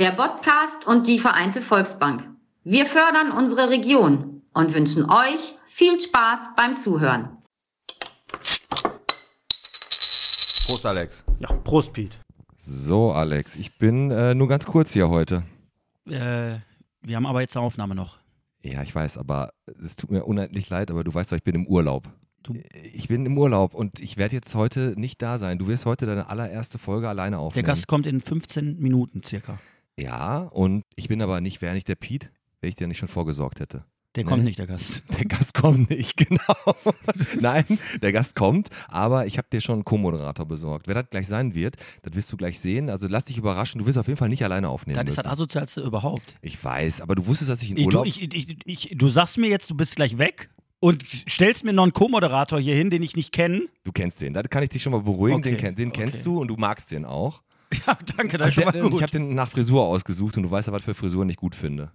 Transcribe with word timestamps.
der 0.00 0.12
Podcast 0.12 0.86
und 0.86 1.06
die 1.06 1.18
Vereinte 1.18 1.60
Volksbank. 1.60 2.26
Wir 2.64 2.86
fördern 2.86 3.30
unsere 3.32 3.68
Region 3.68 4.40
und 4.54 4.74
wünschen 4.74 5.04
euch 5.10 5.54
viel 5.66 6.00
Spaß 6.00 6.50
beim 6.56 6.74
Zuhören. 6.74 7.36
Prost, 10.66 10.86
Alex. 10.86 11.22
Ja, 11.38 11.48
Prost, 11.52 11.92
Piet. 11.92 12.18
So, 12.56 13.12
Alex, 13.12 13.56
ich 13.56 13.76
bin 13.78 14.10
äh, 14.10 14.34
nur 14.34 14.48
ganz 14.48 14.64
kurz 14.64 14.94
hier 14.94 15.10
heute. 15.10 15.42
Äh, 16.08 16.56
wir 17.02 17.16
haben 17.16 17.26
aber 17.26 17.42
jetzt 17.42 17.54
eine 17.56 17.66
Aufnahme 17.66 17.94
noch. 17.94 18.16
Ja, 18.62 18.82
ich 18.82 18.94
weiß, 18.94 19.18
aber 19.18 19.50
es 19.84 19.96
tut 19.96 20.10
mir 20.10 20.24
unendlich 20.24 20.70
leid, 20.70 20.90
aber 20.90 21.04
du 21.04 21.12
weißt 21.12 21.30
doch, 21.32 21.36
ich 21.36 21.42
bin 21.44 21.54
im 21.54 21.66
Urlaub. 21.66 22.08
Du- 22.42 22.54
Ich 22.94 23.08
bin 23.08 23.26
im 23.26 23.36
Urlaub 23.36 23.74
und 23.74 24.00
ich 24.00 24.16
werde 24.16 24.34
jetzt 24.34 24.54
heute 24.54 24.94
nicht 24.96 25.20
da 25.20 25.36
sein. 25.36 25.58
Du 25.58 25.66
wirst 25.66 25.84
heute 25.84 26.06
deine 26.06 26.30
allererste 26.30 26.78
Folge 26.78 27.06
alleine 27.06 27.36
Der 27.36 27.40
aufnehmen. 27.40 27.66
Gast 27.66 27.86
kommt 27.86 28.06
in 28.06 28.22
15 28.22 28.78
Minuten 28.78 29.22
circa. 29.22 29.58
Ja, 30.00 30.38
und 30.38 30.84
ich 30.96 31.08
bin 31.08 31.20
aber 31.22 31.40
nicht, 31.40 31.60
wäre 31.62 31.74
nicht 31.74 31.88
der 31.88 31.94
Piet, 31.94 32.30
wenn 32.60 32.68
ich 32.68 32.74
dir 32.76 32.86
nicht 32.86 32.98
schon 32.98 33.08
vorgesorgt 33.08 33.60
hätte. 33.60 33.84
Der 34.16 34.24
Nee. 34.24 34.28
kommt 34.28 34.42
nicht, 34.42 34.58
der 34.58 34.66
Gast. 34.66 35.02
Der 35.18 35.24
Gast 35.26 35.54
kommt 35.54 35.88
nicht, 35.90 36.16
genau. 36.28 36.74
Nein, 37.40 37.64
der 38.02 38.10
Gast 38.10 38.34
kommt, 38.34 38.68
aber 38.88 39.26
ich 39.26 39.38
habe 39.38 39.46
dir 39.52 39.60
schon 39.60 39.74
einen 39.74 39.84
Co-Moderator 39.84 40.46
besorgt. 40.46 40.88
Wer 40.88 40.94
das 40.96 41.10
gleich 41.10 41.28
sein 41.28 41.54
wird, 41.54 41.76
das 42.02 42.14
wirst 42.16 42.32
du 42.32 42.36
gleich 42.36 42.58
sehen. 42.58 42.90
Also 42.90 43.06
lass 43.06 43.26
dich 43.26 43.38
überraschen, 43.38 43.78
du 43.78 43.86
wirst 43.86 43.98
auf 43.98 44.08
jeden 44.08 44.16
Fall 44.18 44.28
nicht 44.28 44.42
alleine 44.42 44.68
aufnehmen 44.68 44.96
Das 45.06 45.14
ist 45.14 45.18
das. 45.24 45.26
Asozialste 45.32 45.82
überhaupt. 45.82 46.34
Ich 46.42 46.62
weiß, 46.62 47.02
aber 47.02 47.14
du 47.14 47.24
wusstest, 47.26 47.50
dass 47.52 47.62
ich 47.62 47.70
in 47.70 47.76
Ich, 47.76 47.84
du, 47.84 47.88
Urlaub... 47.98 48.06
ich, 48.06 48.20
ich, 48.34 48.56
ich, 48.66 48.90
du 48.98 49.06
sagst 49.06 49.38
mir 49.38 49.48
jetzt, 49.48 49.70
du 49.70 49.76
bist 49.76 49.94
gleich 49.94 50.18
weg 50.18 50.50
und 50.80 51.04
stellst 51.28 51.62
mir 51.62 51.72
noch 51.72 51.84
einen 51.84 51.92
Co-Moderator 51.92 52.58
hier 52.58 52.74
hin, 52.74 52.90
den 52.90 53.04
ich 53.04 53.14
nicht 53.14 53.30
kenne. 53.30 53.62
Du 53.84 53.92
kennst 53.92 54.20
den, 54.22 54.32
da 54.32 54.42
kann 54.42 54.64
ich 54.64 54.70
dich 54.70 54.82
schon 54.82 54.90
mal 54.92 55.02
beruhigen, 55.02 55.36
Okay, 55.38 55.54
den, 55.56 55.76
den 55.76 55.92
kennst 55.92 56.22
okay. 56.22 56.24
du 56.24 56.40
und 56.40 56.48
du 56.48 56.56
magst 56.56 56.90
den 56.90 57.04
auch. 57.04 57.42
Ja, 57.86 57.96
danke, 58.16 58.36
das 58.36 58.48
ist 58.48 58.54
schon 58.54 58.64
mal 58.64 58.80
gut. 58.80 58.94
ich 58.94 59.02
habe 59.02 59.12
den 59.12 59.34
nach 59.34 59.48
Frisur 59.48 59.82
ausgesucht 59.82 60.36
und 60.36 60.42
du 60.42 60.50
weißt 60.50 60.68
ja, 60.68 60.72
was 60.72 60.82
für 60.82 60.94
Frisuren 60.94 61.28
ich 61.28 61.36
gut 61.36 61.54
finde. 61.54 61.92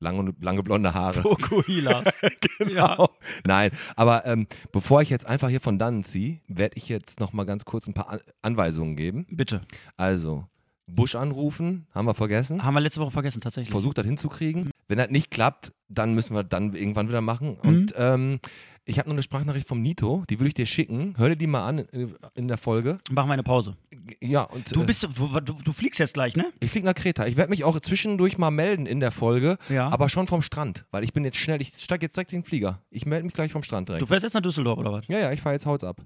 Lange, 0.00 0.34
lange 0.40 0.64
blonde 0.64 0.94
Haare. 0.94 1.22
Fokuhilas. 1.22 2.04
Genau. 2.58 3.08
Nein, 3.44 3.72
aber 3.96 4.24
ähm, 4.24 4.46
bevor 4.70 5.02
ich 5.02 5.10
jetzt 5.10 5.26
einfach 5.26 5.48
hier 5.48 5.60
von 5.60 5.78
dannen 5.80 6.04
ziehe, 6.04 6.40
werde 6.46 6.76
ich 6.76 6.88
jetzt 6.88 7.18
noch 7.18 7.32
mal 7.32 7.44
ganz 7.44 7.64
kurz 7.64 7.88
ein 7.88 7.94
paar 7.94 8.08
An 8.08 8.20
Anweisungen 8.40 8.94
geben. 8.94 9.26
Bitte. 9.30 9.62
Also, 9.96 10.46
Busch 10.86 11.16
anrufen, 11.16 11.86
haben 11.92 12.06
wir 12.06 12.14
vergessen. 12.14 12.62
Haben 12.62 12.74
wir 12.74 12.80
letzte 12.80 13.00
Woche 13.00 13.10
vergessen, 13.10 13.40
tatsächlich. 13.40 13.70
Versucht 13.70 13.98
das 13.98 14.06
hinzukriegen. 14.06 14.70
Wenn 14.86 14.98
das 14.98 15.10
nicht 15.10 15.30
klappt, 15.30 15.72
dann 15.88 16.14
müssen 16.14 16.34
wir 16.34 16.44
dann 16.44 16.72
irgendwann 16.74 17.08
wieder 17.08 17.20
machen. 17.20 17.58
Mhm. 17.62 17.68
Und 17.68 17.94
ähm, 17.96 18.40
ich 18.84 18.98
habe 18.98 19.08
noch 19.08 19.14
eine 19.14 19.22
Sprachnachricht 19.22 19.68
vom 19.68 19.80
Nito, 19.80 20.24
die 20.28 20.38
würde 20.40 20.48
ich 20.48 20.54
dir 20.54 20.66
schicken. 20.66 21.14
Hör 21.16 21.28
dir 21.30 21.36
die 21.36 21.46
mal 21.46 21.66
an 21.66 21.78
in, 21.78 22.14
in 22.34 22.48
der 22.48 22.58
Folge. 22.58 22.98
Machen 23.10 23.28
wir 23.28 23.34
eine 23.34 23.42
Pause. 23.42 23.76
Ja, 24.20 24.42
und 24.42 24.74
Du 24.74 24.82
äh, 24.82 24.86
bist, 24.86 25.02
du, 25.04 25.40
du, 25.40 25.52
du 25.62 25.72
fliegst 25.72 26.00
jetzt 26.00 26.14
gleich, 26.14 26.34
ne? 26.36 26.52
ich 26.60 26.70
fliege 26.70 26.86
nach 26.86 26.94
Kreta. 26.94 27.26
Ich 27.26 27.36
werde 27.36 27.50
mich 27.50 27.62
auch 27.64 27.78
zwischendurch 27.80 28.38
mal 28.38 28.50
melden 28.50 28.86
in 28.86 28.98
der 29.00 29.12
Folge, 29.12 29.58
Ja. 29.68 29.88
aber 29.88 30.08
schon 30.08 30.26
vom 30.26 30.42
Strand, 30.42 30.84
weil 30.90 31.04
ich 31.04 31.12
bin 31.12 31.24
jetzt 31.24 31.36
schnell, 31.38 31.62
ich 31.62 31.68
steige 31.74 32.04
jetzt 32.06 32.16
direkt 32.16 32.32
in 32.32 32.40
den 32.40 32.44
Flieger. 32.44 32.82
Ich 32.90 33.06
melde 33.06 33.24
mich 33.24 33.34
gleich 33.34 33.52
vom 33.52 33.62
Strand 33.62 33.88
direkt. 33.88 34.02
Du 34.02 34.06
fährst 34.06 34.24
jetzt 34.24 34.34
nach 34.34 34.42
Düsseldorf 34.42 34.78
oder 34.78 34.92
was? 34.92 35.06
ja, 35.08 35.18
ja, 35.18 35.32
ich 35.32 35.40
fahre 35.40 35.54
jetzt 35.54 35.66
Haut 35.66 35.84
ab. 35.84 36.00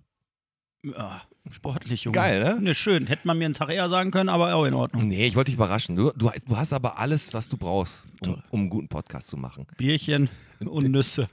Ja, 0.85 1.23
sportlich, 1.51 2.05
Junge. 2.05 2.15
Geil, 2.15 2.41
ne? 2.45 2.61
Ne, 2.61 2.75
schön. 2.75 3.07
Hätte 3.09 3.27
man 3.27 3.39
mir 3.39 3.47
einen 3.47 3.55
Tag 3.55 3.71
eher 3.71 3.89
sagen 3.89 4.11
können, 4.13 4.29
aber 4.29 4.55
auch 4.55 4.65
in 4.67 4.75
Ordnung. 4.75 5.09
Nee, 5.09 5.27
ich 5.27 5.35
wollte 5.35 5.51
dich 5.51 5.57
überraschen. 5.57 5.97
Du, 5.97 6.13
du, 6.15 6.31
du 6.47 6.57
hast 6.57 6.73
aber 6.73 6.99
alles, 6.99 7.35
was 7.35 7.49
du 7.49 7.57
brauchst, 7.57 8.05
um, 8.21 8.41
um 8.51 8.61
einen 8.61 8.71
guten 8.71 8.89
Podcast 8.89 9.29
zu 9.29 9.37
machen. 9.37 9.67
Bierchen 9.79 10.29
und 10.61 10.89
Nüsse. 10.89 11.29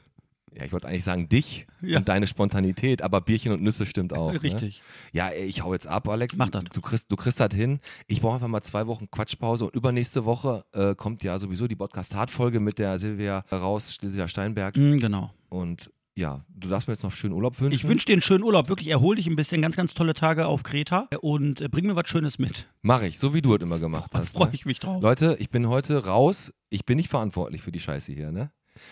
Ja, 0.56 0.66
ich 0.66 0.72
wollte 0.72 0.88
eigentlich 0.88 1.04
sagen 1.04 1.30
dich 1.30 1.66
Ja. 1.82 1.98
und 1.98 2.08
deine 2.10 2.28
Spontanität, 2.28 3.02
aber 3.02 3.22
Bierchen 3.22 3.52
und 3.52 3.62
Nüsse 3.64 3.86
stimmt 3.86 4.14
auch. 4.14 4.32
Richtig. 4.34 4.82
Ne? 5.14 5.20
Ja, 5.20 5.32
ich 5.34 5.64
hau 5.64 5.74
jetzt 5.74 5.88
ab, 5.88 6.08
Alex. 6.08 6.38
Mach 6.38 6.50
du, 6.50 6.60
das. 6.60 6.66
du 6.74 6.82
kriegst, 6.82 7.12
du 7.12 7.16
kriegst 7.16 7.40
das 7.40 7.54
hin. 7.54 7.80
Ich 8.08 8.22
brauche 8.22 8.36
einfach 8.36 8.48
mal 8.48 8.62
zwei 8.62 8.86
Wochen 8.88 9.10
Quatschpause 9.10 9.66
und 9.66 9.76
übernächste 9.76 10.26
Woche 10.26 10.64
äh, 10.74 10.94
kommt 10.96 11.24
ja 11.24 11.40
sowieso 11.40 11.68
die 11.68 11.76
Podcast-Hard-Folge 11.76 12.60
mit 12.60 12.78
der 12.80 12.98
Silvia 13.00 13.44
raus, 13.52 13.98
Silvia 14.00 14.28
Steinberg. 14.28 14.78
Mm, 14.78 14.98
genau. 14.98 15.32
Und 15.50 15.90
ja, 16.16 16.46
du 16.50 16.70
darfst 16.70 16.88
mir 16.88 16.94
jetzt 16.94 17.02
noch 17.02 17.16
schönen 17.16 17.34
Urlaub 17.34 17.60
wünschen. 17.60 17.76
Ich 17.76 17.88
wünsche 17.88 18.06
dir 18.06 18.14
einen 18.14 18.22
schönen 18.22 18.44
Urlaub. 18.44 18.70
Wirklich, 18.70 18.90
erhol 18.90 19.16
dich 19.16 19.26
ein 19.26 19.36
bisschen. 19.36 19.64
Ganz, 19.64 19.76
ganz 19.76 19.96
tolle 19.96 20.14
Tage 20.14 20.46
auf 20.46 20.62
Kreta. 20.62 21.08
Und 21.22 21.62
äh, 21.62 21.68
bring 21.70 21.88
mir 21.88 21.96
was 21.96 22.08
Schönes 22.08 22.38
mit. 22.38 22.68
Mach 22.84 23.02
ich, 23.02 23.18
so 23.18 23.34
wie 23.34 23.42
du 23.42 23.56
es 23.56 23.62
immer 23.64 23.80
gemacht 23.80 24.14
Da 24.14 24.20
hast. 24.20 24.34
freue 24.34 24.50
ne? 24.50 24.54
ich 24.54 24.68
mich 24.68 24.80
drauf. 24.80 25.02
Leute, 25.02 25.36
ich 25.40 25.50
bin 25.50 25.68
heute 25.68 26.06
raus. 26.06 26.54
Ich 26.70 26.86
bin 26.86 26.98
nicht 26.98 27.10
verantwortlich 27.10 27.64
für 27.64 27.72
die 27.72 27.80
Scheiße 27.80 28.12
hier, 28.14 28.32
ne? 28.32 28.52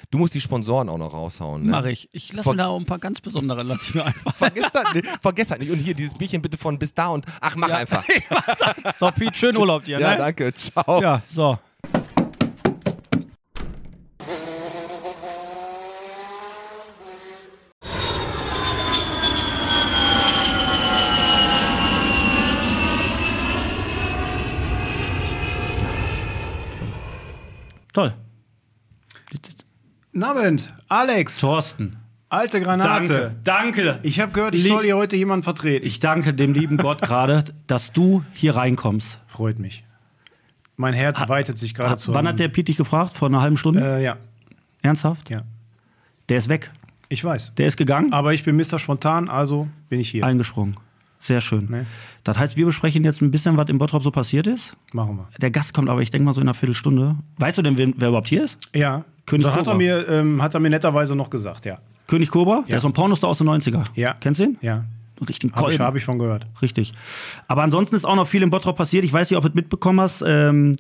Du 0.10 0.18
musst 0.18 0.34
die 0.34 0.42
Sponsoren 0.42 0.90
auch 0.90 0.98
noch 0.98 1.14
raushauen, 1.14 1.64
ne? 1.64 1.72
Mach 1.72 1.86
ich. 1.86 2.10
Ich 2.12 2.34
lasse 2.34 2.50
mir 2.50 2.56
da 2.58 2.68
auch 2.68 2.80
ein 2.80 2.86
paar 2.86 3.00
ganz 3.00 3.22
besondere, 3.22 3.64
lass 3.64 3.82
ich 3.88 3.96
mir 3.96 4.06
einfach. 4.06 4.36
Vergiss 4.36 4.72
das 4.72 4.94
nicht. 4.94 5.08
Vergiss 5.22 5.48
das 5.50 5.60
nicht. 5.60 5.72
Und 5.72 5.80
hier 5.80 5.94
dieses 5.94 6.14
Bierchen 6.14 6.42
bitte 6.42 6.58
von 6.58 6.78
bis 6.80 6.94
da 6.94 7.08
und 7.08 7.26
ach, 7.40 7.56
mach 7.56 7.70
einfach. 7.72 8.04
So, 9.00 9.10
Pete, 9.12 9.36
schönen 9.36 9.58
Urlaub 9.58 9.84
dir, 9.86 10.00
Ja, 10.00 10.12
ne? 10.12 10.18
danke. 10.18 10.54
Ciao. 10.54 11.02
Ja, 11.02 11.22
so. 11.34 11.58
Toll. 27.94 28.14
Guten 30.14 30.24
Abend, 30.24 30.74
Alex, 30.90 31.40
Thorsten. 31.40 31.98
alte 32.30 32.60
Granate. 32.62 32.90
Danke, 32.90 33.36
danke. 33.44 34.00
Ich 34.04 34.20
habe 34.20 34.32
gehört, 34.34 34.56
ich 34.56 34.64
Lieb- 34.64 34.72
soll 34.74 34.84
hier 34.84 34.98
heute 34.98 35.16
jemanden 35.16 35.44
vertreten. 35.44 35.86
Ich 35.86 36.00
danke 36.00 36.34
dem 36.34 36.54
lieben 36.54 36.78
Gott 36.78 37.02
gerade, 37.02 37.44
dass 37.68 37.94
du 37.94 38.24
hier 38.34 38.56
reinkommst. 38.56 39.22
Freut 39.28 39.60
mich. 39.60 39.84
Mein 40.76 40.94
Herz 40.94 41.28
weitet 41.30 41.60
sich 41.60 41.74
gerade 41.74 41.98
zu. 41.98 42.14
Wann 42.14 42.28
hat 42.28 42.40
der 42.40 42.48
Piet 42.50 42.68
dich 42.68 42.78
gefragt? 42.78 43.14
Vor 43.14 43.28
einer 43.30 43.42
halben 43.42 43.56
Stunde? 43.58 43.82
Äh, 44.00 44.04
ja, 44.04 44.18
Ernsthaft? 44.82 45.30
ja. 45.30 45.44
Der 46.30 46.38
ist 46.40 46.50
weg. 46.50 46.72
Ich 47.10 47.24
weiß. 47.24 47.54
Der 47.58 47.68
ist 47.68 47.78
gegangen? 47.78 48.14
Aber 48.14 48.34
ich 48.34 48.44
bin 48.46 48.56
Mr. 48.56 48.80
Spontan, 48.80 49.28
also 49.30 49.68
bin 49.90 50.00
ich 50.00 50.10
hier. 50.10 50.26
Eingesprungen. 50.26 50.76
Sehr 51.22 51.40
schön. 51.40 51.68
Nee. 51.70 51.86
Das 52.24 52.38
heißt, 52.38 52.58
wir 52.58 52.66
besprechen 52.66 53.04
jetzt 53.04 53.22
ein 53.22 53.32
bisschen, 53.32 53.56
was 53.58 53.70
im 53.70 53.78
Bottrop 53.78 54.04
so 54.04 54.12
passiert 54.12 54.48
ist. 54.48 54.76
Machen 54.94 55.18
wir. 55.18 55.28
Der 55.40 55.52
Gast 55.52 55.74
kommt 55.74 55.88
aber, 55.90 56.02
ich 56.02 56.10
denke 56.10 56.26
mal, 56.26 56.34
so 56.34 56.42
in 56.42 56.48
einer 56.48 56.56
Viertelstunde. 56.56 57.16
Weißt 57.38 57.58
du 57.58 57.62
denn, 57.62 57.78
wer, 57.78 57.90
wer 57.96 58.10
überhaupt 58.10 58.28
hier 58.28 58.44
ist? 58.44 58.58
Ja. 58.76 59.06
König 59.28 59.46
das 59.46 59.54
hat 59.54 59.66
Cobra. 59.66 59.74
er, 59.74 59.78
mir, 59.78 60.08
ähm, 60.10 60.42
hat 60.42 60.54
er 60.56 60.60
mir 60.60 60.70
netterweise 60.70 61.16
noch 61.16 61.30
gesagt, 61.30 61.66
ja. 61.66 61.78
König 62.08 62.32
Cobra? 62.32 62.66
Der 62.68 62.78
ist 62.78 62.82
so 62.82 62.90
ein 62.90 62.94
Pornostar 62.94 63.30
aus 63.30 63.38
den 63.38 63.48
90er. 63.48 63.84
Ja. 63.96 64.16
Kennst 64.20 64.40
du 64.40 64.46
ihn? 64.46 64.58
Ja. 64.62 64.84
Richtig 65.28 65.54
Habe 65.54 65.72
ich, 65.72 65.80
hab 65.80 65.96
ich 65.96 66.04
von 66.04 66.18
gehört. 66.18 66.48
Richtig. 66.62 66.94
Aber 67.48 67.62
ansonsten 67.62 67.96
ist 67.96 68.06
auch 68.06 68.16
noch 68.16 68.28
viel 68.28 68.42
im 68.42 68.50
Bottrop 68.50 68.76
passiert. 68.76 69.06
Ich 69.06 69.14
weiß 69.14 69.30
nicht, 69.30 69.38
ob 69.38 69.44
du 69.44 69.50
es 69.50 69.56
mitbekommen 69.56 70.02
hast. 70.02 70.24
Ähm, 70.26 70.76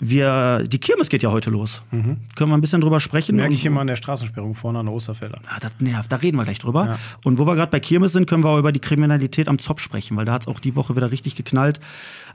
wir, 0.00 0.64
die 0.68 0.78
Kirmes 0.78 1.08
geht 1.08 1.24
ja 1.24 1.32
heute 1.32 1.50
los. 1.50 1.82
Können 1.90 2.50
wir 2.50 2.56
ein 2.56 2.60
bisschen 2.60 2.80
drüber 2.80 3.00
sprechen? 3.00 3.34
Merke 3.34 3.54
ich 3.54 3.66
immer 3.66 3.80
an 3.80 3.88
der 3.88 3.96
Straßensperrung 3.96 4.54
vorne 4.54 4.78
an 4.78 4.86
der 4.86 4.94
Osterfelder. 4.94 5.40
Ah, 5.48 5.58
das 5.60 5.72
nervt, 5.80 6.12
da 6.12 6.16
reden 6.16 6.36
wir 6.36 6.44
gleich 6.44 6.60
drüber. 6.60 6.86
Ja. 6.86 6.98
Und 7.24 7.38
wo 7.38 7.46
wir 7.46 7.56
gerade 7.56 7.70
bei 7.70 7.80
Kirmes 7.80 8.12
sind, 8.12 8.28
können 8.28 8.44
wir 8.44 8.50
auch 8.50 8.58
über 8.58 8.70
die 8.70 8.78
Kriminalität 8.78 9.48
am 9.48 9.58
Zopf 9.58 9.80
sprechen, 9.80 10.16
weil 10.16 10.24
da 10.24 10.34
hat 10.34 10.42
es 10.42 10.48
auch 10.48 10.60
die 10.60 10.76
Woche 10.76 10.94
wieder 10.94 11.10
richtig 11.10 11.34
geknallt. 11.34 11.80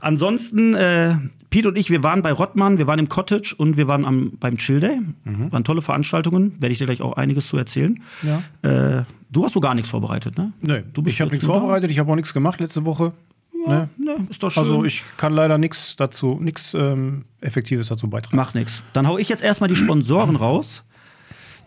Ansonsten, 0.00 0.74
äh, 0.74 1.16
Piet 1.48 1.66
und 1.66 1.78
ich, 1.78 1.88
wir 1.88 2.02
waren 2.02 2.20
bei 2.20 2.32
Rottmann, 2.32 2.76
wir 2.76 2.86
waren 2.86 2.98
im 2.98 3.08
Cottage 3.08 3.54
und 3.56 3.78
wir 3.78 3.88
waren 3.88 4.04
am, 4.04 4.32
beim 4.38 4.58
Chill 4.58 4.80
Day. 4.80 5.00
Waren 5.24 5.64
tolle 5.64 5.80
Veranstaltungen, 5.80 6.54
werde 6.60 6.72
ich 6.72 6.78
dir 6.78 6.86
gleich 6.86 7.00
auch 7.00 7.14
einiges 7.14 7.48
zu 7.48 7.56
erzählen. 7.56 7.98
Ja. 8.22 8.98
Äh, 8.98 9.04
du 9.30 9.44
hast 9.44 9.54
so 9.54 9.60
gar 9.60 9.74
nichts 9.74 9.88
vorbereitet, 9.88 10.36
ne? 10.36 10.52
Nee, 10.60 10.82
Du 10.92 11.02
bist 11.02 11.14
ich 11.14 11.20
habe 11.22 11.30
nichts 11.30 11.46
vorbereitet, 11.46 11.90
ich 11.90 11.98
habe 11.98 12.12
auch 12.12 12.16
nichts 12.16 12.34
gemacht 12.34 12.60
letzte 12.60 12.84
Woche. 12.84 13.12
Ne? 13.66 13.88
Ne, 13.96 14.26
ist 14.30 14.42
doch 14.42 14.50
schön. 14.50 14.62
Also 14.62 14.84
ich 14.84 15.02
kann 15.16 15.32
leider 15.32 15.58
nichts 15.58 15.96
dazu, 15.96 16.38
nichts 16.40 16.74
ähm, 16.74 17.24
Effektives 17.40 17.88
dazu 17.88 18.08
beitragen. 18.08 18.36
Macht 18.36 18.54
nichts. 18.54 18.82
Dann 18.92 19.06
hau 19.06 19.18
ich 19.18 19.28
jetzt 19.28 19.42
erstmal 19.42 19.68
die 19.68 19.76
Sponsoren 19.76 20.36
raus. 20.36 20.84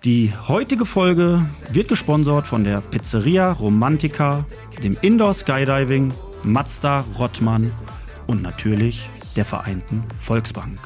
Die 0.04 0.32
heutige 0.48 0.86
Folge 0.86 1.44
wird 1.72 1.88
gesponsert 1.88 2.46
von 2.46 2.64
der 2.64 2.82
Pizzeria 2.82 3.52
Romantica, 3.52 4.46
dem 4.84 4.96
Indoor 5.02 5.34
Skydiving, 5.34 6.14
Mazda 6.44 7.04
Rottmann 7.18 7.72
und 8.28 8.44
natürlich 8.44 9.10
der 9.36 9.46
Vereinten 9.46 10.04
Volksbank. 10.18 10.78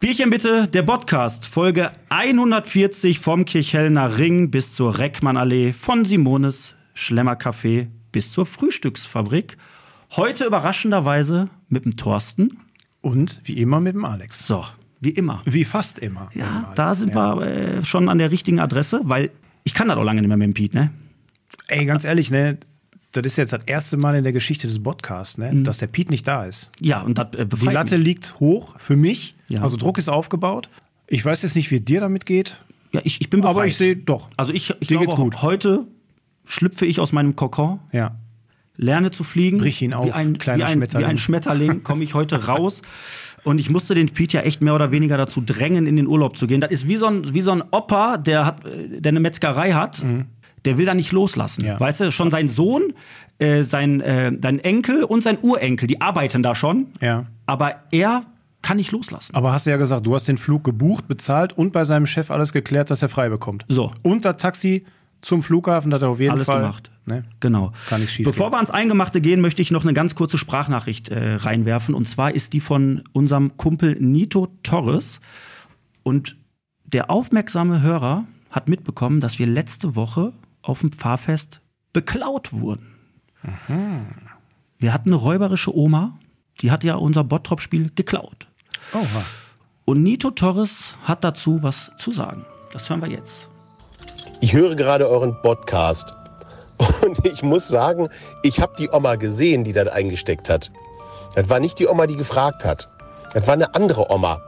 Bierchen 0.00 0.28
bitte, 0.28 0.68
der 0.68 0.82
Podcast, 0.82 1.46
Folge 1.46 1.90
140 2.10 3.20
vom 3.20 3.46
Kirchhellner 3.46 4.18
Ring 4.18 4.50
bis 4.50 4.74
zur 4.74 4.98
Reckmannallee, 4.98 5.72
von 5.72 6.04
Simones 6.04 6.76
Schlemmercafé 6.94 7.88
bis 8.12 8.30
zur 8.30 8.44
Frühstücksfabrik. 8.44 9.56
Heute 10.14 10.44
überraschenderweise 10.44 11.48
mit 11.68 11.86
dem 11.86 11.96
Thorsten. 11.96 12.63
Und 13.04 13.40
wie 13.44 13.54
immer 13.60 13.80
mit 13.80 13.94
dem 13.94 14.04
Alex. 14.04 14.46
So, 14.46 14.64
Wie 15.00 15.10
immer. 15.10 15.42
Wie 15.44 15.64
fast 15.64 15.98
immer. 15.98 16.30
Ja, 16.34 16.72
da 16.74 16.94
sind 16.94 17.14
wir 17.14 17.42
äh, 17.42 17.84
schon 17.84 18.08
an 18.08 18.18
der 18.18 18.30
richtigen 18.30 18.58
Adresse, 18.60 19.00
weil 19.04 19.30
ich 19.64 19.74
kann 19.74 19.88
das 19.88 19.96
auch 19.98 20.04
lange 20.04 20.20
nicht 20.22 20.28
mehr 20.28 20.36
mit 20.36 20.46
dem 20.48 20.54
Pete, 20.54 20.76
ne? 20.76 20.90
Ey, 21.68 21.84
ganz 21.84 22.04
ehrlich, 22.04 22.30
ne? 22.30 22.58
Das 23.12 23.24
ist 23.24 23.36
jetzt 23.36 23.52
das 23.52 23.62
erste 23.66 23.96
Mal 23.96 24.14
in 24.16 24.24
der 24.24 24.32
Geschichte 24.32 24.66
des 24.66 24.82
Podcasts, 24.82 25.38
ne? 25.38 25.62
Dass 25.62 25.78
der 25.78 25.86
Pete 25.86 26.10
nicht 26.10 26.26
da 26.26 26.44
ist. 26.44 26.70
Ja, 26.80 27.02
und 27.02 27.18
das 27.18 27.34
äh, 27.36 27.46
Die 27.46 27.66
Latte 27.66 27.96
mich. 27.98 28.06
liegt 28.06 28.40
hoch 28.40 28.74
für 28.78 28.96
mich. 28.96 29.34
Ja. 29.48 29.62
Also 29.62 29.76
Druck 29.76 29.98
ist 29.98 30.08
aufgebaut. 30.08 30.68
Ich 31.06 31.24
weiß 31.24 31.42
jetzt 31.42 31.54
nicht, 31.54 31.70
wie 31.70 31.80
dir 31.80 32.00
damit 32.00 32.24
geht, 32.26 32.58
Ja, 32.92 33.00
ich, 33.04 33.20
ich 33.20 33.28
bin 33.30 33.40
befreit. 33.42 33.50
aber 33.56 33.66
ich 33.66 33.76
sehe 33.76 33.96
doch. 33.96 34.30
Also 34.38 34.52
ich, 34.54 34.70
ich 34.80 34.88
Dir 34.88 34.96
glaube, 34.96 35.06
geht's 35.06 35.16
gut. 35.16 35.42
heute 35.42 35.86
schlüpfe 36.46 36.86
ich 36.86 36.98
aus 37.00 37.12
meinem 37.12 37.36
Kokon, 37.36 37.80
Ja. 37.92 38.16
Lerne 38.76 39.10
zu 39.10 39.24
fliegen. 39.24 39.58
Brich 39.58 39.82
ihn 39.82 39.94
auf, 39.94 40.06
wie 40.06 40.12
ein, 40.12 40.38
kleiner 40.38 40.66
wie 40.66 40.68
ein, 40.68 40.72
Schmetterling. 40.78 41.06
Wie 41.06 41.10
ein 41.10 41.18
Schmetterling 41.18 41.82
komme 41.82 42.04
ich 42.04 42.14
heute 42.14 42.46
raus. 42.46 42.82
Und 43.44 43.58
ich 43.58 43.68
musste 43.70 43.94
den 43.94 44.08
Pete 44.08 44.38
ja 44.38 44.42
echt 44.42 44.62
mehr 44.62 44.74
oder 44.74 44.90
weniger 44.90 45.18
dazu 45.18 45.42
drängen, 45.44 45.86
in 45.86 45.96
den 45.96 46.06
Urlaub 46.06 46.36
zu 46.36 46.46
gehen. 46.46 46.60
Das 46.60 46.70
ist 46.70 46.88
wie 46.88 46.96
so 46.96 47.06
ein, 47.06 47.34
wie 47.34 47.42
so 47.42 47.52
ein 47.52 47.62
Opa, 47.70 48.16
der, 48.16 48.46
hat, 48.46 48.62
der 48.64 49.10
eine 49.10 49.20
Metzgerei 49.20 49.72
hat. 49.72 50.02
Der 50.64 50.78
will 50.78 50.86
da 50.86 50.94
nicht 50.94 51.12
loslassen. 51.12 51.60
Mhm. 51.60 51.68
Ja. 51.68 51.80
Weißt 51.80 52.00
du, 52.00 52.10
schon 52.10 52.30
sein 52.30 52.48
Sohn, 52.48 52.94
äh, 53.38 53.64
sein, 53.64 54.00
äh, 54.00 54.32
sein 54.42 54.60
Enkel 54.60 55.04
und 55.04 55.22
sein 55.22 55.36
Urenkel, 55.42 55.86
die 55.86 56.00
arbeiten 56.00 56.42
da 56.42 56.54
schon. 56.54 56.86
Ja. 57.02 57.26
Aber 57.44 57.74
er 57.90 58.24
kann 58.62 58.78
nicht 58.78 58.90
loslassen. 58.90 59.34
Aber 59.34 59.52
hast 59.52 59.66
du 59.66 59.70
ja 59.70 59.76
gesagt, 59.76 60.06
du 60.06 60.14
hast 60.14 60.26
den 60.26 60.38
Flug 60.38 60.64
gebucht, 60.64 61.06
bezahlt 61.06 61.52
und 61.52 61.74
bei 61.74 61.84
seinem 61.84 62.06
Chef 62.06 62.30
alles 62.30 62.54
geklärt, 62.54 62.90
dass 62.90 63.02
er 63.02 63.10
frei 63.10 63.28
bekommt. 63.28 63.66
So. 63.68 63.92
Und 64.00 64.24
das 64.24 64.38
Taxi 64.38 64.86
zum 65.24 65.42
Flughafen 65.42 65.92
hat 65.94 66.02
er 66.02 66.10
auf 66.10 66.20
jeden 66.20 66.32
Alles 66.32 66.46
Fall 66.46 66.60
gemacht. 66.60 66.90
Ne? 67.06 67.24
Genau. 67.40 67.72
Kann 67.88 68.00
nicht 68.00 68.12
schief 68.12 68.26
Bevor 68.26 68.52
wir 68.52 68.56
ans 68.56 68.70
Eingemachte 68.70 69.20
gehen, 69.20 69.40
möchte 69.40 69.62
ich 69.62 69.70
noch 69.70 69.82
eine 69.82 69.94
ganz 69.94 70.14
kurze 70.14 70.36
Sprachnachricht 70.36 71.08
äh, 71.08 71.36
reinwerfen. 71.36 71.94
Und 71.94 72.06
zwar 72.06 72.34
ist 72.34 72.52
die 72.52 72.60
von 72.60 73.02
unserem 73.12 73.56
Kumpel 73.56 73.96
Nito 73.98 74.48
Torres. 74.62 75.20
Und 76.02 76.36
der 76.84 77.10
aufmerksame 77.10 77.80
Hörer 77.80 78.26
hat 78.50 78.68
mitbekommen, 78.68 79.20
dass 79.20 79.38
wir 79.38 79.46
letzte 79.46 79.96
Woche 79.96 80.32
auf 80.62 80.80
dem 80.80 80.92
Pfarrfest 80.92 81.60
beklaut 81.92 82.52
wurden. 82.52 82.94
Wir 84.78 84.92
hatten 84.92 85.08
eine 85.08 85.16
räuberische 85.16 85.74
Oma, 85.74 86.18
die 86.60 86.70
hat 86.70 86.84
ja 86.84 86.94
unser 86.94 87.24
Bottrop-Spiel 87.24 87.92
geklaut. 87.94 88.46
Oha. 88.92 89.24
Und 89.86 90.02
Nito 90.02 90.30
Torres 90.30 90.94
hat 91.04 91.24
dazu 91.24 91.62
was 91.62 91.90
zu 91.98 92.12
sagen. 92.12 92.44
Das 92.72 92.88
hören 92.88 93.02
wir 93.02 93.08
jetzt. 93.08 93.48
Ich 94.44 94.52
höre 94.52 94.74
gerade 94.74 95.08
euren 95.08 95.34
Podcast 95.40 96.12
und 97.02 97.24
ich 97.24 97.42
muss 97.42 97.66
sagen, 97.66 98.10
ich 98.42 98.60
habe 98.60 98.74
die 98.78 98.90
Oma 98.90 99.14
gesehen, 99.14 99.64
die 99.64 99.72
das 99.72 99.88
eingesteckt 99.88 100.50
hat. 100.50 100.70
Das 101.34 101.48
war 101.48 101.60
nicht 101.60 101.78
die 101.78 101.86
Oma, 101.86 102.06
die 102.06 102.16
gefragt 102.16 102.62
hat. 102.62 102.90
Das 103.32 103.46
war 103.46 103.54
eine 103.54 103.74
andere 103.74 104.10
Oma. 104.10 104.42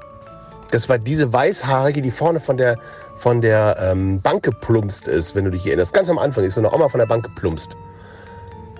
Das 0.71 0.91
war 0.91 0.99
diese 0.99 1.33
weißhaarige, 1.33 2.03
die 2.03 2.11
vorne 2.11 2.41
von 2.41 2.59
der, 2.59 2.77
von 3.17 3.41
der 3.41 3.79
ähm, 3.81 4.21
Bank 4.21 4.43
geplumpst 4.43 5.09
ist, 5.09 5.35
wenn 5.35 5.47
du 5.47 5.51
dich 5.51 5.65
erinnerst. 5.65 5.95
Ganz 5.95 6.11
am 6.11 6.19
Anfang 6.19 6.45
ist 6.45 6.57
so 6.57 6.61
eine 6.61 6.75
Oma 6.75 6.91
von 6.91 6.99
der 7.01 7.07
Bank 7.07 7.25
geplumpst. 7.25 7.75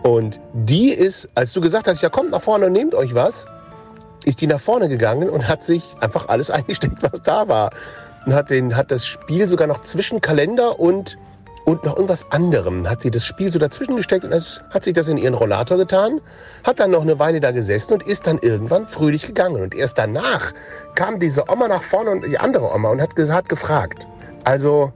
Und 0.03 0.39
die 0.53 0.91
ist, 0.91 1.31
als 1.35 1.55
du 1.55 1.63
gesagt 1.63 1.89
hast, 1.89 2.03
ja 2.03 2.11
kommt 2.11 2.31
nach 2.31 2.43
vorne 2.43 2.67
und 2.67 2.73
nehmt 2.73 2.95
euch 2.95 3.15
was, 3.15 3.47
ist 4.27 4.43
die 4.43 4.47
nach 4.47 4.61
vorne 4.61 4.91
gegangen 4.91 5.31
und 5.31 5.49
hat 5.49 5.65
sich 5.65 5.83
einfach 5.99 6.29
alles 6.29 6.51
eingesteckt, 6.51 7.03
was 7.03 7.23
da 7.23 7.49
war. 7.49 7.71
Und 8.27 8.35
hat, 8.35 8.51
den, 8.51 8.77
hat 8.77 8.91
das 8.91 9.07
Spiel 9.07 9.49
sogar 9.49 9.69
noch 9.69 9.83
zwischen 9.83 10.21
Kalender 10.21 10.81
und, 10.81 11.17
und 11.65 11.85
noch 11.85 11.95
irgendwas 11.95 12.31
anderem. 12.33 12.89
Hat 12.89 13.01
sie 13.01 13.11
das 13.13 13.25
Spiel 13.25 13.53
so 13.53 13.61
dazwischen 13.61 13.97
gesteckt 13.97 14.25
und 14.25 14.33
das, 14.33 14.61
hat 14.71 14.83
sich 14.83 14.95
das 14.95 15.07
in 15.07 15.17
ihren 15.17 15.35
Rollator 15.35 15.77
getan, 15.77 16.21
hat 16.65 16.81
dann 16.81 16.91
noch 16.91 17.03
eine 17.03 17.21
Weile 17.21 17.39
da 17.39 17.53
gesessen 17.53 17.95
und 17.95 18.03
ist 18.03 18.27
dann 18.27 18.39
irgendwann 18.39 18.89
fröhlich 18.89 19.27
gegangen. 19.27 19.63
Und 19.63 19.77
erst 19.77 19.97
danach 19.97 20.53
kam 20.97 21.21
diese 21.21 21.45
Oma 21.49 21.69
nach 21.69 21.85
vorne 21.85 22.11
und 22.11 22.27
die 22.27 22.39
andere 22.39 22.75
Oma 22.75 22.91
und 22.91 23.01
hat, 23.01 23.17
hat 23.17 23.49
gefragt. 23.49 24.09
Also, 24.43 24.93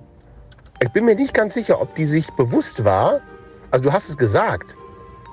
ich 0.83 0.89
bin 0.91 1.05
mir 1.05 1.15
nicht 1.15 1.33
ganz 1.33 1.55
sicher, 1.55 1.81
ob 1.81 1.95
die 1.95 2.07
sich 2.07 2.29
bewusst 2.33 2.85
war, 2.85 3.21
also 3.71 3.85
du 3.85 3.93
hast 3.93 4.09
es 4.09 4.17
gesagt, 4.17 4.75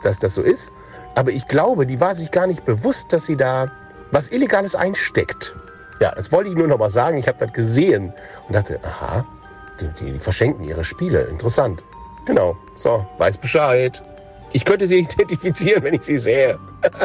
dass 0.04 0.20
das 0.20 0.36
so 0.36 0.44
ist, 0.44 0.72
aber 1.16 1.32
ich 1.32 1.48
glaube, 1.48 1.88
die 1.88 2.00
war 2.00 2.14
sich 2.14 2.30
gar 2.30 2.46
nicht 2.46 2.64
bewusst, 2.64 3.12
dass 3.12 3.26
sie 3.26 3.36
da 3.36 3.72
was 4.12 4.30
Illegales 4.30 4.76
einsteckt. 4.76 5.56
Ja, 6.00 6.14
das 6.16 6.32
wollte 6.32 6.50
ich 6.50 6.56
nur 6.56 6.68
noch 6.68 6.78
mal 6.78 6.90
sagen. 6.90 7.18
Ich 7.18 7.28
habe 7.28 7.38
das 7.40 7.54
gesehen 7.54 8.14
und 8.48 8.54
dachte, 8.56 8.80
aha, 8.84 9.26
die, 9.82 9.88
die, 10.00 10.14
die 10.14 10.20
verschenken 10.20 10.64
ihre 10.64 10.84
Spiele. 10.84 11.24
Interessant. 11.24 11.84
Genau. 12.26 12.56
So, 12.76 13.06
weiß 13.18 13.38
Bescheid. 13.38 14.02
Ich 14.54 14.64
könnte 14.66 14.88
sie 14.88 15.00
identifizieren, 15.00 15.84
wenn 15.84 15.94
ich 15.96 16.04
sie 16.04 16.20
sehe. 16.20 16.58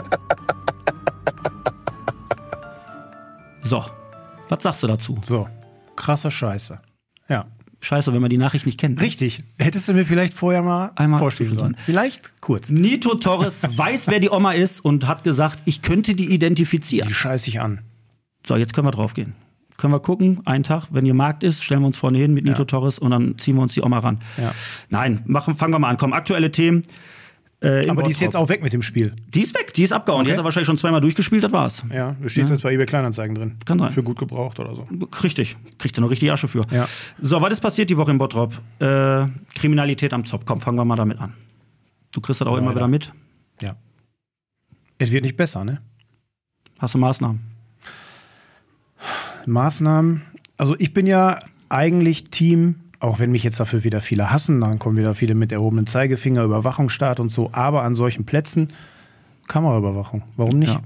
So, 3.65 3.85
was 4.49 4.63
sagst 4.63 4.83
du 4.83 4.87
dazu? 4.87 5.19
So, 5.25 5.49
krasser 5.97 6.31
Scheiße. 6.31 6.79
Ja. 7.29 7.47
Scheiße, 7.81 8.13
wenn 8.13 8.21
man 8.21 8.29
die 8.29 8.37
Nachricht 8.37 8.67
nicht 8.67 8.79
kennt. 8.79 9.01
Richtig. 9.01 9.41
Hättest 9.59 9.89
du 9.89 9.95
mir 9.95 10.05
vielleicht 10.05 10.35
vorher 10.35 10.63
mal 10.63 10.93
Einmal 10.95 11.19
vorspielen 11.19 11.55
sollen. 11.55 11.75
sollen. 11.75 11.85
Vielleicht 11.85 12.41
kurz. 12.41 12.71
Nito 12.71 13.15
Torres 13.15 13.63
weiß, 13.77 14.07
wer 14.09 14.21
die 14.21 14.29
Oma 14.31 14.53
ist 14.53 14.85
und 14.85 15.07
hat 15.07 15.25
gesagt, 15.25 15.63
ich 15.65 15.81
könnte 15.83 16.15
die 16.15 16.33
identifizieren. 16.35 17.09
Die 17.09 17.15
scheiße 17.15 17.49
ich 17.49 17.61
an. 17.61 17.81
So, 18.47 18.57
jetzt 18.57 18.75
können 18.75 18.87
wir 18.87 18.93
draufgehen. 18.93 19.35
Können 19.79 19.93
wir 19.95 20.01
gucken, 20.01 20.41
einen 20.45 20.65
Tag, 20.65 20.89
wenn 20.91 21.07
ihr 21.07 21.15
Markt 21.15 21.43
ist, 21.43 21.63
stellen 21.65 21.81
wir 21.81 21.87
uns 21.89 21.97
vorne 21.97 22.19
hin 22.19 22.35
mit 22.35 22.45
Nito 22.45 22.65
Torres 22.65 22.99
und 22.99 23.11
dann 23.11 23.39
ziehen 23.39 23.57
wir 23.57 23.63
uns 23.63 23.75
die 23.75 23.83
Oma 23.83 23.99
ran. 23.99 24.19
Ja. 24.37 24.53
Nein, 24.91 25.23
machen, 25.27 25.57
fangen 25.57 25.73
wir 25.73 25.79
mal 25.79 25.89
an. 25.89 25.97
Komm, 25.97 26.13
aktuelle 26.13 26.53
Themen. 26.53 26.83
Äh, 27.61 27.89
Aber 27.89 28.03
die 28.03 28.11
ist 28.11 28.21
jetzt 28.21 28.35
auch 28.37 28.49
weg 28.49 28.61
mit 28.63 28.73
dem 28.73 28.83
Spiel. 28.83 29.15
Die 29.29 29.41
ist 29.43 29.55
weg, 29.55 29.73
die 29.75 29.85
ist 29.85 29.93
abgehauen. 29.93 30.25
Die 30.25 30.31
Okay. 30.31 30.37
hat 30.37 30.43
er 30.43 30.45
wahrscheinlich 30.45 30.67
schon 30.67 30.77
zweimal 30.77 31.01
durchgespielt, 31.01 31.45
das 31.45 31.53
war's. 31.53 31.85
Ja, 31.93 32.17
du 32.21 32.29
steht 32.29 32.49
jetzt 32.49 32.63
bei 32.63 32.73
eBay 32.73 32.87
Kleinanzeigen 32.87 33.35
drin. 33.37 33.57
Kann 33.65 33.79
sein. 33.79 33.91
Für 33.93 34.03
gut 34.03 34.19
gebraucht 34.19 34.59
oder 34.59 34.75
so. 34.75 34.87
Richtig, 35.23 35.57
kriegt 35.79 35.97
er 35.97 36.01
noch 36.01 36.11
richtig 36.11 36.33
Asche 36.33 36.49
für. 36.49 36.67
Ja. 36.73 36.89
So, 37.21 37.41
was 37.41 37.53
ist 37.53 37.61
passiert 37.61 37.89
die 37.89 37.97
Woche 37.97 38.11
in 38.11 38.19
Bottrop? 38.19 38.53
Äh, 38.81 39.27
Kriminalität 39.55 40.13
am 40.13 40.25
Zopf. 40.25 40.45
Komm, 40.45 40.59
fangen 40.61 40.77
wir 40.77 40.85
mal 40.85 40.97
damit 40.97 41.19
an. 41.21 41.35
Du 42.13 42.21
kriegst 42.21 42.41
das 42.41 42.49
auch 42.49 42.57
immer 42.57 42.69
Leider. 42.69 42.81
wieder 42.81 42.89
mit. 42.89 43.13
Ja. 43.61 43.77
Es 44.99 45.13
wird 45.13 45.23
nicht 45.23 45.37
besser, 45.37 45.65
ne? 45.65 45.81
Hast 46.81 46.95
du 46.95 46.99
Maßnahmen? 46.99 47.41
Maßnahmen. 49.47 50.23
Also 50.57 50.75
ich 50.79 50.93
bin 50.95 51.07
ja 51.07 51.39
eigentlich 51.69 52.25
Team, 52.31 52.77
auch 53.01 53.19
wenn 53.19 53.31
mich 53.33 53.43
jetzt 53.43 53.59
dafür 53.61 53.85
wieder 53.85 54.01
viele 54.01 54.31
hassen, 54.31 54.61
dann 54.61 54.79
kommen 54.79 54.97
wieder 54.97 55.15
viele 55.15 55.35
mit 55.35 55.51
erhobenem 55.53 55.87
Zeigefinger, 55.87 56.45
Überwachungsstaat 56.45 57.19
und 57.21 57.31
so, 57.31 57.51
aber 57.53 57.83
an 57.83 57.95
solchen 57.95 58.25
Plätzen 58.25 58.69
Kameraüberwachung. 59.49 60.23
Warum 60.37 60.59
nicht? 60.59 60.75
Ja. 60.75 60.81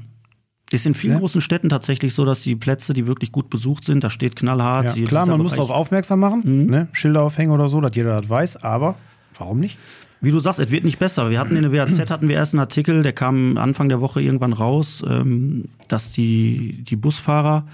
Ist 0.72 0.86
in 0.86 0.94
vielen 0.94 1.14
Ne? 1.14 1.20
großen 1.20 1.40
Städten 1.40 1.68
tatsächlich 1.68 2.14
so, 2.14 2.24
dass 2.24 2.40
die 2.42 2.56
Plätze, 2.56 2.92
die 2.92 3.06
wirklich 3.06 3.30
gut 3.30 3.50
besucht 3.50 3.84
sind, 3.84 4.02
da 4.02 4.10
steht 4.10 4.34
knallhart. 4.34 4.96
Ja, 4.96 5.06
klar, 5.06 5.26
man 5.26 5.40
muss 5.40 5.52
Bereich- 5.52 5.66
darauf 5.68 5.70
aufmerksam 5.76 6.18
machen, 6.20 6.42
Mhm. 6.44 6.70
ne? 6.70 6.88
Schilder 6.92 7.22
aufhängen 7.22 7.52
oder 7.52 7.68
so, 7.68 7.80
dass 7.80 7.94
jeder 7.94 8.20
das 8.20 8.28
weiß, 8.28 8.64
aber 8.64 8.96
warum 9.38 9.60
nicht? 9.60 9.78
Wie 10.20 10.32
du 10.32 10.40
sagst, 10.40 10.58
es 10.58 10.70
wird 10.70 10.82
nicht 10.82 10.98
besser. 10.98 11.30
Wir 11.30 11.38
hatten 11.38 11.54
in 11.54 11.62
der 11.62 11.72
WAZ 11.72 11.98
hatten 12.10 12.28
wir 12.28 12.34
erst 12.36 12.54
einen 12.54 12.60
Artikel, 12.60 13.02
der 13.02 13.12
kam 13.12 13.58
Anfang 13.58 13.88
der 13.88 14.00
Woche 14.00 14.20
irgendwann 14.20 14.54
raus, 14.54 15.04
ähm, 15.06 15.66
dass 15.88 16.10
die, 16.10 16.82
die 16.82 16.96
Busfahrer, 16.96 17.64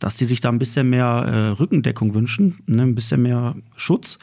dass 0.00 0.16
die 0.16 0.24
sich 0.24 0.40
da 0.40 0.48
ein 0.48 0.58
bisschen 0.58 0.90
mehr 0.90 1.04
äh, 1.06 1.48
Rückendeckung 1.50 2.14
wünschen, 2.14 2.58
ne, 2.66 2.82
ein 2.82 2.94
bisschen 2.96 3.22
mehr 3.22 3.54
Schutz. 3.76 4.18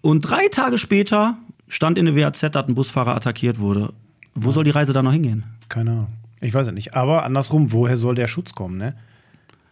Und 0.00 0.22
drei 0.22 0.48
Tage 0.48 0.78
später 0.78 1.36
stand 1.68 1.98
in 1.98 2.06
der 2.06 2.16
WAZ, 2.16 2.40
dass 2.40 2.66
ein 2.66 2.74
Busfahrer 2.74 3.14
attackiert 3.14 3.58
wurde. 3.58 3.92
Wo 4.34 4.52
soll 4.52 4.64
die 4.64 4.70
Reise 4.70 4.92
da 4.92 5.02
noch 5.02 5.12
hingehen? 5.12 5.44
Keine 5.68 5.90
Ahnung. 5.90 6.06
Ich 6.40 6.54
weiß 6.54 6.68
es 6.68 6.72
nicht. 6.72 6.96
Aber 6.96 7.24
andersrum, 7.24 7.72
woher 7.72 7.96
soll 7.96 8.14
der 8.14 8.26
Schutz 8.26 8.54
kommen, 8.54 8.78
ne? 8.78 8.94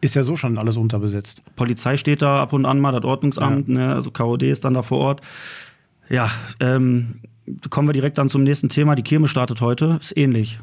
Ist 0.00 0.14
ja 0.14 0.22
so 0.22 0.34
schon 0.37 0.56
alles 0.56 0.76
unterbesetzt. 0.76 1.42
Polizei 1.56 1.96
steht 1.96 2.22
da 2.22 2.40
ab 2.40 2.52
und 2.52 2.64
an 2.64 2.80
mal, 2.80 2.92
das 2.92 3.04
Ordnungsamt, 3.04 3.68
ne, 3.68 3.94
also 3.94 4.10
KOD 4.10 4.44
ist 4.44 4.64
dann 4.64 4.75
da 4.75 4.82
vor 4.82 4.99
Ort. 4.99 5.20
Ja, 6.08 6.30
ähm, 6.58 7.16
kommen 7.68 7.88
wir 7.88 7.92
direkt 7.92 8.16
dann 8.16 8.30
zum 8.30 8.42
nächsten 8.42 8.70
Thema. 8.70 8.94
Die 8.94 9.02
Kirmes 9.02 9.30
startet 9.30 9.60
heute, 9.60 9.99
ist 10.00 10.16
ähnlich. 10.16 10.58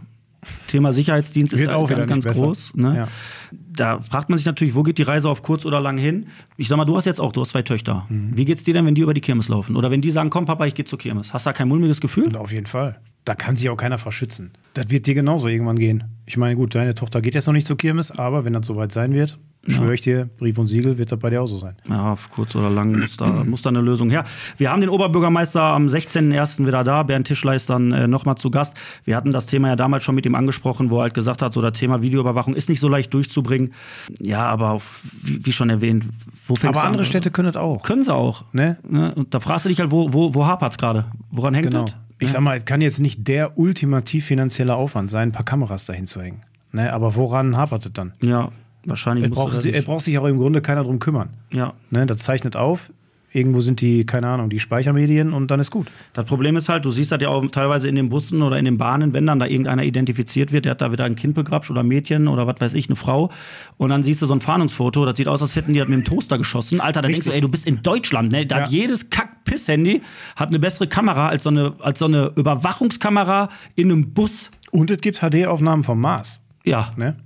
Thema 0.67 0.93
Sicherheitsdienst 0.93 1.53
ist 1.53 1.59
Wird 1.59 1.71
ja 1.71 1.77
auch 1.77 1.89
ganz, 1.89 2.07
ganz 2.07 2.25
groß. 2.25 2.75
Ne? 2.75 2.95
Ja. 2.95 3.07
Da 3.51 3.99
fragt 4.01 4.29
man 4.29 4.37
sich 4.37 4.45
natürlich, 4.45 4.75
wo 4.75 4.83
geht 4.83 4.97
die 4.97 5.03
Reise 5.03 5.29
auf 5.29 5.41
kurz 5.41 5.65
oder 5.65 5.79
lang 5.79 5.97
hin? 5.97 6.27
Ich 6.57 6.67
sag 6.67 6.77
mal, 6.77 6.85
du 6.85 6.95
hast 6.95 7.05
jetzt 7.05 7.19
auch, 7.19 7.31
du 7.31 7.41
hast 7.41 7.49
zwei 7.49 7.63
Töchter. 7.63 8.05
Mhm. 8.09 8.31
Wie 8.35 8.45
geht's 8.45 8.63
dir 8.63 8.73
denn, 8.73 8.85
wenn 8.85 8.95
die 8.95 9.01
über 9.01 9.13
die 9.13 9.21
Kirmes 9.21 9.49
laufen? 9.49 9.75
Oder 9.75 9.89
wenn 9.91 10.01
die 10.01 10.11
sagen, 10.11 10.29
komm 10.29 10.45
Papa, 10.45 10.65
ich 10.65 10.75
gehe 10.75 10.85
zur 10.85 10.99
Kirmes. 10.99 11.33
Hast 11.33 11.45
du 11.45 11.49
da 11.49 11.53
kein 11.53 11.67
mulmiges 11.67 12.01
Gefühl? 12.01 12.25
Und 12.25 12.37
auf 12.37 12.51
jeden 12.51 12.67
Fall. 12.67 12.99
Da 13.25 13.35
kann 13.35 13.57
sich 13.57 13.69
auch 13.69 13.75
keiner 13.75 13.97
verschützen. 13.97 14.51
Das 14.73 14.89
wird 14.89 15.05
dir 15.05 15.15
genauso 15.15 15.47
irgendwann 15.47 15.77
gehen. 15.77 16.03
Ich 16.25 16.37
meine, 16.37 16.55
gut, 16.55 16.75
deine 16.75 16.95
Tochter 16.95 17.21
geht 17.21 17.35
jetzt 17.35 17.47
noch 17.47 17.53
nicht 17.53 17.67
zur 17.67 17.77
Kirmes, 17.77 18.11
aber 18.11 18.45
wenn 18.45 18.53
das 18.53 18.65
soweit 18.65 18.91
sein 18.91 19.13
wird, 19.13 19.39
schwöre 19.67 19.93
ich 19.93 20.01
dir, 20.01 20.29
Brief 20.37 20.57
und 20.57 20.67
Siegel 20.67 20.97
wird 20.97 21.11
das 21.11 21.19
bei 21.19 21.29
dir 21.29 21.41
auch 21.41 21.47
so 21.47 21.57
sein. 21.57 21.75
Ja, 21.89 22.13
auf 22.13 22.29
kurz 22.31 22.55
oder 22.55 22.69
lang 22.69 22.97
muss 22.99 23.17
da, 23.17 23.43
muss 23.43 23.61
da 23.61 23.69
eine 23.69 23.81
Lösung 23.81 24.09
her. 24.09 24.23
Wir 24.57 24.71
haben 24.71 24.81
den 24.81 24.89
Oberbürgermeister 24.89 25.61
am 25.61 25.87
16.01. 25.87 26.65
wieder 26.65 26.83
da. 26.83 27.03
Bernd 27.03 27.27
Tischler 27.27 27.55
ist 27.55 27.69
dann 27.69 27.91
äh, 27.91 28.07
nochmal 28.07 28.35
zu 28.35 28.49
Gast. 28.51 28.75
Wir 29.03 29.15
hatten 29.15 29.31
das 29.31 29.45
Thema 29.45 29.69
ja 29.69 29.75
damals 29.75 30.03
schon 30.03 30.15
mit 30.15 30.25
ihm 30.25 30.35
angesprochen, 30.35 30.89
wo 30.89 30.97
er 30.99 31.03
halt 31.03 31.13
gesagt 31.13 31.41
hat, 31.41 31.53
so 31.53 31.61
das 31.61 31.73
Thema 31.73 32.01
Videoüberwachung 32.01 32.55
ist 32.55 32.69
nicht 32.69 32.79
so 32.79 32.87
leicht 32.87 33.13
durchzubringen. 33.13 33.73
Ja, 34.19 34.45
aber 34.45 34.71
auf, 34.71 35.01
wie, 35.23 35.45
wie 35.45 35.51
schon 35.51 35.69
erwähnt, 35.69 36.05
wo 36.47 36.55
fängst 36.55 36.75
Aber 36.75 36.81
du 36.81 36.87
andere 36.87 37.03
an? 37.03 37.09
Städte 37.09 37.31
können 37.31 37.51
das 37.51 37.61
auch. 37.61 37.83
Können 37.83 38.03
sie 38.03 38.13
auch. 38.13 38.45
Ne? 38.53 38.77
Ne? 38.87 39.13
Und 39.15 39.33
da 39.33 39.39
fragst 39.39 39.65
du 39.65 39.69
dich 39.69 39.79
halt, 39.79 39.91
wo, 39.91 40.13
wo, 40.13 40.33
wo 40.33 40.45
hapert's 40.45 40.77
gerade? 40.77 41.05
Woran 41.31 41.53
hängt 41.53 41.67
Genau. 41.71 41.83
das? 41.85 41.95
Ich 42.19 42.31
sag 42.31 42.41
mal, 42.41 42.57
es 42.57 42.65
kann 42.65 42.81
jetzt 42.81 42.99
nicht 42.99 43.27
der 43.27 43.59
ultimativ 43.59 44.25
finanzielle 44.25 44.73
Aufwand 44.73 45.11
sein, 45.11 45.29
ein 45.29 45.31
paar 45.33 45.45
Kameras 45.45 45.85
dahin 45.85 46.07
zu 46.07 46.19
hängen. 46.19 46.41
Ne? 46.71 46.91
Aber 46.93 47.13
woran 47.15 47.55
hapert 47.57 47.85
es 47.85 47.93
dann? 47.93 48.13
Ja. 48.23 48.49
Wahrscheinlich 48.87 49.25
Er 49.25 49.29
braucht, 49.29 49.65
er 49.65 49.73
er 49.73 49.81
braucht 49.81 50.05
sich 50.05 50.17
auch 50.17 50.25
im 50.25 50.37
Grunde 50.37 50.61
keiner 50.61 50.83
drum 50.83 50.99
kümmern. 50.99 51.29
Ja. 51.51 51.73
Ne, 51.91 52.05
das 52.05 52.19
zeichnet 52.19 52.55
auf, 52.55 52.91
irgendwo 53.33 53.59
sind 53.59 53.81
die, 53.81 54.05
keine 54.05 54.27
Ahnung, 54.29 54.49
die 54.49 54.59
Speichermedien 54.59 55.33
und 55.33 55.51
dann 55.51 55.59
ist 55.59 55.69
gut. 55.69 55.87
Das 56.13 56.23
Problem 56.25 56.55
ist 56.55 56.69
halt, 56.69 56.85
du 56.85 56.91
siehst 56.91 57.11
das 57.11 57.21
ja 57.21 57.27
auch 57.27 57.45
teilweise 57.51 57.89
in 57.89 57.95
den 57.95 58.07
Bussen 58.09 58.41
oder 58.41 58.57
in 58.57 58.63
den 58.65 58.77
Bahnen, 58.77 59.13
wenn 59.13 59.25
dann 59.25 59.37
da 59.39 59.45
irgendeiner 59.45 59.83
identifiziert 59.83 60.53
wird, 60.53 60.65
der 60.65 60.71
hat 60.71 60.81
da 60.81 60.91
wieder 60.91 61.03
ein 61.03 61.17
Kind 61.17 61.35
begrapscht 61.35 61.69
oder 61.69 61.81
ein 61.81 61.87
Mädchen 61.87 62.29
oder 62.29 62.47
was 62.47 62.55
weiß 62.59 62.73
ich, 62.73 62.87
eine 62.87 62.95
Frau. 62.95 63.29
Und 63.75 63.89
dann 63.89 64.01
siehst 64.03 64.21
du 64.21 64.25
so 64.25 64.33
ein 64.33 64.39
Fahndungsfoto, 64.39 65.05
das 65.05 65.17
sieht 65.17 65.27
aus, 65.27 65.41
als 65.41 65.55
hätten 65.57 65.73
die 65.73 65.79
das 65.79 65.87
mit 65.89 65.99
dem 65.99 66.05
Toaster 66.05 66.37
geschossen. 66.37 66.79
Alter, 66.79 67.01
da 67.01 67.09
denkst 67.09 67.25
du, 67.25 67.31
ey, 67.33 67.41
du 67.41 67.49
bist 67.49 67.67
in 67.67 67.83
Deutschland, 67.83 68.31
ne? 68.31 68.45
Da 68.45 68.61
hat 68.61 68.71
Ja. 68.71 68.79
jedes 68.79 69.09
Kack-Piss-Handy 69.09 70.01
hat 70.37 70.47
eine 70.47 70.59
bessere 70.59 70.87
Kamera 70.87 71.27
als 71.27 71.43
so 71.43 71.49
eine, 71.49 71.73
als 71.79 71.99
so 71.99 72.05
eine 72.05 72.31
Überwachungskamera 72.35 73.49
in 73.75 73.91
einem 73.91 74.13
Bus. 74.13 74.49
Und 74.71 74.89
es 74.89 74.99
gibt 74.99 75.19
HD-Aufnahmen 75.19 75.83
vom 75.83 75.99
Mars. 75.99 76.41
Ja. 76.63 76.91
Ne? 76.97 77.17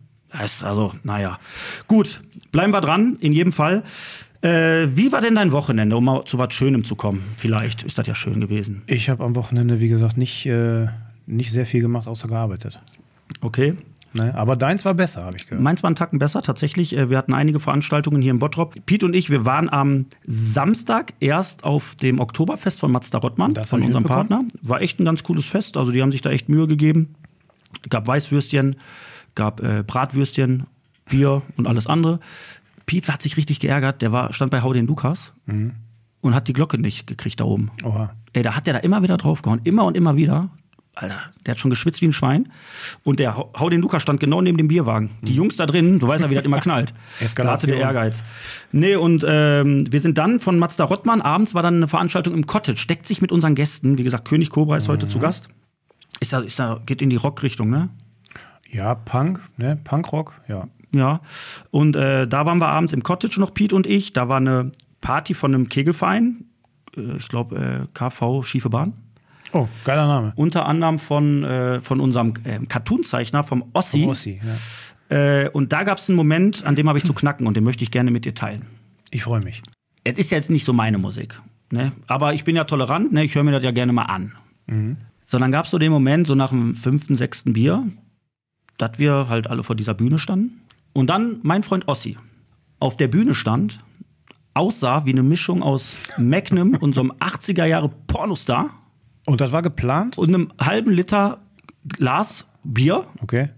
Ist 0.43 0.63
also, 0.63 0.93
naja. 1.03 1.39
Gut, 1.87 2.21
bleiben 2.51 2.71
wir 2.73 2.81
dran, 2.81 3.17
in 3.19 3.33
jedem 3.33 3.51
Fall. 3.51 3.83
Äh, 4.41 4.87
wie 4.95 5.11
war 5.11 5.21
denn 5.21 5.35
dein 5.35 5.51
Wochenende, 5.51 5.95
um 5.95 6.05
mal 6.05 6.23
zu 6.25 6.37
was 6.39 6.53
Schönem 6.53 6.83
zu 6.83 6.95
kommen? 6.95 7.23
Vielleicht 7.37 7.83
ist 7.83 7.97
das 7.97 8.07
ja 8.07 8.15
schön 8.15 8.39
gewesen. 8.39 8.81
Ich 8.87 9.09
habe 9.09 9.23
am 9.23 9.35
Wochenende, 9.35 9.79
wie 9.79 9.89
gesagt, 9.89 10.17
nicht, 10.17 10.45
äh, 10.45 10.87
nicht 11.27 11.51
sehr 11.51 11.65
viel 11.65 11.81
gemacht, 11.81 12.07
außer 12.07 12.27
gearbeitet. 12.27 12.79
Okay. 13.41 13.75
Ne? 14.13 14.35
Aber 14.35 14.55
deins 14.57 14.83
war 14.83 14.93
besser, 14.93 15.23
habe 15.23 15.37
ich 15.37 15.45
gehört. 15.45 15.63
Meins 15.63 15.83
war 15.83 15.87
einen 15.87 15.95
Tacken 15.95 16.19
besser, 16.19 16.41
tatsächlich. 16.41 16.97
Äh, 16.97 17.09
Wir 17.09 17.17
hatten 17.17 17.33
einige 17.33 17.59
Veranstaltungen 17.59 18.21
hier 18.21 18.31
in 18.31 18.39
Bottrop. 18.39 18.75
Piet 18.85 19.03
und 19.03 19.15
ich, 19.15 19.29
wir 19.29 19.45
waren 19.45 19.69
am 19.69 20.07
Samstag 20.25 21.13
erst 21.19 21.63
auf 21.63 21.95
dem 21.95 22.19
Oktoberfest 22.19 22.79
von 22.79 22.91
Mazda 22.91 23.19
Rottmann, 23.19 23.53
Das 23.53 23.69
von 23.69 23.81
unserem. 23.81 24.03
Partner. 24.03 24.43
War 24.61 24.81
echt 24.81 24.99
ein 24.99 25.05
ganz 25.05 25.23
cooles 25.23 25.45
Fest. 25.45 25.77
Also 25.77 25.91
die 25.91 26.01
haben 26.01 26.11
sich 26.11 26.21
da 26.21 26.29
echt 26.31 26.49
Mühe 26.49 26.67
gegeben. 26.67 27.15
Gab 27.89 28.05
Weißwürstchen, 28.07 28.75
gab 29.35 29.61
äh, 29.61 29.83
Bratwürstchen, 29.85 30.65
Bier 31.09 31.41
und 31.57 31.67
alles 31.67 31.87
andere. 31.87 32.19
Piet 32.85 33.09
hat 33.09 33.21
sich 33.21 33.37
richtig 33.37 33.59
geärgert. 33.59 34.01
Der 34.01 34.11
war, 34.11 34.33
stand 34.33 34.51
bei 34.51 34.61
Hau 34.61 34.73
den 34.73 34.87
Lukas 34.87 35.33
Mhm. 35.45 35.73
und 36.21 36.35
hat 36.35 36.47
die 36.47 36.53
Glocke 36.53 36.77
nicht 36.77 37.07
gekriegt 37.07 37.39
da 37.39 37.45
oben. 37.45 37.71
Oha. 37.83 38.13
Ey, 38.33 38.43
da 38.43 38.55
hat 38.55 38.67
der 38.67 38.73
da 38.75 38.79
immer 38.79 39.03
wieder 39.03 39.17
draufgehauen. 39.17 39.61
Immer 39.63 39.85
und 39.85 39.95
immer 39.97 40.15
wieder. 40.15 40.49
Alter, 40.93 41.19
der 41.45 41.53
hat 41.53 41.59
schon 41.59 41.69
geschwitzt 41.69 42.01
wie 42.01 42.07
ein 42.07 42.13
Schwein. 42.13 42.51
Und 43.03 43.19
der 43.21 43.35
Hau 43.37 43.69
den 43.69 43.79
Lukas 43.81 44.01
stand 44.01 44.19
genau 44.19 44.41
neben 44.41 44.57
dem 44.57 44.67
Bierwagen. 44.67 45.11
Die 45.21 45.33
Jungs 45.33 45.55
da 45.55 45.65
drin, 45.65 45.99
du 45.99 46.07
weißt 46.07 46.21
ja, 46.23 46.29
wie 46.29 46.35
das 46.35 46.43
immer 46.43 46.59
knallt. 46.61 46.89
Da 46.89 46.95
hatte 46.95 47.17
der 47.17 47.25
Eskalation. 47.27 47.77
Ehrgeiz. 47.77 48.23
Nee, 48.73 48.95
und 48.97 49.25
ähm, 49.27 49.85
wir 49.91 50.01
sind 50.01 50.17
dann 50.17 50.39
von 50.41 50.59
Mazda 50.59 50.83
Rottmann. 50.83 51.21
Abends 51.21 51.53
war 51.55 51.63
dann 51.63 51.75
eine 51.75 51.87
Veranstaltung 51.87 52.33
im 52.33 52.45
Cottage. 52.45 52.85
Deckt 52.87 53.07
sich 53.07 53.21
mit 53.21 53.31
unseren 53.31 53.55
Gästen. 53.55 53.97
Wie 53.97 54.03
gesagt, 54.03 54.25
König 54.27 54.49
Cobra 54.49 54.75
ist 54.75 54.89
heute 54.89 55.07
zu 55.07 55.19
Gast. 55.19 55.47
Ist 56.19 56.33
da, 56.33 56.39
ist 56.41 56.59
da, 56.59 56.81
geht 56.85 57.01
in 57.01 57.09
die 57.09 57.15
Rockrichtung, 57.15 57.69
ne? 57.69 57.87
Ja, 58.71 58.95
Punk, 58.95 59.41
ne? 59.57 59.77
Punkrock, 59.83 60.41
ja. 60.47 60.67
Ja. 60.93 61.21
Und 61.69 61.95
äh, 61.95 62.27
da 62.27 62.45
waren 62.45 62.59
wir 62.59 62.67
abends 62.67 62.93
im 62.93 63.03
Cottage 63.03 63.39
noch, 63.39 63.53
Pete 63.53 63.75
und 63.75 63.87
ich. 63.87 64.13
Da 64.13 64.27
war 64.27 64.37
eine 64.37 64.71
Party 64.99 65.33
von 65.33 65.53
einem 65.53 65.69
Kegelverein. 65.69 66.45
Äh, 66.95 67.17
ich 67.17 67.27
glaube, 67.27 67.55
äh, 67.55 67.87
KV 67.93 68.43
Schiefe 68.43 68.69
Bahn. 68.69 68.93
Oh, 69.53 69.67
geiler 69.83 70.07
Name. 70.07 70.31
unter 70.37 70.65
anderem 70.65 70.97
von, 70.97 71.43
äh, 71.43 71.81
von 71.81 71.99
unserem 71.99 72.33
äh, 72.45 72.59
Cartoonzeichner, 72.65 73.43
vom 73.43 73.65
Ossi. 73.73 74.05
Ossi, 74.05 74.41
ja. 74.41 75.43
Äh, 75.43 75.49
und 75.49 75.73
da 75.73 75.83
gab 75.83 75.97
es 75.97 76.07
einen 76.07 76.15
Moment, 76.15 76.63
an 76.65 76.77
dem 76.77 76.87
habe 76.87 76.97
ich 76.97 77.03
zu 77.03 77.13
knacken 77.13 77.45
und 77.45 77.57
den 77.57 77.65
möchte 77.65 77.83
ich 77.83 77.91
gerne 77.91 78.11
mit 78.11 78.23
dir 78.23 78.33
teilen. 78.33 78.65
Ich 79.09 79.23
freue 79.23 79.41
mich. 79.41 79.61
Es 80.05 80.17
ist 80.17 80.31
ja 80.31 80.37
jetzt 80.37 80.49
nicht 80.49 80.63
so 80.63 80.71
meine 80.71 80.97
Musik, 80.97 81.41
ne? 81.69 81.91
aber 82.07 82.33
ich 82.33 82.45
bin 82.45 82.55
ja 82.55 82.63
tolerant, 82.63 83.11
ne? 83.11 83.25
ich 83.25 83.35
höre 83.35 83.43
mir 83.43 83.51
das 83.51 83.61
ja 83.61 83.71
gerne 83.71 83.91
mal 83.91 84.05
an. 84.05 84.31
So, 85.25 85.37
dann 85.37 85.51
gab 85.51 85.65
es 85.65 85.71
so 85.71 85.77
den 85.77 85.91
Moment, 85.91 86.27
so 86.27 86.33
nach 86.33 86.51
dem 86.51 86.73
fünften, 86.73 87.17
sechsten 87.17 87.51
Bier, 87.51 87.85
dass 88.77 88.97
wir 88.97 89.27
halt 89.29 89.47
alle 89.47 89.63
vor 89.63 89.75
dieser 89.75 89.93
Bühne 89.93 90.19
standen. 90.19 90.61
Und 90.93 91.09
dann 91.09 91.39
mein 91.43 91.63
Freund 91.63 91.87
Ossi 91.87 92.17
auf 92.79 92.97
der 92.97 93.07
Bühne 93.07 93.33
stand, 93.35 93.79
aussah 94.53 95.05
wie 95.05 95.11
eine 95.11 95.23
Mischung 95.23 95.63
aus 95.63 95.93
Magnum 96.17 96.75
und 96.79 96.93
so 96.93 97.01
einem 97.01 97.11
80er 97.13 97.65
Jahre 97.65 97.89
Pornostar 98.07 98.71
Und 99.25 99.39
das 99.41 99.51
war 99.51 99.61
geplant? 99.61 100.17
und 100.17 100.29
einem 100.29 100.51
halben 100.59 100.91
Liter 100.91 101.39
Glas 101.87 102.45
Bier. 102.63 103.05
Okay. 103.21 103.49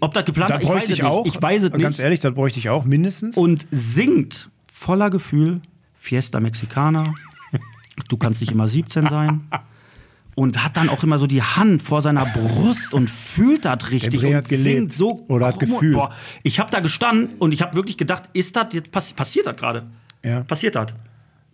Ob 0.00 0.14
das 0.14 0.24
geplant 0.24 0.50
war, 0.52 0.62
ich 0.62 0.68
weiß 0.68 0.88
ich 0.90 1.04
auch. 1.04 1.24
nicht. 1.24 1.36
Ich 1.36 1.42
weiß 1.42 1.64
es 1.64 1.70
Ganz 1.72 1.82
nicht. 1.98 2.00
ehrlich, 2.00 2.20
das 2.20 2.34
bräuchte 2.34 2.58
ich 2.58 2.70
auch 2.70 2.84
mindestens. 2.84 3.36
Und 3.36 3.66
singt 3.70 4.48
voller 4.72 5.10
Gefühl 5.10 5.60
Fiesta 5.94 6.40
Mexicana. 6.40 7.14
Du 8.08 8.16
kannst 8.16 8.40
nicht 8.40 8.52
immer 8.52 8.68
17 8.68 9.06
sein. 9.06 9.42
Und 10.34 10.64
hat 10.64 10.76
dann 10.78 10.88
auch 10.88 11.02
immer 11.02 11.18
so 11.18 11.26
die 11.26 11.42
Hand 11.42 11.82
vor 11.82 12.00
seiner 12.00 12.24
Brust 12.24 12.94
und 12.94 13.10
fühlt 13.10 13.64
das 13.66 13.90
richtig 13.90 14.18
Bre 14.20 14.28
und 14.28 14.34
hat 14.36 14.48
gelebt. 14.48 14.64
singt 14.64 14.92
so 14.92 15.24
Oder 15.28 15.48
hat 15.48 15.58
gefühlt. 15.58 15.92
Boah, 15.92 16.10
ich 16.42 16.58
habe 16.58 16.70
da 16.70 16.80
gestanden 16.80 17.36
und 17.38 17.52
ich 17.52 17.60
habe 17.60 17.74
wirklich 17.76 17.98
gedacht, 17.98 18.24
ist 18.32 18.56
das 18.56 18.66
jetzt 18.72 18.90
passi 18.90 19.12
passiert 19.14 19.46
das 19.46 19.56
gerade? 19.56 19.84
Ja. 20.22 20.40
Passiert 20.44 20.74
das? 20.74 20.88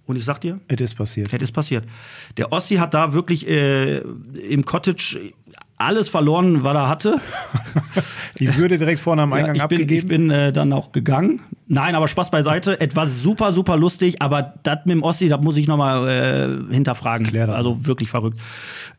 Und 0.07 0.17
ich 0.17 0.25
sag 0.25 0.41
dir, 0.41 0.59
Es 0.69 0.81
ist 0.81 0.95
passiert. 0.95 1.31
es 1.43 1.53
passiert. 1.53 1.85
Der 2.39 2.51
Ossi 2.51 2.77
hat 2.77 2.95
da 2.95 3.13
wirklich 3.13 3.47
äh, 3.47 3.99
im 4.49 4.65
Cottage 4.65 5.33
alles 5.79 6.09
verloren, 6.09 6.65
was 6.65 6.75
er 6.75 6.89
hatte. 6.89 7.21
Die 8.39 8.55
Würde 8.57 8.79
direkt 8.79 9.01
vorne 9.01 9.23
am 9.23 9.33
Eingang 9.33 9.55
ja, 9.55 9.65
ich 9.65 9.69
bin, 9.69 9.79
abgegeben. 9.79 10.01
Ich 10.01 10.07
bin 10.07 10.31
äh, 10.31 10.53
dann 10.53 10.73
auch 10.73 10.93
gegangen. 10.93 11.41
Nein, 11.67 11.95
aber 11.95 12.09
Spaß 12.09 12.31
beiseite. 12.31 12.81
Etwas 12.81 13.23
super, 13.23 13.53
super 13.53 13.77
lustig, 13.77 14.21
aber 14.21 14.55
das 14.63 14.81
mit 14.85 14.97
dem 14.97 15.03
Ossi, 15.03 15.29
das 15.29 15.41
muss 15.41 15.57
ich 15.57 15.69
nochmal 15.69 16.09
äh, 16.71 16.73
hinterfragen. 16.73 17.27
Klär 17.27 17.47
das 17.47 17.57
also 17.57 17.87
wirklich 17.87 18.11
verrückt. 18.11 18.39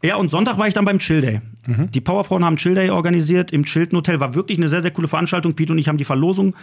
Ja, 0.01 0.15
und 0.15 0.31
Sonntag 0.31 0.57
war 0.57 0.67
ich 0.67 0.73
dann 0.73 0.85
beim 0.85 0.99
Chill 0.99 1.21
Day. 1.21 1.41
Die 1.93 2.01
Powerfrauen 2.01 2.43
haben 2.43 2.55
Chill 2.55 2.73
Day 2.73 2.89
organisiert 2.89 3.51
im 3.51 3.63
Chilton 3.63 3.97
Hotel. 3.97 4.19
War 4.19 4.33
wirklich 4.33 4.57
eine 4.57 4.69
sehr, 4.69 4.81
sehr 4.81 4.91
coole 4.91 5.07
Veranstaltung. 5.07 5.53
Pete 5.53 5.73
und 5.73 5.77
ich 5.77 5.87
haben 5.87 5.97
die 5.97 6.05
Verlosung, 6.05 6.55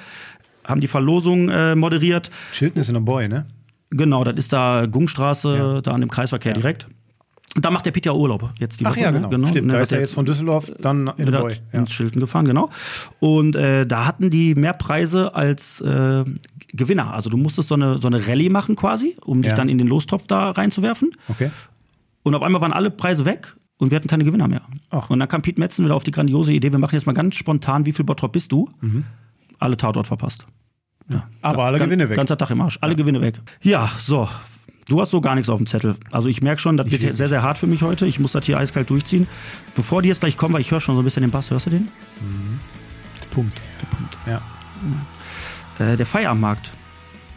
haben 0.64 0.80
die 0.80 0.88
Verlosung 0.88 1.48
äh, 1.48 1.76
moderiert. 1.76 2.30
Chilton 2.52 2.80
ist 2.80 2.88
in 2.88 2.94
der 2.94 3.02
Boy, 3.02 3.28
ne? 3.28 3.46
Genau, 3.90 4.24
das 4.24 4.34
ist 4.34 4.52
da 4.52 4.86
Gungstraße, 4.86 5.80
da 5.84 5.92
an 5.92 6.00
dem 6.00 6.10
Kreisverkehr 6.10 6.54
direkt. 6.54 6.88
Und 7.56 7.64
da 7.64 7.70
macht 7.70 7.86
der 7.86 7.90
Pete 7.90 8.10
ja 8.10 8.12
Urlaub 8.14 8.50
jetzt 8.58 8.78
die 8.80 8.86
Ach 8.86 8.90
Woche. 8.90 9.00
ja, 9.00 9.10
ne? 9.10 9.26
genau. 9.28 9.46
Stimmt, 9.48 9.66
Ne, 9.68 9.72
da 9.72 9.80
ist 9.80 9.90
er 9.92 10.00
jetzt 10.00 10.12
von 10.14 10.26
Düsseldorf 10.26 10.70
dann 10.78 11.08
in 11.16 11.16
der 11.16 11.26
wieder 11.26 11.40
Boy. 11.40 11.54
Ja. 11.72 11.78
ins 11.80 11.90
Schilden 11.92 12.20
gefahren, 12.20 12.44
genau. 12.44 12.70
Und 13.18 13.56
äh, 13.56 13.86
da 13.86 14.04
hatten 14.04 14.28
die 14.30 14.54
mehr 14.54 14.74
Preise 14.74 15.34
als 15.34 15.80
äh, 15.80 16.24
Gewinner. 16.72 17.14
Also 17.14 17.30
du 17.30 17.36
musstest 17.38 17.68
so 17.68 17.74
eine, 17.74 17.98
so 17.98 18.06
eine 18.08 18.26
Rallye 18.26 18.50
machen 18.50 18.76
quasi, 18.76 19.16
um 19.24 19.40
dich 19.42 19.50
Ja. 19.50 19.56
dann 19.56 19.68
in 19.70 19.78
den 19.78 19.86
Lostopf 19.88 20.26
da 20.26 20.50
reinzuwerfen. 20.50 21.12
Okay. 21.28 21.50
Und 22.22 22.34
auf 22.34 22.42
einmal 22.42 22.60
waren 22.60 22.72
alle 22.74 22.90
Preise 22.90 23.24
weg 23.24 23.56
und 23.78 23.90
wir 23.90 23.96
hatten 23.96 24.08
keine 24.08 24.24
Gewinner 24.24 24.48
mehr. 24.48 24.62
Ach. 24.90 25.08
Und 25.08 25.18
dann 25.20 25.28
kam 25.28 25.40
Pete 25.42 25.58
Metzen 25.58 25.84
wieder 25.84 25.94
auf 25.94 26.04
die 26.04 26.10
grandiose 26.10 26.52
Idee, 26.52 26.72
wir 26.72 26.78
machen 26.78 26.94
jetzt 26.94 27.06
mal 27.06 27.12
ganz 27.14 27.36
spontan, 27.36 27.86
wie 27.86 27.92
viel 27.92 28.04
Bottrop 28.04 28.32
bist 28.32 28.52
du? 28.52 28.68
Alle 29.58 29.76
Tatort 29.78 30.06
verpasst. 30.08 30.46
Ja. 31.10 31.18
Mhm. 31.18 31.22
Aber 31.40 31.64
alle 31.64 31.78
Gewinne 31.78 32.08
weg. 32.08 32.16
Ganzer 32.16 32.36
Tag 32.36 32.50
im 32.50 32.60
Arsch, 32.60 32.78
alle 32.82 32.96
Gewinne 32.96 33.20
weg. 33.22 33.40
Ja, 33.62 33.90
so. 33.98 34.28
Du 34.88 35.00
hast 35.00 35.10
so 35.10 35.20
gar 35.20 35.34
nichts 35.34 35.48
auf 35.48 35.58
dem 35.58 35.66
Zettel. 35.66 35.96
Also 36.12 36.28
ich 36.28 36.42
merke 36.42 36.60
schon, 36.60 36.76
das 36.76 36.90
wird 36.90 37.16
sehr, 37.16 37.28
sehr 37.28 37.42
hart 37.42 37.58
für 37.58 37.66
mich 37.66 37.82
heute. 37.82 38.06
Ich 38.06 38.20
muss 38.20 38.32
das 38.32 38.44
hier 38.44 38.58
eiskalt 38.58 38.88
durchziehen. 38.88 39.26
Bevor 39.74 40.00
die 40.00 40.08
jetzt 40.08 40.20
gleich 40.20 40.36
kommen, 40.36 40.54
weil 40.54 40.60
ich 40.60 40.70
höre 40.70 40.80
schon 40.80 40.94
so 40.94 41.02
ein 41.02 41.04
bisschen 41.04 41.22
den 41.22 41.30
Bass. 41.30 41.50
Hörst 41.50 41.66
du 41.66 41.70
den? 41.70 41.88
Punkt. 43.30 43.58
Ja. 44.26 44.40
Äh, 45.84 45.96
der 45.96 46.06
Feierabendmarkt. 46.06 46.72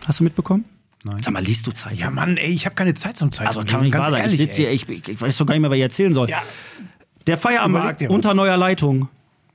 Hast 0.05 0.19
du 0.19 0.23
mitbekommen? 0.23 0.65
Nein. 1.03 1.21
Sag 1.23 1.33
mal, 1.33 1.43
liest 1.43 1.65
du 1.65 1.71
Zeitung? 1.71 1.97
Ja, 1.97 2.11
Mann, 2.11 2.37
ey, 2.37 2.51
ich 2.51 2.65
habe 2.65 2.75
keine 2.75 2.93
Zeit 2.93 3.17
zum 3.17 3.31
Zeitung 3.31 3.61
also 3.61 3.71
kann 3.71 3.83
nicht 3.83 3.93
wahr 3.93 4.11
ganz 4.11 4.15
sein. 4.15 4.25
ehrlich. 4.25 4.41
ich, 4.41 4.55
hier, 4.55 4.71
ich, 4.71 4.87
ich, 4.89 5.21
weiß 5.21 5.37
doch 5.37 5.45
gar 5.45 5.53
nicht 5.55 5.61
mehr, 5.61 5.69
was 5.69 5.77
ich 5.77 5.83
erzählen 5.83 6.13
soll. 6.13 6.29
Ja. 6.29 6.41
Der 7.25 7.37
Feierabendmarkt 7.37 8.09
unter 8.09 8.33
neuer 8.33 8.57
Leitung. 8.57 9.07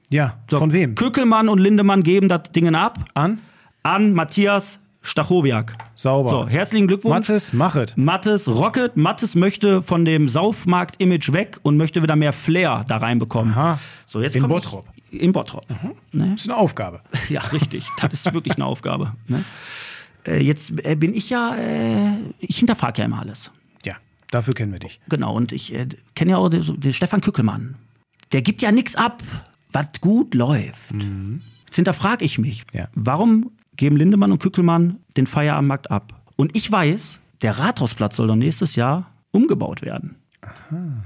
ja, 0.08 0.38
So, 0.50 0.58
von 0.58 0.72
wem? 0.72 0.94
Kückelmann 0.94 1.48
und 1.48 1.58
Lindemann 1.58 2.02
geben 2.02 2.28
das 2.28 2.50
Ding 2.52 2.74
ab 2.74 3.04
An? 3.14 3.40
an 3.82 4.14
Matthias 4.14 4.78
Stachowiak. 5.04 5.74
Sauber. 5.94 6.30
So, 6.30 6.48
herzlichen 6.48 6.88
Glückwunsch. 6.88 7.28
Mattes, 7.28 7.52
mach 7.52 7.76
es. 7.76 7.94
Mattes 7.96 8.48
Rocket. 8.48 8.96
Mattes 8.96 9.34
möchte 9.34 9.82
von 9.82 10.04
dem 10.06 10.28
Saufmarkt-Image 10.28 11.32
weg 11.32 11.60
und 11.62 11.76
möchte 11.76 12.02
wieder 12.02 12.16
mehr 12.16 12.32
Flair 12.32 12.84
da 12.88 12.96
reinbekommen. 12.96 13.52
Aha. 13.52 13.78
So, 14.06 14.22
jetzt 14.22 14.34
In 14.34 14.48
Bottrop. 14.48 14.86
Ich, 15.10 15.20
in 15.20 15.32
Bottrop. 15.32 15.66
Ne? 16.12 16.30
Das 16.32 16.42
ist 16.42 16.48
eine 16.50 16.56
Aufgabe. 16.58 17.00
Ja, 17.28 17.42
richtig. 17.42 17.86
Das 18.00 18.12
ist 18.14 18.32
wirklich 18.32 18.54
eine 18.56 18.64
Aufgabe. 18.64 19.12
Ne? 19.28 19.44
Äh, 20.26 20.42
jetzt 20.42 20.72
äh, 20.84 20.96
bin 20.96 21.12
ich 21.14 21.28
ja, 21.30 21.54
äh, 21.54 22.12
ich 22.40 22.56
hinterfrage 22.58 23.00
ja 23.00 23.04
immer 23.04 23.20
alles. 23.20 23.50
Ja, 23.84 23.94
dafür 24.30 24.54
kennen 24.54 24.72
wir 24.72 24.78
dich. 24.80 25.00
Genau, 25.10 25.36
und 25.36 25.52
ich 25.52 25.74
äh, 25.74 25.86
kenne 26.14 26.30
ja 26.32 26.36
auch 26.38 26.48
den, 26.48 26.80
den 26.80 26.92
Stefan 26.94 27.20
Kückelmann. 27.20 27.76
Der 28.32 28.40
gibt 28.40 28.62
ja 28.62 28.72
nichts 28.72 28.96
ab, 28.96 29.22
was 29.70 29.86
gut 30.00 30.34
läuft. 30.34 30.92
Jetzt 31.66 31.76
hinterfrage 31.76 32.24
ich 32.24 32.38
mich, 32.38 32.64
Ja. 32.72 32.88
warum 32.94 33.50
geben 33.76 33.96
Lindemann 33.96 34.32
und 34.32 34.38
Kückelmann 34.40 34.98
den 35.16 35.26
Feierabendmarkt 35.26 35.90
ab? 35.90 36.22
Und 36.36 36.56
ich 36.56 36.70
weiß, 36.70 37.20
der 37.42 37.58
Rathausplatz 37.58 38.16
soll 38.16 38.28
doch 38.28 38.36
nächstes 38.36 38.76
Jahr 38.76 39.10
umgebaut 39.30 39.82
werden. 39.82 40.16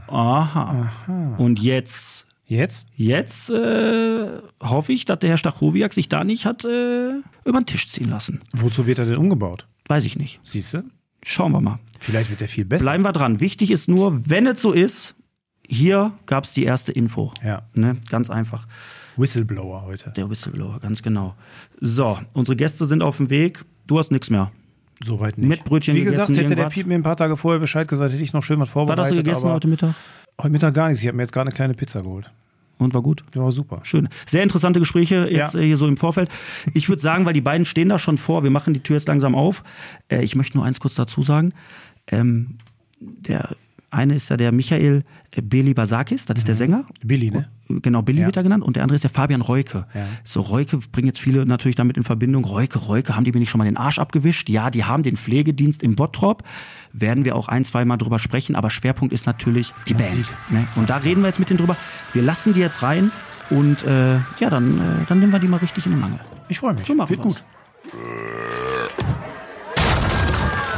Aha. 0.06 1.34
Und 1.38 1.60
jetzt, 1.60 2.26
Jetzt? 2.46 2.86
jetzt 2.96 3.50
äh, 3.50 4.26
hoffe 4.62 4.92
ich, 4.92 5.04
dass 5.04 5.18
der 5.18 5.30
Herr 5.30 5.36
Stachowiak 5.36 5.92
sich 5.92 6.08
da 6.08 6.24
nicht 6.24 6.46
hat 6.46 6.64
äh, 6.64 7.10
über 7.44 7.60
den 7.60 7.66
Tisch 7.66 7.88
ziehen 7.88 8.08
lassen. 8.08 8.40
Wozu 8.52 8.86
wird 8.86 8.98
er 8.98 9.04
denn 9.04 9.18
umgebaut? 9.18 9.66
Weiß 9.86 10.04
ich 10.06 10.16
nicht. 10.16 10.40
Siehst 10.44 10.72
du? 10.72 10.84
Schauen 11.22 11.52
wir 11.52 11.60
mal. 11.60 11.78
Vielleicht 12.00 12.30
wird 12.30 12.40
er 12.40 12.48
viel 12.48 12.64
besser. 12.64 12.84
Bleiben 12.84 13.04
wir 13.04 13.12
dran. 13.12 13.40
Wichtig 13.40 13.70
ist 13.70 13.88
nur, 13.88 14.22
wenn 14.28 14.46
es 14.46 14.62
so 14.62 14.72
ist, 14.72 15.14
hier 15.66 16.12
gab 16.24 16.44
es 16.44 16.54
die 16.54 16.64
erste 16.64 16.92
Info. 16.92 17.32
Ja. 17.44 17.62
Ne? 17.74 17.98
Ganz 18.08 18.30
einfach. 18.30 18.66
Whistleblower 19.18 19.82
heute. 19.82 20.10
Der 20.16 20.30
Whistleblower, 20.30 20.78
ganz 20.80 21.02
genau. 21.02 21.34
So, 21.80 22.18
unsere 22.34 22.56
Gäste 22.56 22.86
sind 22.86 23.02
auf 23.02 23.16
dem 23.18 23.30
Weg. 23.30 23.64
Du 23.86 23.98
hast 23.98 24.10
nichts 24.10 24.30
mehr. 24.30 24.50
Soweit 25.04 25.38
nicht. 25.38 25.48
Mit 25.48 25.64
Brötchen 25.64 25.94
Wie 25.94 26.04
gesagt, 26.04 26.30
hätte 26.36 26.56
der? 26.56 26.68
Piet 26.70 26.86
mir 26.86 26.94
ein 26.94 27.02
paar 27.02 27.16
Tage 27.16 27.36
vorher 27.36 27.60
Bescheid 27.60 27.86
gesagt, 27.86 28.12
hätte 28.12 28.22
ich 28.22 28.32
noch 28.32 28.42
schön 28.42 28.58
was 28.58 28.68
Was 28.68 28.72
vorbereitet. 28.72 29.04
hast 29.04 29.12
du 29.12 29.16
gegessen 29.22 29.50
heute 29.50 29.68
Mittag? 29.68 29.94
Heute 30.40 30.50
Mittag 30.50 30.74
gar 30.74 30.88
nichts. 30.88 31.02
Ich 31.02 31.06
habe 31.08 31.16
mir 31.16 31.22
jetzt 31.22 31.32
gerade 31.32 31.48
eine 31.48 31.54
kleine 31.54 31.74
Pizza 31.74 32.02
geholt. 32.02 32.30
Und 32.78 32.94
war 32.94 33.02
gut? 33.02 33.24
Ja, 33.34 33.42
war 33.42 33.50
super. 33.52 33.80
Schön. 33.82 34.08
Sehr 34.28 34.42
interessante 34.44 34.78
Gespräche 34.78 35.26
jetzt 35.28 35.54
Ja. 35.54 35.60
äh, 35.60 35.66
hier 35.66 35.76
so 35.76 35.88
im 35.88 35.96
Vorfeld. 35.96 36.30
Ich 36.74 36.88
würde 36.88 37.02
sagen, 37.02 37.26
weil 37.26 37.32
die 37.32 37.40
beiden 37.40 37.64
stehen 37.64 37.88
da 37.88 37.98
schon 37.98 38.18
vor, 38.18 38.44
wir 38.44 38.50
machen 38.50 38.72
die 38.74 38.80
Tür 38.80 38.96
jetzt 38.96 39.08
langsam 39.08 39.34
auf. 39.34 39.64
Äh, 40.08 40.22
ich 40.22 40.36
möchte 40.36 40.56
nur 40.56 40.64
eins 40.64 40.78
kurz 40.78 40.94
dazu 40.94 41.22
sagen. 41.22 41.52
Ähm, 42.06 42.56
der 43.00 43.50
eine 43.90 44.14
ist 44.14 44.28
ja 44.28 44.36
der 44.36 44.52
Michael 44.52 45.02
Beli 45.42 45.72
Basakis, 45.74 46.26
das 46.26 46.38
ist 46.38 46.48
der 46.48 46.54
Sänger. 46.54 46.84
Billy, 47.02 47.30
ne? 47.30 47.48
Genau, 47.68 48.02
Billy 48.02 48.20
Ja. 48.20 48.26
wird 48.26 48.36
er 48.36 48.42
genannt. 48.42 48.64
Und 48.64 48.76
der 48.76 48.82
andere 48.82 48.96
ist 48.96 49.02
der 49.02 49.10
Fabian 49.10 49.40
Reuke. 49.42 49.86
Ja. 49.94 50.06
So, 50.24 50.40
Reuke 50.40 50.78
bringen 50.92 51.06
jetzt 51.08 51.20
viele 51.20 51.44
natürlich 51.46 51.76
damit 51.76 51.96
in 51.96 52.02
Verbindung. 52.04 52.44
Reuke, 52.44 52.78
Reuke, 52.78 53.14
haben 53.14 53.24
die 53.24 53.32
mir 53.32 53.38
nicht 53.40 53.50
schon 53.50 53.58
mal 53.58 53.64
den 53.64 53.76
Arsch 53.76 53.98
abgewischt? 53.98 54.48
Ja, 54.48 54.70
die 54.70 54.84
haben 54.84 55.02
den 55.02 55.16
Pflegedienst 55.16 55.82
im 55.82 55.94
Bottrop. 55.96 56.44
Werden 56.92 57.24
wir 57.24 57.36
auch 57.36 57.48
ein, 57.48 57.64
zwei 57.64 57.84
Mal 57.84 57.98
drüber 57.98 58.18
sprechen. 58.18 58.56
Aber 58.56 58.70
Schwerpunkt 58.70 59.12
ist 59.12 59.26
natürlich 59.26 59.74
die 59.86 59.94
Band. 59.94 60.30
Ne? 60.50 60.66
Und 60.76 60.88
da 60.90 60.96
reden 60.98 61.20
wir 61.22 61.28
jetzt 61.28 61.38
mit 61.38 61.50
denen 61.50 61.58
drüber. 61.58 61.76
Wir 62.14 62.22
lassen 62.22 62.54
die 62.54 62.60
jetzt 62.60 62.82
rein. 62.82 63.10
Und 63.50 63.84
äh, 63.84 64.16
ja, 64.38 64.50
dann, 64.50 64.78
äh, 64.78 65.04
dann 65.08 65.20
nehmen 65.20 65.32
wir 65.32 65.38
die 65.38 65.48
mal 65.48 65.58
richtig 65.58 65.84
in 65.86 65.92
den 65.92 66.00
Mangel. 66.00 66.20
Ich 66.48 66.58
freue 66.58 66.74
mich. 66.74 66.84
So 66.86 66.94
machen 66.94 67.10
Wird 67.10 67.24
wir's. 67.24 67.34
gut. 67.36 67.44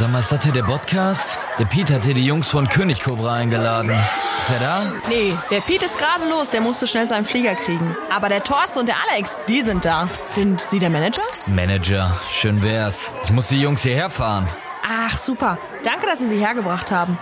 Sag 0.00 0.10
mal, 0.12 0.20
ist 0.20 0.32
das 0.32 0.42
hier 0.42 0.52
der 0.54 0.62
Podcast? 0.62 1.38
Der 1.58 1.66
Pete 1.66 1.92
hat 1.92 2.06
hier 2.06 2.14
die 2.14 2.24
Jungs 2.24 2.48
von 2.48 2.66
König 2.70 3.02
Cobra 3.02 3.34
eingeladen. 3.34 3.90
Ist 3.90 4.50
er 4.50 4.58
da? 4.58 4.82
Nee, 5.10 5.34
der 5.50 5.60
Pete 5.60 5.84
ist 5.84 5.98
gerade 5.98 6.26
los, 6.30 6.48
der 6.48 6.62
musste 6.62 6.86
schnell 6.86 7.06
seinen 7.06 7.26
Flieger 7.26 7.54
kriegen. 7.54 7.94
Aber 8.10 8.30
der 8.30 8.42
Thorsten 8.42 8.78
und 8.78 8.86
der 8.86 8.96
Alex, 9.10 9.44
die 9.46 9.60
sind 9.60 9.84
da. 9.84 10.08
Sind 10.34 10.58
Sie 10.58 10.78
der 10.78 10.88
Manager? 10.88 11.20
Manager, 11.48 12.18
schön 12.30 12.62
wär's. 12.62 13.12
Ich 13.24 13.30
muss 13.30 13.48
die 13.48 13.60
Jungs 13.60 13.82
hierher 13.82 14.08
fahren. 14.08 14.48
Ach, 14.88 15.18
super. 15.18 15.58
Danke, 15.84 16.06
dass 16.06 16.20
Sie 16.20 16.28
sie 16.28 16.38
hergebracht 16.38 16.90
haben. 16.90 17.18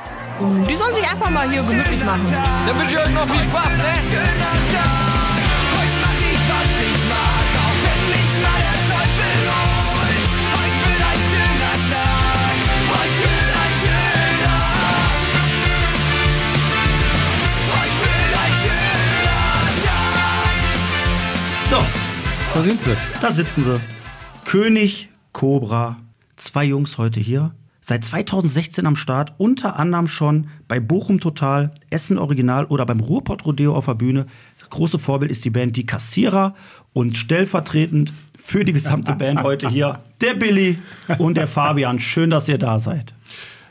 Die 0.68 0.76
sollen 0.76 0.94
sich 0.94 1.10
einfach 1.10 1.30
mal 1.30 1.50
hier 1.50 1.64
gemütlich 1.64 2.04
machen. 2.04 2.32
Dann 2.64 2.78
wünsche 2.78 2.94
ich 2.94 3.00
euch 3.00 3.12
noch 3.12 3.26
viel 3.26 3.42
Spaß, 3.42 3.70
ne? 3.76 4.97
Da 22.58 22.64
sind 22.64 22.80
sie. 22.80 22.96
da 23.20 23.30
sitzen 23.30 23.62
sie. 23.62 23.80
König, 24.44 25.10
Cobra, 25.32 25.98
zwei 26.34 26.64
Jungs 26.64 26.98
heute 26.98 27.20
hier. 27.20 27.52
Seit 27.80 28.04
2016 28.04 28.84
am 28.84 28.96
Start, 28.96 29.32
unter 29.38 29.78
anderem 29.78 30.08
schon 30.08 30.48
bei 30.66 30.80
Bochum 30.80 31.20
Total, 31.20 31.70
Essen 31.90 32.18
Original 32.18 32.64
oder 32.64 32.84
beim 32.84 32.98
Ruhrpott 32.98 33.44
Rodeo 33.44 33.76
auf 33.76 33.86
der 33.86 33.94
Bühne. 33.94 34.26
Das 34.58 34.68
große 34.70 34.98
Vorbild 34.98 35.30
ist 35.30 35.44
die 35.44 35.50
Band 35.50 35.76
Die 35.76 35.86
Kassierer 35.86 36.56
und 36.92 37.16
stellvertretend 37.16 38.12
für 38.36 38.64
die 38.64 38.72
gesamte 38.72 39.12
Band 39.12 39.44
heute 39.44 39.68
hier 39.68 40.00
der 40.20 40.34
Billy 40.34 40.78
und 41.18 41.36
der 41.36 41.46
Fabian. 41.46 42.00
Schön, 42.00 42.30
dass 42.30 42.48
ihr 42.48 42.58
da 42.58 42.80
seid. 42.80 43.14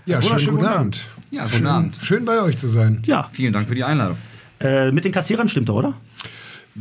Ja, 0.05 0.21
schönen 0.21 0.37
guten 0.37 0.51
guten 0.51 0.65
Abend. 0.65 1.07
Ja, 1.29 1.43
guten 1.43 1.55
schön, 1.57 1.67
Abend. 1.67 1.97
Schön 2.01 2.23
bei 2.23 2.41
euch 2.41 2.57
zu 2.57 2.69
sein. 2.69 3.03
Ja, 3.05 3.29
Vielen 3.33 3.51
Dank 3.51 3.67
für 3.67 3.75
die 3.75 3.83
Einladung. 3.83 4.15
äh, 4.61 4.93
mit 4.93 5.03
den 5.03 5.11
Kassierern 5.11 5.49
stimmt 5.49 5.67
er, 5.67 5.75
oder? 5.75 5.93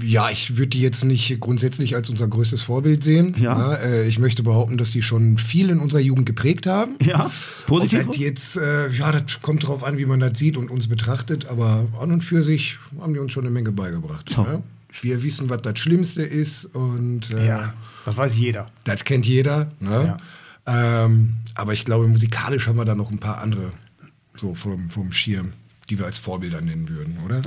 Ja, 0.02 0.28
ich 0.30 0.56
würde 0.56 0.68
die 0.68 0.80
jetzt 0.80 1.04
nicht 1.04 1.40
grundsätzlich 1.40 1.94
als 1.94 2.10
unser 2.10 2.28
größtes 2.28 2.62
Vorbild 2.62 3.02
sehen. 3.02 3.34
Ja. 3.38 3.74
äh, 3.74 4.06
ich 4.06 4.18
möchte 4.18 4.42
behaupten, 4.42 4.76
dass 4.76 4.90
die 4.90 5.02
schon 5.02 5.38
viel 5.38 5.70
in 5.70 5.78
unserer 5.80 6.00
Jugend 6.00 6.26
geprägt 6.26 6.66
haben. 6.66 6.96
Ja, 7.02 7.30
positiv. 7.66 8.06
Das 8.08 8.16
jetzt, 8.18 8.56
äh, 8.56 8.90
ja, 8.90 9.12
das 9.12 9.40
kommt 9.40 9.62
darauf 9.62 9.82
an, 9.84 9.96
wie 9.98 10.06
man 10.06 10.20
das 10.20 10.38
sieht 10.38 10.56
und 10.56 10.70
uns 10.70 10.86
betrachtet, 10.88 11.46
aber 11.46 11.86
an 12.00 12.12
und 12.12 12.22
für 12.22 12.42
sich 12.42 12.78
haben 13.00 13.14
die 13.14 13.20
uns 13.20 13.32
schon 13.32 13.44
eine 13.44 13.50
Menge 13.52 13.72
beigebracht. 13.72 14.30
So. 14.34 14.42
Ja? 14.42 14.62
Wir 15.00 15.22
wissen, 15.22 15.48
was 15.50 15.62
das 15.62 15.78
Schlimmste 15.78 16.22
ist 16.22 16.66
und 16.66 17.30
äh, 17.30 17.46
Ja, 17.46 17.74
das 18.04 18.16
weiß 18.16 18.36
jeder. 18.36 18.70
das 18.84 19.04
kennt 19.04 19.26
jeder. 19.26 19.70
Ne? 19.80 20.16
Ähm, 20.66 21.34
aber 21.54 21.72
ich 21.72 21.84
glaube, 21.84 22.08
musikalisch 22.08 22.66
haben 22.68 22.76
wir 22.76 22.84
da 22.84 22.94
noch 22.94 23.10
ein 23.10 23.18
paar 23.18 23.38
andere 23.40 23.72
so 24.34 24.54
vom, 24.54 24.90
vom 24.90 25.12
Schirm, 25.12 25.52
die 25.88 25.98
wir 25.98 26.06
als 26.06 26.18
Vorbilder 26.18 26.60
nennen 26.60 26.88
würden, 26.88 27.16
oder? 27.24 27.40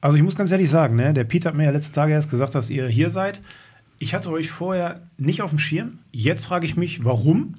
Also 0.00 0.16
ich 0.16 0.22
muss 0.22 0.36
ganz 0.36 0.50
ehrlich 0.52 0.70
sagen, 0.70 0.96
ne, 0.96 1.12
der 1.14 1.24
Pete 1.24 1.48
hat 1.48 1.54
mir 1.54 1.64
ja 1.64 1.70
letzte 1.70 1.92
Tage 1.92 2.12
erst 2.12 2.30
gesagt, 2.30 2.54
dass 2.54 2.70
ihr 2.70 2.86
hier 2.88 3.10
seid. 3.10 3.40
Ich 3.98 4.14
hatte 4.14 4.30
euch 4.30 4.50
vorher 4.50 5.00
nicht 5.16 5.42
auf 5.42 5.50
dem 5.50 5.58
Schirm. 5.58 5.98
Jetzt 6.12 6.44
frage 6.46 6.66
ich 6.66 6.76
mich, 6.76 7.04
warum? 7.04 7.54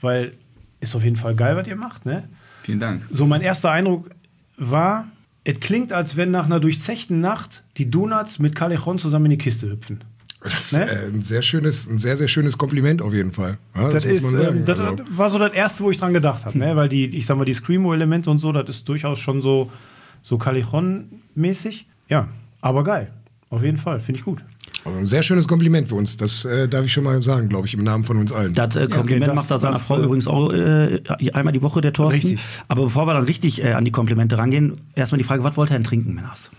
Weil 0.00 0.32
ist 0.80 0.94
auf 0.94 1.04
jeden 1.04 1.16
Fall 1.16 1.34
geil, 1.34 1.56
was 1.56 1.66
ihr 1.66 1.76
macht. 1.76 2.06
Ne? 2.06 2.28
Vielen 2.62 2.80
Dank. 2.80 3.06
So, 3.10 3.26
mein 3.26 3.40
erster 3.40 3.70
Eindruck 3.70 4.10
war, 4.56 5.08
es 5.44 5.58
klingt, 5.60 5.92
als 5.92 6.16
wenn 6.16 6.30
nach 6.30 6.46
einer 6.46 6.60
durchzechten 6.60 7.20
Nacht 7.20 7.62
die 7.76 7.90
Donuts 7.90 8.38
mit 8.38 8.54
Callejon 8.54 8.98
zusammen 8.98 9.26
in 9.26 9.30
die 9.32 9.38
Kiste 9.38 9.68
hüpfen. 9.70 10.02
Das 10.42 10.54
ist 10.54 10.72
Ne? 10.72 10.88
äh, 10.90 11.06
ein 11.06 11.20
sehr 11.22 11.42
schönes, 11.42 11.88
ein 11.88 11.98
sehr, 11.98 12.16
sehr 12.16 12.26
schönes 12.28 12.58
Kompliment 12.58 13.00
auf 13.02 13.12
jeden 13.12 13.32
Fall. 13.32 13.58
Ja, 13.76 13.88
das, 13.88 14.02
Das, 14.02 14.06
muss 14.06 14.16
ist, 14.16 14.22
man 14.24 14.36
sagen. 14.36 14.56
ähm, 14.58 14.64
das 14.64 14.78
Also, 14.80 15.02
war 15.10 15.30
so 15.30 15.38
das 15.38 15.52
erste, 15.52 15.84
wo 15.84 15.90
ich 15.90 15.98
dran 15.98 16.12
gedacht 16.12 16.44
habe, 16.44 16.58
ne? 16.58 16.74
weil 16.76 16.88
die, 16.88 17.06
ich 17.16 17.26
sag 17.26 17.36
mal, 17.36 17.44
die 17.44 17.54
Screamo-Elemente 17.54 18.28
und 18.30 18.38
so, 18.40 18.50
das 18.52 18.68
ist 18.68 18.88
durchaus 18.88 19.18
schon 19.20 19.40
so, 19.42 19.70
so 20.22 20.36
Callejon-mäßig. 20.38 21.84
Ja, 22.08 22.28
aber 22.60 22.84
geil. 22.84 23.10
Auf 23.50 23.62
jeden 23.62 23.78
Fall, 23.78 24.00
finde 24.00 24.18
ich 24.20 24.24
gut. 24.24 24.42
aber 24.84 24.96
ein 24.96 25.06
sehr 25.06 25.22
schönes 25.22 25.46
Kompliment 25.46 25.88
für 25.88 25.94
uns. 25.96 26.16
Das 26.16 26.44
äh, 26.46 26.68
darf 26.68 26.84
ich 26.86 26.92
schon 26.92 27.04
mal 27.04 27.22
sagen, 27.22 27.48
glaube 27.50 27.66
ich, 27.66 27.74
im 27.74 27.84
Namen 27.84 28.02
von 28.04 28.16
uns 28.16 28.32
allen. 28.32 28.54
Das 28.54 28.74
äh, 28.76 28.86
Kompliment 28.88 29.28
das- 29.28 29.36
macht 29.36 29.50
er 29.50 29.58
seiner 29.58 29.78
Frau 29.78 29.98
übrigens 30.00 30.26
auch 30.26 30.50
äh, 30.52 31.00
einmal 31.34 31.52
die 31.52 31.60
Woche, 31.60 31.80
der 31.82 31.92
Thorsten. 31.92 32.14
Richtig. 32.28 32.40
Aber 32.68 32.84
bevor 32.84 33.06
wir 33.06 33.14
dann 33.14 33.24
richtig 33.24 33.62
äh, 33.62 33.72
an 33.72 33.84
die 33.84 33.90
Komplimente 33.90 34.38
rangehen, 34.38 34.80
erstmal 34.94 35.18
die 35.18 35.24
Frage, 35.24 35.44
was 35.44 35.56
wollt 35.58 35.70
ihr 35.70 35.74
denn 35.74 35.84
trinken, 35.84 36.14
Männers? 36.14 36.50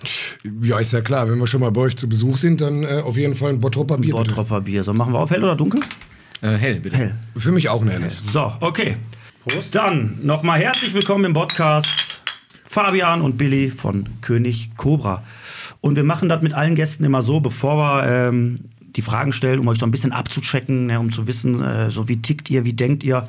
Ja, 0.61 0.77
ist 0.79 0.93
ja 0.93 1.01
klar, 1.01 1.29
wenn 1.29 1.39
wir 1.39 1.47
schon 1.47 1.61
mal 1.61 1.71
bei 1.71 1.81
euch 1.81 1.95
zu 1.95 2.07
Besuch 2.07 2.37
sind, 2.37 2.61
dann 2.61 2.83
äh, 2.83 3.01
auf 3.03 3.17
jeden 3.17 3.33
Fall 3.35 3.49
ein 3.53 3.59
Bottropper 3.59 3.97
Bier. 3.97 4.13
bitte. 4.15 4.29
Bottropper 4.29 4.61
Bier. 4.61 4.83
So, 4.83 4.93
machen 4.93 5.13
wir 5.13 5.19
auf 5.19 5.31
hell 5.31 5.43
oder 5.43 5.55
dunkel? 5.55 5.79
Äh, 6.41 6.51
hell, 6.57 6.79
bitte. 6.79 6.95
Hell. 6.97 7.15
Für 7.35 7.51
mich 7.51 7.69
auch 7.69 7.81
ein 7.81 7.89
helles. 7.89 8.21
So, 8.31 8.51
okay. 8.59 8.97
Prost. 9.47 9.73
Dann 9.73 10.19
nochmal 10.23 10.59
herzlich 10.59 10.93
willkommen 10.93 11.25
im 11.25 11.33
Podcast 11.33 12.12
Fabian 12.73 13.21
und 13.21 13.37
Billy 13.37 13.69
von 13.69 14.05
König 14.21 14.71
Cobra. 14.77 15.21
Und 15.79 15.95
wir 15.95 16.03
machen 16.03 16.27
das 16.27 16.41
mit 16.41 16.55
allen 16.55 16.73
Gästen 16.73 17.03
immer 17.03 17.21
so, 17.21 17.39
bevor 17.39 17.77
wir 17.77 18.07
ähm, 18.07 18.61
die 18.95 19.03
Fragen 19.03 19.31
stellen, 19.31 19.59
um 19.59 19.67
euch 19.67 19.77
so 19.77 19.85
ein 19.85 19.91
bisschen 19.91 20.11
abzuchecken, 20.11 20.87
ne, 20.87 20.99
um 20.99 21.11
zu 21.11 21.27
wissen, 21.27 21.63
äh, 21.63 21.91
so 21.91 22.07
wie 22.07 22.19
tickt 22.19 22.49
ihr, 22.49 22.65
wie 22.65 22.73
denkt 22.73 23.03
ihr, 23.03 23.27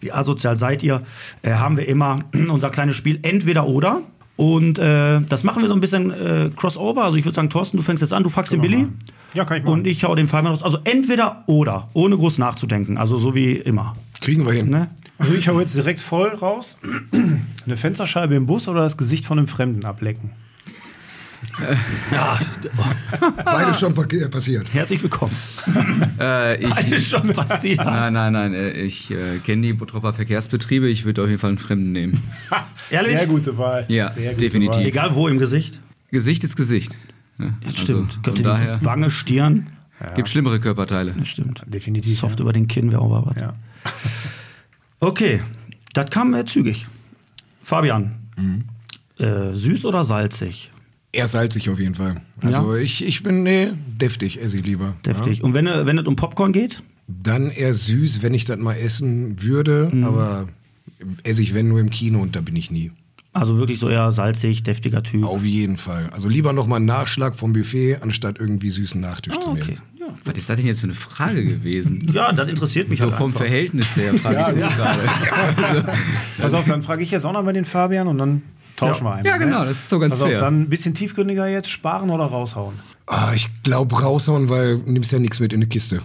wie 0.00 0.12
asozial 0.12 0.58
seid 0.58 0.82
ihr, 0.82 1.00
äh, 1.40 1.52
haben 1.52 1.78
wir 1.78 1.88
immer 1.88 2.18
unser 2.34 2.68
kleines 2.68 2.94
Spiel 2.96 3.20
Entweder 3.22 3.66
oder. 3.66 4.02
Und 4.36 4.78
äh, 4.78 5.22
das 5.22 5.44
machen 5.44 5.62
wir 5.62 5.68
so 5.70 5.74
ein 5.74 5.80
bisschen 5.80 6.10
äh, 6.10 6.50
Crossover. 6.54 7.04
Also 7.04 7.16
ich 7.16 7.24
würde 7.24 7.36
sagen, 7.36 7.48
Thorsten, 7.48 7.78
du 7.78 7.82
fängst 7.82 8.02
jetzt 8.02 8.12
an, 8.12 8.22
du 8.22 8.28
fragst 8.28 8.52
den 8.52 8.60
Billy. 8.60 8.86
Ja, 9.32 9.46
kann 9.46 9.56
ich 9.56 9.64
machen. 9.64 9.80
Und 9.80 9.86
ich 9.86 10.04
hau 10.04 10.14
den 10.14 10.28
Fabian 10.28 10.52
raus. 10.52 10.62
Also 10.62 10.78
entweder 10.84 11.44
oder, 11.46 11.88
ohne 11.94 12.18
groß 12.18 12.36
nachzudenken. 12.36 12.98
Also 12.98 13.16
so 13.16 13.34
wie 13.34 13.54
immer. 13.54 13.94
Kriegen 14.24 14.46
wir 14.46 14.52
hin. 14.52 14.70
Ne? 14.70 14.88
Also 15.18 15.34
ich 15.34 15.48
hau 15.48 15.60
jetzt 15.60 15.74
direkt 15.76 16.00
voll 16.00 16.28
raus. 16.30 16.78
Eine 17.66 17.76
Fensterscheibe 17.76 18.34
im 18.34 18.46
Bus 18.46 18.68
oder 18.68 18.80
das 18.80 18.96
Gesicht 18.96 19.26
von 19.26 19.38
einem 19.38 19.48
Fremden 19.48 19.84
ablecken? 19.84 20.30
Beides 23.44 23.78
schon 23.80 23.94
pa- 23.94 24.02
äh, 24.10 24.28
passiert. 24.28 24.66
Herzlich 24.72 25.02
willkommen. 25.02 25.34
Äh, 26.18 26.56
ich, 26.64 26.90
Ist 26.92 27.10
schon 27.10 27.28
passiert. 27.32 27.78
nein, 27.84 28.12
nein, 28.12 28.32
nein. 28.32 28.54
äh, 28.54 28.70
Ich 28.82 29.10
äh, 29.10 29.38
kenne 29.44 29.62
die 29.62 29.72
Bottropper 29.72 30.12
Verkehrsbetriebe. 30.14 30.88
Ich 30.88 31.04
würde 31.04 31.22
auf 31.22 31.28
jeden 31.28 31.38
Fall 31.40 31.50
einen 31.50 31.58
Fremden 31.58 31.92
nehmen. 31.92 32.22
Ehrlich? 32.90 33.16
Sehr 33.16 33.26
gute 33.26 33.56
Wahl. 33.58 33.84
Ja, 33.88 34.10
Sehr 34.10 34.32
gute 34.32 34.44
definitiv. 34.44 34.76
Wahl. 34.80 34.86
Egal 34.86 35.14
wo 35.14 35.28
im 35.28 35.38
Gesicht. 35.38 35.80
Gesicht 36.10 36.44
ist 36.44 36.56
Gesicht. 36.56 36.96
Ja, 37.38 37.46
Das 37.60 37.74
also 37.74 37.84
stimmt. 37.84 38.18
Von 38.24 38.34
Von 38.34 38.42
daher 38.44 38.84
Wange, 38.84 39.10
Stirn. 39.10 39.66
gibt 40.16 40.28
schlimmere 40.28 40.60
Körperteile. 40.60 41.14
Das 41.16 41.28
stimmt. 41.28 41.62
Definitiv. 41.66 42.18
Soft 42.18 42.38
ja. 42.38 42.42
über 42.42 42.52
den 42.52 42.68
Kinn 42.68 42.90
wäre 42.90 43.02
auch 43.02 43.26
was. 43.26 43.36
Ja. 43.40 43.54
Okay, 45.00 45.42
das 45.92 46.10
kam 46.10 46.32
äh, 46.34 46.44
zügig. 46.46 46.86
Fabian, 47.62 48.12
Mhm. 48.36 48.64
äh, 49.18 49.54
süß 49.54 49.84
oder 49.84 50.04
salzig? 50.04 50.70
Eher 51.12 51.28
salzig 51.28 51.68
auf 51.70 51.78
jeden 51.78 51.94
Fall. 51.94 52.20
Also 52.40 52.74
Ja? 52.74 52.80
ich, 52.82 53.04
ich 53.04 53.22
bin, 53.22 53.42
nee, 53.42 53.68
deftig, 53.86 54.40
esse 54.40 54.56
ich 54.58 54.64
lieber. 54.64 54.96
Deftig. 55.06 55.42
Und 55.44 55.54
wenn, 55.54 55.66
äh, 55.66 55.86
wenn 55.86 55.98
es 55.98 56.06
um 56.06 56.16
Popcorn 56.16 56.52
geht? 56.52 56.82
Dann 57.06 57.50
eher 57.50 57.74
süß, 57.74 58.22
wenn 58.22 58.34
ich 58.34 58.44
das 58.46 58.58
mal 58.58 58.74
essen 58.74 59.40
würde, 59.42 59.90
Mhm. 59.92 60.04
aber 60.04 60.48
esse 61.22 61.42
ich, 61.42 61.54
wenn 61.54 61.68
nur 61.68 61.80
im 61.80 61.90
Kino 61.90 62.20
und 62.20 62.34
da 62.34 62.40
bin 62.40 62.56
ich 62.56 62.70
nie. 62.70 62.90
Also 63.32 63.58
wirklich 63.58 63.78
so 63.80 63.88
eher 63.88 64.10
salzig, 64.12 64.62
deftiger 64.62 65.02
Typ. 65.02 65.24
Auf 65.24 65.44
jeden 65.44 65.76
Fall. 65.76 66.08
Also 66.10 66.28
lieber 66.28 66.52
nochmal 66.52 66.76
einen 66.78 66.86
Nachschlag 66.86 67.34
vom 67.36 67.52
Buffet, 67.52 67.96
anstatt 68.00 68.38
irgendwie 68.38 68.70
süßen 68.70 69.00
Nachtisch 69.00 69.34
Ah, 69.36 69.40
zu 69.40 69.50
okay. 69.50 69.76
Ja. 70.06 70.14
Was 70.24 70.36
ist 70.36 70.48
das 70.48 70.56
denn 70.56 70.66
jetzt 70.66 70.80
für 70.80 70.86
eine 70.86 70.94
Frage 70.94 71.44
gewesen? 71.44 72.08
ja, 72.12 72.32
das 72.32 72.48
interessiert 72.48 72.88
mich 72.88 72.98
So 72.98 73.06
halt 73.06 73.14
vom 73.16 73.26
einfach. 73.28 73.40
Verhältnis 73.40 73.96
her 73.96 74.14
frage 74.22 74.52
ich 74.58 74.64
mich 74.64 74.76
gerade. 74.76 75.92
Pass 76.38 76.52
auf, 76.54 76.64
dann 76.66 76.82
frage 76.82 77.02
ich 77.02 77.10
jetzt 77.10 77.24
auch 77.24 77.32
noch 77.32 77.42
mal 77.42 77.52
den 77.52 77.64
Fabian 77.64 78.06
und 78.08 78.18
dann 78.18 78.42
tauschen 78.76 79.04
wir 79.04 79.14
einmal. 79.14 79.26
Ja, 79.26 79.36
genau, 79.38 79.60
ne? 79.60 79.66
das 79.66 79.78
ist 79.78 79.88
so 79.88 79.98
ganz 79.98 80.14
Pass 80.14 80.20
auf, 80.22 80.28
fair. 80.28 80.40
dann 80.40 80.62
ein 80.62 80.68
bisschen 80.68 80.94
tiefgründiger 80.94 81.46
jetzt, 81.46 81.68
sparen 81.70 82.10
oder 82.10 82.24
raushauen. 82.24 82.74
Oh, 83.06 83.12
Ah, 83.12 83.32
ich 83.34 83.48
glaube 83.62 84.00
raushauen, 84.00 84.48
weil 84.48 84.78
du 84.78 84.90
nimmst 84.92 85.12
ja 85.12 85.18
nichts 85.18 85.38
mit 85.40 85.52
in 85.52 85.60
die 85.60 85.66
Kiste. 85.68 86.00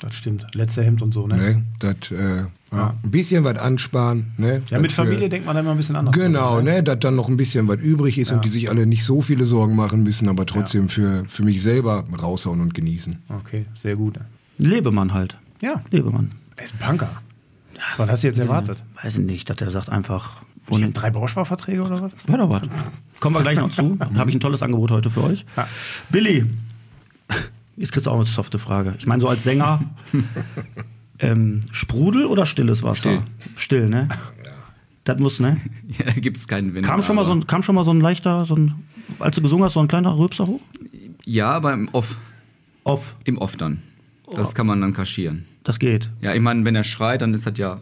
Das 0.00 0.14
stimmt. 0.14 0.46
Letzter 0.54 0.82
Hemd 0.82 1.02
und 1.02 1.12
so, 1.12 1.26
ne? 1.26 1.36
Ne? 1.36 1.62
Das, 1.78 2.10
äh, 2.10 2.44
ja. 2.72 2.94
Ein 3.02 3.10
bisschen 3.10 3.44
was 3.44 3.56
ansparen. 3.58 4.32
Ne? 4.36 4.62
Ja, 4.68 4.78
mit 4.78 4.92
für- 4.92 5.04
Familie 5.04 5.28
denkt 5.28 5.46
man 5.46 5.54
da 5.54 5.60
immer 5.60 5.70
ein 5.72 5.76
bisschen 5.76 5.96
anders. 5.96 6.14
Genau, 6.14 6.56
drüber, 6.58 6.70
ne, 6.70 6.82
dass 6.82 6.98
dann 7.00 7.16
noch 7.16 7.28
ein 7.28 7.36
bisschen 7.36 7.66
was 7.68 7.78
übrig 7.78 8.18
ist 8.18 8.30
und 8.32 8.44
die 8.44 8.48
sich 8.50 8.68
alle 8.70 8.86
nicht 8.86 9.04
so 9.04 9.22
viele 9.22 9.44
Sorgen 9.44 9.74
machen 9.76 10.02
müssen, 10.02 10.28
aber 10.28 10.44
trotzdem 10.46 10.88
für, 10.88 11.24
für 11.28 11.44
mich 11.44 11.62
selber 11.62 12.04
raushauen 12.20 12.60
und 12.60 12.74
genießen. 12.74 13.18
Okay, 13.40 13.66
sehr 13.74 13.96
gut. 13.96 14.18
Lebemann 14.58 15.14
halt. 15.14 15.36
Ja, 15.60 15.82
Lebemann. 15.90 16.30
er 16.56 16.64
ist 16.64 16.74
ein 16.74 16.86
Punker. 16.86 17.10
Was 17.96 18.10
hast 18.10 18.22
du 18.24 18.26
jetzt 18.26 18.38
erwartet? 18.40 18.82
Weiß 19.02 19.14
ich 19.18 19.24
nicht, 19.24 19.48
dass 19.48 19.58
er 19.60 19.70
sagt 19.70 19.88
einfach, 19.88 20.42
wo 20.66 20.74
Und 20.74 20.80
ne, 20.80 20.90
drei 20.90 21.10
Bausparverträge 21.10 21.80
oder 21.82 22.02
was? 22.02 22.12
Hör 22.26 22.38
doch 22.38 22.50
was. 22.50 22.62
Kommen 23.20 23.36
wir 23.36 23.42
gleich 23.42 23.56
noch 23.56 23.70
zu. 23.72 23.94
Dann 23.96 24.18
habe 24.18 24.30
ich 24.30 24.36
ein 24.36 24.40
tolles 24.40 24.62
Angebot 24.62 24.90
heute 24.90 25.10
für 25.10 25.22
euch. 25.22 25.46
Ja. 25.56 25.68
Billy, 26.10 26.44
jetzt 27.76 27.92
kriegst 27.92 28.06
du 28.06 28.10
auch 28.10 28.16
eine 28.16 28.24
softe 28.26 28.58
Frage. 28.58 28.94
Ich 28.98 29.06
meine, 29.06 29.20
so 29.20 29.28
als 29.28 29.44
Sänger, 29.44 29.80
ähm, 31.20 31.60
Sprudel 31.72 32.26
oder 32.26 32.46
stilles 32.46 32.82
Wasser? 32.82 32.96
Still. 32.96 33.22
Still, 33.56 33.88
ne? 33.88 34.08
Das 35.04 35.18
muss, 35.18 35.40
ne? 35.40 35.60
Ja, 35.98 36.06
da 36.06 36.12
gibt 36.12 36.36
es 36.36 36.46
keinen 36.46 36.74
Wenn. 36.74 36.82
Kam 36.84 37.02
schon, 37.02 37.16
mal 37.16 37.24
so 37.24 37.32
ein, 37.32 37.46
kam 37.46 37.62
schon 37.62 37.74
mal 37.74 37.84
so 37.84 37.92
ein 37.92 38.00
leichter, 38.00 38.44
so 38.44 38.54
ein, 38.54 38.74
als 39.18 39.36
du 39.36 39.42
gesungen 39.42 39.64
hast, 39.64 39.72
so 39.72 39.80
ein 39.80 39.88
kleiner 39.88 40.16
Rülpser 40.16 40.46
hoch? 40.46 40.60
Ja, 41.24 41.50
aber 41.50 41.72
im 41.72 41.88
Off. 41.92 42.18
Off. 42.84 43.14
Im 43.24 43.38
Off 43.38 43.56
dann. 43.56 43.82
Das 44.34 44.54
kann 44.54 44.66
man 44.66 44.80
dann 44.80 44.92
kaschieren. 44.92 45.46
Das 45.64 45.78
geht. 45.78 46.10
Ja, 46.20 46.34
ich 46.34 46.40
meine, 46.40 46.64
wenn 46.64 46.74
er 46.74 46.84
schreit, 46.84 47.22
dann 47.22 47.32
ist 47.34 47.46
das 47.46 47.56
ja 47.58 47.80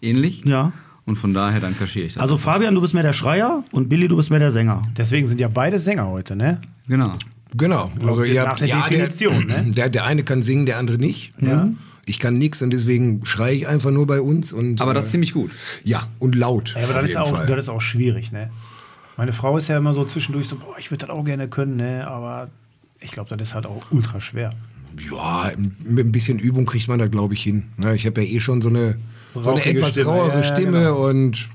ähnlich. 0.00 0.44
Ja. 0.44 0.72
Und 1.04 1.16
von 1.16 1.34
daher, 1.34 1.60
dann 1.60 1.76
kaschiere 1.76 2.06
ich 2.06 2.14
das. 2.14 2.22
Also 2.22 2.38
Fabian, 2.38 2.74
du 2.74 2.80
bist 2.80 2.94
mehr 2.94 3.02
der 3.02 3.12
Schreier 3.12 3.64
und 3.72 3.88
Billy, 3.88 4.08
du 4.08 4.16
bist 4.16 4.30
mehr 4.30 4.38
der 4.38 4.50
Sänger. 4.50 4.82
Deswegen 4.96 5.26
sind 5.26 5.40
ja 5.40 5.48
beide 5.48 5.78
Sänger 5.78 6.06
heute, 6.06 6.36
ne? 6.36 6.60
genau. 6.86 7.12
Genau. 7.54 7.90
Also 8.06 8.24
ihr 8.24 8.42
nach 8.42 8.50
habt, 8.50 8.60
der 8.60 8.68
ja, 8.68 8.88
Definition, 8.88 9.48
der, 9.48 9.62
ne? 9.62 9.72
der, 9.76 9.88
der 9.90 10.04
eine 10.04 10.22
kann 10.22 10.42
singen, 10.42 10.64
der 10.64 10.78
andere 10.78 10.96
nicht. 10.96 11.34
Ja. 11.38 11.68
Ich 12.04 12.18
kann 12.18 12.38
nichts 12.38 12.62
und 12.62 12.70
deswegen 12.70 13.24
schreie 13.24 13.54
ich 13.54 13.68
einfach 13.68 13.90
nur 13.90 14.06
bei 14.06 14.20
uns. 14.20 14.52
Und, 14.52 14.80
Aber 14.80 14.92
das 14.92 15.04
ist 15.04 15.10
äh, 15.10 15.12
ziemlich 15.12 15.32
gut. 15.32 15.52
Ja, 15.84 16.08
und 16.18 16.34
laut. 16.34 16.74
Ja, 16.76 16.84
aber 16.84 17.00
das 17.00 17.10
ist, 17.10 17.16
auch, 17.16 17.36
Fall. 17.36 17.46
das 17.46 17.58
ist 17.58 17.68
auch 17.68 17.80
schwierig, 17.80 18.32
ne? 18.32 18.50
Meine 19.16 19.32
Frau 19.32 19.56
ist 19.56 19.68
ja 19.68 19.76
immer 19.76 19.94
so 19.94 20.04
zwischendurch 20.04 20.48
so, 20.48 20.56
boah, 20.56 20.76
ich 20.78 20.90
würde 20.90 21.06
das 21.06 21.14
auch 21.14 21.24
gerne 21.24 21.48
können, 21.48 21.76
ne? 21.76 22.08
Aber 22.08 22.48
ich 23.00 23.12
glaube, 23.12 23.36
das 23.36 23.48
ist 23.48 23.54
halt 23.54 23.66
auch 23.66 23.86
ultra 23.90 24.20
schwer. 24.20 24.52
Ja, 25.10 25.52
mit 25.84 26.06
ein 26.06 26.12
bisschen 26.12 26.38
Übung 26.38 26.66
kriegt 26.66 26.88
man 26.88 26.98
da, 26.98 27.08
glaube 27.08 27.34
ich, 27.34 27.42
hin. 27.42 27.64
Ne, 27.76 27.94
ich 27.94 28.06
habe 28.06 28.22
ja 28.22 28.28
eh 28.28 28.40
schon 28.40 28.60
so 28.62 28.68
eine, 28.68 28.96
so 29.34 29.50
eine 29.50 29.64
etwas 29.64 29.92
Stimme, 29.92 30.06
rauere 30.06 30.28
ja, 30.28 30.34
ja, 30.36 30.42
Stimme 30.42 30.78
genau. 30.78 31.08
und 31.08 31.48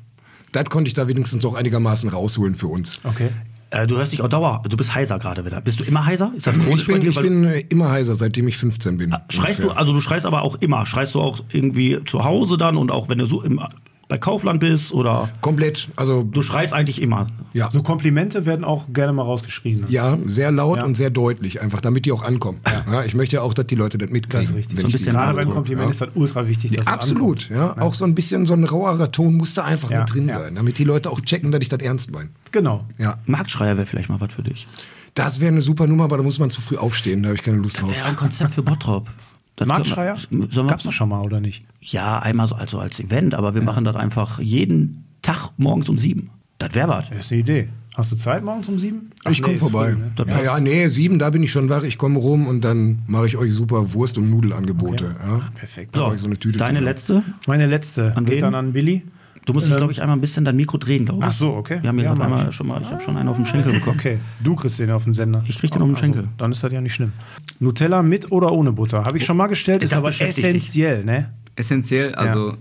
das 0.51 0.65
konnte 0.65 0.87
ich 0.87 0.93
da 0.93 1.07
wenigstens 1.07 1.45
auch 1.45 1.55
einigermaßen 1.55 2.09
rausholen 2.09 2.55
für 2.55 2.67
uns. 2.67 2.99
Okay. 3.03 3.29
Äh, 3.69 3.85
du 3.85 3.97
hörst 3.97 4.13
dich 4.13 4.21
auch 4.21 4.29
dauer, 4.29 4.63
du 4.67 4.77
bist 4.77 4.95
heiser 4.95 5.19
gerade 5.19 5.45
wieder. 5.45 5.59
Bist 5.61 5.79
du 5.79 5.83
immer 5.83 6.05
heiser? 6.05 6.31
Ist 6.35 6.47
das 6.47 6.57
chronisch 6.57 6.87
Ich 6.87 6.87
bin, 6.87 7.07
ich 7.07 7.19
bin 7.19 7.43
äh, 7.43 7.59
immer 7.69 7.89
heiser, 7.91 8.15
seitdem 8.15 8.47
ich 8.47 8.57
15 8.57 8.97
bin. 8.97 9.15
Schreist 9.29 9.59
du, 9.59 9.63
ungefähr. 9.63 9.79
also 9.79 9.93
du 9.93 10.01
schreist 10.01 10.25
aber 10.25 10.43
auch 10.43 10.55
immer. 10.55 10.85
Schreist 10.85 11.15
du 11.15 11.21
auch 11.21 11.41
irgendwie 11.51 11.99
zu 12.05 12.23
Hause 12.23 12.57
dann 12.57 12.77
und 12.77 12.91
auch 12.91 13.09
wenn 13.09 13.17
du 13.17 13.25
so 13.25 13.41
im, 13.41 13.61
bei 14.09 14.17
Kaufland 14.17 14.61
bist 14.61 14.93
oder 14.93 15.29
Komplett, 15.41 15.89
also 15.97 16.23
du 16.23 16.41
schreist 16.41 16.73
eigentlich 16.73 17.01
immer. 17.01 17.27
ja. 17.53 17.69
So 17.69 17.83
Komplimente 17.83 18.45
werden 18.45 18.63
auch 18.63 18.85
gerne 18.93 19.11
mal 19.11 19.23
rausgeschrieben. 19.23 19.81
Ne? 19.81 19.87
Ja, 19.89 20.17
sehr 20.25 20.49
laut 20.51 20.77
Ja. 20.77 20.85
und 20.85 20.95
sehr 20.95 21.09
deutlich, 21.09 21.61
einfach 21.61 21.81
damit 21.81 22.05
die 22.05 22.11
auch 22.13 22.23
ankommen. 22.23 22.59
Ja. 22.89 23.03
ich 23.03 23.15
möchte 23.15 23.35
ja 23.35 23.41
auch, 23.41 23.53
dass 23.53 23.67
die 23.67 23.75
Leute 23.75 23.97
das 23.97 24.09
mitkriegen. 24.09 24.41
Das 24.45 24.49
ist 24.51 24.55
richtig. 24.55 24.77
wenn 24.77 24.83
So 24.83 24.87
ein 24.87 24.91
bisschen 24.93 25.11
Gerade 25.13 25.33
beim 25.33 25.49
Kompliment 25.49 25.87
ja. 25.87 25.91
ist 25.91 26.01
das 26.01 26.09
ultra 26.15 26.47
wichtig, 26.47 26.71
dass 26.71 26.85
Ja, 26.85 26.93
absolut, 26.93 27.49
ja. 27.49 27.75
Auch 27.81 27.93
so 27.93 28.05
ein 28.05 28.15
bisschen 28.15 28.45
so 28.45 28.53
ein 28.53 28.63
rauerer 28.63 29.11
Ton 29.11 29.35
muss 29.35 29.53
da 29.55 29.65
einfach 29.65 29.91
Ja, 29.91 29.99
mit 29.99 30.13
drin 30.13 30.29
ja. 30.29 30.39
sein, 30.39 30.55
damit 30.55 30.77
die 30.77 30.85
Leute 30.85 31.09
auch 31.11 31.19
checken, 31.21 31.51
dass 31.51 31.61
ich 31.61 31.69
das 31.69 31.79
ernst 31.79 32.11
meine. 32.13 32.29
Genau. 32.53 32.85
Ja. 32.97 33.17
Marktschreier 33.25 33.75
wäre 33.75 33.87
vielleicht 33.87 34.07
mal 34.09 34.21
was 34.21 34.33
für 34.33 34.43
dich. 34.43 34.67
Das 35.15 35.39
wäre 35.41 35.51
eine 35.51 35.61
super 35.61 35.87
Nummer, 35.87 36.05
aber 36.05 36.17
da 36.17 36.23
muss 36.23 36.37
man 36.39 36.49
zu 36.49 36.61
früh 36.61 36.77
aufstehen, 36.77 37.23
da 37.23 37.29
habe 37.29 37.35
ich 37.35 37.43
keine 37.43 37.57
Lust 37.57 37.81
drauf. 37.81 37.89
Wäre 37.91 38.05
ein 38.07 38.15
Konzept 38.15 38.51
für 38.53 38.61
Bottrop. 38.61 39.09
Das 39.57 39.67
Marktschreier? 39.67 40.15
wir, 40.29 40.47
Gab's 40.65 40.83
doch 40.83 40.91
schon 40.93 41.09
mal, 41.09 41.21
oder 41.21 41.39
nicht? 41.41 41.65
Ja, 41.81 42.19
einmal 42.19 42.47
so 42.47 42.55
also 42.55 42.79
als 42.79 42.99
Event, 42.99 43.33
aber 43.35 43.53
wir 43.55 43.61
machen 43.61 43.83
das 43.83 43.95
einfach 43.95 44.39
jeden 44.39 45.03
Tag 45.21 45.49
morgens 45.57 45.89
um 45.89 45.97
sieben. 45.97 46.29
Das 46.59 46.73
wäre 46.73 46.87
was. 46.87 47.09
Das 47.09 47.17
ist 47.25 47.31
eine 47.31 47.41
Idee. 47.41 47.69
Hast 47.95 48.11
du 48.11 48.15
Zeit 48.15 48.43
morgens 48.43 48.67
um 48.67 48.77
sieben? 48.79 49.09
Ach, 49.25 49.31
Ich 49.31 49.41
komme 49.41 49.55
nee, 49.55 49.63
ist 49.63 49.71
vorbei. 49.71 49.91
früh, 49.93 49.97
ne? 49.99 50.11
Das 50.15 50.27
Ja, 50.27 50.41
ja, 50.43 50.59
nee, 50.59 50.87
sieben, 50.87 51.17
da 51.17 51.31
bin 51.31 51.41
ich 51.41 51.51
schon 51.51 51.67
wach. 51.69 51.81
Ich 51.83 51.97
komme 51.97 52.19
rum 52.19 52.47
und 52.47 52.61
dann 52.63 52.99
mache 53.07 53.25
ich 53.25 53.35
euch 53.37 53.51
super 53.51 53.93
Wurst- 53.93 54.19
und 54.19 54.29
Nudelangebote. 54.29 55.15
Ja. 55.19 55.41
Perfekt. 55.55 55.95
Da 55.95 56.01
mache 56.01 56.15
ich 56.15 56.21
so 56.21 56.27
eine 56.27 56.37
Tüte 56.37 56.59
Deine 56.59 56.69
zusammen. 56.73 56.85
letzte? 56.85 57.23
Meine 57.47 57.65
letzte. 57.65 58.15
An 58.15 58.25
Geht 58.25 58.35
wen? 58.35 58.41
dann 58.41 58.55
an 58.55 58.73
Billy. 58.73 59.01
Du 59.47 59.53
musst 59.53 59.67
dich, 59.67 59.75
glaube 59.77 59.91
ich, 59.93 60.01
einmal 60.01 60.17
ein 60.17 60.21
bisschen 60.21 60.43
dein 60.45 60.55
Mikro 60.57 60.77
drehen, 60.77 61.05
glaube 61.05 61.21
ich. 61.21 61.25
Ach 61.25 61.31
so, 61.31 61.53
okay. 61.55 61.79
Wir 61.81 61.87
haben 61.89 61.99
Ja, 61.99 62.11
einmal 62.11 62.49
ich. 62.49 62.55
schon 62.55 62.67
mal, 62.67 62.81
ich 62.81 62.89
habe 62.91 63.01
schon 63.01 63.15
einen 63.17 63.29
auf 63.29 63.37
den 63.37 63.45
Schenkel 63.45 63.71
bekommen. 63.73 63.97
Okay, 63.97 64.19
du 64.43 64.55
kriegst 64.55 64.77
den 64.77 64.91
auf 64.91 65.05
dem 65.05 65.15
Sender. 65.15 65.43
Ich 65.47 65.57
krieg 65.57 65.71
den 65.71 65.81
auf 65.81 65.87
den 65.87 65.95
Also, 65.95 66.05
Schenkel. 66.05 66.27
Dann 66.37 66.51
ist 66.51 66.63
das 66.63 66.71
ja 66.71 66.81
nicht 66.81 66.93
schlimm. 66.93 67.13
Nutella 67.59 68.03
mit 68.03 68.31
oder 68.31 68.51
ohne 68.51 68.73
Butter? 68.73 69.05
Habe 69.05 69.17
ich 69.17 69.25
schon 69.25 69.37
mal 69.37 69.47
gestellt, 69.47 69.83
ist 69.83 69.93
aber 69.93 70.09
essentiell, 70.09 71.03
ne? 71.05 71.29
Essentiell, 71.55 72.13
also 72.15 72.57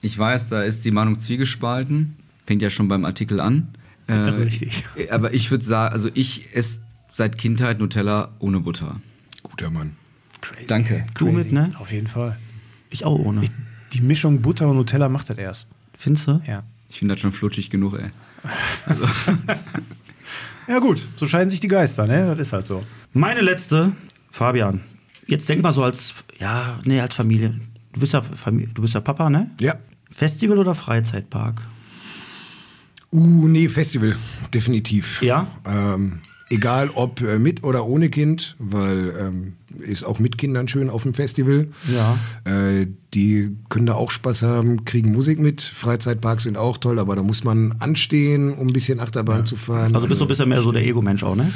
ich 0.00 0.16
weiß, 0.16 0.48
da 0.48 0.62
ist 0.62 0.84
die 0.84 0.90
Meinung 0.92 1.18
zwiegespalten. 1.18 2.16
Fängt 2.46 2.62
ja 2.62 2.70
schon 2.70 2.88
beim 2.88 3.04
Artikel 3.04 3.40
an. 3.40 3.68
Äh, 4.06 4.12
Richtig. 4.14 4.84
Aber 5.10 5.34
ich 5.34 5.50
würde 5.50 5.64
sagen, 5.64 5.92
also 5.92 6.08
ich 6.14 6.54
esse 6.54 6.80
seit 7.12 7.36
Kindheit 7.36 7.78
Nutella 7.80 8.28
ohne 8.38 8.60
Butter. 8.60 9.00
Guter 9.42 9.70
Mann. 9.70 9.96
Crazy. 10.40 10.66
Danke. 10.68 11.04
Du 11.18 11.30
mit, 11.30 11.52
ne? 11.52 11.72
Auf 11.80 11.92
jeden 11.92 12.06
Fall. 12.06 12.36
Ich 12.90 13.04
auch 13.04 13.18
ohne. 13.18 13.42
Die 13.92 14.00
Mischung 14.00 14.40
Butter 14.40 14.68
und 14.68 14.76
Nutella 14.76 15.08
macht 15.08 15.28
das 15.30 15.36
erst. 15.36 15.68
Findest 15.98 16.28
du? 16.28 16.40
Ja. 16.46 16.62
Ich 16.88 16.98
finde 16.98 17.14
das 17.14 17.20
schon 17.20 17.32
flutschig 17.32 17.68
genug, 17.68 17.94
ey. 17.94 18.10
Ja 20.68 20.80
gut, 20.80 21.02
so 21.16 21.26
scheiden 21.26 21.48
sich 21.48 21.60
die 21.60 21.68
Geister, 21.68 22.06
ne? 22.06 22.26
Das 22.36 22.48
ist 22.48 22.52
halt 22.52 22.66
so. 22.66 22.84
Meine 23.14 23.40
letzte, 23.40 23.92
Fabian. 24.30 24.82
Jetzt 25.26 25.48
denk 25.48 25.62
mal 25.62 25.72
so 25.72 25.82
als, 25.82 26.12
ja, 26.38 26.78
nee, 26.84 27.00
als 27.00 27.14
Familie. 27.14 27.58
Du 27.94 28.00
bist 28.00 28.12
ja, 28.12 28.20
Familie, 28.20 28.68
du 28.74 28.82
bist 28.82 28.92
ja 28.92 29.00
Papa, 29.00 29.30
ne? 29.30 29.50
Ja. 29.60 29.76
Festival 30.10 30.58
oder 30.58 30.74
Freizeitpark? 30.74 31.62
Uh, 33.10 33.48
nee, 33.48 33.70
Festival, 33.70 34.14
definitiv. 34.52 35.22
Ja? 35.22 35.46
Ähm, 35.64 36.20
egal 36.50 36.90
ob 36.90 37.22
äh, 37.22 37.38
mit 37.38 37.64
oder 37.64 37.86
ohne 37.86 38.10
Kind, 38.10 38.54
weil 38.58 39.14
ähm, 39.18 39.54
ist 39.78 40.04
auch 40.04 40.18
mit 40.18 40.38
Kindern 40.38 40.68
schön 40.68 40.90
auf 40.90 41.02
dem 41.02 41.14
Festival. 41.14 41.68
Ja. 41.92 42.18
Äh, 42.44 42.86
die 43.14 43.56
können 43.68 43.86
da 43.86 43.94
auch 43.94 44.10
Spaß 44.10 44.42
haben, 44.42 44.84
kriegen 44.84 45.12
Musik 45.12 45.38
mit. 45.38 45.62
Freizeitparks 45.62 46.44
sind 46.44 46.56
auch 46.56 46.78
toll, 46.78 46.98
aber 46.98 47.16
da 47.16 47.22
muss 47.22 47.44
man 47.44 47.74
anstehen, 47.78 48.52
um 48.54 48.68
ein 48.68 48.72
bisschen 48.72 49.00
Achterbahn 49.00 49.46
zu 49.46 49.56
fahren. 49.56 49.94
Also 49.94 50.06
bist 50.06 50.20
du 50.20 50.24
ein 50.24 50.28
bisschen 50.28 50.48
mehr 50.48 50.62
so 50.62 50.72
der 50.72 50.84
Ego-Mensch 50.84 51.22
auch, 51.22 51.36
ne? 51.36 51.50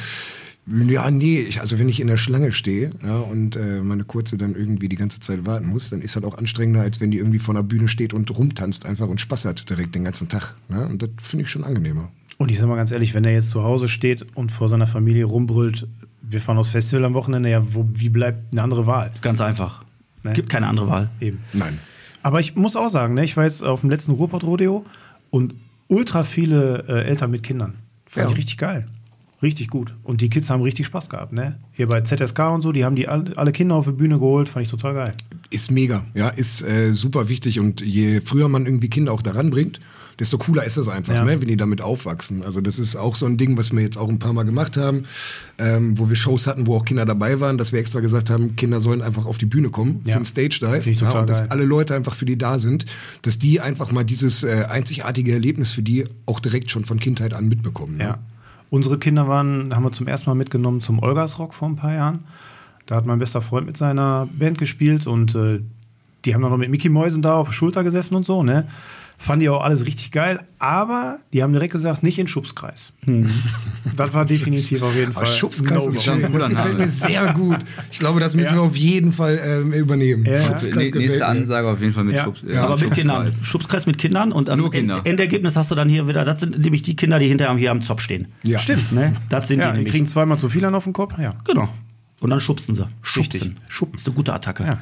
Ja, 0.66 1.10
nee, 1.10 1.40
ich, 1.40 1.60
also 1.60 1.80
wenn 1.80 1.88
ich 1.88 1.98
in 1.98 2.06
der 2.06 2.16
Schlange 2.16 2.52
stehe 2.52 2.90
ja, 3.04 3.16
und 3.18 3.56
äh, 3.56 3.82
meine 3.82 4.04
Kurze 4.04 4.38
dann 4.38 4.54
irgendwie 4.54 4.88
die 4.88 4.96
ganze 4.96 5.18
Zeit 5.18 5.44
warten 5.44 5.66
muss, 5.66 5.90
dann 5.90 6.00
ist 6.00 6.14
das 6.14 6.22
auch 6.22 6.38
anstrengender, 6.38 6.82
als 6.82 7.00
wenn 7.00 7.10
die 7.10 7.18
irgendwie 7.18 7.40
vor 7.40 7.54
der 7.54 7.64
Bühne 7.64 7.88
steht 7.88 8.14
und 8.14 8.30
rumtanzt 8.30 8.86
einfach 8.86 9.08
und 9.08 9.20
Spaß 9.20 9.44
hat 9.46 9.68
direkt 9.68 9.96
den 9.96 10.04
ganzen 10.04 10.28
Tag. 10.28 10.54
Ne? 10.68 10.86
Und 10.86 11.02
das 11.02 11.10
finde 11.18 11.44
ich 11.44 11.50
schon 11.50 11.64
angenehmer. 11.64 12.12
Und 12.38 12.50
ich 12.50 12.58
sag 12.58 12.68
mal 12.68 12.76
ganz 12.76 12.92
ehrlich, 12.92 13.12
wenn 13.12 13.24
er 13.24 13.32
jetzt 13.32 13.50
zu 13.50 13.64
Hause 13.64 13.88
steht 13.88 14.24
und 14.34 14.52
vor 14.52 14.68
seiner 14.68 14.86
Familie 14.86 15.24
rumbrüllt, 15.24 15.88
wir 16.32 16.40
fahren 16.40 16.58
aufs 16.58 16.70
Festival 16.70 17.04
am 17.04 17.14
Wochenende, 17.14 17.50
ja, 17.50 17.62
wo, 17.74 17.86
wie 17.92 18.08
bleibt 18.08 18.52
eine 18.52 18.62
andere 18.62 18.86
Wahl? 18.86 19.12
Ganz 19.20 19.40
einfach. 19.40 19.84
Ne? 20.22 20.32
Gibt 20.32 20.48
keine 20.50 20.66
andere 20.68 20.88
Wahl. 20.88 21.08
Eben. 21.20 21.40
Nein. 21.52 21.78
Aber 22.22 22.40
ich 22.40 22.54
muss 22.54 22.76
auch 22.76 22.88
sagen, 22.88 23.14
ne, 23.14 23.24
ich 23.24 23.36
war 23.36 23.44
jetzt 23.44 23.62
auf 23.64 23.80
dem 23.80 23.90
letzten 23.90 24.12
Ruhrpott-Rodeo 24.12 24.84
und 25.30 25.54
ultra 25.88 26.22
viele 26.24 26.84
äh, 26.88 27.04
Eltern 27.08 27.30
mit 27.30 27.42
Kindern. 27.42 27.74
Fand 28.06 28.26
Ja. 28.26 28.30
ich 28.32 28.38
richtig 28.38 28.58
geil. 28.58 28.86
Richtig 29.42 29.68
gut. 29.68 29.92
Und 30.04 30.20
die 30.20 30.28
Kids 30.30 30.48
haben 30.50 30.62
richtig 30.62 30.86
Spaß 30.86 31.10
gehabt, 31.10 31.32
ne? 31.32 31.58
Hier 31.72 31.88
bei 31.88 32.00
ZSK 32.02 32.38
und 32.52 32.62
so, 32.62 32.70
die 32.70 32.84
haben 32.84 32.94
die 32.94 33.08
alle, 33.08 33.36
alle 33.36 33.50
Kinder 33.50 33.74
auf 33.74 33.86
die 33.86 33.92
Bühne 33.92 34.18
geholt, 34.18 34.48
fand 34.48 34.64
ich 34.64 34.70
total 34.70 34.94
geil. 34.94 35.12
Ist 35.52 35.70
mega, 35.70 36.04
ja, 36.14 36.28
ist 36.28 36.62
äh, 36.62 36.94
super 36.94 37.28
wichtig 37.28 37.60
und 37.60 37.80
je 37.82 38.20
früher 38.24 38.48
man 38.48 38.64
irgendwie 38.66 38.88
Kinder 38.88 39.12
auch 39.12 39.22
daran 39.22 39.50
bringt, 39.50 39.80
desto 40.18 40.38
cooler 40.38 40.64
ist 40.64 40.76
das 40.76 40.88
einfach, 40.88 41.14
Ja. 41.14 41.24
ne, 41.24 41.40
wenn 41.40 41.48
die 41.48 41.56
damit 41.56 41.80
aufwachsen. 41.82 42.42
Also 42.44 42.60
das 42.60 42.78
ist 42.78 42.96
auch 42.96 43.16
so 43.16 43.26
ein 43.26 43.36
Ding, 43.36 43.56
was 43.58 43.72
wir 43.72 43.80
jetzt 43.82 43.96
auch 43.98 44.08
ein 44.08 44.18
paar 44.18 44.32
Mal 44.32 44.44
gemacht 44.44 44.76
haben, 44.76 45.04
ähm, 45.58 45.98
wo 45.98 46.08
wir 46.08 46.16
Shows 46.16 46.46
hatten, 46.46 46.66
wo 46.66 46.76
auch 46.76 46.84
Kinder 46.84 47.04
dabei 47.04 47.40
waren, 47.40 47.58
dass 47.58 47.72
wir 47.72 47.80
extra 47.80 48.00
gesagt 48.00 48.30
haben, 48.30 48.56
Kinder 48.56 48.80
sollen 48.80 49.02
einfach 49.02 49.26
auf 49.26 49.36
die 49.38 49.46
Bühne 49.46 49.70
kommen 49.70 50.00
Ja. 50.04 50.12
für 50.12 50.16
einen 50.16 50.24
Stage 50.26 50.58
Dive 50.60 50.90
ja, 50.90 51.10
und 51.20 51.28
dass 51.28 51.40
geil. 51.40 51.48
alle 51.50 51.64
Leute 51.64 51.94
einfach 51.94 52.14
für 52.14 52.24
die 52.26 52.38
da 52.38 52.58
sind, 52.58 52.86
dass 53.22 53.38
die 53.38 53.60
einfach 53.60 53.92
mal 53.92 54.04
dieses 54.04 54.42
äh, 54.44 54.64
einzigartige 54.70 55.32
Erlebnis 55.32 55.72
für 55.72 55.82
die 55.82 56.04
auch 56.26 56.40
direkt 56.40 56.70
schon 56.70 56.84
von 56.84 56.98
Kindheit 56.98 57.34
an 57.34 57.48
mitbekommen. 57.48 57.96
Ne? 57.98 58.04
Ja. 58.04 58.18
Unsere 58.70 58.98
Kinder 58.98 59.28
waren, 59.28 59.74
haben 59.74 59.82
wir 59.82 59.92
zum 59.92 60.06
ersten 60.06 60.30
Mal 60.30 60.34
mitgenommen 60.34 60.80
zum 60.80 60.98
Olgasrock 61.02 61.52
vor 61.52 61.68
ein 61.68 61.76
paar 61.76 61.92
Jahren. 61.94 62.20
Da 62.86 62.96
hat 62.96 63.06
mein 63.06 63.18
bester 63.18 63.40
Freund 63.40 63.66
mit 63.66 63.76
seiner 63.76 64.28
Band 64.32 64.58
gespielt 64.58 65.06
und 65.06 65.34
äh, 65.34 65.60
die 66.24 66.34
haben 66.34 66.42
dann 66.42 66.50
noch 66.50 66.58
mit 66.58 66.70
Mickey 66.70 66.88
Mäusen 66.88 67.22
da 67.22 67.34
auf 67.36 67.48
der 67.48 67.54
Schulter 67.54 67.82
gesessen 67.84 68.14
und 68.14 68.24
so, 68.26 68.42
ne? 68.42 68.66
Fand 69.18 69.40
die 69.40 69.48
auch 69.48 69.62
alles 69.62 69.86
richtig 69.86 70.10
geil, 70.10 70.40
aber 70.58 71.18
die 71.32 71.44
haben 71.44 71.52
direkt 71.52 71.72
gesagt, 71.72 72.02
nicht 72.02 72.18
in 72.18 72.26
Schubskreis. 72.26 72.92
Das 73.96 74.12
war 74.14 74.24
definitiv 74.24 74.82
auf 74.82 74.96
jeden 74.96 75.14
Aber 75.16 75.24
Fall. 75.26 75.36
Schubskreis 75.36 75.84
No 75.84 75.90
ist 75.90 75.96
go. 75.96 76.02
schön, 76.02 76.22
das 76.22 76.32
cooler 76.32 76.48
gefällt 76.48 76.72
Name. 76.72 76.78
mir 76.86 76.88
sehr 76.88 77.32
gut. 77.32 77.58
Ich 77.92 78.00
glaube, 78.00 78.18
das 78.18 78.34
müssen 78.34 78.48
Ja. 78.54 78.54
wir 78.56 78.62
auf 78.62 78.74
jeden 78.76 79.12
Fall 79.12 79.38
ähm, 79.44 79.72
übernehmen. 79.72 80.24
Ja. 80.24 80.42
Schubskreis 80.42 80.90
nächste 80.92 81.18
mir. 81.18 81.26
Ansage 81.28 81.68
auf 81.68 81.80
jeden 81.80 81.92
Fall 81.92 82.02
mit 82.02 82.16
Ja. 82.16 82.24
Schubs. 82.24 82.44
Ja. 82.48 82.62
Aber 82.64 82.70
mit 82.72 82.80
Schubskreis. 82.80 82.98
Kindern. 82.98 83.32
Schubskreis 83.42 83.86
mit 83.86 83.98
Kindern 83.98 84.32
und 84.32 84.50
am 84.50 84.58
Nur 84.58 84.72
Kinder. 84.72 84.96
End- 84.98 85.06
Endergebnis 85.06 85.54
hast 85.54 85.70
du 85.70 85.76
dann 85.76 85.88
hier 85.88 86.08
wieder, 86.08 86.24
das 86.24 86.40
sind 86.40 86.58
nämlich 86.58 86.82
die 86.82 86.96
Kinder, 86.96 87.20
die 87.20 87.28
hinterher 87.28 87.54
hier 87.56 87.70
am 87.70 87.80
Zopf 87.82 88.00
stehen. 88.02 88.26
Ja. 88.42 88.58
Stimmt. 88.58 88.90
Ne? 88.90 89.14
Das 89.28 89.46
sind 89.46 89.60
Ja, 89.60 89.70
die 89.70 89.84
die 89.84 89.90
kriegen 89.90 90.06
zweimal 90.06 90.38
zu 90.38 90.48
viel 90.48 90.64
an 90.64 90.74
auf 90.74 90.82
den 90.84 90.94
Kopf. 90.94 91.14
Ja. 91.20 91.34
Genau. 91.44 91.68
Und 92.22 92.30
dann 92.30 92.40
schubsen 92.40 92.74
sie. 92.74 92.88
Schubsen. 93.02 93.40
Richtig. 93.42 93.62
Schubsen. 93.68 93.96
Ist 93.98 94.06
eine 94.06 94.16
gute 94.16 94.32
Attacke. 94.32 94.64
Ja. 94.64 94.80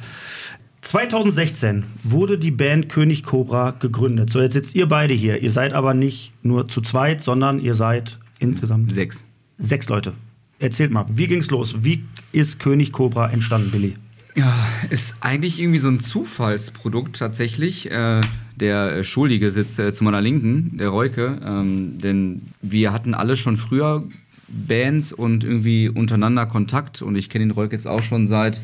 2016 0.81 1.83
wurde 2.03 2.37
die 2.37 2.51
Band 2.51 2.89
König 2.89 3.23
Cobra 3.23 3.71
gegründet. 3.71 4.29
So, 4.29 4.41
jetzt 4.41 4.53
sitzt 4.53 4.75
ihr 4.75 4.87
beide 4.87 5.13
hier. 5.13 5.41
Ihr 5.41 5.51
seid 5.51 5.73
aber 5.73 5.93
nicht 5.93 6.33
nur 6.43 6.67
zu 6.67 6.81
zweit, 6.81 7.21
sondern 7.21 7.59
ihr 7.59 7.73
seid 7.75 8.17
insgesamt 8.39 8.91
Sechs. 8.91 9.25
sechs 9.59 9.89
Leute. 9.89 10.13
Erzählt 10.59 10.91
mal, 10.91 11.05
wie 11.09 11.27
ging's 11.27 11.51
los? 11.51 11.83
Wie 11.83 12.03
ist 12.31 12.59
König 12.59 12.91
Cobra 12.91 13.29
entstanden, 13.29 13.71
Billy? 13.71 13.95
Ja, 14.35 14.55
ist 14.89 15.15
eigentlich 15.19 15.59
irgendwie 15.59 15.79
so 15.79 15.89
ein 15.89 15.99
Zufallsprodukt 15.99 17.17
tatsächlich. 17.17 17.91
Äh, 17.91 18.21
der 18.55 19.03
Schuldige 19.03 19.51
sitzt 19.51 19.77
äh, 19.79 19.93
zu 19.93 20.03
meiner 20.03 20.21
Linken, 20.21 20.77
der 20.77 20.89
Reuke. 20.89 21.39
Ähm, 21.43 21.99
denn 21.99 22.41
wir 22.61 22.93
hatten 22.93 23.13
alle 23.13 23.35
schon 23.37 23.57
früher 23.57 24.03
Bands 24.53 25.13
und 25.13 25.43
irgendwie 25.43 25.89
untereinander 25.89 26.45
Kontakt. 26.45 27.01
Und 27.01 27.15
ich 27.15 27.29
kenne 27.29 27.45
den 27.45 27.51
Reuke 27.51 27.75
jetzt 27.75 27.87
auch 27.87 28.03
schon 28.03 28.27
seit 28.27 28.59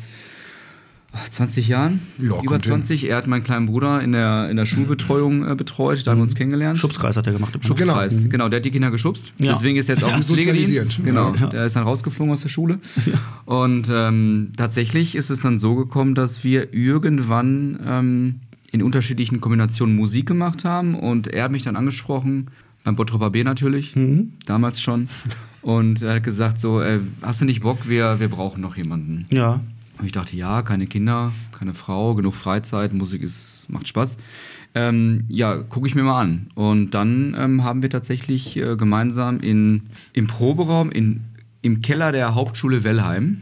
ach, 1.12 1.28
20 1.28 1.68
Jahren. 1.68 2.00
Ja, 2.18 2.26
Über 2.26 2.36
kommt 2.36 2.64
hin. 2.64 2.72
20. 2.72 3.08
Er 3.08 3.16
hat 3.16 3.26
meinen 3.26 3.44
kleinen 3.44 3.66
Bruder 3.66 4.00
in 4.02 4.12
der, 4.12 4.50
in 4.50 4.56
der 4.56 4.66
Schulbetreuung 4.66 5.48
äh, 5.50 5.54
betreut. 5.54 6.06
Da 6.06 6.10
haben 6.10 6.18
wir 6.18 6.22
uns 6.22 6.34
kennengelernt. 6.34 6.78
Schubskreis 6.78 7.16
hat 7.16 7.26
er 7.26 7.32
gemacht. 7.32 7.54
im 7.54 7.62
Schubskreis, 7.62 8.28
genau. 8.28 8.48
der 8.48 8.58
hat 8.58 8.64
die 8.64 8.70
Kinder 8.70 8.90
geschubst. 8.90 9.32
Ja. 9.40 9.52
Deswegen 9.52 9.76
ist 9.78 9.88
er 9.88 9.96
jetzt 9.96 10.04
auch 10.04 10.14
im 10.16 10.22
Pflegedienst. 10.22 10.68
sozialisiert. 10.68 11.04
Genau, 11.04 11.34
Ja. 11.40 11.46
der 11.48 11.66
ist 11.66 11.76
dann 11.76 11.84
rausgeflogen 11.84 12.32
aus 12.32 12.42
der 12.42 12.48
Schule. 12.50 12.78
Und 13.46 13.88
ähm, 13.90 14.52
tatsächlich 14.56 15.14
ist 15.14 15.30
es 15.30 15.40
dann 15.40 15.58
so 15.58 15.74
gekommen, 15.74 16.14
dass 16.14 16.44
wir 16.44 16.74
irgendwann 16.74 17.78
ähm, 17.86 18.34
in 18.70 18.82
unterschiedlichen 18.82 19.40
Kombinationen 19.40 19.96
Musik 19.96 20.26
gemacht 20.26 20.64
haben. 20.64 20.94
Und 20.94 21.26
er 21.28 21.44
hat 21.44 21.50
mich 21.52 21.62
dann 21.62 21.76
angesprochen, 21.76 22.50
beim 22.84 22.96
Bottroper 22.96 23.30
B 23.30 23.44
natürlich, 23.44 23.94
damals 24.46 24.80
schon. 24.80 25.08
Und 25.62 26.02
er 26.02 26.14
hat 26.16 26.22
gesagt 26.24 26.60
so, 26.60 26.80
äh, 26.80 27.00
hast 27.22 27.40
du 27.40 27.44
nicht 27.44 27.62
Bock, 27.62 27.88
wir, 27.88 28.20
wir 28.20 28.28
brauchen 28.28 28.60
noch 28.60 28.76
jemanden. 28.76 29.26
Ja. 29.30 29.60
Und 29.98 30.06
ich 30.06 30.12
dachte, 30.12 30.36
ja, 30.36 30.62
keine 30.62 30.86
Kinder, 30.86 31.32
keine 31.58 31.74
Frau, 31.74 32.14
genug 32.14 32.34
Freizeit, 32.34 32.92
Musik 32.92 33.22
ist, 33.22 33.66
macht 33.68 33.88
Spaß. 33.88 34.16
Ähm, 34.74 35.24
ja, 35.28 35.56
gucke 35.56 35.88
ich 35.88 35.94
mir 35.96 36.04
mal 36.04 36.20
an. 36.20 36.46
Und 36.54 36.90
dann 36.92 37.34
ähm, 37.36 37.64
haben 37.64 37.82
wir 37.82 37.90
tatsächlich 37.90 38.56
äh, 38.56 38.76
gemeinsam 38.76 39.40
in, 39.40 39.88
im 40.12 40.28
Proberaum 40.28 40.90
in, 40.92 41.24
im 41.62 41.82
Keller 41.82 42.12
der 42.12 42.34
Hauptschule 42.36 42.84
Wellheim, 42.84 43.38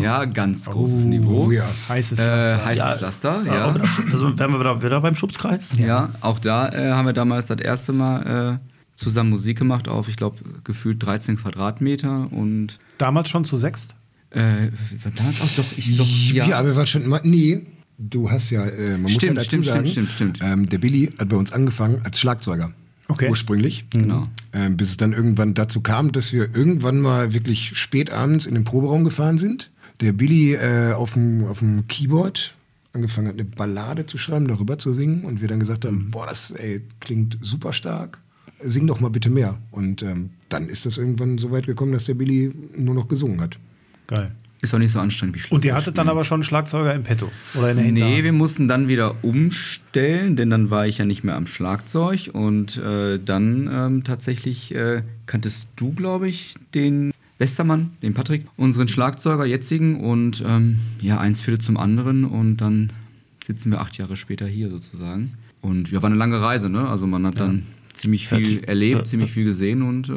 ja, 0.00 0.24
ganz 0.24 0.64
großes 0.68 1.04
Niveau, 1.04 1.44
Oh 1.46 1.50
ja. 1.52 1.62
Heißes 1.88 2.18
äh, 2.18 2.22
Pflaster. 2.24 2.64
heißes 2.64 2.78
Ja. 2.84 2.96
Pflaster, 2.96 3.42
Ja. 3.46 3.54
ja. 3.54 3.74
Also 4.12 4.36
wären 4.38 4.52
wir 4.52 4.58
wieder, 4.60 4.82
wieder 4.82 5.00
beim 5.00 5.14
Schubskreis? 5.14 5.68
Ja, 5.76 6.08
auch 6.20 6.38
da 6.40 6.68
äh, 6.70 6.92
haben 6.92 7.06
wir 7.06 7.12
damals 7.12 7.46
das 7.46 7.60
erste 7.60 7.92
Mal 7.92 8.58
äh, 8.60 8.67
zusammen 8.98 9.30
Musik 9.30 9.58
gemacht 9.58 9.88
auf, 9.88 10.08
ich 10.08 10.16
glaube, 10.16 10.38
gefühlt 10.64 11.02
13 11.02 11.36
Quadratmeter 11.36 12.28
und 12.32 12.78
Damals 12.98 13.28
schon 13.28 13.44
zu 13.44 13.56
sechst? 13.56 13.94
äh, 14.30 14.70
damals 15.16 15.40
auch 15.40 15.48
doch, 15.56 15.64
ich 15.76 15.94
glaub, 15.94 16.06
Ja, 16.32 16.46
ja, 16.46 16.58
aber 16.58 16.68
wir 16.68 16.76
waren 16.76 16.86
schon 16.86 17.08
mal. 17.08 17.20
Nee, 17.24 17.62
du 17.96 18.30
hast 18.30 18.50
ja, 18.50 18.66
äh, 18.66 18.92
man 18.92 19.02
muss 19.02 19.12
ja 19.12 19.20
Stimmt, 19.20 19.38
dazu 19.38 19.48
stimmt, 19.48 19.64
sagen, 19.64 19.86
stimmt, 19.86 20.10
stimmt, 20.10 20.36
stimmt. 20.36 20.52
Ähm, 20.52 20.68
der 20.68 20.78
Billy 20.78 21.12
hat 21.18 21.28
bei 21.28 21.36
uns 21.36 21.52
angefangen 21.52 22.00
als 22.04 22.18
Schlagzeuger. 22.20 22.72
Okay. 23.08 23.30
Ursprünglich. 23.30 23.86
genau. 23.88 24.28
Ähm, 24.52 24.76
bis 24.76 24.90
es 24.90 24.96
dann 24.98 25.14
irgendwann 25.14 25.54
dazu 25.54 25.80
kam, 25.80 26.12
dass 26.12 26.32
wir 26.32 26.54
irgendwann 26.54 27.00
mal 27.00 27.32
wirklich 27.32 27.78
spät 27.78 28.10
abends 28.10 28.44
in 28.44 28.54
den 28.54 28.64
Proberaum 28.64 29.04
gefahren 29.04 29.38
sind. 29.38 29.70
Der 30.00 30.12
Billy 30.12 30.54
äh, 30.54 30.92
auf 30.92 31.14
dem 31.14 31.46
auf 31.46 31.60
dem 31.60 31.88
Keyboard 31.88 32.54
angefangen 32.92 33.28
hat, 33.28 33.34
eine 33.34 33.44
Ballade 33.44 34.04
zu 34.04 34.18
schreiben, 34.18 34.46
darüber 34.48 34.76
zu 34.76 34.92
singen 34.92 35.24
und 35.24 35.40
wir 35.40 35.48
dann 35.48 35.60
gesagt 35.60 35.86
haben, 35.86 36.10
boah, 36.10 36.26
das 36.26 36.50
ey, 36.50 36.82
klingt 37.00 37.38
super 37.40 37.72
stark. 37.72 38.18
Sing 38.60 38.86
doch 38.86 39.00
mal 39.00 39.10
bitte 39.10 39.30
mehr. 39.30 39.58
Und 39.70 40.02
ähm, 40.02 40.30
dann 40.48 40.68
ist 40.68 40.86
das 40.86 40.98
irgendwann 40.98 41.38
so 41.38 41.50
weit 41.50 41.66
gekommen, 41.66 41.92
dass 41.92 42.06
der 42.06 42.14
Billy 42.14 42.52
nur 42.76 42.94
noch 42.94 43.08
gesungen 43.08 43.40
hat. 43.40 43.58
Geil. 44.06 44.32
Ist 44.60 44.74
auch 44.74 44.78
nicht 44.78 44.90
so 44.90 44.98
anstrengend 44.98 45.36
wie 45.36 45.54
Und 45.54 45.64
ihr 45.64 45.70
Schlagzeug 45.70 45.86
hattet 45.86 45.98
dann 45.98 46.08
aber 46.08 46.24
schon 46.24 46.36
einen 46.36 46.44
Schlagzeuger 46.44 46.92
im 46.92 47.04
Petto? 47.04 47.30
Oder 47.54 47.70
in 47.70 47.76
der 47.76 47.86
Hinterhand? 47.86 48.14
Nee, 48.16 48.24
wir 48.24 48.32
mussten 48.32 48.66
dann 48.66 48.88
wieder 48.88 49.14
umstellen, 49.22 50.34
denn 50.34 50.50
dann 50.50 50.70
war 50.70 50.86
ich 50.86 50.98
ja 50.98 51.04
nicht 51.04 51.22
mehr 51.22 51.36
am 51.36 51.46
Schlagzeug 51.46 52.30
und 52.32 52.76
äh, 52.78 53.20
dann 53.24 53.70
ähm, 53.72 54.04
tatsächlich 54.04 54.74
äh, 54.74 55.02
kanntest 55.26 55.68
du, 55.76 55.92
glaube 55.92 56.28
ich, 56.28 56.56
den 56.74 57.12
Westermann, 57.38 57.92
den 58.02 58.14
Patrick, 58.14 58.46
unseren 58.56 58.88
Schlagzeuger, 58.88 59.44
jetzigen 59.46 60.00
und 60.00 60.42
ähm, 60.44 60.80
ja, 61.00 61.18
eins 61.18 61.40
führte 61.40 61.60
zum 61.60 61.76
anderen 61.76 62.24
und 62.24 62.56
dann 62.56 62.90
sitzen 63.44 63.70
wir 63.70 63.80
acht 63.80 63.96
Jahre 63.96 64.16
später 64.16 64.46
hier 64.46 64.70
sozusagen. 64.70 65.34
Und 65.60 65.90
ja, 65.92 66.02
war 66.02 66.10
eine 66.10 66.18
lange 66.18 66.40
Reise, 66.40 66.68
ne? 66.68 66.88
Also 66.88 67.06
man 67.06 67.24
hat 67.26 67.38
dann 67.38 67.64
ziemlich 67.98 68.28
viel 68.28 68.56
Hört- 68.56 68.68
erlebt, 68.68 69.00
äh, 69.00 69.04
ziemlich 69.04 69.30
viel 69.32 69.44
gesehen 69.44 69.82
und 69.82 70.08
äh, 70.08 70.12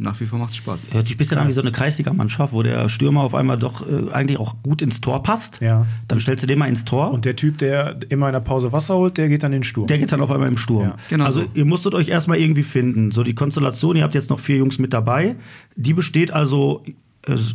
nach 0.00 0.20
wie 0.20 0.26
vor 0.26 0.38
macht 0.38 0.50
es 0.50 0.56
Spaß. 0.56 0.88
Hört 0.92 1.08
sich 1.08 1.16
ein 1.16 1.18
bisschen 1.18 1.38
an 1.38 1.48
wie 1.48 1.52
so 1.52 1.60
eine 1.60 1.72
Kreisliga-Mannschaft, 1.72 2.52
wo 2.52 2.62
der 2.62 2.88
Stürmer 2.88 3.22
auf 3.22 3.34
einmal 3.34 3.58
doch 3.58 3.84
äh, 3.84 4.12
eigentlich 4.12 4.38
auch 4.38 4.62
gut 4.62 4.80
ins 4.80 5.00
Tor 5.00 5.24
passt. 5.24 5.60
Ja. 5.60 5.86
Dann 6.06 6.20
stellst 6.20 6.44
du 6.44 6.46
den 6.46 6.56
mal 6.58 6.68
ins 6.68 6.84
Tor 6.84 7.10
Und 7.10 7.24
der 7.24 7.34
Typ, 7.34 7.58
der 7.58 7.98
immer 8.08 8.28
in 8.28 8.32
der 8.32 8.40
Pause 8.40 8.70
Wasser 8.70 8.94
holt, 8.94 9.18
der 9.18 9.28
geht 9.28 9.42
dann 9.42 9.52
in 9.52 9.58
den 9.58 9.64
Sturm. 9.64 9.88
der 9.88 9.98
geht 9.98 10.12
dann 10.12 10.20
auf 10.20 10.30
einmal 10.30 10.48
im 10.48 10.56
Sturm. 10.56 10.84
Ja. 10.84 10.96
Genau 11.08 11.24
also 11.24 11.40
so. 11.40 11.46
ihr 11.54 11.64
musstet 11.64 11.94
euch 11.94 12.08
erstmal 12.10 12.38
irgendwie 12.38 12.62
finden. 12.62 13.10
So 13.10 13.24
die 13.24 13.34
Konstellation, 13.34 13.96
ihr 13.96 14.04
habt 14.04 14.14
jetzt 14.14 14.30
noch 14.30 14.38
vier 14.38 14.58
Jungs 14.58 14.78
mit 14.78 14.92
dabei. 14.92 15.34
Die 15.74 15.94
besteht 15.94 16.30
also 16.30 16.84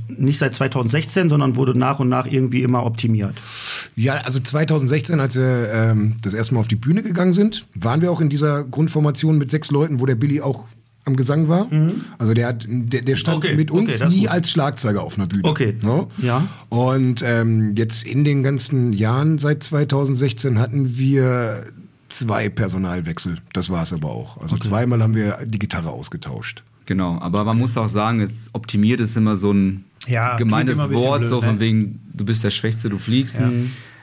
nicht 0.08 0.40
seit 0.40 0.56
2016, 0.56 1.30
sondern 1.30 1.56
wurde 1.56 1.78
nach 1.78 2.00
und 2.00 2.10
nach 2.10 2.26
irgendwie 2.26 2.64
immer 2.64 2.86
optimiert. 2.86 3.36
Ja, 3.96 4.16
also 4.26 4.40
2016, 4.40 5.20
als 5.20 5.36
wir 5.36 5.70
ähm, 5.72 6.16
das 6.22 6.34
erste 6.34 6.54
Mal 6.54 6.62
auf 6.62 6.68
die 6.68 6.76
Bühne 6.76 7.04
gegangen 7.04 7.34
sind, 7.34 7.68
waren 7.76 8.02
wir 8.02 8.12
auch 8.12 8.22
in 8.22 8.30
dieser 8.30 8.64
Grundformation 8.64 9.38
mit 9.38 9.52
sechs 9.52 9.72
Leuten, 9.72 10.00
wo 10.00 10.06
der 10.06 10.16
Billy 10.16 10.42
auch 10.42 10.66
am 11.06 11.16
Gesang 11.16 11.50
war. 11.50 11.68
Also 12.18 12.34
der, 12.34 12.48
hat, 12.48 12.66
der, 12.68 13.02
der 13.02 13.16
stand 13.16 13.38
Okay, 13.38 13.56
mit 13.56 13.72
okay, 13.72 13.80
uns 13.80 13.96
ist 13.96 14.10
nie 14.10 14.28
als 14.28 14.50
Schlagzeuger 14.52 15.04
auf 15.04 15.18
einer 15.18 15.28
Bühne. 15.28 15.50
Okay. 15.50 15.76
Ne? 15.82 16.08
Ja. 16.20 16.48
Und 16.70 17.22
ähm, 17.26 17.74
jetzt 17.76 18.06
in 18.06 18.24
den 18.24 18.42
ganzen 18.42 18.94
Jahren 18.94 19.38
seit 19.38 19.64
2016 19.64 20.60
hatten 20.60 20.98
wir 20.98 21.66
zwei 22.08 22.48
Personalwechsel. 22.50 23.40
Das 23.54 23.70
war 23.70 23.84
es 23.84 23.92
aber 23.92 24.10
auch. 24.10 24.38
Also 24.42 24.58
zweimal 24.58 25.02
haben 25.02 25.16
wir 25.16 25.40
die 25.46 25.60
Gitarre 25.60 25.90
ausgetauscht. 25.90 26.64
Genau, 26.86 27.20
aber 27.20 27.44
man 27.46 27.58
muss 27.58 27.78
auch 27.78 27.88
sagen, 27.88 28.20
es 28.20 28.50
optimiert 28.54 29.00
ist 29.00 29.16
immer 29.16 29.36
so 29.36 29.52
ein 29.52 29.86
Ja, 30.08 30.36
gemeines 30.38 30.80
ein 30.80 30.92
Wort, 30.94 31.22
blöd, 31.22 31.30
so 31.30 31.40
ne? 31.40 31.48
von 31.48 31.60
wegen, 31.60 32.02
du 32.14 32.26
bist 32.26 32.44
der 32.44 32.52
Schwächste, 32.52 32.90
du 32.90 32.98
fliegst. 32.98 33.40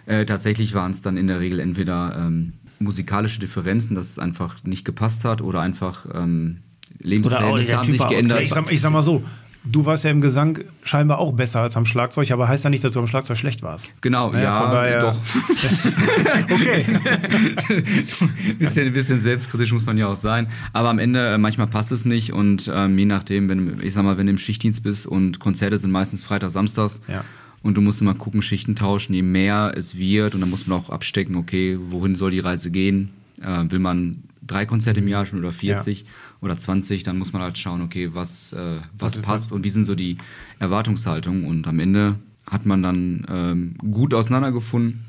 Äh, 0.06 0.24
tatsächlich 0.24 0.74
waren 0.74 0.90
es 0.90 1.02
dann 1.02 1.16
in 1.16 1.26
der 1.26 1.40
Regel 1.40 1.60
entweder 1.60 2.16
ähm, 2.18 2.54
musikalische 2.78 3.38
Differenzen, 3.38 3.94
dass 3.94 4.08
es 4.10 4.18
einfach 4.18 4.56
nicht 4.64 4.84
gepasst 4.84 5.24
hat 5.24 5.42
oder 5.42 5.60
einfach 5.60 6.06
ähm, 6.14 6.58
Lebensverhältnisse 6.98 7.76
haben 7.76 7.90
sich 7.90 8.08
geändert. 8.08 8.40
ich, 8.40 8.48
sag, 8.48 8.72
ich 8.72 8.80
sag 8.80 8.92
mal 8.92 9.02
so, 9.02 9.22
du 9.64 9.84
warst 9.86 10.04
ja 10.04 10.10
im 10.10 10.20
Gesang 10.20 10.58
scheinbar 10.82 11.18
auch 11.18 11.32
besser 11.32 11.60
als 11.60 11.76
am 11.76 11.84
Schlagzeug, 11.84 12.30
aber 12.30 12.48
heißt 12.48 12.64
ja 12.64 12.70
nicht, 12.70 12.82
dass 12.84 12.92
du 12.92 12.98
am 13.00 13.06
Schlagzeug 13.06 13.36
schlecht 13.36 13.62
warst. 13.62 13.90
Genau, 14.00 14.32
Ja, 14.32 14.40
ja, 14.40 14.70
daher- 14.72 15.00
doch. 15.00 15.20
Okay. 16.50 16.84
bisschen, 18.58 18.92
bisschen 18.92 19.20
selbstkritisch 19.20 19.72
muss 19.72 19.86
man 19.86 19.96
ja 19.98 20.08
auch 20.08 20.16
sein. 20.16 20.46
Aber 20.72 20.88
am 20.90 20.98
Ende, 20.98 21.34
äh, 21.34 21.38
manchmal 21.38 21.66
passt 21.66 21.92
es 21.92 22.04
nicht 22.04 22.32
und 22.32 22.70
ähm, 22.74 22.98
je 22.98 23.04
nachdem, 23.06 23.48
wenn, 23.48 23.80
ich 23.82 23.94
sag 23.94 24.04
mal, 24.04 24.18
wenn 24.18 24.26
du 24.26 24.32
im 24.32 24.38
Schichtdienst 24.38 24.82
bist 24.82 25.06
und 25.06 25.38
Konzerte 25.40 25.78
sind 25.78 25.90
meistens 25.90 26.24
Freitag, 26.24 26.50
Samstags 26.50 27.00
Ja. 27.08 27.24
und 27.62 27.76
du 27.76 27.80
musst 27.80 28.00
immer 28.02 28.14
gucken, 28.14 28.42
Schichten 28.42 28.76
tauschen, 28.76 29.14
je 29.14 29.22
mehr 29.22 29.72
es 29.76 29.96
wird 29.96 30.34
und 30.34 30.40
dann 30.40 30.50
muss 30.50 30.66
man 30.66 30.78
auch 30.78 30.90
abstecken, 30.90 31.36
okay, 31.36 31.78
wohin 31.90 32.16
soll 32.16 32.30
die 32.30 32.40
Reise 32.40 32.70
gehen? 32.70 33.10
Äh, 33.42 33.70
will 33.70 33.78
man 33.78 34.22
drei 34.46 34.66
Konzerte 34.66 35.00
im 35.00 35.08
Jahr 35.08 35.26
schon 35.26 35.38
oder 35.38 35.52
40 35.52 36.04
oder 36.40 36.56
20, 36.56 37.02
dann 37.02 37.18
muss 37.18 37.32
man 37.32 37.42
halt 37.42 37.58
schauen, 37.58 37.82
okay, 37.82 38.14
was, 38.14 38.52
äh, 38.52 38.78
was 38.98 39.18
passt 39.18 39.52
und 39.52 39.64
wie 39.64 39.70
sind 39.70 39.84
so 39.84 39.94
die 39.94 40.18
Erwartungshaltungen 40.58 41.44
und 41.44 41.66
am 41.66 41.78
Ende 41.78 42.16
hat 42.46 42.66
man 42.66 42.82
dann 42.82 43.26
ähm, 43.28 43.74
gut 43.90 44.14
auseinandergefunden 44.14 45.04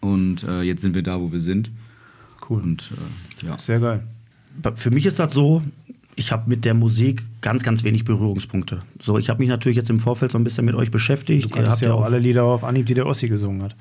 und 0.00 0.44
äh, 0.44 0.62
jetzt 0.62 0.82
sind 0.82 0.94
wir 0.94 1.02
da, 1.02 1.20
wo 1.20 1.32
wir 1.32 1.40
sind. 1.40 1.70
Cool. 2.48 2.62
Und 2.62 2.90
äh, 3.42 3.46
ja. 3.46 3.58
Sehr 3.58 3.80
geil. 3.80 4.06
Für 4.74 4.90
mich 4.90 5.06
ist 5.06 5.18
das 5.18 5.32
so, 5.32 5.62
ich 6.20 6.32
habe 6.32 6.48
mit 6.48 6.64
der 6.64 6.74
Musik 6.74 7.22
ganz, 7.40 7.62
ganz 7.62 7.82
wenig 7.82 8.04
Berührungspunkte. 8.04 8.82
So, 9.02 9.16
ich 9.18 9.30
habe 9.30 9.40
mich 9.40 9.48
natürlich 9.48 9.76
jetzt 9.76 9.88
im 9.90 9.98
Vorfeld 9.98 10.30
so 10.30 10.38
ein 10.38 10.44
bisschen 10.44 10.64
mit 10.66 10.74
euch 10.74 10.90
beschäftigt. 10.90 11.52
Du 11.54 11.58
hattest 11.58 11.80
ja 11.80 11.94
auch 11.94 12.04
alle 12.04 12.18
Lieder 12.18 12.44
auf 12.44 12.62
Anhieb, 12.62 12.86
die 12.86 12.94
der 12.94 13.06
Ossi 13.06 13.26
gesungen 13.28 13.62
hat. 13.62 13.74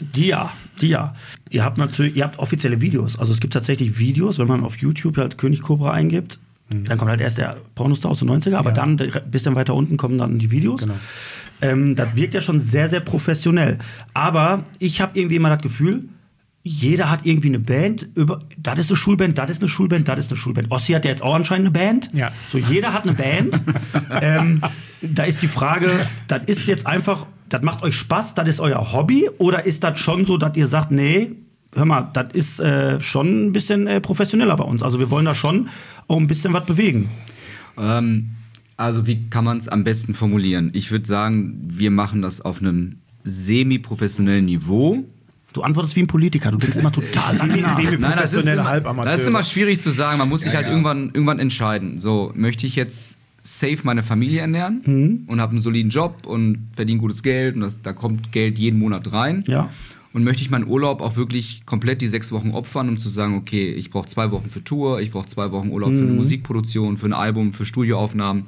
Die 0.00 0.26
ja, 0.26 0.52
die 0.80 0.88
ja. 0.88 1.14
Ihr 1.50 1.64
habt 1.64 1.78
natürlich, 1.78 2.14
ihr 2.14 2.24
habt 2.24 2.38
offizielle 2.38 2.80
Videos. 2.82 3.18
Also 3.18 3.32
es 3.32 3.40
gibt 3.40 3.54
tatsächlich 3.54 3.98
Videos, 3.98 4.38
wenn 4.38 4.46
man 4.46 4.62
auf 4.62 4.76
YouTube 4.76 5.16
halt 5.16 5.38
König 5.38 5.62
Cobra 5.62 5.90
eingibt, 5.92 6.38
dann 6.68 6.98
kommt 6.98 7.10
halt 7.12 7.20
erst 7.20 7.38
der 7.38 7.56
Pornostar 7.76 8.10
aus 8.10 8.18
den 8.18 8.28
90er, 8.28 8.56
aber 8.56 8.70
Mhm. 8.72 8.76
Ja. 8.76 8.82
dann 8.84 9.00
ein 9.24 9.30
bisschen 9.30 9.54
weiter 9.54 9.72
unten 9.74 9.96
kommen 9.96 10.18
dann 10.18 10.38
die 10.38 10.50
Videos. 10.50 10.80
Genau. 10.82 10.94
Ähm, 11.62 11.94
das 11.96 12.14
wirkt 12.16 12.34
ja 12.34 12.40
schon 12.40 12.60
sehr, 12.60 12.88
sehr 12.88 13.00
professionell. 13.00 13.78
Aber 14.14 14.64
ich 14.80 15.00
habe 15.00 15.18
irgendwie 15.18 15.36
immer 15.36 15.48
das 15.50 15.62
Gefühl, 15.62 16.08
jeder 16.66 17.10
hat 17.10 17.20
irgendwie 17.24 17.48
eine 17.48 17.60
Band. 17.60 18.08
Über, 18.16 18.40
das 18.56 18.78
ist 18.80 18.90
eine 18.90 18.96
Schulband, 18.96 19.38
das 19.38 19.50
ist 19.50 19.60
eine 19.62 19.68
Schulband, 19.68 20.08
das 20.08 20.18
ist 20.18 20.32
eine 20.32 20.36
Schulband. 20.36 20.70
Ossi 20.72 20.92
hat 20.92 21.04
ja 21.04 21.12
jetzt 21.12 21.22
auch 21.22 21.34
anscheinend 21.34 21.68
eine 21.68 21.70
Band. 21.70 22.10
Ja. 22.12 22.32
So, 22.50 22.58
jeder 22.58 22.92
hat 22.92 23.04
eine 23.04 23.12
Band. 23.12 23.60
ähm, 24.20 24.60
da 25.00 25.22
ist 25.22 25.42
die 25.42 25.48
Frage, 25.48 25.88
das 26.26 26.44
ist 26.44 26.66
jetzt 26.66 26.86
einfach, 26.86 27.26
das 27.48 27.62
macht 27.62 27.84
euch 27.84 27.94
Spaß, 27.94 28.34
das 28.34 28.48
ist 28.48 28.60
euer 28.60 28.92
Hobby? 28.92 29.30
Oder 29.38 29.64
ist 29.64 29.84
das 29.84 30.00
schon 30.00 30.26
so, 30.26 30.38
dass 30.38 30.56
ihr 30.56 30.66
sagt, 30.66 30.90
nee, 30.90 31.30
hör 31.72 31.84
mal, 31.84 32.10
das 32.12 32.32
ist 32.32 32.58
äh, 32.58 33.00
schon 33.00 33.46
ein 33.46 33.52
bisschen 33.52 33.86
äh, 33.86 34.00
professioneller 34.00 34.56
bei 34.56 34.64
uns. 34.64 34.82
Also 34.82 34.98
wir 34.98 35.08
wollen 35.10 35.26
da 35.26 35.34
schon 35.36 35.68
auch 36.08 36.16
ein 36.16 36.26
bisschen 36.26 36.52
was 36.52 36.66
bewegen. 36.66 37.08
Ähm, 37.78 38.30
Also 38.76 39.06
wie 39.06 39.30
kann 39.30 39.44
man 39.44 39.56
es 39.58 39.68
am 39.68 39.84
besten 39.84 40.14
formulieren? 40.14 40.70
Ich 40.72 40.90
würde 40.90 41.06
sagen, 41.06 41.60
wir 41.68 41.90
machen 41.90 42.22
das 42.22 42.40
auf 42.40 42.60
einem 42.60 42.96
semi-professionellen 43.24 44.44
Niveau. 44.46 45.04
Du 45.56 45.62
antwortest 45.62 45.96
wie 45.96 46.00
ein 46.00 46.06
Politiker, 46.06 46.50
du 46.50 46.58
denkst 46.58 46.76
immer 46.76 46.92
total 46.92 47.34
nach. 47.38 47.46
Nein, 47.46 47.62
das 47.64 48.34
ist, 48.34 48.44
Professionelle 48.44 48.80
immer, 48.90 49.04
das 49.06 49.20
ist 49.22 49.26
immer 49.26 49.42
schwierig 49.42 49.80
zu 49.80 49.90
sagen. 49.90 50.18
Man 50.18 50.28
muss 50.28 50.42
sich 50.42 50.50
Ja, 50.52 50.56
halt 50.58 50.66
ja. 50.66 50.72
Irgendwann, 50.72 51.06
irgendwann 51.14 51.38
entscheiden. 51.38 51.98
So, 51.98 52.30
möchte 52.34 52.66
ich 52.66 52.76
jetzt 52.76 53.16
safe 53.42 53.78
meine 53.84 54.02
Familie 54.02 54.40
ernähren 54.40 54.82
Mhm. 54.84 55.20
und 55.28 55.40
habe 55.40 55.52
einen 55.52 55.60
soliden 55.60 55.90
Job 55.90 56.26
und 56.26 56.68
verdiene 56.74 56.98
gutes 57.00 57.22
Geld 57.22 57.54
und 57.54 57.62
das, 57.62 57.80
da 57.80 57.94
kommt 57.94 58.32
Geld 58.32 58.58
jeden 58.58 58.78
Monat 58.78 59.10
rein. 59.12 59.44
Ja. 59.46 59.70
Und 60.12 60.24
möchte 60.24 60.42
ich 60.42 60.50
meinen 60.50 60.66
Urlaub 60.66 61.00
auch 61.00 61.16
wirklich 61.16 61.64
komplett 61.66 62.00
die 62.02 62.08
sechs 62.08 62.32
Wochen 62.32 62.50
opfern, 62.50 62.88
um 62.88 62.98
zu 62.98 63.08
sagen, 63.08 63.34
okay, 63.36 63.70
ich 63.72 63.90
brauche 63.90 64.08
zwei 64.08 64.30
Wochen 64.30 64.50
für 64.50 64.62
Tour, 64.64 65.00
ich 65.00 65.10
brauche 65.10 65.26
zwei 65.26 65.52
Wochen 65.52 65.68
Urlaub 65.70 65.90
für 65.92 65.98
eine 66.00 66.12
Musikproduktion, 66.12 66.96
für 66.98 67.06
ein 67.06 67.12
Album, 67.12 67.52
für 67.54 67.64
Studioaufnahmen. 67.66 68.44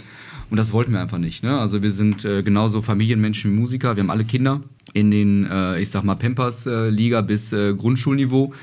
Und 0.50 0.56
das 0.56 0.72
wollten 0.72 0.92
wir 0.92 1.00
einfach 1.00 1.18
nicht. 1.18 1.42
Ne? 1.42 1.58
Also 1.58 1.82
wir 1.82 1.90
sind 1.90 2.24
äh, 2.24 2.42
genauso 2.42 2.80
Familienmenschen 2.80 3.52
wie 3.52 3.56
Musiker. 3.56 3.96
Wir 3.96 4.02
haben 4.02 4.10
alle 4.10 4.24
Kinder 4.24 4.62
in 4.94 5.10
den, 5.10 5.46
äh, 5.46 5.78
ich 5.80 5.90
sag 5.90 6.04
mal, 6.04 6.14
Pampers-Liga 6.14 7.20
bis 7.20 7.52
äh, 7.52 7.74
Grundschulniveau. 7.74 8.54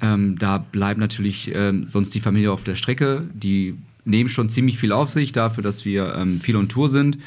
Ähm, 0.00 0.38
da 0.38 0.58
bleibt 0.58 0.98
natürlich 0.98 1.52
ähm, 1.54 1.86
sonst 1.86 2.14
die 2.14 2.20
Familie 2.20 2.52
auf 2.52 2.64
der 2.64 2.74
Strecke. 2.74 3.24
Die 3.34 3.74
nehmen 4.04 4.28
schon 4.28 4.48
ziemlich 4.48 4.78
viel 4.78 4.92
auf 4.92 5.10
sich 5.10 5.32
dafür, 5.32 5.62
dass 5.62 5.84
wir 5.84 6.14
ähm, 6.14 6.40
viel 6.40 6.56
on 6.56 6.68
Tour 6.68 6.88
sind. 6.88 7.18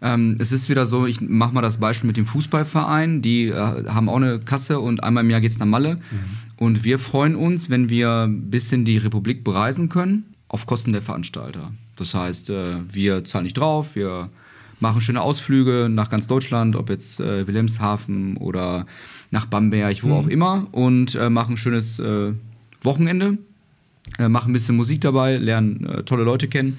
Ähm, 0.00 0.36
es 0.38 0.52
ist 0.52 0.68
wieder 0.68 0.86
so, 0.86 1.06
ich 1.06 1.20
mache 1.20 1.52
mal 1.52 1.62
das 1.62 1.78
Beispiel 1.78 2.06
mit 2.06 2.16
dem 2.16 2.26
Fußballverein. 2.26 3.22
Die 3.22 3.46
äh, 3.46 3.54
haben 3.54 4.08
auch 4.08 4.16
eine 4.16 4.38
Kasse 4.38 4.78
und 4.78 5.02
einmal 5.02 5.24
im 5.24 5.30
Jahr 5.30 5.40
geht's 5.40 5.58
nach 5.58 5.66
Malle. 5.66 5.98
Und 6.56 6.84
wir 6.84 6.98
freuen 7.00 7.34
uns, 7.34 7.70
wenn 7.70 7.88
wir 7.88 8.26
ein 8.26 8.50
bisschen 8.50 8.84
die 8.84 8.98
Republik 8.98 9.42
bereisen 9.42 9.88
können, 9.88 10.34
auf 10.46 10.66
Kosten 10.66 10.92
der 10.92 11.02
Veranstalter. 11.02 11.72
Das 12.00 12.14
heißt, 12.14 12.50
äh, 12.50 12.76
wir 12.92 13.24
zahlen 13.24 13.44
nicht 13.44 13.58
drauf, 13.58 13.96
wir 13.96 14.30
machen 14.80 15.00
schöne 15.00 15.20
Ausflüge 15.20 15.88
nach 15.90 16.10
ganz 16.10 16.26
Deutschland, 16.26 16.76
ob 16.76 16.90
jetzt 16.90 17.20
äh, 17.20 17.46
Wilhelmshaven 17.46 18.36
oder 18.36 18.86
nach 19.30 19.46
Bamberg, 19.46 20.02
wo 20.02 20.14
auch 20.14 20.28
immer, 20.28 20.66
und 20.72 21.14
äh, 21.14 21.30
machen 21.30 21.54
ein 21.54 21.56
schönes 21.56 21.98
äh, 21.98 22.32
Wochenende, 22.82 23.38
äh, 24.18 24.28
machen 24.28 24.50
ein 24.50 24.52
bisschen 24.52 24.76
Musik 24.76 25.00
dabei, 25.00 25.36
lernen 25.36 25.84
äh, 25.84 26.02
tolle 26.04 26.24
Leute 26.24 26.48
kennen. 26.48 26.78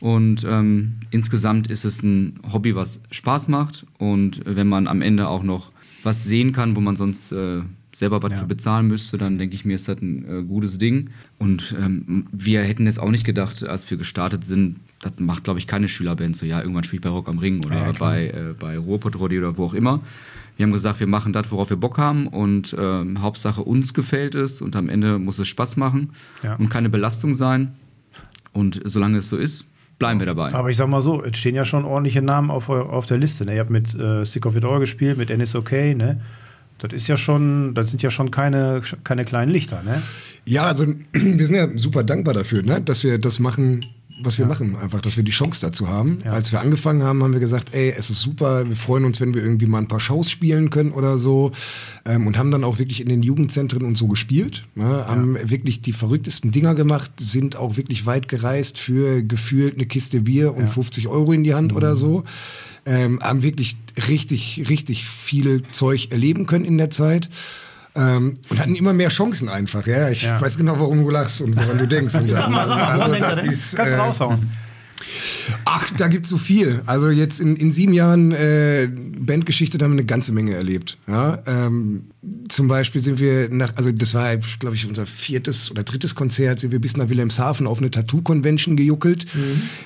Und 0.00 0.44
ähm, 0.44 0.94
insgesamt 1.10 1.68
ist 1.68 1.84
es 1.84 2.02
ein 2.02 2.40
Hobby, 2.52 2.74
was 2.74 3.00
Spaß 3.10 3.48
macht. 3.48 3.86
Und 3.98 4.40
wenn 4.44 4.66
man 4.66 4.86
am 4.86 5.02
Ende 5.02 5.28
auch 5.28 5.42
noch 5.42 5.70
was 6.02 6.24
sehen 6.24 6.52
kann, 6.52 6.76
wo 6.76 6.80
man 6.80 6.96
sonst 6.96 7.32
selber 7.94 8.22
was 8.22 8.38
für 8.40 8.46
bezahlen 8.46 8.88
müsste, 8.88 9.18
dann 9.18 9.38
denke 9.38 9.54
ich 9.54 9.64
mir, 9.64 9.76
ist 9.76 9.88
das 9.88 10.00
ein 10.00 10.24
äh, 10.28 10.42
gutes 10.42 10.78
Ding. 10.78 11.10
Und 11.38 11.74
ähm, 11.80 12.26
wir 12.32 12.62
hätten 12.62 12.86
jetzt 12.86 12.98
auch 12.98 13.10
nicht 13.10 13.24
gedacht, 13.24 13.62
als 13.62 13.88
wir 13.90 13.96
gestartet 13.96 14.44
sind, 14.44 14.76
das 15.00 15.12
macht, 15.18 15.44
glaube 15.44 15.58
ich, 15.58 15.66
keine 15.66 15.88
Schülerband 15.88 16.36
so, 16.36 16.44
ja, 16.46 16.60
irgendwann 16.60 16.84
spielt 16.84 17.02
bei 17.02 17.08
Rock 17.10 17.28
am 17.28 17.38
Ring 17.38 17.64
oder 17.64 17.92
bei, 17.98 18.28
äh, 18.28 18.54
bei 18.58 18.76
Ruhrpott-Rodeo 18.78 19.40
oder 19.40 19.58
wo 19.58 19.66
auch 19.66 19.74
immer. 19.74 20.00
Wir 20.56 20.64
haben 20.64 20.72
gesagt, 20.72 21.00
wir 21.00 21.06
machen 21.06 21.32
das, 21.32 21.50
worauf 21.50 21.70
wir 21.70 21.76
Bock 21.76 21.98
haben 21.98 22.28
und 22.28 22.76
ähm, 22.78 23.20
Hauptsache 23.20 23.62
uns 23.62 23.92
gefällt 23.92 24.34
es 24.34 24.60
und 24.62 24.76
am 24.76 24.88
Ende 24.88 25.18
muss 25.18 25.38
es 25.38 25.48
Spaß 25.48 25.76
machen 25.76 26.10
Ja. 26.42 26.54
und 26.56 26.68
keine 26.70 26.88
Belastung 26.88 27.32
sein. 27.32 27.74
Und 28.52 28.80
solange 28.84 29.18
es 29.18 29.28
so 29.28 29.36
ist, 29.36 29.66
bleiben 29.98 30.20
wir 30.20 30.26
dabei. 30.26 30.54
Aber 30.54 30.70
ich 30.70 30.76
sag 30.76 30.88
mal 30.88 31.02
so, 31.02 31.22
es 31.24 31.36
stehen 31.38 31.56
ja 31.56 31.64
schon 31.64 31.84
ordentliche 31.84 32.22
Namen 32.22 32.50
auf, 32.50 32.68
auf 32.68 33.06
der 33.06 33.18
Liste. 33.18 33.44
Ne? 33.44 33.54
Ihr 33.54 33.60
habt 33.60 33.70
mit 33.70 33.94
äh, 33.94 34.24
Sick 34.24 34.46
of 34.46 34.54
It 34.56 34.64
All 34.64 34.78
gespielt, 34.78 35.18
mit 35.18 35.36
NSOK, 35.36 35.72
ne? 35.72 36.20
Das 36.88 37.02
ist 37.02 37.08
ja 37.08 37.16
schon, 37.16 37.74
das 37.74 37.90
sind 37.90 38.02
ja 38.02 38.10
schon 38.10 38.30
keine, 38.30 38.82
keine 39.02 39.24
kleinen 39.24 39.50
Lichter, 39.50 39.82
ne? 39.82 40.02
Ja, 40.44 40.64
also 40.66 40.86
wir 41.12 41.46
sind 41.46 41.54
ja 41.54 41.68
super 41.76 42.02
dankbar 42.04 42.34
dafür, 42.34 42.62
ne? 42.62 42.80
dass 42.80 43.04
wir 43.04 43.18
das 43.18 43.40
machen, 43.40 43.84
was 44.20 44.38
wir 44.38 44.46
machen. 44.46 44.76
Einfach, 44.76 45.00
dass 45.00 45.16
wir 45.16 45.24
die 45.24 45.32
Chance 45.32 45.60
dazu 45.60 45.88
haben. 45.88 46.18
Als 46.24 46.52
wir 46.52 46.60
angefangen 46.60 47.02
haben, 47.02 47.22
haben 47.22 47.32
wir 47.32 47.40
gesagt, 47.40 47.74
ey, 47.74 47.92
es 47.96 48.10
ist 48.10 48.20
super, 48.20 48.68
wir 48.68 48.76
freuen 48.76 49.04
uns, 49.04 49.20
wenn 49.20 49.34
wir 49.34 49.42
irgendwie 49.42 49.66
mal 49.66 49.78
ein 49.78 49.88
paar 49.88 50.00
Shows 50.00 50.30
spielen 50.30 50.70
können 50.70 50.92
oder 50.92 51.18
so. 51.18 51.52
Ähm, 52.04 52.26
und 52.26 52.38
haben 52.38 52.50
dann 52.50 52.64
auch 52.64 52.78
wirklich 52.78 53.00
in 53.00 53.08
den 53.08 53.22
Jugendzentren 53.22 53.84
und 53.84 53.98
so 53.98 54.06
gespielt. 54.06 54.64
Ne? 54.74 54.84
Haben 55.06 55.36
wirklich 55.50 55.82
die 55.82 55.92
verrücktesten 55.92 56.50
Dinger 56.50 56.74
gemacht, 56.74 57.12
sind 57.18 57.56
auch 57.56 57.76
wirklich 57.76 58.06
weit 58.06 58.28
gereist 58.28 58.78
für 58.78 59.22
gefühlt 59.22 59.74
eine 59.74 59.86
Kiste 59.86 60.20
Bier 60.20 60.54
und 60.54 60.68
50 60.68 61.08
Euro 61.08 61.32
in 61.32 61.44
die 61.44 61.54
Hand 61.54 61.74
oder 61.74 61.96
so. 61.96 62.24
Ähm, 62.86 63.18
haben 63.20 63.42
wirklich 63.42 63.76
richtig, 64.08 64.66
richtig 64.68 65.06
viel 65.08 65.62
Zeug 65.72 66.08
erleben 66.10 66.46
können 66.46 66.64
in 66.64 66.78
der 66.78 66.90
Zeit. 66.90 67.30
Ähm, 67.96 68.34
und 68.48 68.58
hatten 68.58 68.74
immer 68.74 68.92
mehr 68.92 69.08
Chancen 69.08 69.48
einfach. 69.48 69.86
Ja, 69.86 70.08
ich 70.10 70.22
Ja. 70.22 70.40
weiß 70.40 70.56
genau, 70.56 70.78
warum 70.80 71.04
du 71.04 71.10
lachst 71.10 71.40
und 71.40 71.56
woran 71.56 71.78
du 71.78 71.86
denkst. 71.86 72.14
Und, 72.16 72.28
Sag 72.30 72.48
mal, 72.50 72.66
sag 72.66 72.76
mal, 72.78 72.96
woran 72.96 73.12
denkt 73.12 73.26
er 73.28 73.36
denn? 73.36 73.50
ist, 73.52 73.76
Kannst 73.76 73.92
du 73.92 73.96
äh, 73.96 74.00
raushauen. 74.00 74.50
Ach, 75.64 75.90
da 75.96 76.08
gibt's 76.08 76.28
so 76.28 76.36
viel. 76.36 76.82
Also 76.86 77.10
jetzt 77.10 77.38
in, 77.40 77.56
in 77.56 77.70
sieben 77.72 77.92
Jahren 77.92 78.32
äh, 78.32 78.88
Bandgeschichte, 78.90 79.78
da 79.78 79.84
haben 79.84 79.92
wir 79.92 79.98
eine 79.98 80.06
ganze 80.06 80.32
Menge 80.32 80.54
erlebt. 80.54 80.98
Ja, 81.06 81.38
ähm, 81.46 82.06
zum 82.48 82.68
Beispiel 82.68 83.00
sind 83.00 83.20
wir 83.20 83.48
nach, 83.50 83.76
also 83.76 83.90
das 83.90 84.14
war, 84.14 84.36
glaube 84.36 84.76
ich, 84.76 84.86
unser 84.86 85.06
viertes 85.06 85.70
oder 85.70 85.82
drittes 85.82 86.14
Konzert, 86.14 86.60
sind 86.60 86.72
wir 86.72 86.80
bis 86.80 86.96
nach 86.96 87.08
Wilhelmshaven 87.08 87.66
auf 87.66 87.78
eine 87.78 87.90
Tattoo-Convention 87.90 88.76
gejuckelt, 88.76 89.26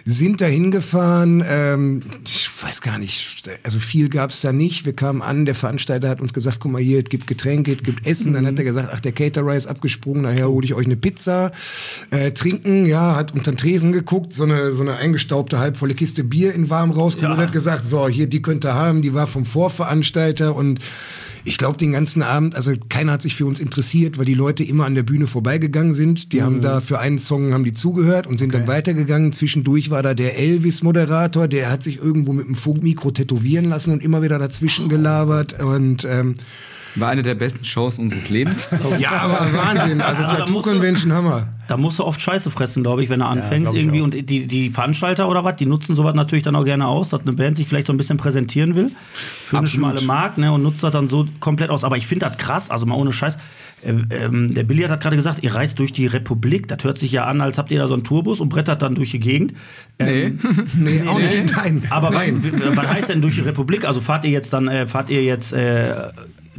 sind 0.05 0.40
da 0.40 0.46
hingefahren, 0.46 1.42
ähm, 1.46 2.03
ich 2.24 2.51
weiß 2.61 2.81
gar 2.81 2.98
nicht, 2.98 3.42
also 3.62 3.79
viel 3.79 4.09
gab's 4.09 4.40
da 4.40 4.53
nicht. 4.53 4.85
Wir 4.85 4.92
kamen 4.92 5.22
an, 5.22 5.44
der 5.44 5.55
Veranstalter 5.55 6.09
hat 6.09 6.20
uns 6.20 6.33
gesagt, 6.33 6.61
guck 6.61 6.72
mal 6.72 6.83
hier, 6.83 6.98
es 6.98 7.05
gibt 7.05 7.27
Getränke, 7.27 7.72
es 7.72 7.83
gibt 7.83 8.07
Essen. 8.07 8.33
Dann 8.33 8.46
hat 8.46 8.59
er 8.59 8.64
gesagt, 8.64 8.90
ach, 8.92 9.01
der 9.01 9.12
Caterer 9.12 9.55
ist 9.55 9.66
abgesprungen, 9.66 10.22
nachher 10.22 10.48
hole 10.48 10.64
ich 10.64 10.74
euch 10.74 10.87
eine 10.87 10.96
Pizza. 10.96 11.53
Äh, 12.11 12.33
trinken, 12.33 12.87
ja, 12.87 13.16
hat 13.16 13.33
unter 13.35 13.53
den 13.53 13.59
Tresen 13.59 13.92
geguckt, 13.92 14.35
so 14.35 14.44
eine, 14.44 14.72
so 14.72 14.83
eine 14.83 14.96
eingestaubte, 14.96 15.59
halbvolle 15.59 15.94
Kiste 15.94 16.24
Bier 16.24 16.55
in 16.55 16.70
warm 16.70 16.90
rausgeholt 16.90 17.38
und 17.38 17.42
hat 17.42 17.53
gesagt, 17.53 17.85
so, 17.87 18.09
hier, 18.09 18.27
die 18.27 18.42
könnt 18.42 18.64
ihr 18.64 18.74
haben, 18.74 19.03
die 19.03 19.14
war 19.14 19.27
vom 19.27 19.46
Vorveranstalter 19.46 20.55
und 20.55 20.81
ich 21.44 21.59
glaube, 21.59 21.77
den 21.79 21.92
ganzen 21.92 22.22
Abend, 22.22 22.55
also 22.55 22.72
keiner 22.88 23.12
hat 23.12 23.22
sich 23.22 23.35
für 23.35 23.46
uns 23.46 23.61
interessiert, 23.61 24.18
weil 24.18 24.24
die 24.24 24.35
Leute 24.35 24.64
immer 24.64 24.85
an 24.85 24.94
der 24.94 25.03
Bühne 25.03 25.27
vorbeigegangen 25.27 25.94
sind. 25.94 26.33
Die 26.33 26.42
haben 26.42 26.61
da 26.61 26.81
für 26.81 26.98
einen 26.98 27.18
Song 27.18 27.53
haben 27.53 27.64
die 27.64 27.72
zugehört 27.72 28.27
und 28.27 28.38
sind 28.38 28.55
dann 28.55 28.66
weitergegangen. 28.66 29.33
Zwischendurch 29.33 29.90
war 29.90 30.03
da 30.03 30.14
der 30.14 30.38
Elvis-Moderator, 30.38 31.48
der 31.48 31.70
hat 31.70 31.83
sich 31.83 31.98
irgendwo 31.98 32.33
mit 32.33 32.46
dem 32.46 32.55
Funkmikro 32.55 33.11
tätowieren 33.11 33.66
lassen 33.66 33.92
und 33.92 34.03
immer 34.03 34.22
wieder 34.22 34.38
dazwischen 34.38 34.88
gelabert. 34.88 35.61
Und 35.62 36.05
ähm, 36.05 36.35
War 36.94 37.11
eine 37.11 37.22
der 37.22 37.35
besten 37.35 37.64
Shows 37.64 37.98
unseres 37.98 38.29
Lebens. 38.31 38.68
ja, 38.98 39.11
aber 39.12 39.53
Wahnsinn. 39.53 40.01
Also 40.01 40.22
da 40.22 40.29
musst 40.29 40.40
du- 40.40 40.44
Tattoo-Convention 40.46 41.12
Hammer. 41.12 41.48
Da 41.68 41.77
musst 41.77 41.98
du 41.98 42.05
oft 42.05 42.18
Scheiße 42.20 42.51
fressen, 42.51 42.83
glaube 42.83 43.03
ich, 43.03 43.11
wenn 43.11 43.20
du 43.20 43.27
anfängst 43.27 43.74
ich 43.74 43.81
irgendwie. 43.81 44.01
Und 44.01 44.14
die, 44.14 44.46
die 44.46 44.70
Veranstalter 44.70 45.29
oder 45.29 45.44
was, 45.44 45.57
die 45.57 45.66
nutzen 45.66 45.94
sowas 45.94 46.14
natürlich 46.14 46.42
dann 46.42 46.57
auch 46.57 46.64
gerne 46.64 46.87
aus, 46.87 47.11
dass 47.11 47.20
eine 47.20 47.35
Band 47.35 47.59
sich 47.59 47.68
vielleicht 47.68 47.87
so 47.88 47.92
ein 47.92 47.98
bisschen 47.98 48.16
präsentieren 48.16 48.74
will 48.74 48.90
für 49.12 49.59
Absolut. 49.59 49.85
eine 49.90 49.98
schmale 50.01 50.07
Markt 50.07 50.38
ne, 50.38 50.51
und 50.51 50.62
nutzt 50.62 50.83
das 50.83 50.92
dann 50.92 51.11
so 51.11 51.29
komplett 51.40 51.68
aus. 51.68 51.85
Aber 51.85 51.98
ich 51.98 52.07
finde 52.07 52.27
das 52.27 52.38
krass, 52.38 52.70
also 52.70 52.87
mal 52.87 52.94
ohne 52.94 53.12
Scheiß. 53.12 53.37
Äh, 53.85 53.92
ähm, 54.11 54.55
der 54.55 54.62
Billy 54.64 54.83
hat 54.85 55.01
gerade 55.03 55.16
gesagt, 55.16 55.42
ihr 55.44 55.55
reist 55.55 55.79
durch 55.79 55.92
die 55.92 56.07
Republik. 56.07 56.68
Das 56.68 56.83
hört 56.85 56.96
sich 56.98 57.12
ja 57.12 57.27
an, 57.27 57.42
als 57.42 57.59
habt 57.59 57.70
ihr 57.70 57.79
da 57.79 57.87
so 57.87 57.94
einen 57.94 58.03
Tourbus 58.03 58.40
und 58.40 58.48
brettert 58.48 58.81
dann 58.81 58.94
durch 58.94 59.11
die 59.11 59.20
Gegend. 59.20 59.53
Ähm, 59.98 60.38
Nee, 60.74 61.03
auch 61.07 61.18
nicht. 61.18 61.55
Nein. 61.55 61.83
aber 61.90 62.11
Nein. 62.11 62.42
Was, 62.66 62.77
was 62.79 62.87
heißt 62.88 63.09
denn 63.11 63.20
durch 63.20 63.35
die 63.35 63.42
Republik? 63.42 63.85
Also 63.85 64.01
fahrt 64.01 64.24
ihr 64.24 64.31
jetzt 64.31 64.55
dann, 64.55 64.68
äh, 64.68 64.87
fahrt 64.87 65.11
ihr 65.11 65.22
jetzt 65.22 65.53
äh, 65.53 65.92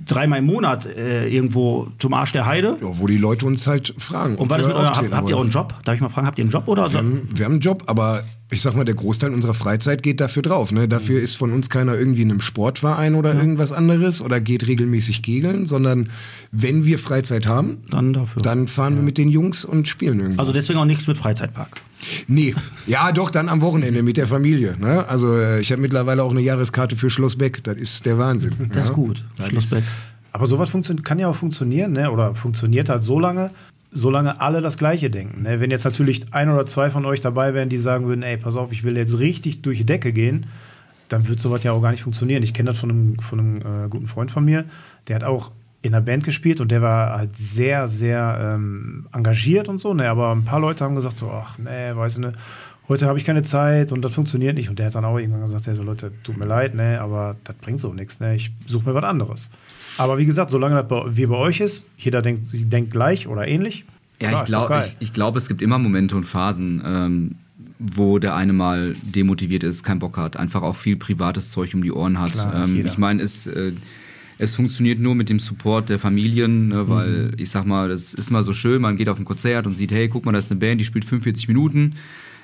dreimal 0.06 0.40
im 0.40 0.46
Monat 0.46 0.86
äh, 0.86 1.28
irgendwo 1.28 1.88
zum 2.00 2.14
Arsch 2.14 2.32
der 2.32 2.46
Heide? 2.46 2.78
Ja, 2.82 2.88
wo 3.00 3.08
die 3.08 3.18
Leute 3.18 3.46
uns 3.46 3.68
halt 3.68 3.94
fragen. 3.98 4.36
Und 4.36 4.50
was 4.50 4.60
ist 4.62 4.68
mit 4.68 4.76
eurem, 4.76 4.86
habt, 4.88 5.12
habt 5.12 5.30
ihr 5.30 5.38
auch 5.38 5.42
einen 5.42 5.52
Job? 5.52 5.74
Darf 5.86 5.96
ich 5.96 6.02
mal 6.02 6.10
fragen, 6.10 6.28
habt 6.28 6.38
ihr 6.40 6.44
einen 6.44 6.52
Job 6.52 6.68
oder? 6.68 6.92
Wir 6.92 7.00
haben, 7.00 7.28
wir 7.34 7.46
haben 7.46 7.52
einen 7.54 7.62
Job, 7.62 7.84
aber 7.88 8.24
ich 8.52 8.62
sag 8.62 8.76
mal, 8.76 8.84
der 8.86 8.96
Großteil 8.96 9.34
unserer 9.34 9.54
Freizeit 9.54 10.02
geht 10.02 10.20
dafür 10.20 10.42
drauf. 10.42 10.72
Ne? 10.72 10.88
Dafür 10.88 11.22
ist 11.22 11.36
von 11.36 11.52
uns 11.54 11.70
keiner 11.70 11.96
irgendwie 11.96 12.24
in 12.24 12.32
einem 12.32 12.42
Sportverein 12.42 13.16
oder 13.16 13.36
irgendwas 13.36 13.72
anderes 13.72 14.22
oder 14.22 14.40
geht 14.40 14.66
regelmäßig 14.68 15.22
kegeln, 15.22 15.68
sondern 15.68 16.10
wenn 16.52 16.84
wir 16.86 16.98
Freizeit 16.98 17.48
haben, 17.48 17.80
Dann 17.92 18.14
dafür. 18.14 18.42
dann 18.42 18.68
fahren 18.68 18.96
wir 18.96 19.04
mit 19.04 19.18
den 19.18 19.30
Jungs 19.30 19.66
und 19.66 19.88
spielen 19.88 20.20
irgendwie. 20.20 20.40
Also 20.40 20.52
deswegen 20.52 20.80
auch 20.80 20.86
nichts 20.86 21.06
mit 21.08 21.18
Freizeitpark. 21.18 21.82
Nee, 22.28 22.56
ja 22.88 23.12
doch, 23.12 23.30
dann 23.30 23.50
am 23.50 23.62
Wochenende 23.62 24.04
mit 24.04 24.18
der 24.18 24.28
Familie. 24.28 24.76
Ne? 24.80 25.06
Also 25.08 25.36
äh, 25.36 25.60
ich 25.60 25.72
habe 25.72 25.82
mittlerweile 25.82 26.24
auch 26.24 26.32
eine 26.32 26.42
Jahreskarte 26.42 26.96
für 26.96 27.10
Schloss 27.10 27.38
Beck. 27.38 27.64
Das 27.64 27.78
ist 27.78 28.06
der 28.06 28.18
Wahnsinn. 28.18 28.54
Das 28.70 28.78
ja? 28.78 28.84
ist 28.84 28.94
gut. 28.94 29.24
Schlossbeck. 29.48 29.84
Aber 30.32 30.48
sowas 30.48 30.70
funktioniert, 30.70 31.06
kann 31.06 31.20
ja 31.20 31.28
auch 31.28 31.36
funktionieren, 31.36 31.94
ne? 31.94 32.12
oder 32.12 32.36
funktioniert 32.36 32.90
halt 32.90 33.04
so 33.04 33.20
lange, 33.20 33.52
solange 33.92 34.42
alle 34.42 34.62
das 34.62 34.78
Gleiche 34.78 35.10
denken. 35.10 35.44
Ne? 35.44 35.60
Wenn 35.60 35.72
jetzt 35.72 35.86
natürlich 35.86 36.34
ein 36.34 36.50
oder 36.50 36.66
zwei 36.66 36.90
von 36.90 37.06
euch 37.06 37.22
dabei 37.22 37.54
wären, 37.54 37.70
die 37.70 37.78
sagen 37.78 38.06
würden, 38.06 38.24
ey, 38.24 38.38
pass 38.38 38.56
auf, 38.56 38.72
ich 38.72 38.84
will 38.84 38.96
jetzt 38.96 39.18
richtig 39.18 39.62
durch 39.62 39.80
die 39.80 39.86
Decke 39.86 40.14
gehen, 40.14 40.46
dann 41.10 41.28
wird 41.28 41.40
sowas 41.40 41.64
ja 41.64 41.72
auch 41.72 41.82
gar 41.82 41.92
nicht 41.92 42.04
funktionieren. 42.04 42.44
Ich 42.44 42.54
kenne 42.54 42.70
das 42.70 42.78
von 42.78 42.92
einem, 42.92 43.20
von 43.20 43.40
einem 43.40 43.58
äh, 43.58 43.90
guten 43.90 44.08
Freund 44.08 44.32
von 44.32 44.46
mir, 44.46 44.66
der 45.08 45.16
hat 45.16 45.24
auch 45.24 45.52
in 45.82 45.94
einer 45.94 46.04
Band 46.04 46.24
gespielt 46.24 46.60
und 46.60 46.72
der 46.72 46.82
war 46.82 47.18
halt 47.18 47.38
sehr, 47.38 47.88
sehr 47.88 48.54
ähm, 48.56 49.08
engagiert 49.14 49.70
und 49.70 49.80
so, 49.80 49.94
ne? 49.94 50.10
aber 50.10 50.32
ein 50.32 50.44
paar 50.44 50.60
Leute 50.60 50.84
haben 50.84 50.96
gesagt 50.96 51.18
so, 51.18 51.32
ach 51.32 51.58
nee, 51.58 51.96
weißt 51.96 52.18
du, 52.18 52.22
ne, 52.22 52.34
heute 52.90 53.06
habe 53.06 53.18
ich 53.18 53.24
keine 53.24 53.44
Zeit 53.44 53.92
und 53.92 54.02
das 54.02 54.12
funktioniert 54.12 54.56
nicht. 54.56 54.70
Und 54.70 54.80
der 54.80 54.88
hat 54.88 54.96
dann 54.96 55.06
auch 55.06 55.18
irgendwann 55.18 55.42
gesagt, 55.42 55.68
ja, 55.68 55.76
so 55.76 55.84
Leute, 55.84 56.12
tut 56.24 56.38
mir 56.38 56.46
leid, 56.46 56.76
ne, 56.76 57.00
aber 57.00 57.38
das 57.46 57.56
bringt 57.56 57.80
so 57.80 57.94
nichts, 57.94 58.20
ne, 58.20 58.36
ich 58.36 58.52
suche 58.66 58.90
mir 58.90 58.96
was 58.96 59.04
anderes. 59.06 59.50
Aber 59.98 60.18
wie 60.18 60.26
gesagt, 60.26 60.50
solange 60.52 60.76
das 60.76 60.88
bei, 60.88 61.04
wie 61.08 61.26
bei 61.28 61.36
euch 61.36 61.62
ist, 61.62 61.86
jeder 61.98 62.22
denkt, 62.22 62.50
denkt 62.52 62.92
gleich 62.92 63.28
oder 63.28 63.48
ähnlich. 63.48 63.86
Ja, 64.22 64.30
klar, 64.30 64.44
ich 64.44 64.50
glaube, 64.50 64.84
ich, 64.86 64.98
ich 65.00 65.14
glaub, 65.14 65.36
es 65.38 65.48
gibt 65.48 65.62
immer 65.62 65.78
Momente 65.78 66.16
und 66.16 66.26
Phasen. 66.26 66.82
Ähm, 66.86 67.36
wo 67.80 68.20
der 68.20 68.36
eine 68.36 68.52
mal 68.52 68.94
demotiviert 69.04 69.64
ist, 69.64 69.84
keinen 69.84 70.00
Bock 70.00 70.18
hat, 70.18 70.36
einfach 70.36 70.62
auch 70.62 70.76
viel 70.76 70.98
privates 70.98 71.52
Zeug 71.52 71.74
um 71.74 71.82
die 71.82 71.94
Ohren 71.94 72.20
hat. 72.20 72.34
Klar, 72.34 72.66
ähm, 72.66 72.86
ich 72.86 72.98
meine, 72.98 73.24
es, 73.24 73.48
äh, 73.48 73.72
es 74.40 74.56
funktioniert 74.56 75.00
nur 75.00 75.16
mit 75.16 75.30
dem 75.30 75.40
Support 75.40 75.90
der 75.90 76.00
Familien, 76.00 76.70
ne, 76.70 76.88
weil 76.88 77.34
ich 77.38 77.52
sag 77.52 77.66
mal, 77.66 77.90
das 77.90 78.14
ist 78.14 78.32
mal 78.32 78.42
so 78.42 78.54
schön, 78.54 78.82
man 78.82 78.96
geht 78.96 79.10
auf 79.10 79.20
ein 79.20 79.26
Konzert 79.26 79.68
und 79.68 79.76
sieht, 79.76 79.92
hey, 79.92 80.08
guck 80.08 80.26
mal, 80.26 80.32
da 80.32 80.40
ist 80.40 80.50
eine 80.50 80.60
Band, 80.60 80.80
die 80.80 80.86
spielt 80.86 81.06
45 81.06 81.48
Minuten. 81.50 81.96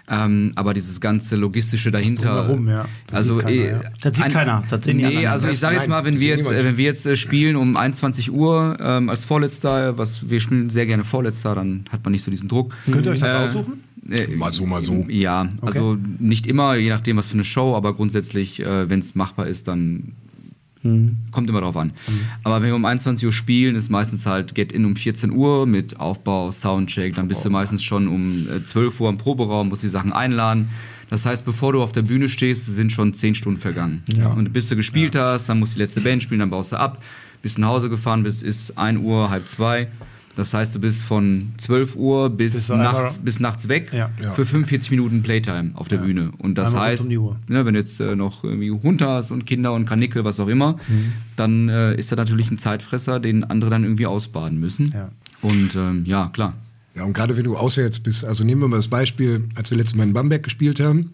Ähm, 0.07 0.51
aber 0.53 0.75
dieses 0.75 1.01
ganze 1.01 1.35
Logistische 1.35 1.89
dahinter. 1.89 2.43
drumherum, 2.43 2.67
ja. 2.67 2.85
Das 3.07 3.19
also, 3.19 3.35
sieht 3.35 3.43
keiner, 3.45 3.55
eh, 3.55 3.69
ja. 3.71 3.81
Das 4.01 4.15
sieht 4.15 4.29
keiner, 4.29 4.63
das 4.69 4.85
sehen 4.85 4.97
die 4.99 5.05
Nee, 5.05 5.25
also 5.25 5.47
ich 5.47 5.57
sage 5.57 5.77
jetzt 5.77 5.87
mal, 5.87 6.05
wenn 6.05 6.19
wir 6.19 6.27
jetzt, 6.37 6.51
äh, 6.51 6.63
wenn 6.63 6.77
wir 6.77 6.85
jetzt 6.85 7.07
äh, 7.07 7.15
spielen 7.15 7.55
um 7.55 7.75
21 7.75 8.31
Uhr 8.31 8.77
ähm, 8.79 9.09
als 9.09 9.25
Vorletzter, 9.25 9.97
was 9.97 10.29
wir 10.29 10.39
spielen 10.41 10.69
sehr 10.69 10.85
gerne 10.85 11.03
Vorletzter, 11.05 11.55
dann 11.55 11.85
hat 11.91 12.03
man 12.03 12.11
nicht 12.11 12.21
so 12.21 12.29
diesen 12.29 12.49
Druck. 12.49 12.75
Könnt 12.91 13.05
ihr 13.07 13.13
euch 13.13 13.19
das 13.19 13.31
Äh, 13.31 13.57
aussuchen? 13.57 13.83
Äh, 14.07 14.35
Mal 14.35 14.53
so, 14.53 14.67
mal 14.67 14.83
so. 14.83 15.07
Ja, 15.09 15.49
also 15.61 15.97
nicht 16.19 16.45
immer, 16.45 16.75
je 16.75 16.89
nachdem, 16.89 17.17
was 17.17 17.27
für 17.27 17.33
eine 17.33 17.43
Show, 17.43 17.75
aber 17.75 17.95
grundsätzlich, 17.95 18.59
äh, 18.59 18.87
wenn 18.87 18.99
es 18.99 19.15
machbar 19.15 19.47
ist, 19.47 19.67
dann 19.67 20.13
kommt 21.31 21.49
immer 21.49 21.61
drauf 21.61 21.75
an. 21.77 21.91
Aber 22.43 22.61
wenn 22.61 22.69
wir 22.69 22.75
um 22.75 22.85
21 22.85 23.25
Uhr 23.25 23.31
spielen, 23.31 23.75
ist 23.75 23.89
meistens 23.89 24.25
halt 24.25 24.55
Get-In 24.55 24.85
um 24.85 24.95
14 24.95 25.31
Uhr 25.31 25.65
mit 25.65 25.99
Aufbau, 25.99 26.51
Soundcheck, 26.51 27.15
dann 27.15 27.27
bist 27.27 27.43
du 27.43 27.49
meistens 27.49 27.83
schon 27.83 28.07
um 28.07 28.47
äh, 28.49 28.63
12 28.63 28.99
Uhr 29.01 29.09
im 29.09 29.17
Proberaum, 29.17 29.69
musst 29.69 29.83
die 29.83 29.89
Sachen 29.89 30.13
einladen. 30.13 30.69
Das 31.09 31.25
heißt, 31.25 31.45
bevor 31.45 31.71
du 31.73 31.83
auf 31.83 31.91
der 31.91 32.01
Bühne 32.01 32.29
stehst, 32.29 32.65
sind 32.65 32.91
schon 32.91 33.13
10 33.13 33.35
Stunden 33.35 33.59
vergangen. 33.59 34.03
Und 34.33 34.53
bis 34.53 34.69
du 34.69 34.75
gespielt 34.75 35.15
hast, 35.15 35.47
dann 35.47 35.59
musst 35.59 35.73
du 35.73 35.77
die 35.77 35.83
letzte 35.83 36.01
Band 36.01 36.23
spielen, 36.23 36.39
dann 36.39 36.49
baust 36.49 36.71
du 36.71 36.77
ab, 36.79 37.03
bis 37.41 37.57
nach 37.57 37.67
Hause 37.69 37.89
gefahren 37.89 38.23
bist, 38.23 38.41
ist 38.43 38.77
1 38.77 38.99
Uhr, 38.99 39.29
halb 39.29 39.47
2. 39.47 39.87
Das 40.35 40.53
heißt, 40.53 40.75
du 40.75 40.79
bist 40.79 41.03
von 41.03 41.53
12 41.57 41.95
Uhr 41.95 42.29
bis, 42.29 42.67
nachts, 42.69 43.19
bis 43.19 43.39
nachts 43.39 43.67
weg 43.69 43.89
Ja. 43.93 44.09
Ja. 44.21 44.31
für 44.33 44.45
45 44.45 44.91
Minuten 44.91 45.23
Playtime 45.23 45.71
auf 45.75 45.87
der 45.87 45.97
Bühne. 45.97 46.31
Und 46.39 46.55
das 46.57 46.73
Einmal 46.73 46.89
heißt, 46.89 47.09
um 47.09 47.35
ne, 47.47 47.65
wenn 47.65 47.73
du 47.73 47.79
jetzt 47.79 47.99
äh, 48.01 48.15
noch 48.15 48.43
irgendwie 48.43 48.71
Hund 48.71 49.01
hast 49.01 49.31
und 49.31 49.45
Kinder 49.45 49.73
und 49.73 49.85
Kanickel, 49.85 50.23
was 50.25 50.39
auch 50.39 50.47
immer, 50.47 50.73
Mhm. 50.87 51.13
dann 51.35 51.69
äh, 51.69 51.95
ist 51.95 52.11
da 52.11 52.15
natürlich 52.15 52.51
ein 52.51 52.57
Zeitfresser, 52.57 53.19
den 53.19 53.43
andere 53.45 53.69
dann 53.71 53.83
irgendwie 53.83 54.05
ausbaden 54.07 54.59
müssen. 54.59 54.91
Ja. 54.93 55.09
Und 55.41 55.75
ähm, 55.75 56.03
ja, 56.05 56.29
klar. 56.33 56.53
Ja, 56.95 57.03
und 57.03 57.13
gerade 57.13 57.35
wenn 57.37 57.43
du 57.43 57.57
auswärts 57.57 57.99
bist, 57.99 58.23
also 58.23 58.43
nehmen 58.43 58.61
wir 58.61 58.67
mal 58.67 58.77
das 58.77 58.87
Beispiel, 58.87 59.45
als 59.55 59.69
wir 59.69 59.77
letztes 59.77 59.95
Mal 59.95 60.03
in 60.03 60.13
Bamberg 60.13 60.43
gespielt 60.43 60.79
haben. 60.79 61.11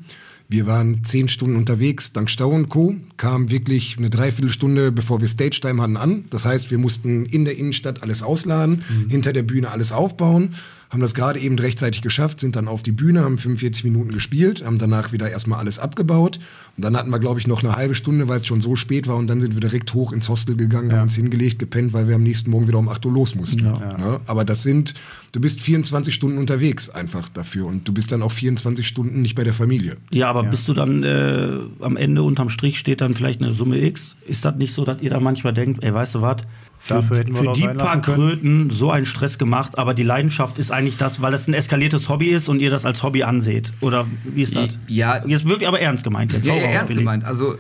Wir 0.51 0.67
waren 0.67 1.05
zehn 1.05 1.29
Stunden 1.29 1.55
unterwegs, 1.55 2.11
dank 2.11 2.29
Stau 2.29 2.49
und 2.49 2.67
Co. 2.67 2.93
kam 3.15 3.49
wirklich 3.49 3.97
eine 3.97 4.09
Dreiviertelstunde, 4.09 4.91
bevor 4.91 5.21
wir 5.21 5.29
Stage-Time 5.29 5.81
hatten, 5.81 5.95
an. 5.95 6.25
Das 6.29 6.43
heißt, 6.43 6.71
wir 6.71 6.77
mussten 6.77 7.25
in 7.25 7.45
der 7.45 7.57
Innenstadt 7.57 8.03
alles 8.03 8.21
ausladen, 8.21 8.83
hinter 9.07 9.31
der 9.31 9.43
Bühne 9.43 9.71
alles 9.71 9.93
aufbauen, 9.93 10.49
haben 10.91 10.99
das 10.99 11.13
gerade 11.13 11.39
eben 11.39 11.57
rechtzeitig 11.57 12.01
geschafft, 12.01 12.41
sind 12.41 12.57
dann 12.57 12.67
auf 12.67 12.83
die 12.83 12.91
Bühne, 12.91 13.21
haben 13.23 13.37
45 13.37 13.85
Minuten 13.85 14.11
gespielt, 14.11 14.65
haben 14.65 14.77
danach 14.77 15.13
wieder 15.13 15.31
erstmal 15.31 15.59
alles 15.59 15.79
abgebaut. 15.79 16.37
Und 16.75 16.83
dann 16.83 16.97
hatten 16.97 17.09
wir, 17.11 17.19
glaube 17.19 17.39
ich, 17.39 17.47
noch 17.47 17.63
eine 17.63 17.77
halbe 17.77 17.95
Stunde, 17.95 18.27
weil 18.27 18.41
es 18.41 18.45
schon 18.45 18.59
so 18.59 18.75
spät 18.75 19.07
war. 19.07 19.15
Und 19.15 19.27
dann 19.27 19.39
sind 19.39 19.53
wir 19.53 19.61
direkt 19.61 19.93
hoch 19.93 20.11
ins 20.11 20.27
Hostel 20.27 20.57
gegangen, 20.57 20.91
haben 20.91 21.03
uns 21.03 21.15
hingelegt, 21.15 21.59
gepennt, 21.59 21.93
weil 21.93 22.09
wir 22.09 22.15
am 22.15 22.23
nächsten 22.23 22.51
Morgen 22.51 22.67
wieder 22.67 22.77
um 22.77 22.89
8 22.89 23.05
Uhr 23.05 23.13
los 23.13 23.35
mussten. 23.35 23.63
Ja, 23.63 24.19
aber 24.25 24.43
das 24.43 24.63
sind, 24.63 24.93
du 25.31 25.39
bist 25.39 25.61
24 25.61 26.13
Stunden 26.13 26.37
unterwegs 26.37 26.89
einfach 26.89 27.29
dafür. 27.29 27.67
Und 27.67 27.87
du 27.87 27.93
bist 27.93 28.11
dann 28.11 28.21
auch 28.21 28.31
24 28.31 28.85
Stunden 28.85 29.21
nicht 29.21 29.35
bei 29.35 29.45
der 29.45 29.53
Familie. 29.53 29.95
Ja, 30.11 30.29
aber 30.29 30.43
bist 30.43 30.67
du 30.67 30.73
dann 30.73 31.03
äh, 31.03 31.59
am 31.79 31.95
Ende 31.95 32.21
unterm 32.23 32.49
Strich 32.49 32.77
steht 32.77 32.99
dann 32.99 33.13
vielleicht 33.13 33.41
eine 33.41 33.53
Summe 33.53 33.81
X? 33.81 34.17
Ist 34.27 34.43
das 34.43 34.55
nicht 34.55 34.73
so, 34.73 34.83
dass 34.83 35.01
ihr 35.01 35.09
da 35.09 35.21
manchmal 35.21 35.53
denkt, 35.53 35.81
ey, 35.83 35.93
weißt 35.93 36.15
du 36.15 36.21
was? 36.21 36.41
Für, 36.83 36.95
Dafür 36.95 37.17
hätten 37.19 37.33
wir 37.35 37.53
für 37.53 37.53
die 37.53 37.67
paar. 37.67 38.01
Kröten 38.01 38.71
so 38.71 38.89
einen 38.89 39.05
Stress 39.05 39.37
gemacht, 39.37 39.77
aber 39.77 39.93
die 39.93 40.01
Leidenschaft 40.01 40.57
ist 40.57 40.71
eigentlich 40.71 40.97
das, 40.97 41.21
weil 41.21 41.31
es 41.35 41.47
ein 41.47 41.53
eskaliertes 41.53 42.09
Hobby 42.09 42.29
ist 42.29 42.49
und 42.49 42.59
ihr 42.59 42.71
das 42.71 42.87
als 42.87 43.03
Hobby 43.03 43.21
anseht. 43.21 43.71
Oder 43.81 44.07
wie 44.23 44.41
ist 44.41 44.55
das? 44.55 44.69
Ja. 44.87 45.23
Jetzt 45.23 45.45
wirklich 45.45 45.67
aber 45.67 45.79
ernst 45.79 46.03
gemeint. 46.03 46.33
Jetzt 46.33 46.47
Ja, 46.47 46.55
ja, 46.55 46.61
ernst 46.61 46.95
gemeint. 46.95 47.23
Also 47.23 47.55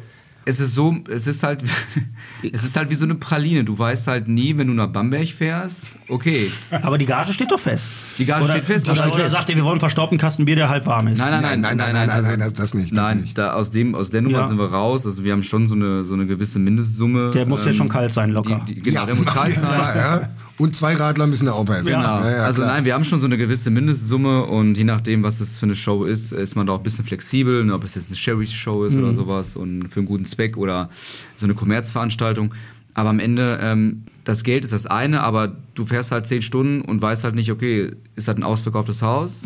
es 0.45 0.59
ist 0.59 0.73
so, 0.73 0.95
es 1.09 1.27
ist 1.27 1.43
halt, 1.43 1.63
es 2.51 2.63
ist 2.63 2.75
halt 2.75 2.89
wie 2.89 2.95
so 2.95 3.05
eine 3.05 3.15
Praline. 3.15 3.63
Du 3.63 3.77
weißt 3.77 4.07
halt 4.07 4.27
nie, 4.27 4.57
wenn 4.57 4.67
du 4.67 4.73
nach 4.73 4.87
Bamberg 4.87 5.27
fährst, 5.29 5.95
okay. 6.09 6.49
Aber 6.81 6.97
die 6.97 7.05
Gage 7.05 7.33
steht 7.33 7.51
doch 7.51 7.59
fest. 7.59 7.87
Die 8.17 8.25
Gage 8.25 8.43
oder, 8.43 8.53
steht 8.53 8.65
fest, 8.65 8.87
Oder, 8.87 8.95
steht 8.95 9.13
oder 9.13 9.23
fest. 9.23 9.35
sagt 9.35 9.49
ihr, 9.49 9.55
wir 9.55 9.63
wollen 9.63 9.73
einen 9.73 9.79
verstaubten 9.79 10.17
Kasten 10.17 10.45
Bier, 10.45 10.55
der 10.55 10.69
halb 10.69 10.85
warm 10.85 11.07
ist. 11.07 11.19
Nein, 11.19 11.31
nein, 11.41 11.61
nein, 11.61 11.77
nein, 11.77 11.93
nein, 11.93 12.07
nein, 12.07 12.23
nein, 12.23 12.39
das- 12.39 12.53
das 12.53 12.73
nicht, 12.73 12.91
das 12.91 12.97
nein, 12.97 13.21
nicht. 13.21 13.37
Da, 13.37 13.53
aus, 13.53 13.71
dem, 13.71 13.93
aus 13.95 14.09
der 14.09 14.21
Nummer 14.21 14.39
Ja. 14.39 14.47
sind 14.47 14.57
wir 14.57 14.71
raus. 14.71 15.05
Also 15.05 15.23
wir 15.23 15.31
haben 15.31 15.43
schon 15.43 15.67
so 15.67 15.75
eine, 15.75 16.03
so 16.05 16.13
eine 16.13 16.25
gewisse 16.25 16.59
Mindestsumme. 16.59 17.25
Ähm, 17.27 17.31
Der 17.31 17.45
muss 17.45 17.65
ja 17.65 17.73
schon 17.73 17.89
kalt 17.89 18.13
sein, 18.13 18.31
locker. 18.31 18.61
Die, 18.67 18.75
die, 18.75 18.81
genau, 18.81 19.05
der 19.05 19.15
muss 19.15 19.25
kalt 19.33 19.53
sein. 19.55 19.63
Fall, 19.65 19.95
ja. 19.97 20.29
Und 20.57 20.75
zwei 20.75 20.93
Radler 20.93 21.25
müssen 21.25 21.47
da 21.47 21.53
auch 21.53 21.65
bei 21.65 21.81
sein. 21.81 21.95
Genau. 21.95 22.19
Ja, 22.21 22.31
ja, 22.31 22.43
also 22.45 22.61
nein, 22.61 22.85
wir 22.85 22.93
haben 22.93 23.03
schon 23.03 23.19
so 23.19 23.25
eine 23.25 23.35
gewisse 23.37 23.71
Mindestsumme 23.71 24.43
und 24.45 24.75
je 24.77 24.83
nachdem, 24.83 25.23
was 25.23 25.39
das 25.39 25.57
für 25.57 25.65
eine 25.65 25.75
Show 25.75 26.03
ist, 26.05 26.31
ist 26.33 26.55
man 26.55 26.67
da 26.67 26.73
auch 26.73 26.77
ein 26.77 26.83
bisschen 26.83 27.03
flexibel, 27.05 27.63
ne, 27.63 27.73
ob 27.73 27.83
es 27.83 27.95
jetzt 27.95 28.09
eine 28.09 28.15
Charity-Show 28.17 28.85
ist 28.85 28.95
Mhm. 28.95 29.03
oder 29.03 29.13
sowas 29.13 29.55
und 29.55 29.87
für 29.89 30.01
einen 30.01 30.07
guten 30.07 30.25
Zweck 30.31 30.57
oder 30.57 30.89
so 31.37 31.45
eine 31.45 31.53
Kommerzveranstaltung. 31.53 32.53
Aber 32.93 33.09
am 33.09 33.19
Ende, 33.19 33.59
ähm, 33.61 34.03
das 34.23 34.43
Geld 34.43 34.63
ist 34.65 34.73
das 34.73 34.85
eine, 34.85 35.21
aber 35.23 35.55
du 35.75 35.85
fährst 35.85 36.11
halt 36.11 36.25
zehn 36.25 36.41
Stunden 36.41 36.81
und 36.81 37.01
weißt 37.01 37.23
halt 37.23 37.35
nicht, 37.35 37.51
okay, 37.51 37.91
ist 38.15 38.27
das 38.27 38.35
ein 38.35 38.43
ausverkauftes 38.43 39.01
Haus 39.01 39.43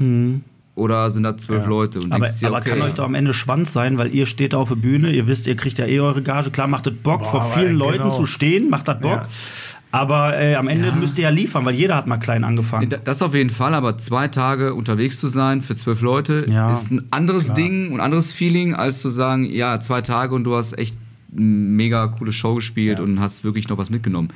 oder 0.75 1.09
sind 1.09 1.23
da 1.23 1.37
zwölf 1.37 1.65
Leute? 1.65 1.99
Und. 2.01 2.11
Aber, 2.11 2.27
dir, 2.27 2.47
aber 2.47 2.57
okay, 2.57 2.69
kann 2.69 2.81
euch 2.81 2.93
doch 2.93 3.05
am 3.05 3.15
Ende 3.15 3.33
Schwanz 3.33 3.73
sein, 3.73 3.97
weil 3.97 4.13
ihr 4.13 4.25
steht 4.25 4.53
da 4.53 4.57
auf 4.57 4.69
der 4.69 4.75
Bühne, 4.75 5.11
ihr 5.11 5.25
wisst, 5.27 5.47
ihr 5.47 5.55
kriegt 5.55 5.77
ja 5.77 5.85
eh 5.85 5.99
eure 5.99 6.21
Gage. 6.21 6.51
Klar, 6.51 6.67
macht 6.67 6.85
das 6.85 6.93
Bock, 6.93 7.21
Boah, 7.21 7.31
vor 7.31 7.51
vielen 7.53 7.73
genau. 7.79 7.91
Leuten 7.91 8.11
zu 8.11 8.25
stehen, 8.25 8.69
macht 8.69 8.87
das 8.87 8.99
Bock. 8.99 9.21
Ja. 9.23 9.27
Aber 9.91 10.37
äh, 10.37 10.55
am 10.55 10.67
Ende 10.67 10.91
müsst 10.91 11.17
ihr 11.17 11.23
ja 11.23 11.29
liefern, 11.29 11.63
weil 11.63 11.75
jeder 11.75 11.95
hat 11.95 12.05
mal 12.05 12.17
klein 12.17 12.43
angefangen. 12.43 12.89
Da- 12.89 12.97
Das 12.97 13.21
auf 13.21 13.33
jeden 13.33 13.49
Fall, 13.49 13.73
aber 13.73 13.97
zwei 13.97 14.27
Tage 14.27 14.73
unterwegs 14.73 15.19
zu 15.21 15.29
sein 15.29 15.61
für 15.61 15.73
zwölf 15.75 16.01
Leute 16.01 16.45
Ja, 16.49 16.73
ist 16.73 16.91
ein 16.91 17.03
anderes 17.11 17.53
Ding 17.53 17.87
und 17.93 17.99
ein 18.01 18.05
anderes 18.05 18.33
Feeling, 18.33 18.75
als 18.75 18.99
zu 18.99 19.07
sagen, 19.07 19.45
ja, 19.45 19.79
zwei 19.79 20.01
Tage 20.01 20.35
und 20.35 20.43
du 20.43 20.55
hast 20.57 20.77
echt 20.77 20.97
eine 21.31 21.45
mega 21.45 22.07
coole 22.07 22.33
Show 22.33 22.55
gespielt 22.55 22.99
und 22.99 23.21
hast 23.21 23.45
wirklich 23.45 23.69
noch 23.69 23.77
was 23.77 23.89
mitgenommen. 23.89 24.29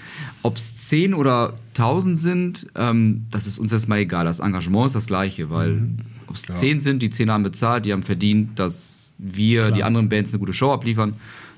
Ob 0.44 0.56
es 0.56 0.78
zehn 0.88 1.14
oder 1.14 1.54
tausend 1.74 2.18
sind, 2.20 2.68
ähm, 2.76 3.26
das 3.30 3.46
ist 3.46 3.58
uns 3.60 3.74
erstmal 3.74 4.00
egal. 4.00 4.24
Das 4.26 4.40
Engagement 4.40 4.88
ist 4.88 4.96
das 4.96 5.08
gleiche, 5.08 5.50
weil 5.50 5.72
Mhm. 5.72 5.98
Ob 6.30 6.36
es 6.36 6.44
zehn 6.44 6.80
sind, 6.80 7.02
die 7.02 7.10
zehn 7.10 7.32
haben 7.32 7.44
bezahlt, 7.44 7.86
die 7.86 7.94
haben 7.94 8.04
verdient, 8.04 8.60
dass 8.60 9.14
wir, 9.18 9.72
die 9.72 9.84
anderen 9.84 10.10
Bands, 10.10 10.32
eine 10.32 10.40
gute 10.40 10.54
Show 10.54 10.72
abliefern. 10.72 11.16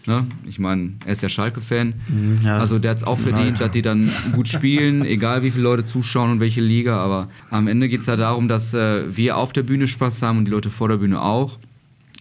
Ne? 0.07 0.25
Ich 0.47 0.57
meine, 0.57 0.93
er 1.05 1.11
ist 1.11 1.21
ja 1.21 1.29
Schalke-Fan. 1.29 1.93
Mhm, 2.07 2.39
ja. 2.43 2.57
Also 2.57 2.79
der 2.79 2.91
hat 2.91 2.97
es 2.97 3.03
auch 3.03 3.19
verdient, 3.19 3.61
dass 3.61 3.71
die 3.71 3.83
dann 3.83 4.09
gut 4.33 4.47
spielen, 4.47 5.05
egal 5.05 5.43
wie 5.43 5.51
viele 5.51 5.63
Leute 5.63 5.85
zuschauen 5.85 6.31
und 6.31 6.39
welche 6.39 6.61
Liga. 6.61 6.97
Aber 6.97 7.27
am 7.51 7.67
Ende 7.67 7.87
geht 7.87 8.01
es 8.01 8.07
ja 8.07 8.15
darum, 8.15 8.47
dass 8.47 8.73
äh, 8.73 9.15
wir 9.15 9.37
auf 9.37 9.53
der 9.53 9.63
Bühne 9.63 9.87
Spaß 9.87 10.23
haben 10.23 10.39
und 10.39 10.45
die 10.45 10.51
Leute 10.51 10.71
vor 10.71 10.89
der 10.89 10.97
Bühne 10.97 11.21
auch. 11.21 11.59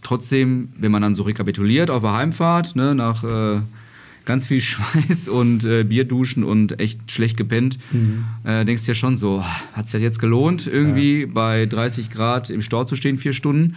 Trotzdem, 0.03 0.71
wenn 0.79 0.93
man 0.93 1.03
dann 1.03 1.15
so 1.15 1.23
rekapituliert 1.23 1.91
auf 1.91 2.03
der 2.03 2.13
Heimfahrt, 2.13 2.77
ne, 2.77 2.95
nach 2.95 3.25
äh, 3.25 3.61
ganz 4.25 4.47
viel 4.47 4.61
Schweiß 4.71 5.29
und 5.29 5.65
äh, 5.65 5.85
Bierduschen 5.85 6.45
und 6.45 6.81
echt 6.81 7.11
schlecht 7.11 7.37
gepennt, 7.37 7.79
äh, 8.45 8.65
denkst 8.65 8.85
du 8.85 8.91
ja 8.91 8.95
schon 8.95 9.17
so, 9.17 9.45
hat 9.73 9.87
es 9.87 9.93
ja 9.93 10.01
jetzt 10.01 10.19
gelohnt, 10.19 10.67
irgendwie 10.67 11.27
bei 11.27 11.67
30 11.67 12.11
Grad 12.11 12.51
im 12.51 12.63
Stau 12.63 12.85
zu 12.85 12.97
stehen, 12.97 13.17
vier 13.17 13.33
Stunden? 13.33 13.77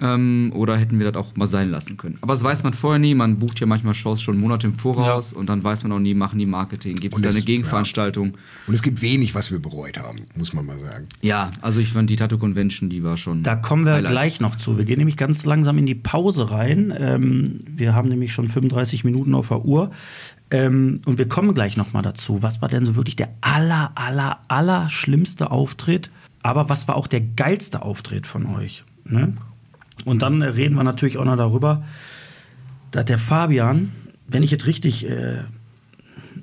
Ähm, 0.00 0.52
oder 0.56 0.76
hätten 0.76 0.98
wir 0.98 1.10
das 1.10 1.22
auch 1.22 1.36
mal 1.36 1.46
sein 1.46 1.70
lassen 1.70 1.96
können? 1.96 2.18
Aber 2.20 2.32
das 2.32 2.42
weiß 2.42 2.64
man 2.64 2.74
vorher 2.74 2.98
nie. 2.98 3.14
Man 3.14 3.38
bucht 3.38 3.60
ja 3.60 3.66
manchmal 3.66 3.94
Shows 3.94 4.20
schon 4.20 4.38
Monate 4.38 4.66
im 4.66 4.74
Voraus 4.74 5.32
und 5.32 5.48
dann 5.48 5.62
weiß 5.62 5.84
man 5.84 5.92
auch 5.92 6.00
nie, 6.00 6.14
machen 6.14 6.38
die 6.40 6.46
Marketing, 6.46 6.96
gibt 6.96 7.14
es 7.14 7.18
Und 7.18 7.24
da 7.24 7.30
eine 7.30 7.42
Gegenveranstaltung? 7.42 8.36
Und 8.66 8.74
es 8.74 8.82
gibt 8.82 9.02
wenig, 9.02 9.36
was 9.36 9.52
wir 9.52 9.60
bereut 9.60 9.98
haben, 9.98 10.26
muss 10.34 10.52
man 10.52 10.66
mal 10.66 10.78
sagen. 10.80 11.06
Ja. 11.22 11.52
also 11.60 11.78
ich 11.78 11.92
fand 11.92 12.10
die 12.10 12.16
Tattoo 12.16 12.38
Convention, 12.38 12.90
die 12.90 13.04
war 13.04 13.16
schon. 13.16 13.44
Da 13.44 13.54
kommen 13.54 13.84
wir 13.84 13.92
Highlight. 13.92 14.10
gleich 14.10 14.40
noch 14.40 14.56
zu. 14.56 14.78
Wir 14.78 14.84
gehen 14.84 14.98
nämlich 14.98 15.16
ganz 15.16 15.44
langsam 15.44 15.78
in 15.78 15.86
die 15.86 15.94
Pause 15.94 16.50
rein. 16.50 16.92
Ähm, 16.96 17.60
wir 17.68 17.94
haben 17.94 18.08
nämlich 18.08 18.32
schon 18.32 18.48
35 18.48 19.04
Minuten 19.04 19.34
auf 19.34 19.48
der 19.48 19.64
Uhr. 19.64 19.92
Ähm, 20.50 21.02
und 21.06 21.18
wir 21.18 21.28
kommen 21.28 21.54
gleich 21.54 21.76
noch 21.76 21.92
mal 21.92 22.02
dazu. 22.02 22.42
Was 22.42 22.60
war 22.60 22.68
denn 22.68 22.84
so 22.84 22.96
wirklich 22.96 23.16
der 23.16 23.28
aller, 23.40 23.92
aller, 23.94 24.40
aller 24.48 24.88
schlimmste 24.88 25.52
Auftritt? 25.52 26.10
Aber 26.42 26.68
was 26.68 26.88
war 26.88 26.96
auch 26.96 27.06
der 27.06 27.20
geilste 27.20 27.82
Auftritt 27.82 28.26
von 28.26 28.46
euch? 28.46 28.84
Ne? 29.04 29.34
Und 30.04 30.22
dann 30.22 30.42
äh, 30.42 30.46
reden 30.46 30.74
wir 30.76 30.84
natürlich 30.84 31.18
auch 31.18 31.24
noch 31.24 31.36
darüber, 31.36 31.84
dass 32.90 33.04
der 33.04 33.18
Fabian, 33.18 33.92
wenn 34.26 34.42
ich 34.42 34.50
jetzt 34.50 34.66
richtig 34.66 35.08
äh, 35.08 35.42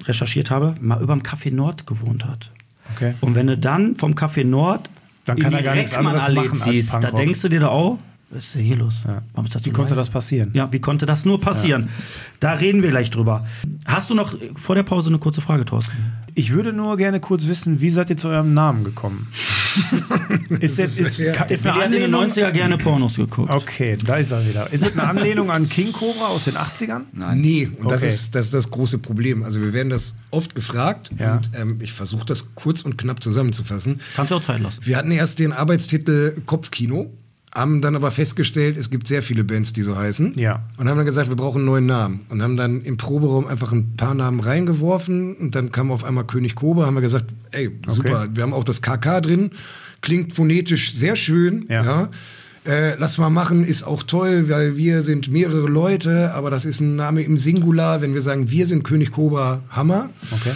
recherchiert 0.04 0.52
habe, 0.52 0.76
mal 0.82 1.02
über 1.02 1.14
dem 1.14 1.24
Café 1.24 1.54
Nord 1.54 1.88
gewohnt 1.88 2.26
hat. 2.26 2.52
Okay. 2.96 3.14
Und 3.22 3.36
wenn 3.36 3.48
du 3.48 3.58
dann 3.58 3.96
vom 3.96 4.14
Café 4.14 4.44
Nord 4.44 4.90
Dann 5.26 5.38
in 5.38 5.44
kann 5.44 5.52
die 5.52 5.58
er 5.58 5.64
gar 5.64 5.76
nichts 5.76 5.94
anderes 5.94 6.22
machen 6.34 6.62
als 6.62 6.64
ziehst, 6.64 6.94
da 6.94 7.12
denkst 7.12 7.42
du 7.42 7.50
dir 7.50 7.62
doch 7.62 7.72
auch, 7.72 8.00
was 8.32 8.46
ist 8.46 8.56
denn 8.56 8.64
hier 8.64 8.78
los? 8.78 8.94
Das 9.04 9.66
Wie 9.66 9.70
so 9.70 9.76
konnte 9.76 9.94
das 9.94 10.10
passieren? 10.10 10.52
Ja, 10.54 10.72
wie 10.72 10.80
konnte 10.80 11.06
das 11.06 11.26
nur 11.26 11.42
passieren? 11.42 11.90
Da 12.40 12.54
reden 12.54 12.82
wir 12.82 12.90
gleich 12.90 13.10
drüber. 13.10 13.46
Hast 13.84 14.10
du 14.10 14.16
noch 14.16 14.34
vor 14.56 14.76
der 14.76 14.84
Pause 14.84 15.10
eine 15.10 15.20
kurze 15.20 15.42
Frage, 15.42 15.66
Thorsten? 15.66 15.98
Ich 16.34 16.52
würde 16.52 16.72
nur 16.72 16.96
gerne 16.96 17.20
kurz 17.20 17.48
wissen, 17.48 17.82
wie 17.82 17.90
seid 17.90 18.10
ihr 18.10 18.16
zu 18.16 18.30
eurem 18.30 18.54
Namen 18.54 18.86
gekommen? 18.86 19.28
ist, 20.60 20.80
das, 20.80 20.98
ist, 21.00 21.00
ist 21.00 21.18
Wir 21.20 21.34
eine 21.74 21.96
in 21.96 22.02
den 22.04 22.14
Anlehnung? 22.16 22.24
90er 22.32 22.52
gerne 22.52 22.78
Pornos 22.78 23.16
geguckt. 23.16 23.50
Okay, 23.50 23.98
da 24.06 24.18
ist 24.18 24.32
er 24.32 24.48
wieder. 24.48 24.72
Ist 24.72 24.84
es 24.86 24.92
eine 24.94 25.04
Anlehnung 25.08 25.50
an 25.52 25.68
King 25.70 25.92
Cobra 25.92 26.28
aus 26.28 26.46
den 26.46 26.56
80ern? 26.56 27.02
Nee, 27.36 27.70
und 27.80 27.92
das, 27.92 28.02
Okay. 28.02 28.12
ist, 28.12 28.36
das 28.36 28.46
ist 28.46 28.54
das 28.54 28.70
große 28.72 28.98
Problem. 29.00 29.44
Also 29.44 29.62
wir 29.62 29.74
werden 29.74 29.90
das 29.90 30.16
oft 30.32 30.56
gefragt 30.56 31.12
Ja. 31.18 31.36
und 31.36 31.52
ähm, 31.60 31.78
ich 31.82 31.94
versuche 31.94 32.26
das 32.26 32.56
kurz 32.56 32.82
und 32.84 32.98
knapp 32.98 33.24
zusammenzufassen. 33.24 34.00
Kannst 34.16 34.32
du 34.32 34.36
auch 34.36 34.44
Zeit 34.44 34.62
lassen. 34.62 34.80
Wir 34.84 34.98
hatten 34.98 35.12
erst 35.12 35.40
den 35.40 35.52
Arbeitstitel 35.54 36.42
Kopfkino, 36.46 37.12
haben 37.54 37.82
dann 37.82 37.96
aber 37.96 38.12
festgestellt, 38.12 38.78
es 38.78 38.90
gibt 38.90 39.08
sehr 39.08 39.22
viele 39.22 39.44
Bands, 39.44 39.74
die 39.74 39.82
so 39.82 39.98
heißen. 39.98 40.38
Ja. 40.38 40.64
Und 40.78 40.88
haben 40.88 40.98
dann 40.98 41.06
gesagt, 41.06 41.30
wir 41.30 41.36
brauchen 41.36 41.60
einen 41.60 41.66
neuen 41.66 41.86
Namen. 41.86 42.22
Und 42.30 42.42
haben 42.42 42.56
dann 42.56 42.82
im 42.82 42.98
Proberaum 42.98 43.46
einfach 43.46 43.74
ein 43.74 43.96
paar 43.98 44.14
Namen 44.14 44.40
reingeworfen. 44.40 45.36
Und 45.36 45.56
dann 45.56 45.72
kam 45.72 45.92
auf 45.92 46.04
einmal 46.04 46.26
König 46.26 46.56
Koba. 46.56 46.86
Haben 46.86 46.96
wir 46.96 47.02
gesagt, 47.02 47.26
ey, 47.52 47.78
super, 47.88 48.30
wir 48.34 48.44
haben 48.44 48.54
auch 48.54 48.64
das 48.64 48.82
KK 48.82 49.22
drin. 49.22 49.52
Klingt 50.00 50.34
phonetisch 50.34 50.94
sehr 50.94 51.16
schön. 51.16 51.66
Ja. 51.68 51.84
ja. 51.84 52.10
Äh, 52.64 52.96
lass 52.98 53.18
mal 53.18 53.30
machen, 53.30 53.66
ist 53.66 53.84
auch 53.84 54.04
toll, 54.04 54.48
weil 54.48 54.78
wir 54.78 55.02
sind 55.02 55.32
mehrere 55.32 55.68
Leute, 55.68 56.34
aber 56.36 56.52
das 56.52 56.66
ist 56.66 56.80
ein 56.80 56.96
Name 56.96 57.24
im 57.24 57.40
Singular. 57.40 58.02
Wenn 58.02 58.14
wir 58.14 58.22
sagen, 58.22 58.52
wir 58.52 58.68
sind 58.68 58.84
König 58.84 59.12
Cobra, 59.12 59.64
Hammer. 59.70 60.10
Okay. 60.32 60.52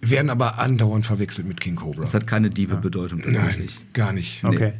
Werden 0.00 0.30
aber 0.30 0.58
andauernd 0.58 1.04
verwechselt 1.04 1.46
mit 1.46 1.60
King 1.60 1.76
Cobra. 1.76 2.00
Das 2.00 2.14
hat 2.14 2.26
keine 2.26 2.48
diebe 2.48 2.76
Bedeutung 2.76 3.20
tatsächlich. 3.20 3.76
Nein, 3.76 3.92
gar 3.92 4.12
nicht. 4.14 4.42
Okay. 4.42 4.72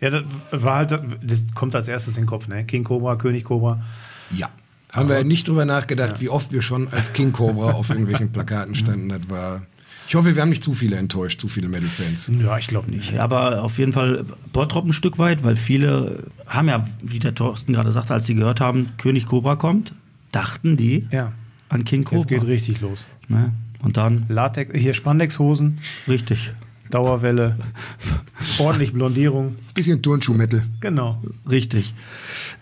Ja, 0.00 0.10
das 0.10 0.24
war 0.52 0.76
halt, 0.76 0.90
das 0.90 1.42
kommt 1.54 1.74
als 1.74 1.88
erstes 1.88 2.16
in 2.16 2.22
den 2.24 2.28
Kopf, 2.28 2.48
ne? 2.48 2.64
King 2.64 2.84
Cobra, 2.84 3.16
König 3.16 3.44
Cobra. 3.44 3.82
Ja. 4.36 4.48
Haben 4.92 5.08
wir 5.08 5.22
nicht 5.24 5.48
drüber 5.48 5.64
nachgedacht, 5.64 6.20
wie 6.20 6.28
oft 6.28 6.52
wir 6.52 6.62
schon 6.62 6.88
als 6.92 7.12
King 7.12 7.32
Cobra 7.32 7.72
auf 7.72 7.90
irgendwelchen 7.90 8.30
Plakaten 8.32 8.74
standen. 8.74 9.08
Das 9.08 9.28
war. 9.28 9.62
Ich 10.08 10.14
hoffe, 10.14 10.34
wir 10.36 10.40
haben 10.42 10.50
nicht 10.50 10.62
zu 10.62 10.72
viele 10.72 10.96
enttäuscht, 10.96 11.40
zu 11.40 11.48
viele 11.48 11.68
Metal-Fans. 11.68 12.30
Ja, 12.40 12.56
ich 12.58 12.68
glaube 12.68 12.90
nicht. 12.90 13.12
Ja, 13.12 13.24
aber 13.24 13.62
auf 13.62 13.78
jeden 13.78 13.92
Fall 13.92 14.24
Bottrop 14.52 14.84
ein 14.86 14.92
Stück 14.92 15.18
weit, 15.18 15.42
weil 15.42 15.56
viele 15.56 16.24
haben 16.46 16.68
ja, 16.68 16.86
wie 17.02 17.18
der 17.18 17.34
Thorsten 17.34 17.72
gerade 17.72 17.90
sagte, 17.90 18.14
als 18.14 18.26
sie 18.26 18.34
gehört 18.36 18.60
haben, 18.60 18.90
König 18.98 19.26
Cobra 19.26 19.56
kommt, 19.56 19.92
dachten 20.30 20.76
die 20.76 21.08
Ja. 21.10 21.32
an 21.68 21.84
King 21.84 22.04
Cobra. 22.04 22.18
Jetzt 22.20 22.28
geht 22.28 22.46
richtig 22.46 22.80
los. 22.80 23.04
Ne? 23.28 23.52
Und 23.82 23.96
dann, 23.96 24.26
Latex, 24.28 24.72
hier 24.78 24.94
Spandexhosen, 24.94 25.78
richtig, 26.06 26.52
Dauerwelle, 26.90 27.56
ordentlich 28.58 28.92
Blondierung. 28.92 29.56
Bisschen 29.74 30.02
Turnschuh-Metal. 30.02 30.62
Genau. 30.80 31.20
richtig. 31.50 31.94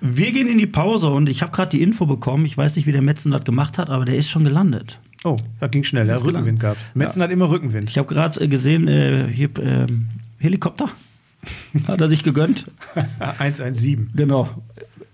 Wir 0.00 0.32
gehen 0.32 0.48
in 0.48 0.58
die 0.58 0.66
Pause 0.66 1.08
und 1.08 1.28
ich 1.28 1.42
habe 1.42 1.52
gerade 1.52 1.70
die 1.70 1.82
Info 1.82 2.06
bekommen, 2.06 2.44
ich 2.46 2.56
weiß 2.56 2.76
nicht, 2.76 2.86
wie 2.86 2.92
der 2.92 3.02
Metzen 3.02 3.32
das 3.32 3.44
gemacht 3.44 3.78
hat, 3.78 3.90
aber 3.90 4.04
der 4.04 4.16
ist 4.16 4.30
schon 4.30 4.44
gelandet. 4.44 4.98
Oh, 5.24 5.36
das 5.60 5.70
ging 5.70 5.84
schnell. 5.84 6.08
Er 6.08 6.16
hat. 6.16 6.24
Rückenwind 6.24 6.60
gehabt. 6.60 6.78
Metzen 6.94 7.22
hat 7.22 7.30
immer 7.30 7.48
Rückenwind. 7.48 7.88
Ich 7.88 7.96
habe 7.96 8.06
gerade 8.06 8.40
äh, 8.40 8.48
gesehen, 8.48 8.88
äh, 8.88 9.26
hier, 9.32 9.48
ähm, 9.58 10.08
Helikopter 10.38 10.90
hat 11.88 12.00
er 12.00 12.08
sich 12.08 12.22
gegönnt. 12.22 12.66
117. 13.18 14.10
Genau. 14.14 14.50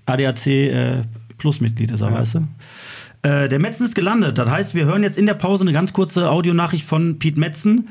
ADAC 0.06 0.46
äh, 0.46 1.02
Plus-Mitglied 1.38 1.92
ist 1.92 2.00
er, 2.00 2.12
weißt 2.12 2.34
du? 2.34 2.48
Äh, 3.22 3.48
der 3.48 3.58
Metzen 3.58 3.86
ist 3.86 3.94
gelandet. 3.94 4.38
Das 4.38 4.48
heißt, 4.48 4.74
wir 4.74 4.84
hören 4.86 5.02
jetzt 5.02 5.18
in 5.18 5.26
der 5.26 5.34
Pause 5.34 5.64
eine 5.64 5.72
ganz 5.72 5.92
kurze 5.92 6.30
Audionachricht 6.30 6.84
von 6.84 7.18
Piet 7.18 7.36
Metzen. 7.36 7.88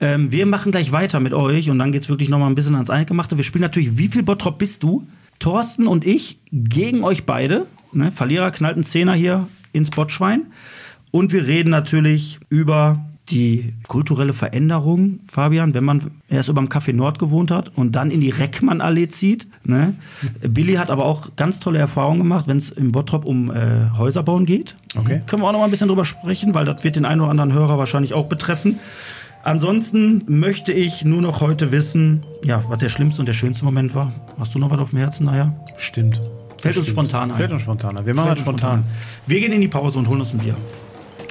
Ähm, 0.00 0.32
wir 0.32 0.46
machen 0.46 0.72
gleich 0.72 0.92
weiter 0.92 1.20
mit 1.20 1.34
euch 1.34 1.70
und 1.70 1.78
dann 1.78 1.92
geht 1.92 2.02
es 2.02 2.08
wirklich 2.08 2.28
nochmal 2.28 2.50
ein 2.50 2.54
bisschen 2.54 2.74
ans 2.74 2.90
Eingemachte. 2.90 3.36
Wir 3.36 3.44
spielen 3.44 3.62
natürlich 3.62 3.98
Wie 3.98 4.08
viel 4.08 4.22
Bottrop 4.22 4.58
bist 4.58 4.82
du? 4.82 5.06
Thorsten 5.38 5.86
und 5.86 6.06
ich 6.06 6.38
gegen 6.52 7.04
euch 7.04 7.24
beide. 7.24 7.66
Ne? 7.92 8.12
Verlierer 8.12 8.50
knallt 8.50 8.74
einen 8.74 8.84
Zehner 8.84 9.14
hier 9.14 9.48
ins 9.72 9.90
Botschwein. 9.90 10.46
Und 11.10 11.32
wir 11.32 11.46
reden 11.46 11.70
natürlich 11.70 12.38
über 12.50 13.04
die 13.30 13.74
kulturelle 13.86 14.32
Veränderung, 14.32 15.20
Fabian, 15.30 15.72
wenn 15.72 15.84
man 15.84 16.10
erst 16.28 16.48
über 16.48 16.60
dem 16.60 16.68
Café 16.68 16.92
Nord 16.92 17.18
gewohnt 17.18 17.50
hat 17.50 17.70
und 17.76 17.94
dann 17.94 18.10
in 18.10 18.20
die 18.20 18.30
Reckmann-Allee 18.30 19.08
zieht. 19.08 19.46
Ne? 19.64 19.94
Billy 20.42 20.74
hat 20.74 20.90
aber 20.90 21.04
auch 21.04 21.36
ganz 21.36 21.60
tolle 21.60 21.78
Erfahrungen 21.78 22.18
gemacht, 22.18 22.48
wenn 22.48 22.56
es 22.56 22.70
im 22.70 22.90
Bottrop 22.90 23.24
um 23.24 23.50
äh, 23.50 23.90
Häuser 23.96 24.22
bauen 24.22 24.46
geht. 24.46 24.76
Okay. 24.96 25.22
Können 25.26 25.42
wir 25.42 25.48
auch 25.48 25.52
noch 25.52 25.60
mal 25.60 25.66
ein 25.66 25.70
bisschen 25.70 25.88
drüber 25.88 26.04
sprechen, 26.04 26.54
weil 26.54 26.64
das 26.64 26.82
wird 26.82 26.96
den 26.96 27.04
einen 27.04 27.20
oder 27.20 27.30
anderen 27.30 27.52
Hörer 27.52 27.78
wahrscheinlich 27.78 28.14
auch 28.14 28.26
betreffen. 28.26 28.80
Ansonsten 29.42 30.22
möchte 30.26 30.72
ich 30.72 31.04
nur 31.04 31.22
noch 31.22 31.40
heute 31.40 31.72
wissen, 31.72 32.20
ja, 32.44 32.62
was 32.68 32.78
der 32.78 32.90
schlimmste 32.90 33.22
und 33.22 33.26
der 33.26 33.32
schönste 33.32 33.64
Moment 33.64 33.94
war. 33.94 34.12
Hast 34.38 34.54
du 34.54 34.58
noch 34.58 34.70
was 34.70 34.78
auf 34.78 34.90
dem 34.90 34.98
Herzen? 34.98 35.24
Naja, 35.26 35.54
Stimmt. 35.78 36.20
fällt 36.58 36.76
uns 36.76 36.86
Stimmt. 36.86 37.08
spontan 37.08 37.30
ein. 37.30 37.36
Fällt 37.36 37.50
uns 37.52 37.62
spontan 37.62 37.96
ein. 37.96 38.04
Wir 38.06 38.14
machen 38.14 38.28
das 38.28 38.38
uns 38.38 38.46
spontan. 38.46 38.84
Wir 39.26 39.40
gehen 39.40 39.52
in 39.52 39.62
die 39.62 39.68
Pause 39.68 39.98
und 39.98 40.08
holen 40.08 40.20
uns 40.20 40.34
ein 40.34 40.38
Bier. 40.38 40.56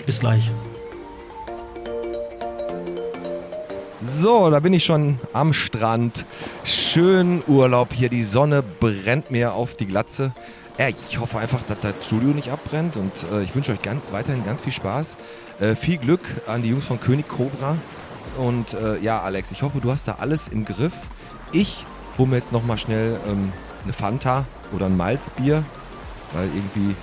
Bis 0.08 0.20
gleich. 0.20 0.50
So, 4.02 4.50
da 4.50 4.60
bin 4.60 4.74
ich 4.74 4.86
schon 4.86 5.20
am 5.34 5.54
Strand. 5.54 6.26
Schön 6.64 7.44
Urlaub 7.48 7.94
hier. 7.94 8.10
Die 8.10 8.24
Sonne 8.24 8.64
brennt 8.64 9.30
mir 9.30 9.54
auf 9.54 9.76
die 9.76 9.86
Glatze. 9.86 10.34
Ich 11.10 11.20
hoffe 11.20 11.38
einfach, 11.38 11.62
dass 11.64 11.80
das 11.82 11.94
Studio 12.06 12.30
nicht 12.30 12.50
abbrennt 12.50 12.96
und 12.96 13.12
äh, 13.34 13.44
ich 13.44 13.54
wünsche 13.54 13.74
euch 13.74 13.82
ganz 13.82 14.14
weiterhin 14.14 14.46
ganz 14.46 14.62
viel 14.62 14.72
Spaß. 14.72 15.18
Äh, 15.60 15.76
viel 15.76 15.98
Glück 15.98 16.22
an 16.48 16.64
die 16.64 16.70
Jungs 16.70 16.86
von 16.86 17.02
König 17.02 17.28
Cobra. 17.28 17.76
Und 18.38 18.74
äh, 18.74 19.00
ja, 19.00 19.22
Alex, 19.22 19.52
ich 19.52 19.62
hoffe, 19.64 19.80
du 19.82 19.92
hast 19.92 20.08
da 20.08 20.16
alles 20.20 20.48
im 20.48 20.66
Griff. 20.66 20.94
Ich 21.52 21.86
hole 22.18 22.30
mir 22.30 22.36
jetzt 22.38 22.52
nochmal 22.52 22.78
schnell 22.78 23.20
ähm, 23.28 23.52
eine 23.84 23.94
Fanta 23.94 24.46
oder 24.72 24.86
ein 24.86 24.98
Malzbier, 24.98 25.64
weil 26.34 26.46
irgendwie 26.48 26.96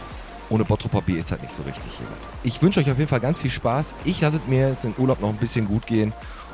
ohne 0.49 0.65
Bottroper 0.65 1.03
Bier 1.03 1.19
ist 1.19 1.31
halt 1.31 1.43
nicht 1.43 1.55
so 1.55 1.63
richtig 1.63 1.93
was. 1.99 2.19
Ich 2.45 2.63
wünsche 2.63 2.81
euch 2.81 2.91
auf 2.91 2.99
jeden 2.99 3.09
Fall 3.09 3.21
ganz 3.21 3.41
viel 3.41 3.51
Spaß. 3.51 3.95
Ich 4.05 4.21
lasse 4.21 4.37
es 4.37 4.47
mir 4.47 4.69
jetzt 4.69 4.85
im 4.85 4.95
Urlaub 4.99 5.21
noch 5.21 5.29
ein 5.29 5.37
bisschen 5.37 5.67
gut 5.67 5.87
gehen. 5.87 6.13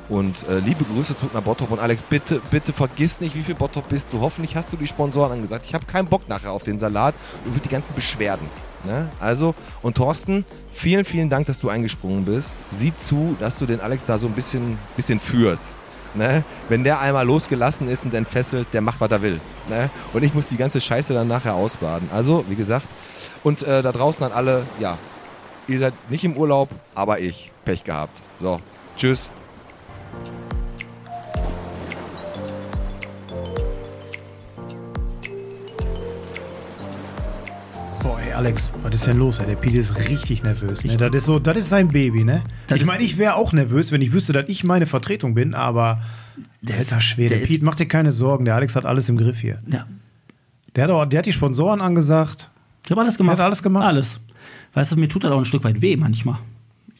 Und 0.09 0.49
äh, 0.49 0.59
liebe 0.59 0.85
Grüße 0.85 1.15
zurück 1.15 1.35
nach 1.35 1.43
Bottrop. 1.43 1.71
Und 1.71 1.79
Alex, 1.79 2.03
bitte, 2.03 2.41
bitte 2.51 2.73
vergiss 2.73 3.21
nicht, 3.21 3.35
wie 3.37 3.43
viel 3.43 3.55
Bottrop 3.55 3.89
bist 3.89 4.13
du. 4.13 4.21
Hoffentlich 4.21 4.57
hast 4.57 4.73
du 4.73 4.77
die 4.77 4.87
Sponsoren 4.87 5.33
angesagt. 5.33 5.67
Ich 5.67 5.75
habe 5.75 5.87
keinen 5.87 6.09
Bock 6.09 6.29
nachher 6.29 6.53
auf 6.53 6.63
den 6.65 6.79
Salat 6.79 7.15
und 7.45 7.65
die 7.65 7.69
ganzen 7.69 7.95
Beschwerden. 7.95 8.47
Ne? 8.85 9.09
Also, 9.21 9.55
und 9.83 9.97
Thorsten, 9.97 10.45
vielen, 10.71 11.05
vielen 11.05 11.31
Dank, 11.31 11.47
dass 11.47 11.61
du 11.61 11.69
eingesprungen 11.69 12.25
bist. 12.25 12.57
Sieh 12.71 12.95
zu, 12.95 13.37
dass 13.39 13.59
du 13.59 13.67
den 13.67 13.81
Alex 13.81 14.07
da 14.07 14.19
so 14.19 14.27
ein 14.27 14.33
bisschen, 14.33 14.79
bisschen 14.97 15.21
führst. 15.21 15.77
Ne? 16.15 16.45
Wenn 16.69 16.85
der 16.85 17.01
einmal 17.01 17.27
losgelassen 17.27 17.89
ist 17.89 18.05
und 18.05 18.15
entfesselt, 18.15 18.67
der 18.73 18.81
macht, 18.81 19.01
was 19.01 19.11
er 19.11 19.23
will. 19.23 19.41
Ne? 19.69 19.89
Und 20.13 20.23
ich 20.23 20.35
muss 20.35 20.49
die 20.49 20.57
ganze 20.57 20.81
Scheiße 20.81 21.15
dann 21.15 21.29
nachher 21.29 21.55
ausbaden. 21.55 22.09
Also, 22.13 22.45
wie 22.49 22.57
gesagt, 22.57 22.87
und 23.45 23.63
äh, 23.63 23.83
da 23.83 23.93
draußen 23.93 24.25
an 24.25 24.33
alle, 24.33 24.65
ja, 24.79 24.99
ihr 25.69 25.79
seid 25.79 25.95
nicht 26.11 26.25
im 26.25 26.37
Urlaub, 26.37 26.69
aber 26.95 27.21
ich. 27.21 27.51
Pech 27.65 27.85
gehabt. 27.85 28.23
So, 28.41 28.59
tschüss. 28.97 29.31
Ey, 38.33 38.39
Alex, 38.39 38.73
was 38.83 38.95
ist 38.95 39.07
denn 39.07 39.19
los? 39.19 39.39
Ey? 39.39 39.47
Der 39.47 39.57
Pete 39.57 39.79
ist 39.79 39.97
richtig 40.09 40.43
nervös. 40.43 40.85
Ne? 40.85 40.97
Das 40.97 41.15
ist 41.15 41.27
so, 41.27 41.39
das 41.39 41.57
ist 41.59 41.69
sein 41.69 41.89
Baby, 41.89 42.25
ne? 42.25 42.43
Das 42.67 42.81
ich 42.81 42.87
meine, 42.87 43.03
ich 43.05 43.19
wäre 43.19 43.35
auch 43.37 43.53
nervös, 43.53 43.93
wenn 43.93 44.01
ich 44.03 44.13
wüsste, 44.13 44.33
dass 44.33 44.49
ich 44.49 44.65
meine 44.65 44.87
Vertretung 44.87 45.35
bin, 45.35 45.55
aber 45.55 46.01
der 46.63 46.79
alter 46.79 47.01
Schwede. 47.01 47.31
der 47.31 47.39
Der 47.41 47.47
Pete, 47.47 47.65
mach 47.65 47.75
dir 47.75 47.87
keine 47.87 48.13
Sorgen, 48.13 48.45
der 48.45 48.55
Alex 48.55 48.75
hat 48.77 48.87
alles 48.87 49.09
im 49.09 49.17
Griff 49.17 49.41
hier. 49.41 49.59
Ja, 49.71 49.87
Der 50.75 50.85
hat, 50.85 50.91
auch, 50.91 51.05
der 51.05 51.19
hat 51.19 51.27
die 51.27 51.33
Sponsoren 51.33 51.81
angesagt. 51.81 52.51
ich 52.85 52.91
habe 52.91 53.01
alles 53.03 53.17
gemacht. 53.19 53.37
Er 53.39 53.43
hat 53.45 53.47
alles 53.47 53.63
gemacht? 53.63 53.85
Alles. 53.87 54.21
Weißt 54.75 54.93
du, 54.93 54.97
mir 54.97 55.09
tut 55.09 55.25
das 55.25 55.31
auch 55.33 55.39
ein 55.39 55.45
Stück 55.45 55.65
weit 55.65 55.81
weh 55.83 55.97
manchmal. 55.97 56.37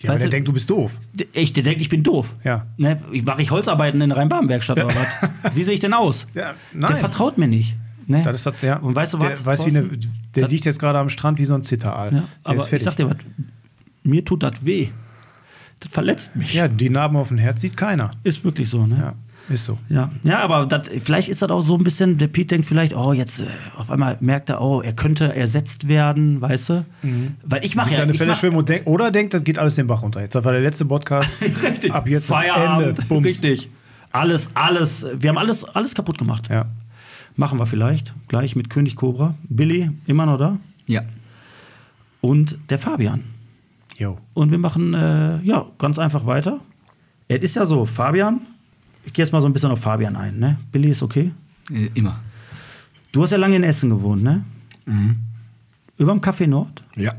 Ja, 0.01 0.11
Weißt 0.11 0.21
der 0.23 0.29
du, 0.29 0.31
denkt, 0.33 0.49
du 0.49 0.53
bist 0.53 0.69
doof. 0.69 0.99
ich, 1.33 1.53
der 1.53 1.63
denkt, 1.63 1.81
ich 1.81 1.89
bin 1.89 2.03
doof. 2.03 2.35
Ja. 2.45 2.67
Ne, 2.77 3.01
ich 3.13 3.25
mache 3.25 3.41
ich 3.41 3.51
Holzarbeiten 3.53 4.01
in 4.01 4.09
der 4.09 4.19
Rhein-Baden-Werkstatt 4.19 4.77
oder 4.85 4.89
was? 4.95 5.55
Wie 5.55 5.63
sehe 5.63 5.75
ich 5.75 5.81
denn 5.81 5.95
aus? 5.95 6.27
Ja, 6.35 6.43
Der 6.43 6.55
nein. 6.91 6.97
vertraut 6.97 7.39
mir 7.39 7.47
nicht. 7.47 7.77
Ne? 8.07 8.23
Das 8.23 8.37
ist 8.37 8.47
das, 8.47 8.63
ja. 8.63 8.77
Und 8.79 8.95
weißt 8.95 9.15
du 9.15 9.19
der, 9.19 9.33
was? 9.33 9.47
weiß 9.47 9.67
wie 9.67 9.77
eine, 9.77 9.91
der 10.35 10.49
liegt 10.49 10.65
jetzt 10.65 10.79
gerade 10.79 10.99
am 10.99 11.09
Strand 11.09 11.39
wie 11.39 11.45
so 11.45 11.55
ein 11.55 11.63
Zitteraal. 11.63 12.13
Ja, 12.13 12.19
der 12.21 12.27
aber 12.45 12.73
ich 12.73 12.83
sag 12.83 12.97
dir 12.97 13.11
was, 13.11 13.17
mir 14.03 14.25
tut 14.25 14.43
das 14.43 14.65
weh. 14.65 14.89
Das 15.81 15.93
verletzt 15.93 16.37
mich. 16.37 16.55
ja, 16.55 16.69
die 16.69 16.91
Narben 16.91 17.17
auf 17.17 17.29
dem 17.29 17.39
Herz 17.39 17.61
sieht 17.61 17.77
keiner. 17.77 18.13
Ist 18.23 18.45
wirklich 18.45 18.69
so, 18.69 18.87
ne? 18.87 18.99
Ja, 18.99 19.15
ist 19.53 19.65
so. 19.65 19.79
Ja, 19.89 20.11
ja 20.23 20.41
aber 20.41 20.67
das, 20.67 20.89
vielleicht 21.03 21.29
ist 21.29 21.43
das 21.43 21.51
auch 21.51 21.63
so 21.63 21.77
ein 21.77 21.83
bisschen, 21.83 22.19
der 22.19 22.29
Pete 22.29 22.49
denkt 22.49 22.67
vielleicht, 22.67 22.95
oh, 22.95 23.13
jetzt 23.13 23.41
äh, 23.41 23.47
auf 23.77 23.91
einmal 23.91 24.17
merkt 24.21 24.51
er, 24.51 24.61
oh, 24.61 24.81
er 24.81 24.93
könnte 24.93 25.35
ersetzt 25.35 25.89
werden, 25.89 26.41
weißt 26.41 26.69
du? 26.69 26.85
Weil 27.43 27.65
ich 27.65 27.75
mache 27.75 27.91
ja. 27.91 27.97
seine 27.97 28.13
ich 28.13 28.19
Fälle 28.19 28.37
schwimmen 28.37 28.57
und 28.57 28.69
denkt, 28.69 28.87
oder 28.87 29.11
denkt, 29.11 29.35
das 29.35 29.43
geht 29.43 29.59
alles 29.59 29.75
den 29.75 29.89
Bach 29.89 30.03
runter. 30.03 30.21
Jetzt 30.21 30.35
das 30.35 30.45
war 30.45 30.53
der 30.53 30.61
letzte 30.61 30.85
Podcast. 30.85 31.43
richtig. 31.63 31.93
Ab 31.93 32.09
jetzt 32.09 32.27
Feierabend. 32.27 32.89
Ende. 32.91 33.03
Bums. 33.07 33.27
Richtig. 33.27 33.69
Alles, 34.13 34.51
alles, 34.55 35.07
wir 35.15 35.31
haben 35.31 35.39
alles, 35.39 35.65
alles 35.65 35.95
kaputt 35.95 36.19
gemacht. 36.19 36.49
Ja. 36.51 36.67
Machen 37.37 37.59
wir 37.59 37.67
vielleicht 37.67 38.15
gleich 38.29 38.57
mit 38.57 38.71
König 38.71 38.97
Cobra. 38.97 39.35
Billy, 39.49 39.91
immer 40.07 40.27
noch 40.27 40.39
da. 40.39 40.59
Ja. 40.87 41.03
Und 42.21 42.59
der 42.69 42.79
Fabian. 42.79 43.25
Jo. 43.97 44.19
Und 44.35 44.51
wir 44.51 44.59
machen, 44.59 44.95
äh, 44.95 45.41
ja, 45.43 45.67
ganz 45.79 45.99
einfach 45.99 46.27
weiter. 46.27 46.61
Es 47.29 47.43
ist 47.43 47.57
ja 47.57 47.65
so, 47.65 47.87
Fabian, 47.87 48.41
ich 49.05 49.13
gehe 49.13 49.25
jetzt 49.25 49.33
mal 49.33 49.41
so 49.41 49.47
ein 49.47 49.53
bisschen 49.53 49.71
auf 49.71 49.81
Fabian 49.81 50.17
ein, 50.17 50.39
ne? 50.39 50.59
Billy 50.71 50.91
ist 50.91 51.03
okay. 51.03 51.33
Äh, 51.71 51.89
immer. 51.95 52.21
Du 53.13 53.23
hast 53.23 53.31
ja 53.31 53.39
lange 53.39 53.57
in 53.57 53.65
Essen 53.65 53.91
gewohnt, 53.91 54.23
ne? 54.23 54.45
Überm 55.99 56.21
Café 56.21 56.47
Nord? 56.47 56.83
Ja, 56.97 57.13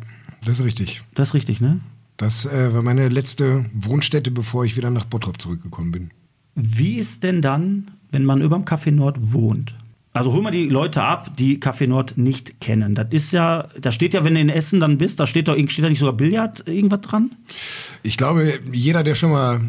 das 0.43 0.59
ist 0.59 0.66
richtig. 0.66 1.01
Das 1.16 1.30
ist 1.30 1.34
richtig, 1.34 1.61
ne? 1.61 1.80
Das 2.18 2.45
äh, 2.45 2.74
war 2.74 2.82
meine 2.82 3.09
letzte 3.09 3.66
Wohnstätte, 3.74 4.32
bevor 4.32 4.66
ich 4.66 4.76
wieder 4.76 4.89
nach 4.89 5.05
Bottrop 5.05 5.41
zurückgekommen 5.41 5.91
bin. 5.91 6.11
Wie 6.55 6.95
ist 6.95 7.24
denn 7.24 7.41
dann, 7.41 7.91
wenn 8.11 8.26
man 8.26 8.41
überm 8.41 8.64
Café 8.64 8.91
Nord 8.91 9.34
wohnt? 9.34 9.76
Also 10.16 10.32
hol 10.32 10.43
mal 10.43 10.51
die 10.51 10.70
Leute 10.70 11.01
ab, 11.01 11.36
die 11.38 11.59
Café 11.59 11.88
Nord 11.88 12.18
nicht 12.18 12.61
kennen. 12.61 12.93
Das 12.93 13.07
ist 13.09 13.32
ja, 13.32 13.68
da 13.82 13.91
steht 13.91 14.14
ja, 14.14 14.24
wenn 14.24 14.36
du 14.36 14.41
in 14.41 14.49
Essen 14.49 14.80
dann 14.80 14.99
bist, 14.99 15.20
da 15.20 15.26
steht 15.26 15.47
doch 15.47 15.57
steht 15.70 15.84
da 15.84 15.89
nicht 15.89 15.99
sogar 15.99 16.14
Billard 16.14 16.68
irgendwas 16.68 17.01
dran? 17.01 17.32
Ich 18.03 18.16
glaube, 18.16 18.59
jeder, 18.72 19.03
der 19.03 19.16
schon 19.16 19.32
mal 19.32 19.61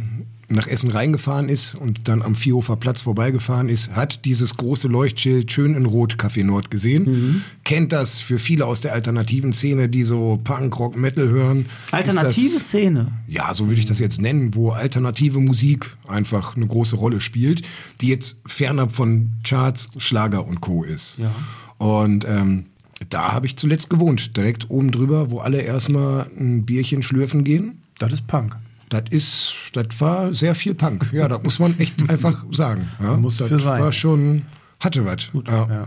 nach 0.49 0.67
Essen 0.67 0.91
reingefahren 0.91 1.49
ist 1.49 1.75
und 1.75 2.09
dann 2.09 2.23
am 2.23 2.35
Vierhofer 2.35 2.77
Platz 2.77 3.03
vorbeigefahren 3.03 3.69
ist, 3.69 3.93
hat 3.93 4.25
dieses 4.25 4.57
große 4.57 4.89
Leuchtschild 4.89 5.51
schön 5.51 5.75
in 5.75 5.87
Rot 5.87 6.17
Café 6.17 6.45
Nord 6.45 6.71
gesehen. 6.71 7.05
Mhm. 7.05 7.43
Kennt 7.65 7.93
das 7.93 8.21
für 8.21 8.39
viele 8.39 8.67
aus 8.67 8.81
der 8.81 8.93
alternativen 8.93 9.53
Szene, 9.53 9.89
die 9.89 10.03
so 10.03 10.41
Punk, 10.45 10.79
Rock, 10.79 10.97
Metal 10.97 11.29
hören. 11.29 11.67
Alternative 11.91 12.55
das, 12.55 12.69
Szene. 12.69 13.13
ja, 13.29 13.53
so 13.55 13.69
würde 13.69 13.81
ich 13.81 13.87
das 13.87 13.99
jetzt 13.99 14.21
nennen, 14.21 14.55
wo 14.55 14.71
alternative 14.71 15.41
Musik 15.41 15.97
einfach 16.07 16.57
eine 16.57 16.67
große 16.67 16.97
Rolle 16.97 17.21
spielt, 17.21 17.63
die 18.01 18.09
jetzt 18.09 18.37
fernab 18.47 18.93
von 18.93 19.31
Charts, 19.45 19.89
Schlager 19.97 20.47
und 20.47 20.61
Co. 20.61 20.85
ist. 20.85 21.19
Ja. 21.19 21.35
Und 21.79 22.27
ähm, 22.29 22.67
da 23.09 23.33
habe 23.33 23.47
ich 23.47 23.57
zuletzt 23.57 23.91
gewohnt, 23.91 24.37
direkt 24.37 24.71
oben 24.71 24.91
drüber, 24.91 25.31
wo 25.31 25.39
alle 25.39 25.61
erstmal 25.61 26.27
ein 26.39 26.65
Bierchen 26.65 27.03
schlürfen 27.03 27.45
gehen. 27.45 27.81
Das 27.99 28.13
ist 28.13 28.27
Punk. 28.27 28.57
Das 28.95 29.11
ist, 29.11 29.55
das 29.73 29.87
war 29.99 30.33
sehr 30.35 30.55
viel 30.55 30.75
Punk. 30.75 31.11
Ja, 31.13 31.27
das 31.27 31.43
muss 31.43 31.59
man 31.59 31.77
echt 31.81 32.09
einfach 32.09 32.45
sagen. 32.53 32.89
Ja, 33.01 33.17
Muss 33.17 33.39
das 33.39 33.49
sein. 33.51 33.81
war 33.81 33.91
schon, 33.91 34.43
hatte 34.79 35.05
was. 35.05 35.31
Ja. 35.49 35.67
Ja. 35.69 35.87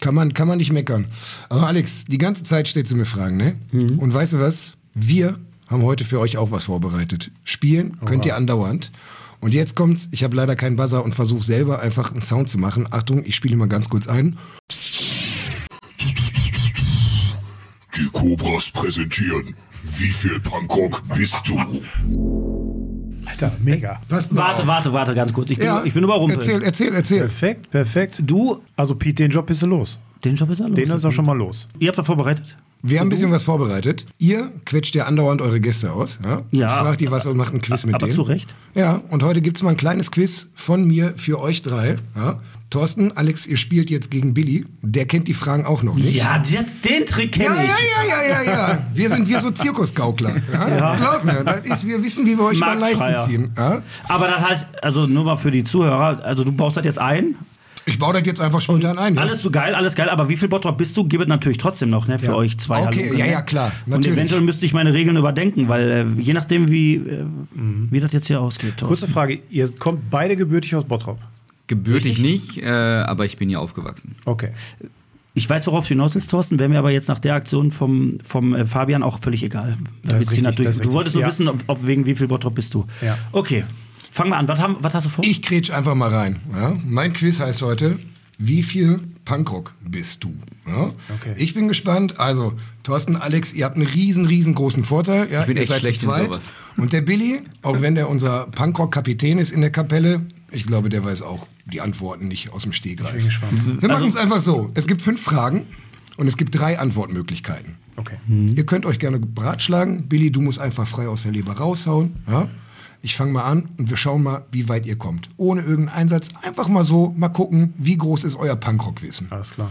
Kann 0.00 0.14
man, 0.14 0.32
kann 0.32 0.48
man 0.48 0.56
nicht 0.56 0.72
meckern. 0.72 1.06
Aber 1.50 1.66
Alex, 1.66 2.06
die 2.06 2.18
ganze 2.18 2.44
Zeit 2.44 2.66
stellst 2.68 2.92
du 2.92 2.96
mir 2.96 3.04
Fragen, 3.04 3.36
ne? 3.36 3.56
Mhm. 3.72 3.98
Und 3.98 4.14
weißt 4.14 4.34
du 4.34 4.40
was? 4.40 4.76
Wir 4.94 5.38
haben 5.68 5.82
heute 5.82 6.04
für 6.04 6.18
euch 6.18 6.38
auch 6.38 6.50
was 6.50 6.64
vorbereitet. 6.64 7.30
Spielen 7.44 7.98
könnt 8.06 8.24
ihr 8.24 8.36
andauernd. 8.36 8.90
Und 9.40 9.52
jetzt 9.52 9.74
kommt's, 9.76 10.08
ich 10.12 10.24
habe 10.24 10.34
leider 10.34 10.56
keinen 10.56 10.76
Buzzer 10.76 11.04
und 11.04 11.14
versuche 11.14 11.42
selber 11.42 11.80
einfach 11.80 12.10
einen 12.10 12.22
Sound 12.22 12.48
zu 12.48 12.56
machen. 12.58 12.88
Achtung, 12.90 13.22
ich 13.24 13.36
spiele 13.36 13.56
mal 13.56 13.68
ganz 13.68 13.90
kurz 13.90 14.06
ein. 14.08 14.38
Die 17.96 18.06
Cobras 18.12 18.70
präsentieren. 18.70 19.54
Wie 19.98 20.10
viel 20.10 20.40
Punkrock 20.40 21.02
bist 21.14 21.42
du? 21.46 21.58
Alter, 23.26 23.52
mega. 23.62 24.00
Passt 24.08 24.32
mal 24.32 24.42
Warte, 24.42 24.62
auf. 24.62 24.68
warte, 24.68 24.92
warte, 24.92 25.14
ganz 25.14 25.32
kurz. 25.32 25.50
Ich 25.50 25.58
bin, 25.58 25.66
Ja, 25.66 25.82
ich 25.84 25.92
bin 25.94 26.04
überrumpelt. 26.04 26.38
Erzähl, 26.40 26.62
erzähl, 26.62 26.94
erzähl. 26.94 27.20
Perfekt, 27.20 27.70
perfekt. 27.70 28.22
Du, 28.24 28.60
also 28.76 28.94
Pete, 28.94 29.22
den 29.22 29.30
Job 29.30 29.46
bist 29.46 29.62
du 29.62 29.66
los. 29.66 29.98
Den 30.24 30.34
Job 30.36 30.50
ist 30.50 30.60
er 30.60 30.68
los. 30.68 30.76
Den 30.76 30.90
ist 30.90 31.04
auch 31.04 31.10
schon 31.12 31.24
mal 31.26 31.36
los. 31.36 31.68
Ihr 31.78 31.88
habt 31.88 31.98
das 31.98 32.06
vorbereitet? 32.06 32.56
Wir 32.82 33.00
haben 33.00 33.06
ein 33.06 33.10
bisschen 33.10 33.30
was 33.32 33.42
vorbereitet. 33.42 34.06
Ihr 34.18 34.52
quetscht 34.64 34.94
ja 34.94 35.06
andauernd 35.06 35.40
eure 35.40 35.60
Gäste 35.60 35.92
aus. 35.92 36.20
Ja? 36.24 36.42
Ja. 36.52 36.68
Fragt 36.68 37.00
die 37.00 37.10
was 37.10 37.26
und 37.26 37.36
macht 37.36 37.52
ein 37.54 37.60
Quiz 37.60 37.84
mit 37.86 37.94
Aber 37.94 38.06
denen. 38.06 38.16
zu 38.16 38.22
Recht. 38.22 38.54
Ja, 38.74 39.02
und 39.10 39.22
heute 39.22 39.40
gibt's 39.40 39.62
mal 39.62 39.70
ein 39.70 39.76
kleines 39.76 40.10
Quiz 40.10 40.48
von 40.54 40.86
mir 40.86 41.12
für 41.16 41.40
euch 41.40 41.62
drei. 41.62 41.96
Ja? 42.14 42.40
Thorsten, 42.70 43.12
Alex, 43.16 43.46
ihr 43.46 43.56
spielt 43.56 43.90
jetzt 43.90 44.10
gegen 44.10 44.34
Billy. 44.34 44.64
Der 44.82 45.06
kennt 45.06 45.28
die 45.28 45.34
Fragen 45.34 45.64
auch 45.64 45.82
noch 45.84 45.94
nicht. 45.94 46.16
Ja, 46.16 46.38
den, 46.38 46.66
den 46.84 47.06
Trick 47.06 47.36
Ja, 47.36 47.44
kenne 47.44 47.56
ja, 47.56 47.62
ich. 47.62 48.08
ja, 48.08 48.28
ja, 48.28 48.42
ja, 48.42 48.52
ja. 48.72 48.86
Wir 48.92 49.08
sind 49.08 49.28
wir 49.28 49.38
so 49.40 49.50
Zirkusgaukler. 49.52 50.34
Ja? 50.52 50.96
Glaub 50.96 51.24
mir, 51.24 51.44
das 51.44 51.60
ist, 51.60 51.86
wir 51.86 52.02
wissen, 52.02 52.26
wie 52.26 52.36
wir 52.36 52.44
euch 52.44 52.58
mal 52.58 52.76
Leisten 52.76 53.14
ziehen. 53.24 53.50
Ja? 53.56 53.82
Aber 54.08 54.26
das 54.26 54.48
heißt, 54.48 54.66
also 54.82 55.06
nur 55.06 55.24
mal 55.24 55.36
für 55.36 55.52
die 55.52 55.62
Zuhörer, 55.62 56.24
also 56.24 56.42
du 56.42 56.50
baust 56.52 56.76
das 56.76 56.84
jetzt 56.84 56.98
ein. 56.98 57.36
Ich 57.88 58.00
baue 58.00 58.12
das 58.14 58.22
jetzt 58.26 58.40
einfach 58.40 58.60
spontan 58.60 58.98
ein. 58.98 59.14
Ja? 59.14 59.20
Alles 59.20 59.42
so 59.42 59.50
geil, 59.52 59.72
alles 59.76 59.94
geil, 59.94 60.08
aber 60.08 60.28
wie 60.28 60.36
viel 60.36 60.48
Bottrop 60.48 60.76
bist 60.76 60.96
du? 60.96 61.04
Gib 61.04 61.20
es 61.20 61.28
natürlich 61.28 61.58
trotzdem 61.58 61.88
noch, 61.88 62.08
ne, 62.08 62.18
für 62.18 62.34
euch 62.34 62.58
zwei. 62.58 62.82
Okay, 62.84 63.04
Halunke, 63.04 63.16
ja, 63.18 63.26
ne? 63.26 63.30
ja, 63.30 63.42
klar, 63.42 63.70
Und 63.84 63.92
natürlich. 63.92 64.18
eventuell 64.18 64.40
müsste 64.40 64.66
ich 64.66 64.72
meine 64.72 64.92
Regeln 64.92 65.16
überdenken, 65.16 65.68
weil 65.68 65.90
äh, 66.18 66.20
je 66.20 66.32
nachdem, 66.32 66.68
wie, 66.68 66.96
äh, 66.96 67.24
wie 67.54 68.00
das 68.00 68.12
jetzt 68.12 68.26
hier 68.26 68.40
ausgeht. 68.40 68.70
Thorsten. 68.78 68.86
Kurze 68.88 69.06
Frage, 69.06 69.38
ihr 69.50 69.70
kommt 69.78 70.10
beide 70.10 70.36
gebürtig 70.36 70.74
aus 70.74 70.82
Bottrop. 70.84 71.20
Gebürtig 71.66 72.18
nicht, 72.18 72.58
äh, 72.58 72.68
aber 72.68 73.24
ich 73.24 73.36
bin 73.36 73.48
hier 73.48 73.60
aufgewachsen. 73.60 74.14
Okay. 74.24 74.50
Ich 75.34 75.50
weiß, 75.50 75.66
worauf 75.66 75.84
du 75.84 75.88
hinaus 75.88 76.14
willst, 76.14 76.30
Thorsten. 76.30 76.58
Wäre 76.58 76.68
mir 76.70 76.78
aber 76.78 76.90
jetzt 76.92 77.08
nach 77.08 77.18
der 77.18 77.34
Aktion 77.34 77.70
vom, 77.70 78.18
vom 78.24 78.54
äh, 78.54 78.64
Fabian 78.64 79.02
auch 79.02 79.20
völlig 79.20 79.42
egal. 79.42 79.76
Da 80.02 80.12
Das 80.12 80.22
ist 80.22 80.30
wird 80.30 80.40
sie 80.40 80.46
richtig, 80.46 80.64
das 80.64 80.76
ist 80.76 80.84
du 80.84 80.92
wolltest 80.92 81.14
nur 81.14 81.26
richtig, 81.26 81.46
wissen, 81.46 81.48
ob, 81.48 81.62
ob 81.66 81.86
wegen 81.86 82.06
wie 82.06 82.14
viel 82.14 82.28
Bottrop 82.28 82.54
bist 82.54 82.72
du. 82.72 82.86
Ja. 83.02 83.18
Okay, 83.32 83.64
fangen 84.10 84.30
wir 84.30 84.38
an. 84.38 84.48
Was, 84.48 84.58
haben, 84.58 84.76
was 84.80 84.94
hast 84.94 85.04
du 85.06 85.10
vor? 85.10 85.24
Ich 85.24 85.42
kretsch 85.42 85.70
einfach 85.70 85.94
mal 85.94 86.08
rein. 86.08 86.40
Ja? 86.54 86.78
Mein 86.86 87.12
Quiz 87.12 87.38
heißt 87.38 87.60
heute, 87.62 87.98
wie 88.38 88.62
viel 88.62 89.00
Punkrock 89.26 89.74
bist 89.82 90.24
du? 90.24 90.34
Ja? 90.66 90.84
Okay. 91.14 91.34
Ich 91.36 91.52
bin 91.52 91.68
gespannt. 91.68 92.18
Also, 92.18 92.54
Thorsten, 92.82 93.16
Alex, 93.16 93.52
ihr 93.52 93.66
habt 93.66 93.76
einen 93.76 93.86
riesen, 93.86 94.24
riesengroßen 94.24 94.84
Vorteil. 94.84 95.30
Ja? 95.30 95.40
Ich 95.40 95.46
bin 95.48 95.56
ihr 95.56 95.62
echt 95.62 95.72
seid 95.72 95.80
schlecht 95.80 96.00
zu 96.00 96.06
in 96.06 96.12
zweit. 96.12 96.24
sowas. 96.26 96.52
Und 96.78 96.94
der 96.94 97.02
Billy, 97.02 97.42
auch 97.62 97.82
wenn 97.82 97.94
der 97.94 98.08
unser 98.08 98.46
Punkrock-Kapitän 98.46 99.38
ist 99.38 99.52
in 99.52 99.60
der 99.60 99.70
Kapelle, 99.70 100.22
ich 100.50 100.66
glaube, 100.66 100.88
der 100.88 101.04
weiß 101.04 101.22
auch 101.22 101.46
die 101.64 101.80
Antworten 101.80 102.28
nicht 102.28 102.52
aus 102.52 102.62
dem 102.62 102.72
Stegreif. 102.72 103.14
bin 103.14 103.24
gespannt. 103.24 103.82
Wir 103.82 103.88
machen 103.88 104.08
es 104.08 104.16
einfach 104.16 104.40
so. 104.40 104.70
Es 104.74 104.86
gibt 104.86 105.02
fünf 105.02 105.20
Fragen 105.20 105.66
und 106.16 106.26
es 106.26 106.36
gibt 106.36 106.58
drei 106.58 106.78
Antwortmöglichkeiten. 106.78 107.76
Okay. 107.96 108.16
Ihr 108.28 108.66
könnt 108.66 108.84
euch 108.86 108.98
gerne 108.98 109.18
beratschlagen. 109.18 110.06
Billy, 110.08 110.30
du 110.30 110.40
musst 110.40 110.58
einfach 110.58 110.86
frei 110.86 111.08
aus 111.08 111.22
der 111.22 111.32
Leber 111.32 111.54
raushauen. 111.54 112.16
Ja? 112.28 112.48
Ich 113.02 113.16
fange 113.16 113.32
mal 113.32 113.44
an 113.44 113.68
und 113.78 113.88
wir 113.88 113.96
schauen 113.96 114.22
mal, 114.22 114.44
wie 114.52 114.68
weit 114.68 114.86
ihr 114.86 114.96
kommt. 114.96 115.30
Ohne 115.36 115.62
irgendeinen 115.62 116.00
Einsatz. 116.00 116.28
Einfach 116.42 116.68
mal 116.68 116.84
so, 116.84 117.14
mal 117.16 117.28
gucken, 117.28 117.72
wie 117.78 117.96
groß 117.96 118.24
ist 118.24 118.36
euer 118.36 118.56
Punkrock-Wissen. 118.56 119.28
Alles 119.30 119.50
klar. 119.50 119.70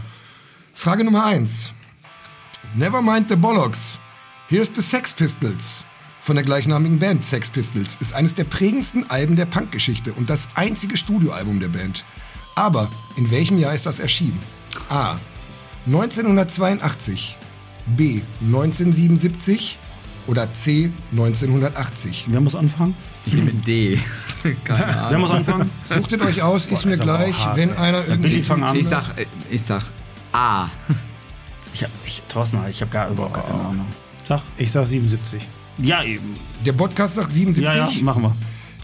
Frage 0.74 1.04
Nummer 1.04 1.24
eins. 1.24 1.72
Never 2.74 3.00
mind 3.00 3.28
the 3.28 3.36
bollocks. 3.36 3.98
Here's 4.48 4.70
the 4.74 4.82
Sex 4.82 5.12
Pistols. 5.12 5.84
Von 6.26 6.34
der 6.34 6.44
gleichnamigen 6.44 6.98
Band 6.98 7.22
Sex 7.22 7.50
Pistols 7.50 7.98
ist 8.00 8.12
eines 8.12 8.34
der 8.34 8.42
prägendsten 8.42 9.08
Alben 9.08 9.36
der 9.36 9.46
Punkgeschichte 9.46 10.12
und 10.12 10.28
das 10.28 10.48
einzige 10.56 10.96
Studioalbum 10.96 11.60
der 11.60 11.68
Band. 11.68 12.02
Aber 12.56 12.88
in 13.16 13.30
welchem 13.30 13.60
Jahr 13.60 13.76
ist 13.76 13.86
das 13.86 14.00
erschienen? 14.00 14.40
A. 14.88 15.18
1982. 15.86 17.36
B. 17.96 18.22
1977. 18.40 19.78
Oder 20.26 20.52
C. 20.52 20.90
1980. 21.12 22.24
Wer 22.26 22.40
muss 22.40 22.56
anfangen? 22.56 22.96
Ich 23.24 23.34
nehme 23.34 23.52
D. 23.52 24.00
Keine 24.64 25.06
Wer 25.10 25.18
muss 25.18 25.30
anfangen? 25.30 25.70
Suchtet 25.84 26.22
euch 26.22 26.42
aus, 26.42 26.66
ist 26.66 26.86
mir 26.86 26.94
ist 26.94 27.02
gleich, 27.02 27.38
hart, 27.38 27.56
wenn 27.56 27.72
einer 27.76 28.04
irgendwie... 28.04 28.42
An. 28.50 28.74
Ich 28.74 28.88
sag, 28.88 29.16
äh, 29.16 29.26
ich 29.48 29.62
sag 29.62 29.84
A. 30.32 30.70
Ich 31.72 31.84
hab, 31.84 31.90
ich, 32.04 32.20
Thorsten, 32.28 32.58
ich 32.68 32.80
habe 32.80 32.90
gar 32.90 33.10
überhaupt 33.10 33.34
keine 33.34 33.60
Ahnung. 33.60 33.86
Sag. 34.26 34.42
Ich 34.58 34.72
sag 34.72 34.86
77. 34.86 35.40
Ja, 35.78 36.02
eben. 36.02 36.34
Der 36.64 36.72
Podcast 36.72 37.14
sagt 37.16 37.32
77. 37.32 37.74
Ja, 37.76 37.88
ja, 37.88 38.02
machen 38.02 38.22
wir. 38.22 38.36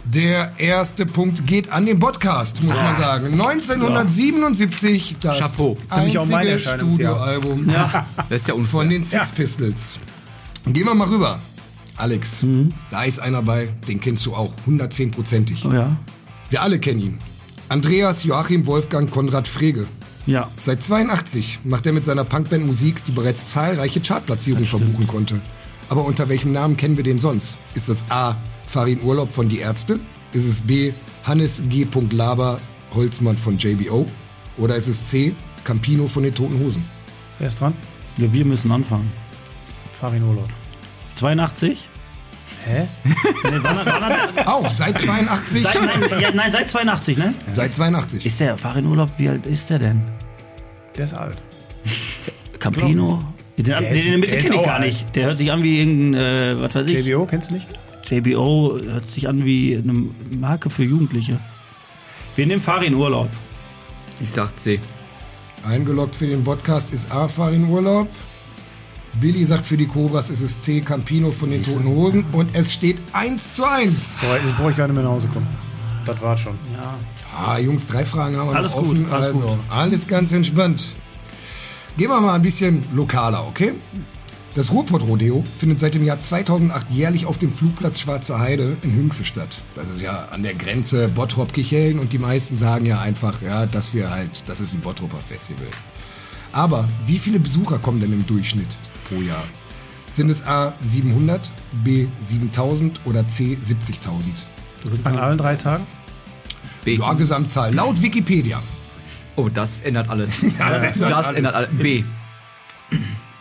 Der 0.04 0.52
erste 0.58 1.06
Punkt 1.06 1.46
geht 1.46 1.70
an 1.70 1.86
den 1.86 1.98
Podcast, 1.98 2.62
muss 2.62 2.76
man 2.76 2.96
sagen. 2.96 3.32
1977, 3.32 5.16
das 5.20 5.38
Chapeau. 5.38 5.78
ist 5.88 5.96
nämlich 5.96 6.18
auch 6.18 6.26
mein 6.26 6.48
einzige. 6.48 6.76
Studioalbum 6.76 7.66
Das 8.28 8.42
ist 8.42 8.48
ja 8.48 8.54
unfair. 8.54 8.70
von 8.80 8.88
den 8.90 9.02
Sex 9.04 9.30
Pistols. 9.32 10.00
Gehen 10.66 10.86
wir 10.86 10.94
mal 10.94 11.08
rüber. 11.08 11.38
Alex, 11.96 12.44
da 12.90 13.04
ist 13.04 13.20
einer 13.20 13.42
bei, 13.42 13.68
den 13.86 14.00
kennst 14.00 14.26
du 14.26 14.34
auch, 14.34 14.52
110-prozentig. 14.68 15.64
Oh 15.66 15.72
ja. 15.72 15.96
Wir 16.50 16.62
alle 16.62 16.78
kennen 16.80 17.00
ihn. 17.00 17.18
Andreas 17.68 18.24
Joachim 18.24 18.66
Wolfgang 18.66 19.10
Konrad 19.10 19.46
Frege. 19.46 19.86
Ja. 20.26 20.50
Seit 20.60 20.82
82 20.82 21.60
macht 21.64 21.86
er 21.86 21.92
mit 21.92 22.04
seiner 22.04 22.24
Punkband 22.24 22.66
Musik, 22.66 23.04
die 23.06 23.12
bereits 23.12 23.46
zahlreiche 23.46 24.00
Chartplatzierungen 24.00 24.66
verbuchen 24.66 25.06
konnte. 25.06 25.40
Aber 25.92 26.06
unter 26.06 26.30
welchem 26.30 26.52
Namen 26.52 26.78
kennen 26.78 26.96
wir 26.96 27.04
den 27.04 27.18
sonst? 27.18 27.58
Ist 27.74 27.90
es 27.90 28.06
A. 28.08 28.34
Farin 28.66 29.02
Urlaub 29.02 29.30
von 29.30 29.50
Die 29.50 29.58
Ärzte? 29.58 30.00
Ist 30.32 30.46
es 30.46 30.62
B. 30.62 30.94
Hannes 31.22 31.62
G. 31.68 31.86
Laber 32.12 32.60
Holzmann 32.94 33.36
von 33.36 33.58
JBO? 33.58 34.06
Oder 34.56 34.76
ist 34.76 34.88
es 34.88 35.04
C. 35.04 35.34
Campino 35.64 36.06
von 36.06 36.22
den 36.22 36.34
Toten 36.34 36.58
Hosen? 36.60 36.82
Wer 37.38 37.48
ist 37.48 37.60
dran? 37.60 37.74
ja. 38.16 38.32
Wir 38.32 38.46
müssen 38.46 38.72
anfangen. 38.72 39.12
Farin 40.00 40.22
Urlaub. 40.22 40.48
82? 41.16 41.86
Hä? 42.64 42.88
Nee, 43.04 43.58
wann, 43.62 43.76
wann, 43.84 43.86
wann, 44.34 44.46
Auch 44.46 44.70
seit 44.70 44.98
82? 44.98 45.62
seit, 45.62 45.74
nein, 45.74 46.20
ja, 46.22 46.30
nein, 46.32 46.52
seit 46.52 46.70
82, 46.70 47.18
ne? 47.18 47.34
Seit 47.52 47.74
82. 47.74 48.24
Ist 48.24 48.40
der 48.40 48.56
Farin 48.56 48.86
Urlaub, 48.86 49.10
wie 49.18 49.28
alt 49.28 49.44
ist 49.46 49.68
der 49.68 49.78
denn? 49.78 50.00
Der 50.96 51.04
ist 51.04 51.12
alt. 51.12 51.42
Campino? 52.58 53.22
Den, 53.58 53.64
den, 53.66 53.84
ist- 53.84 54.02
in 54.02 54.08
der 54.10 54.18
Mitte 54.18 54.32
der 54.32 54.40
kenne 54.42 54.54
ich 54.56 54.62
gar 54.64 54.78
nicht. 54.80 55.14
Der 55.16 55.26
hört 55.26 55.38
sich 55.38 55.52
an 55.52 55.62
wie 55.62 55.78
irgendein, 55.80 56.20
äh, 56.22 56.60
was 56.60 56.74
weiß 56.74 56.86
ich. 56.86 57.06
JBO, 57.06 57.26
kennst 57.26 57.50
du 57.50 57.54
nicht? 57.54 57.66
JBO 58.04 58.78
hört 58.82 59.10
sich 59.10 59.28
an 59.28 59.44
wie 59.44 59.76
eine 59.76 59.94
Marke 60.38 60.70
für 60.70 60.82
Jugendliche. 60.84 61.38
Wir 62.36 62.46
nehmen 62.46 62.62
Farin 62.62 62.94
Urlaub. 62.94 63.28
Ich 64.20 64.30
sag 64.30 64.58
C. 64.58 64.80
Eingeloggt 65.68 66.16
für 66.16 66.26
den 66.26 66.42
Podcast 66.42 66.92
ist 66.92 67.12
A. 67.12 67.28
Farin 67.28 67.68
Urlaub. 67.68 68.08
Billy 69.20 69.44
sagt 69.44 69.66
für 69.66 69.76
die 69.76 69.86
Cobras 69.86 70.30
ist 70.30 70.40
es 70.40 70.62
C. 70.62 70.80
Campino 70.80 71.30
von 71.30 71.50
den 71.50 71.62
Toten 71.62 71.86
Hosen. 71.86 72.24
Und 72.32 72.48
es 72.54 72.72
steht 72.72 72.96
1 73.12 73.56
zu 73.56 73.64
1. 73.64 74.22
Boah, 74.26 74.36
jetzt 74.44 74.56
brauche 74.56 74.70
ich 74.70 74.76
gar 74.76 74.86
nicht 74.88 74.94
mehr 74.96 75.04
nach 75.04 75.10
Hause 75.12 75.28
kommen. 75.28 75.46
Das 76.06 76.20
war's 76.20 76.40
schon. 76.40 76.54
Ja. 76.74 76.94
Ah, 77.38 77.58
Jungs, 77.58 77.86
drei 77.86 78.04
Fragen 78.04 78.36
haben 78.36 78.48
wir 78.50 78.56
Alles 78.56 78.72
noch 78.72 78.78
gut, 78.82 78.86
offen. 78.92 79.06
alles 79.12 79.26
also, 79.26 79.40
gut. 79.46 79.58
alles 79.70 80.06
ganz 80.08 80.32
entspannt. 80.32 80.86
Gehen 81.98 82.08
wir 82.08 82.20
mal 82.20 82.34
ein 82.34 82.42
bisschen 82.42 82.82
lokaler, 82.94 83.46
okay? 83.46 83.72
Das 84.54 84.70
Ruhrpott-Rodeo 84.70 85.44
findet 85.58 85.80
seit 85.80 85.94
dem 85.94 86.04
Jahr 86.04 86.20
2008 86.20 86.90
jährlich 86.90 87.26
auf 87.26 87.38
dem 87.38 87.52
Flugplatz 87.54 88.00
Schwarze 88.00 88.38
Heide 88.38 88.76
in 88.82 88.94
Hünxe 88.94 89.24
statt. 89.24 89.48
Das 89.74 89.90
ist 89.90 90.00
ja 90.00 90.26
an 90.30 90.42
der 90.42 90.54
Grenze 90.54 91.08
Bottrop-Kicheln 91.08 91.98
und 91.98 92.12
die 92.12 92.18
meisten 92.18 92.56
sagen 92.56 92.86
ja 92.86 93.00
einfach, 93.00 93.42
ja, 93.42 93.66
dass 93.66 93.92
wir 93.92 94.10
halt, 94.10 94.44
das 94.46 94.60
ist 94.60 94.72
ein 94.72 94.80
Bottroper 94.80 95.18
Festival. 95.18 95.66
Aber 96.52 96.88
wie 97.06 97.18
viele 97.18 97.38
Besucher 97.38 97.78
kommen 97.78 98.00
denn 98.00 98.12
im 98.12 98.26
Durchschnitt 98.26 98.76
pro 99.08 99.20
Jahr? 99.20 99.44
Sind 100.10 100.30
es 100.30 100.46
A 100.46 100.74
700, 100.84 101.50
B 101.84 102.06
7000 102.22 103.00
oder 103.04 103.26
C 103.28 103.56
70.000? 103.66 105.04
An 105.04 105.16
allen 105.16 105.38
drei 105.38 105.56
Tagen? 105.56 105.86
B. 106.84 106.96
Ja, 106.96 107.12
Gesamtzahl. 107.14 107.74
Laut 107.74 108.02
Wikipedia. 108.02 108.62
Oh, 109.36 109.48
das 109.52 109.80
ändert 109.82 110.08
alles. 110.10 110.40
Das 110.58 110.82
ändert 110.82 111.12
alles. 111.12 111.32
ändert 111.32 111.54
alles. 111.54 111.70
B. 111.72 112.04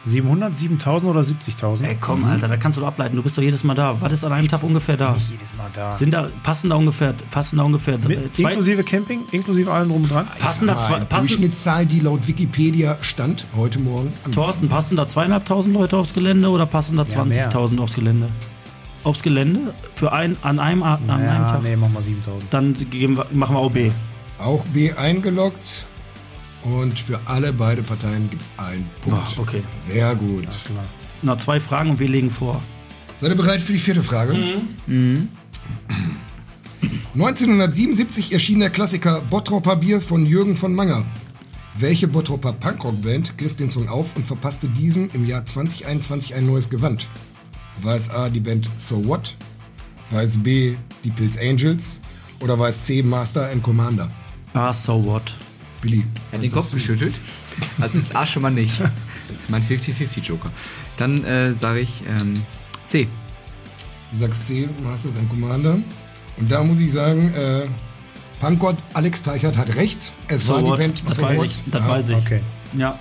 700, 0.04 0.56
7000 0.58 1.12
oder 1.12 1.22
70.000? 1.22 1.84
Ey, 1.84 1.96
komm, 2.02 2.26
Alter, 2.26 2.48
da 2.48 2.58
kannst 2.58 2.76
du 2.78 2.82
doch 2.82 2.88
ableiten. 2.88 3.16
Du 3.16 3.22
bist 3.22 3.38
doch 3.38 3.44
jedes 3.44 3.64
Mal 3.64 3.76
da. 3.76 3.96
Was 4.00 4.12
ist 4.12 4.24
an 4.24 4.34
einem 4.34 4.48
Tag 4.48 4.64
ungefähr 4.64 4.98
da? 4.98 5.16
Jedes 5.30 5.54
Mal 5.56 5.70
da. 5.76 5.96
Sind 5.96 6.12
da, 6.12 6.28
passen 6.42 6.72
da 6.72 6.76
ungefähr, 6.78 7.14
passen 7.30 7.58
da 7.58 7.64
ungefähr 7.64 8.00
Mit, 8.00 8.36
zwei, 8.36 8.50
inklusive 8.50 8.84
Camping, 8.84 9.20
inklusive 9.32 9.72
allem 9.72 9.90
drum 9.90 10.02
und 10.04 10.12
dran? 10.12 10.26
passen 10.40 10.66
da 10.66 10.80
zwei, 10.80 11.02
passen, 11.02 11.28
Durchschnittszahl, 11.28 11.86
die 11.86 12.00
laut 12.00 12.28
Wikipedia 12.28 12.98
stand 13.02 13.46
heute 13.56 13.78
Morgen. 13.78 14.12
Thorsten, 14.34 14.70
passen 14.70 14.96
da 14.98 15.08
zweieinhalbtausend 15.08 15.76
Leute 15.76 15.98
aufs 15.98 16.16
Gelände 16.16 16.50
oder 16.50 16.66
passen 16.66 16.98
da 16.98 17.04
Ja, 17.04 17.24
mehr. 17.24 17.52
20.000 17.52 17.80
aufs 17.80 17.94
Gelände? 17.94 18.28
Aufs 19.04 19.22
Gelände? 19.22 19.72
Für 19.94 20.14
ein, 20.14 20.36
an 20.42 20.60
einem, 20.60 20.82
an 20.82 21.08
einem 21.10 21.26
Ja, 21.26 21.52
Tag? 21.52 21.62
nee, 21.64 21.76
machen 21.76 21.94
wir 21.94 22.02
7000. 22.02 22.52
Dann 22.52 22.76
geben 22.90 23.18
wir, 23.18 23.28
machen 23.34 23.56
wir 23.56 23.60
auch 23.60 23.72
B. 23.72 23.92
Auch 24.42 24.66
B 24.66 24.92
eingeloggt. 24.94 25.86
Und 26.64 27.00
für 27.00 27.20
alle 27.26 27.54
beide 27.54 27.82
Parteien 27.82 28.30
gibt 28.30 28.44
es 28.44 28.52
einen 28.58 28.88
Punkt. 29.02 29.20
Ah, 29.20 29.42
okay. 29.42 29.64
Sehr 29.88 30.16
gut. 30.16 30.48
Klar. 30.66 30.84
Na, 31.24 31.40
zwei 31.40 31.60
Fragen 31.60 31.92
und 31.92 32.00
wir 32.00 32.08
legen 32.08 32.30
vor. 32.30 32.62
Seid 33.16 33.32
ihr 33.32 33.36
bereit 33.36 33.62
für 33.62 33.74
die 33.74 33.80
vierte 33.80 34.04
Frage? 34.04 34.34
Mhm. 34.88 35.28
1977 37.14 38.32
erschien 38.32 38.60
der 38.60 38.70
Klassiker 38.70 39.22
Bottropper 39.22 39.76
Bier 39.76 40.02
von 40.02 40.26
Jürgen 40.26 40.56
von 40.56 40.74
Manger. 40.74 41.04
Welche 41.78 42.08
Bottropper 42.08 42.54
Punkrock-Band 42.54 43.38
griff 43.38 43.56
den 43.56 43.70
Song 43.70 43.90
auf 43.90 44.16
und 44.16 44.26
verpasste 44.26 44.68
diesem 44.68 45.10
im 45.14 45.26
Jahr 45.26 45.46
2021 45.46 46.36
ein 46.36 46.46
neues 46.46 46.70
Gewand? 46.70 47.08
War 47.82 47.96
es 47.96 48.10
A, 48.10 48.30
die 48.30 48.40
Band 48.40 48.70
So 48.78 49.06
What? 49.08 49.36
War 50.10 50.24
es 50.24 50.38
B, 50.38 50.76
die 51.04 51.10
Pilz 51.10 51.38
Angels? 51.38 52.00
Oder 52.40 52.58
war 52.60 52.70
es 52.70 52.86
C, 52.86 53.04
Master 53.04 53.50
and 53.50 53.64
Commander? 53.64 54.10
Ah, 54.54 54.74
so 54.74 55.04
what? 55.06 55.24
Billy. 55.82 56.04
Er 56.32 56.38
hat 56.38 56.44
den 56.44 56.52
Kopf 56.52 56.72
geschüttelt. 56.72 57.16
Also 57.80 57.98
das 57.98 58.06
ist 58.06 58.16
A 58.16 58.26
schon 58.28 58.42
mal 58.44 58.52
nicht. 58.52 58.82
Mein 59.48 59.64
50-50-Joker. 59.64 60.50
Dann 60.98 61.24
äh, 61.24 61.54
sage 61.54 61.80
ich 61.80 62.04
ähm, 62.08 62.34
C. 62.86 63.08
Du 64.12 64.18
sagst 64.18 64.46
C, 64.48 64.68
Masters 64.84 65.16
and 65.16 65.30
Commander. 65.30 65.78
Und 66.38 66.52
da 66.52 66.64
muss 66.64 66.80
ich 66.80 66.92
sagen, 66.92 67.34
äh, 67.34 67.66
Punkgott 68.40 68.78
Alex 68.94 69.22
Teichert 69.22 69.58
hat 69.58 69.76
recht. 69.76 69.98
Es 70.28 70.44
So 70.44 70.54
war 70.54 70.64
what? 70.64 70.78
die 70.80 70.82
Band 70.84 71.04
Das 71.06 71.16
So 71.16 71.22
weiß 71.22 71.38
What. 71.38 71.46
ich. 71.48 71.60
Das 71.72 71.82
Ja. 71.82 71.88
weiß 71.88 72.10
ich. 72.10 72.16
Okay. 72.16 72.42
Ja. 72.78 73.00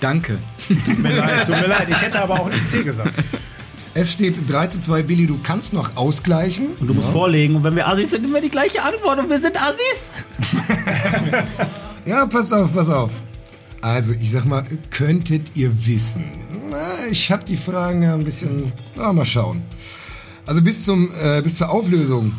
Danke. 0.00 0.38
Tut 0.68 0.98
mir 0.98 1.16
leid, 1.16 1.46
tut 1.46 1.60
mir 1.60 1.66
leid. 1.66 1.88
Ich 1.88 2.00
hätte 2.00 2.20
aber 2.22 2.40
auch 2.40 2.48
nicht 2.50 2.68
C 2.70 2.82
gesagt. 2.82 3.12
Es 3.96 4.12
steht 4.12 4.50
3 4.50 4.66
zu 4.66 4.80
2, 4.80 5.02
Billy, 5.02 5.26
du 5.26 5.38
kannst 5.42 5.72
noch 5.72 5.96
ausgleichen. 5.96 6.66
Und 6.80 6.88
du 6.88 6.94
musst 6.94 7.08
vorlegen. 7.08 7.54
Und 7.54 7.62
wenn 7.62 7.76
wir 7.76 7.86
Assis 7.86 8.10
sind, 8.10 8.32
wir 8.32 8.40
die 8.40 8.48
gleiche 8.48 8.82
Antwort. 8.82 9.20
Und 9.20 9.30
wir 9.30 9.40
sind 9.40 9.56
Assis. 9.60 10.10
Ja, 12.06 12.26
passt 12.26 12.52
auf, 12.52 12.74
pass 12.74 12.90
auf. 12.90 13.12
Also, 13.80 14.12
ich 14.12 14.30
sag 14.30 14.44
mal, 14.44 14.62
könntet 14.90 15.56
ihr 15.56 15.86
wissen. 15.86 16.24
Na, 16.70 17.06
ich 17.10 17.32
habe 17.32 17.44
die 17.44 17.56
Fragen 17.56 18.02
ja 18.02 18.12
ein 18.12 18.24
bisschen. 18.24 18.72
Na, 18.94 19.10
mal 19.12 19.24
schauen. 19.24 19.62
Also 20.44 20.60
bis, 20.60 20.84
zum, 20.84 21.10
äh, 21.18 21.40
bis 21.40 21.56
zur 21.56 21.70
Auflösung 21.70 22.34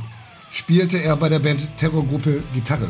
spielte 0.51 1.01
er 1.01 1.15
bei 1.15 1.29
der 1.29 1.39
Band 1.39 1.67
Terrorgruppe 1.77 2.43
Gitarre. 2.53 2.87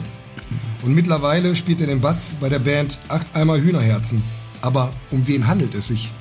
Und 0.84 0.94
mittlerweile 0.94 1.56
spielt 1.56 1.80
er 1.80 1.88
den 1.88 2.02
Bass 2.02 2.34
bei 2.42 2.50
der 2.50 2.60
Band 2.60 3.00
Acht 3.08 3.34
Eimer 3.34 3.58
Hühnerherzen. 3.58 4.22
Aber 4.62 4.92
um 5.12 5.26
wen 5.28 5.48
handelt 5.48 5.74
es 5.76 5.88
sich? 5.88 6.12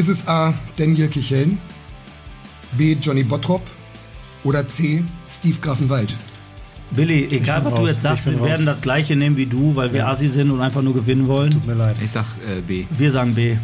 Ist 0.00 0.08
es 0.08 0.26
A. 0.26 0.54
Daniel 0.76 1.08
Kichellen, 1.08 1.58
B. 2.78 2.96
Johnny 2.98 3.22
Bottrop 3.22 3.60
oder 4.44 4.66
C. 4.66 5.04
Steve 5.28 5.58
Grafenwald? 5.60 6.16
Billy, 6.90 7.28
egal 7.30 7.62
was 7.66 7.72
raus, 7.74 7.80
du 7.80 7.86
jetzt 7.88 8.00
sagst, 8.00 8.24
wir 8.24 8.38
raus. 8.38 8.48
werden 8.48 8.64
das 8.64 8.80
gleiche 8.80 9.14
nehmen 9.14 9.36
wie 9.36 9.44
du, 9.44 9.76
weil 9.76 9.92
wir 9.92 10.08
Assi 10.08 10.28
sind 10.28 10.50
und 10.52 10.62
einfach 10.62 10.80
nur 10.80 10.94
gewinnen 10.94 11.26
wollen. 11.28 11.50
Tut 11.50 11.66
mir 11.66 11.74
leid. 11.74 11.96
Ich 12.02 12.12
sag 12.12 12.24
äh, 12.48 12.62
B. 12.62 12.86
Wir 12.96 13.12
sagen 13.12 13.34
B. 13.34 13.56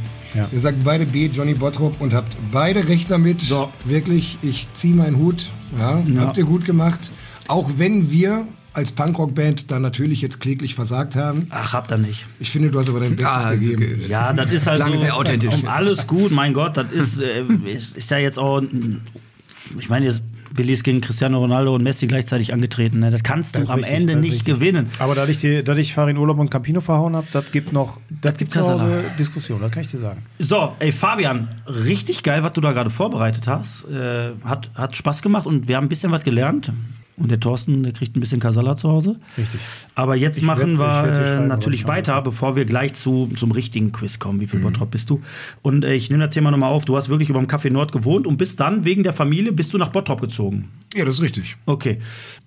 Ihr 0.52 0.60
sagt 0.60 0.84
beide 0.84 1.06
B, 1.06 1.24
Johnny 1.32 1.54
Bottrop, 1.54 1.98
und 2.02 2.12
habt 2.12 2.36
beide 2.52 2.86
recht 2.86 3.10
damit. 3.10 3.40
So. 3.40 3.72
Wirklich, 3.86 4.36
ich 4.42 4.70
ziehe 4.74 4.94
meinen 4.94 5.16
Hut. 5.16 5.46
Ja, 5.78 6.00
Ja. 6.00 6.20
Habt 6.20 6.36
ihr 6.36 6.44
gut 6.44 6.66
gemacht. 6.66 7.10
Auch 7.48 7.70
wenn 7.78 8.10
wir 8.10 8.46
als 8.76 8.92
Punkrock-Band 8.92 9.70
da 9.70 9.78
natürlich 9.80 10.22
jetzt 10.22 10.38
kläglich 10.40 10.74
versagt 10.74 11.16
haben. 11.16 11.46
Ach, 11.50 11.72
habt 11.72 11.90
ihr 11.90 11.98
nicht. 11.98 12.24
Ich 12.38 12.50
finde, 12.50 12.70
du 12.70 12.78
hast 12.78 12.88
aber 12.88 13.00
dein 13.00 13.16
Bestes 13.16 13.44
Ah, 13.46 13.52
gegeben. 13.54 13.80
ge- 13.80 14.06
Ja, 14.08 14.32
das 14.32 14.50
ist 14.52 14.66
halt 14.66 14.76
Klang 14.76 14.92
so, 14.92 14.98
sehr 14.98 15.16
authentisch 15.16 15.54
Um, 15.62 15.68
alles 15.68 16.06
gut, 16.06 16.30
mein 16.30 16.52
Gott, 16.54 16.76
das 16.76 16.92
ist, 16.92 17.20
äh, 17.20 17.42
ist, 17.64 17.96
ist 17.96 18.10
ja 18.10 18.18
jetzt 18.18 18.38
auch, 18.38 18.62
ich 19.78 19.88
meine, 19.88 20.06
jetzt 20.06 20.22
Billy 20.54 20.72
ist 20.72 20.84
gegen 20.84 21.00
Cristiano 21.02 21.38
Ronaldo 21.38 21.74
und 21.74 21.82
Messi 21.82 22.06
gleichzeitig 22.06 22.52
angetreten. 22.54 23.00
Ne? 23.00 23.10
Das 23.10 23.22
kannst 23.22 23.54
du 23.54 23.58
Das 23.58 23.68
am 23.68 23.80
richtig, 23.80 23.94
Ende 23.94 24.12
das 24.14 24.22
nicht 24.22 24.32
richtig. 24.34 24.54
gewinnen. 24.54 24.86
Aber 24.98 25.14
da 25.14 25.26
ich, 25.26 25.38
die, 25.38 25.62
da 25.62 25.74
ich 25.76 25.92
Farin 25.92 26.16
Urlaub 26.16 26.38
und 26.38 26.50
Campino 26.50 26.80
verhauen 26.80 27.14
habe, 27.16 27.26
das 27.32 27.52
gibt 27.52 27.72
noch, 27.74 28.00
das 28.22 28.36
gibt 28.38 28.52
zu. 28.52 28.60
Hause 28.60 29.04
Diskussion, 29.18 29.60
das 29.60 29.70
kann 29.72 29.82
ich 29.82 29.90
dir 29.90 29.98
sagen. 29.98 30.22
So, 30.38 30.72
ey 30.78 30.92
Fabian, 30.92 31.48
richtig 31.66 32.22
geil, 32.22 32.42
was 32.42 32.52
du 32.54 32.60
da 32.62 32.72
gerade 32.72 32.88
vorbereitet 32.90 33.46
hast. 33.46 33.84
Äh, 33.90 34.30
hat, 34.44 34.70
hat 34.74 34.96
Spaß 34.96 35.20
gemacht 35.20 35.46
und 35.46 35.68
wir 35.68 35.76
haben 35.76 35.86
ein 35.86 35.88
bisschen 35.90 36.10
was 36.12 36.22
gelernt. 36.22 36.72
Und 37.18 37.30
der 37.30 37.40
Thorsten, 37.40 37.82
der 37.82 37.92
kriegt 37.92 38.14
ein 38.14 38.20
bisschen 38.20 38.40
Kasala 38.40 38.76
zu 38.76 38.90
Hause. 38.90 39.16
Richtig. 39.38 39.58
Aber 39.94 40.16
jetzt 40.16 40.36
Ich 40.36 40.42
machen 40.44 40.78
werd- 40.78 41.16
wir 41.16 41.36
äh, 41.44 41.46
natürlich 41.46 41.86
weiter, 41.86 42.20
bevor 42.20 42.56
wir 42.56 42.66
gleich 42.66 42.92
zu, 42.94 43.30
zum 43.36 43.52
richtigen 43.52 43.90
Quiz 43.92 44.18
kommen. 44.18 44.40
Wie 44.40 44.46
viel 44.46 44.60
Bottrop 44.60 44.90
bist 44.90 45.08
du? 45.08 45.22
Und 45.62 45.84
äh, 45.84 45.94
ich 45.94 46.10
nehme 46.10 46.26
das 46.26 46.34
Thema 46.34 46.50
nochmal 46.50 46.70
auf. 46.72 46.84
Du 46.84 46.94
hast 46.96 47.08
wirklich 47.08 47.30
über 47.30 47.38
dem 47.38 47.48
Café 47.48 47.70
Nord 47.70 47.90
gewohnt 47.92 48.26
und 48.26 48.36
bist 48.36 48.60
dann 48.60 48.84
wegen 48.84 49.02
der 49.02 49.14
Familie 49.14 49.52
bist 49.52 49.72
du 49.72 49.78
nach 49.78 49.88
Bottrop 49.92 50.20
gezogen. 50.20 50.68
Ja, 50.94 51.04
das 51.06 51.14
ist 51.16 51.22
richtig. 51.22 51.56
Okay. 51.64 52.00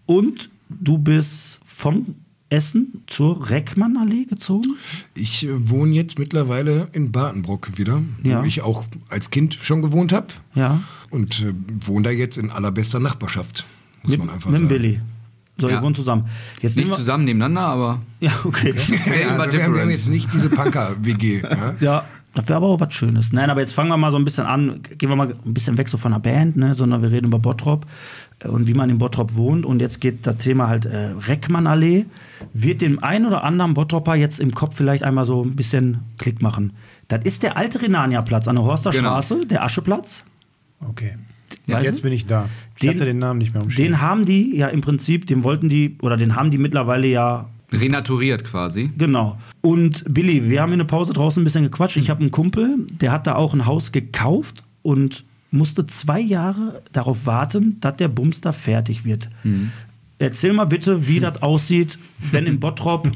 Und 0.05 0.49
du 0.69 0.99
bist 0.99 1.59
von 1.65 2.15
Essen 2.51 3.03
zur 3.07 3.49
Reckmannallee 3.49 4.25
gezogen? 4.25 4.75
Ich 5.15 5.45
äh, 5.47 5.49
wohne 5.69 5.93
jetzt 5.95 6.17
mittlerweile 6.19 6.87
in 6.93 7.11
Bartenbrock 7.11 7.77
wieder, 7.77 8.01
Ja. 8.23 8.41
wo 8.41 8.45
ich 8.45 8.61
auch 8.61 8.85
als 9.09 9.29
Kind 9.31 9.57
schon 9.61 9.81
gewohnt 9.81 10.13
habe. 10.13 10.27
Ja. 10.55 10.81
Und 11.09 11.41
äh, 11.41 11.53
wohne 11.85 12.03
da 12.03 12.09
jetzt 12.11 12.37
in 12.37 12.49
allerbester 12.51 12.99
Nachbarschaft, 12.99 13.65
muss 14.03 14.11
Mit, 14.11 14.19
man 14.19 14.29
einfach 14.29 14.49
mit 14.49 14.59
dem 14.59 14.67
sagen. 14.67 14.81
Billy. 14.81 14.99
So, 15.57 15.67
ihr 15.67 15.75
Ja. 15.75 15.81
wohnt 15.81 15.95
zusammen. 15.97 16.25
Jetzt 16.61 16.77
Nicht 16.77 16.93
zusammen 16.93 17.25
nebeneinander, 17.25 17.61
aber 17.61 18.01
Ja, 18.21 18.31
okay. 18.45 18.73
Ja, 18.77 19.29
also 19.37 19.51
wir, 19.51 19.63
haben, 19.63 19.73
wir 19.73 19.81
haben 19.81 19.89
jetzt 19.89 20.07
nicht 20.07 20.33
diese 20.33 20.49
Punker-WG. 20.49 21.41
Ja? 21.49 21.75
Ja, 21.81 22.03
das 22.33 22.47
wäre 22.47 22.57
aber 22.57 22.67
auch 22.67 22.79
was 22.79 22.93
Schönes. 22.93 23.33
Nein, 23.33 23.49
aber 23.49 23.59
jetzt 23.59 23.73
fangen 23.73 23.89
wir 23.89 23.97
mal 23.97 24.11
so 24.11 24.17
ein 24.17 24.23
bisschen 24.23 24.45
an. 24.45 24.81
Gehen 24.97 25.09
wir 25.09 25.15
mal 25.17 25.27
ein 25.45 25.53
bisschen 25.53 25.77
weg 25.77 25.89
so 25.89 25.97
von 25.97 26.11
der 26.13 26.19
Band, 26.19 26.55
ne, 26.55 26.75
sondern 26.75 27.01
wir 27.01 27.11
reden 27.11 27.25
über 27.27 27.39
Bottrop 27.39 27.85
äh, 28.39 28.47
und 28.47 28.67
wie 28.67 28.73
man 28.73 28.89
in 28.89 28.99
Bottrop 28.99 29.35
wohnt. 29.35 29.65
Und 29.65 29.81
jetzt 29.81 29.99
geht 29.99 30.25
das 30.25 30.37
Thema 30.37 30.69
halt 30.69 30.85
äh, 30.85 31.11
Reckmannallee. 31.27 32.05
Wird 32.53 32.79
dem 32.81 33.03
einen 33.03 33.25
oder 33.25 33.43
anderen 33.43 33.73
Bottropper 33.73 34.15
jetzt 34.15 34.39
im 34.39 34.53
Kopf 34.53 34.75
vielleicht 34.77 35.03
einmal 35.03 35.25
so 35.25 35.43
ein 35.43 35.55
bisschen 35.57 35.99
Klick 36.19 36.41
machen. 36.41 36.71
Das 37.09 37.21
ist 37.25 37.43
der 37.43 37.57
alte 37.57 37.81
Renania-Platz 37.81 38.47
an 38.47 38.55
der 38.55 38.63
Horster 38.63 38.91
Genau. 38.91 39.09
Straße, 39.21 39.45
der 39.47 39.65
Ascheplatz. 39.65 40.23
Okay. 40.87 41.15
Weißt 41.77 41.85
Jetzt 41.85 41.97
du? 41.99 42.03
bin 42.03 42.13
ich 42.13 42.25
da. 42.25 42.49
Ich 42.75 42.79
Den- 42.81 42.89
hatte 42.91 43.05
den 43.05 43.19
Namen 43.19 43.37
nicht 43.39 43.53
mehr 43.53 43.63
umstehen. 43.63 43.83
Den 43.85 44.01
haben 44.01 44.25
die 44.25 44.55
ja 44.55 44.67
im 44.67 44.81
Prinzip, 44.81 45.27
den 45.27 45.43
wollten 45.43 45.69
die, 45.69 45.97
oder 46.01 46.17
den 46.17 46.35
haben 46.35 46.51
die 46.51 46.57
mittlerweile 46.57 47.07
ja 47.07 47.49
renaturiert 47.71 48.43
quasi. 48.43 48.89
Genau. 48.97 49.37
Und 49.61 50.03
Billy, 50.11 50.49
wir 50.49 50.61
haben 50.61 50.71
in 50.73 50.79
der 50.79 50.85
Pause 50.85 51.13
draußen 51.13 51.41
ein 51.41 51.43
bisschen 51.43 51.63
gequatscht. 51.63 51.97
Ich 51.97 52.09
habe 52.09 52.21
einen 52.21 52.31
Kumpel, 52.31 52.77
der 52.99 53.11
hat 53.11 53.27
da 53.27 53.35
auch 53.35 53.53
ein 53.53 53.65
Haus 53.67 53.91
gekauft 53.91 54.63
und 54.81 55.23
musste 55.51 55.85
zwei 55.85 56.19
Jahre 56.19 56.81
darauf 56.93 57.25
warten, 57.25 57.77
dass 57.81 57.97
der 57.97 58.07
Bums 58.07 58.41
da 58.41 58.51
fertig 58.53 59.05
wird. 59.05 59.29
Erzähl 60.17 60.53
mal 60.53 60.65
bitte, 60.65 61.07
wie 61.07 61.19
das 61.19 61.41
aussieht, 61.43 61.97
wenn 62.31 62.45
in 62.47 62.59
Bottrop 62.59 63.11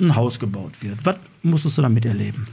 ein 0.00 0.14
Haus 0.14 0.38
gebaut 0.38 0.72
wird. 0.82 0.98
Was 1.04 1.16
musstest 1.42 1.78
du 1.78 1.82
damit 1.82 2.04
erleben? 2.04 2.44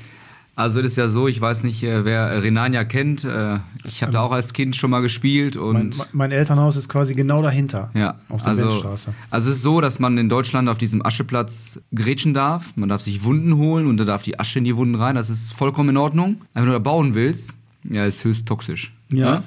Also 0.55 0.81
das 0.81 0.91
ist 0.91 0.97
ja 0.97 1.07
so, 1.07 1.27
ich 1.27 1.39
weiß 1.39 1.63
nicht, 1.63 1.81
äh, 1.83 2.03
wer 2.05 2.43
Renania 2.43 2.83
kennt. 2.83 3.23
äh, 3.23 3.59
Ich 3.85 4.03
habe 4.03 4.11
da 4.11 4.21
auch 4.21 4.31
als 4.31 4.53
Kind 4.53 4.75
schon 4.75 4.91
mal 4.91 5.01
gespielt 5.01 5.55
mein, 5.55 5.65
und 5.65 6.13
mein 6.13 6.31
Elternhaus 6.31 6.75
ist 6.75 6.89
quasi 6.89 7.15
genau 7.15 7.41
dahinter. 7.41 7.89
ja, 7.93 8.15
Auf 8.29 8.41
der 8.41 8.49
also, 8.49 8.67
Bennstraße. 8.67 9.13
also 9.29 9.49
es 9.49 9.57
ist 9.57 9.63
so, 9.63 9.79
dass 9.81 9.99
man 9.99 10.17
in 10.17 10.27
Deutschland 10.29 10.67
auf 10.69 10.77
diesem 10.77 11.03
Ascheplatz 11.05 11.79
grätschen 11.95 12.33
darf. 12.33 12.75
Man 12.75 12.89
darf 12.89 13.01
sich 13.01 13.23
Wunden 13.23 13.55
holen 13.55 13.87
und 13.87 13.97
da 13.97 14.03
darf 14.03 14.23
die 14.23 14.39
Asche 14.39 14.59
in 14.59 14.65
die 14.65 14.75
Wunden 14.75 14.95
rein. 14.95 15.15
Das 15.15 15.29
ist 15.29 15.53
vollkommen 15.53 15.89
in 15.89 15.97
Ordnung. 15.97 16.41
Aber 16.53 16.61
wenn 16.61 16.65
du 16.67 16.71
da 16.73 16.79
bauen 16.79 17.15
willst, 17.15 17.57
ja, 17.83 18.05
ist 18.05 18.23
höchst 18.23 18.47
toxisch. 18.47 18.93
Ja. 19.09 19.31
Ne? 19.35 19.43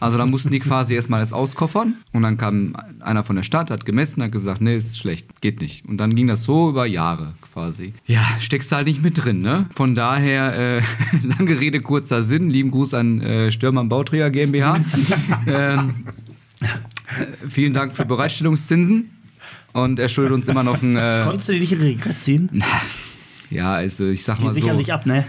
Also 0.00 0.18
da 0.18 0.26
mussten 0.26 0.50
die 0.50 0.58
quasi 0.58 0.94
erstmal 0.96 1.20
alles 1.20 1.32
auskoffern 1.32 1.94
und 2.12 2.22
dann 2.22 2.36
kam 2.36 2.74
einer 3.00 3.24
von 3.24 3.36
der 3.36 3.42
Stadt, 3.44 3.70
hat 3.70 3.84
gemessen, 3.86 4.22
hat 4.22 4.32
gesagt, 4.32 4.60
nee, 4.60 4.76
ist 4.76 4.98
schlecht, 4.98 5.40
geht 5.40 5.60
nicht. 5.60 5.86
Und 5.86 5.96
dann 5.98 6.14
ging 6.14 6.26
das 6.26 6.42
so 6.42 6.68
über 6.70 6.86
Jahre 6.86 7.34
quasi. 7.52 7.92
Ja, 8.06 8.26
steckst 8.40 8.72
du 8.72 8.76
halt 8.76 8.86
nicht 8.86 9.02
mit 9.02 9.24
drin, 9.24 9.40
ne? 9.40 9.66
Von 9.74 9.94
daher, 9.94 10.58
äh, 10.58 10.82
lange 11.38 11.60
Rede, 11.60 11.80
kurzer 11.80 12.22
Sinn. 12.22 12.50
Lieben 12.50 12.70
Gruß 12.70 12.94
an 12.94 13.20
äh, 13.20 13.52
Stürmann 13.52 13.88
Bauträger 13.88 14.30
GmbH. 14.30 14.78
ähm, 15.46 15.94
äh, 16.60 16.66
vielen 17.48 17.74
Dank 17.74 17.94
für 17.94 18.04
Bereitstellungszinsen. 18.04 19.10
Und 19.72 19.98
er 19.98 20.08
schuldet 20.08 20.34
uns 20.34 20.48
immer 20.48 20.62
noch 20.62 20.82
ein. 20.82 20.96
Äh, 20.96 21.22
Konntest 21.24 21.48
du 21.48 21.52
dir 21.52 21.60
nicht 21.60 21.72
in 21.72 21.78
den 21.78 21.88
Regress 21.88 22.24
ziehen? 22.24 22.64
ja, 23.50 23.74
also 23.74 24.08
ich 24.08 24.22
sag 24.24 24.38
Die 24.38 24.44
mal 24.44 24.54
sichern 24.54 24.72
so. 24.72 24.78
sich 24.78 24.92
ab, 24.92 25.06
ne? 25.06 25.24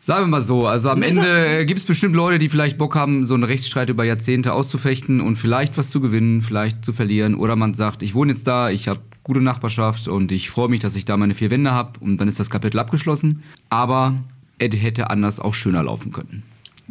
Sagen 0.00 0.24
wir 0.24 0.30
mal 0.30 0.42
so, 0.42 0.66
also 0.66 0.90
am 0.90 1.00
Ende 1.02 1.64
gibt 1.64 1.78
es 1.78 1.86
bestimmt 1.86 2.16
Leute, 2.16 2.40
die 2.40 2.48
vielleicht 2.48 2.76
Bock 2.76 2.96
haben, 2.96 3.24
so 3.24 3.34
einen 3.34 3.44
Rechtsstreit 3.44 3.88
über 3.88 4.02
Jahrzehnte 4.02 4.52
auszufechten 4.52 5.20
und 5.20 5.36
vielleicht 5.36 5.78
was 5.78 5.90
zu 5.90 6.00
gewinnen, 6.00 6.42
vielleicht 6.42 6.84
zu 6.84 6.92
verlieren. 6.92 7.36
Oder 7.36 7.54
man 7.54 7.72
sagt, 7.72 8.02
ich 8.02 8.12
wohne 8.12 8.32
jetzt 8.32 8.48
da, 8.48 8.68
ich 8.68 8.88
habe 8.88 9.00
gute 9.22 9.40
Nachbarschaft 9.40 10.08
und 10.08 10.32
ich 10.32 10.50
freue 10.50 10.68
mich, 10.68 10.80
dass 10.80 10.96
ich 10.96 11.04
da 11.04 11.16
meine 11.16 11.34
vier 11.34 11.50
Wände 11.50 11.70
habe 11.72 12.00
und 12.00 12.16
dann 12.18 12.28
ist 12.28 12.40
das 12.40 12.50
Kapitel 12.50 12.78
abgeschlossen. 12.78 13.42
Aber 13.70 14.16
es 14.58 14.74
hätte 14.74 15.10
anders 15.10 15.40
auch 15.40 15.54
schöner 15.54 15.82
laufen 15.82 16.12
können. 16.12 16.42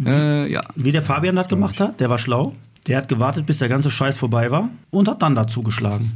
Äh, 0.06 0.52
ja. 0.52 0.62
Wie 0.76 0.92
der 0.92 1.04
Fabian 1.04 1.36
das 1.36 1.48
gemacht 1.48 1.80
hat, 1.80 2.00
der 2.00 2.10
war 2.10 2.18
schlau. 2.18 2.56
Der 2.88 2.98
hat 2.98 3.10
gewartet, 3.10 3.46
bis 3.46 3.60
der 3.60 3.70
ganze 3.70 3.92
Scheiß 3.92 4.18
vorbei 4.18 4.50
war 4.50 4.70
und 4.90 5.08
hat 5.08 5.22
dann 5.22 5.36
dazu 5.36 5.62
geschlagen. 5.62 6.12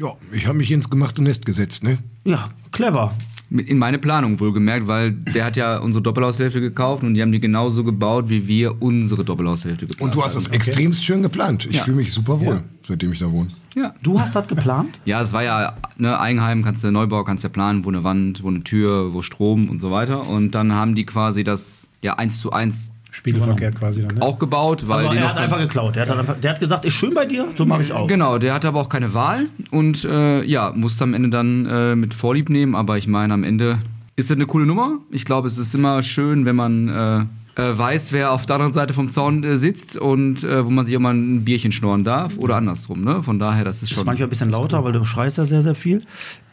Ja, 0.00 0.12
ich 0.32 0.46
habe 0.46 0.58
mich 0.58 0.70
ins 0.70 0.90
gemachte 0.90 1.22
Nest 1.22 1.44
gesetzt, 1.46 1.82
ne? 1.84 1.98
Ja, 2.24 2.50
clever. 2.72 3.12
In 3.50 3.78
meine 3.78 3.98
Planung 3.98 4.38
wohlgemerkt, 4.40 4.86
weil 4.88 5.12
der 5.12 5.44
hat 5.46 5.56
ja 5.56 5.78
unsere 5.78 6.02
Doppelhaushälfte 6.02 6.60
gekauft 6.60 7.02
und 7.02 7.14
die 7.14 7.22
haben 7.22 7.32
die 7.32 7.40
genauso 7.40 7.82
gebaut, 7.82 8.28
wie 8.28 8.46
wir 8.46 8.82
unsere 8.82 9.24
Doppelhaushälfte 9.24 9.86
geplant 9.86 10.02
Und 10.02 10.14
du 10.14 10.22
hast 10.22 10.34
das 10.36 10.46
haben. 10.46 10.54
extremst 10.54 11.02
schön 11.02 11.22
geplant. 11.22 11.66
Ich 11.70 11.76
Ja. 11.76 11.84
fühle 11.84 11.96
mich 11.96 12.12
super 12.12 12.40
wohl, 12.40 12.56
Ja. 12.56 12.62
seitdem 12.82 13.12
ich 13.12 13.20
da 13.20 13.30
wohne. 13.32 13.50
Ja. 13.78 13.94
Du 14.02 14.20
hast 14.20 14.34
das 14.34 14.48
geplant? 14.48 14.98
Ja, 15.04 15.20
es 15.20 15.32
war 15.32 15.42
ja 15.44 15.74
ne, 15.96 16.18
Eigenheim, 16.18 16.64
kannst 16.64 16.82
du 16.82 16.90
Neubau, 16.90 17.22
kannst 17.22 17.44
du 17.44 17.48
planen, 17.48 17.84
wo 17.84 17.88
eine 17.90 18.02
Wand, 18.02 18.42
wo 18.42 18.48
eine 18.48 18.64
Tür, 18.64 19.14
wo 19.14 19.22
Strom 19.22 19.68
und 19.68 19.78
so 19.78 19.90
weiter. 19.90 20.28
Und 20.28 20.54
dann 20.54 20.74
haben 20.74 20.94
die 20.94 21.04
quasi 21.06 21.44
das 21.44 21.88
ja 22.02 22.14
eins 22.14 22.40
zu 22.40 22.52
eins 22.52 22.92
Spiegelverkehrt 23.10 23.76
quasi 23.76 24.02
dann, 24.02 24.16
ne? 24.16 24.22
auch 24.22 24.38
gebaut, 24.38 24.86
weil 24.86 24.98
Also 24.98 25.10
die 25.10 25.16
er 25.16 25.22
noch 25.22 25.30
hat 25.30 25.38
einfach 25.38 25.58
geklaut. 25.58 25.96
Der 25.96 26.06
hat, 26.08 26.16
einfach, 26.16 26.38
der 26.38 26.50
hat 26.50 26.60
gesagt, 26.60 26.84
ist 26.84 26.94
schön 26.94 27.14
bei 27.14 27.24
dir, 27.24 27.48
so 27.56 27.64
mache 27.64 27.82
ich 27.82 27.92
auch. 27.92 28.06
Genau, 28.06 28.38
der 28.38 28.52
hatte 28.54 28.68
aber 28.68 28.80
auch 28.80 28.88
keine 28.88 29.14
Wahl 29.14 29.46
und 29.70 30.04
äh, 30.04 30.44
ja, 30.44 30.72
musste 30.74 31.04
am 31.04 31.14
Ende 31.14 31.30
dann 31.30 31.66
äh, 31.66 31.96
mit 31.96 32.14
Vorlieb 32.14 32.50
nehmen. 32.50 32.74
Aber 32.74 32.98
ich 32.98 33.06
meine, 33.06 33.32
am 33.34 33.44
Ende 33.44 33.78
ist 34.16 34.30
das 34.30 34.36
eine 34.36 34.46
coole 34.46 34.66
Nummer. 34.66 34.98
Ich 35.10 35.24
glaube, 35.24 35.48
es 35.48 35.58
ist 35.58 35.74
immer 35.74 36.02
schön, 36.02 36.44
wenn 36.44 36.56
man 36.56 36.88
äh, 36.88 37.24
weiß, 37.62 38.12
wer 38.12 38.32
auf 38.32 38.46
der 38.46 38.56
anderen 38.56 38.72
Seite 38.72 38.94
vom 38.94 39.08
Zaun 39.08 39.42
äh, 39.44 39.56
sitzt 39.56 39.96
und 39.96 40.44
äh, 40.44 40.64
wo 40.64 40.70
man 40.70 40.86
sich 40.86 40.96
auch 40.96 41.00
mal 41.00 41.14
ein 41.14 41.44
Bierchen 41.44 41.72
schnorren 41.72 42.04
darf 42.04 42.38
oder 42.38 42.56
andersrum. 42.56 43.02
Ne? 43.02 43.22
Von 43.22 43.38
daher, 43.38 43.64
das 43.64 43.76
ist 43.76 43.82
Das 43.82 43.90
ist 43.90 43.96
schon. 43.96 44.06
manchmal 44.06 44.28
ein 44.28 44.30
bisschen 44.30 44.50
lauter, 44.50 44.84
weil 44.84 44.92
du 44.92 45.04
schreist 45.04 45.38
ja 45.38 45.44
sehr, 45.46 45.62
sehr 45.62 45.74
viel. 45.74 46.04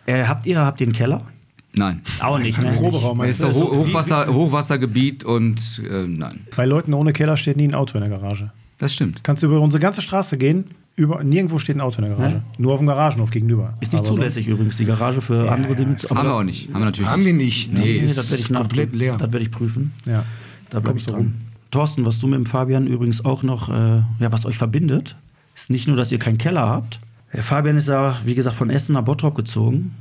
Äh, 0.07 0.25
habt 0.25 0.45
ihr, 0.45 0.59
habt 0.59 0.81
ihr 0.81 0.87
einen 0.87 0.93
Keller? 0.95 1.21
Nein. 1.77 2.01
Auch 2.21 2.39
nicht, 2.39 2.61
ne? 2.61 2.71
Proberaum 2.77 3.21
Es 3.21 3.31
ist 3.31 3.43
du? 3.43 3.47
ein 3.47 3.53
Ho 3.55 3.75
Hochwasser, 3.77 4.27
Hochwassergebiet 4.33 5.23
und 5.23 5.81
äh, 5.89 6.07
nein. 6.07 6.41
Bei 6.55 6.65
Leuten 6.65 6.93
ohne 6.93 7.11
Keller 7.13 7.37
steht 7.37 7.57
nie 7.57 7.67
ein 7.67 7.75
Auto 7.75 7.97
in 7.97 8.09
der 8.09 8.17
Garage. 8.17 8.51
Das 8.77 8.93
stimmt. 8.93 9.23
Kannst 9.23 9.43
du 9.43 9.47
über 9.47 9.59
unsere 9.61 9.81
ganze 9.81 10.01
Straße 10.01 10.37
gehen, 10.37 10.65
über, 10.97 11.21
nirgendwo 11.23 11.59
steht 11.59 11.75
ein 11.75 11.81
Auto 11.81 12.01
in 12.01 12.07
der 12.07 12.15
Garage. 12.15 12.35
Ne? 12.37 12.43
Nur 12.57 12.73
auf 12.73 12.79
dem 12.79 12.87
Garagenhof 12.87 13.29
gegenüber. 13.29 13.73
Ist 13.81 13.91
nicht 13.93 14.05
Aber 14.05 14.15
zulässig 14.15 14.47
übrigens, 14.47 14.77
die 14.77 14.85
Garage 14.85 15.19
für 15.21 15.51
andere 15.51 15.75
Dinge. 15.75 15.97
zu- 15.97 16.09
Haben 16.09 16.17
aber- 16.19 16.29
wir 16.29 16.33
auch 16.35 16.43
nicht. 16.43 16.69
Haben 16.69 16.79
wir 16.81 16.85
natürlich 16.85 17.09
Haben 17.11 17.25
wir 17.25 17.33
nicht. 17.33 17.73
Nee, 17.73 17.81
Nee, 17.83 17.91
ist 17.97 18.17
das 18.17 18.31
werde 18.31 18.43
ich 18.43 18.53
komplett 18.53 18.95
leer. 18.95 19.17
Das 19.17 19.31
werde 19.33 19.45
ich 19.45 19.51
prüfen. 19.51 19.91
Ja. 20.05 20.23
Da 20.69 20.79
bleibe 20.79 20.97
ich 20.97 21.05
dran. 21.05 21.15
rum. 21.15 21.33
Thorsten, 21.71 22.05
was 22.05 22.19
du 22.19 22.27
mit 22.27 22.37
dem 22.37 22.45
Fabian 22.45 22.87
übrigens 22.87 23.25
auch 23.25 23.43
noch, 23.43 23.69
äh, 23.69 24.03
ja, 24.19 24.31
was 24.31 24.45
euch 24.45 24.57
verbindet, 24.57 25.15
ist 25.55 25.69
nicht 25.69 25.87
nur, 25.87 25.97
dass 25.97 26.11
ihr 26.11 26.19
keinen 26.19 26.37
Keller 26.37 26.67
habt. 26.67 26.99
Der 27.33 27.43
Fabian 27.43 27.77
ist 27.77 27.87
ja, 27.87 28.17
wie 28.23 28.35
gesagt, 28.35 28.55
von 28.55 28.69
Essen 28.69 28.93
nach 28.93 29.03
Bottrop 29.03 29.35
gezogen. 29.35 29.93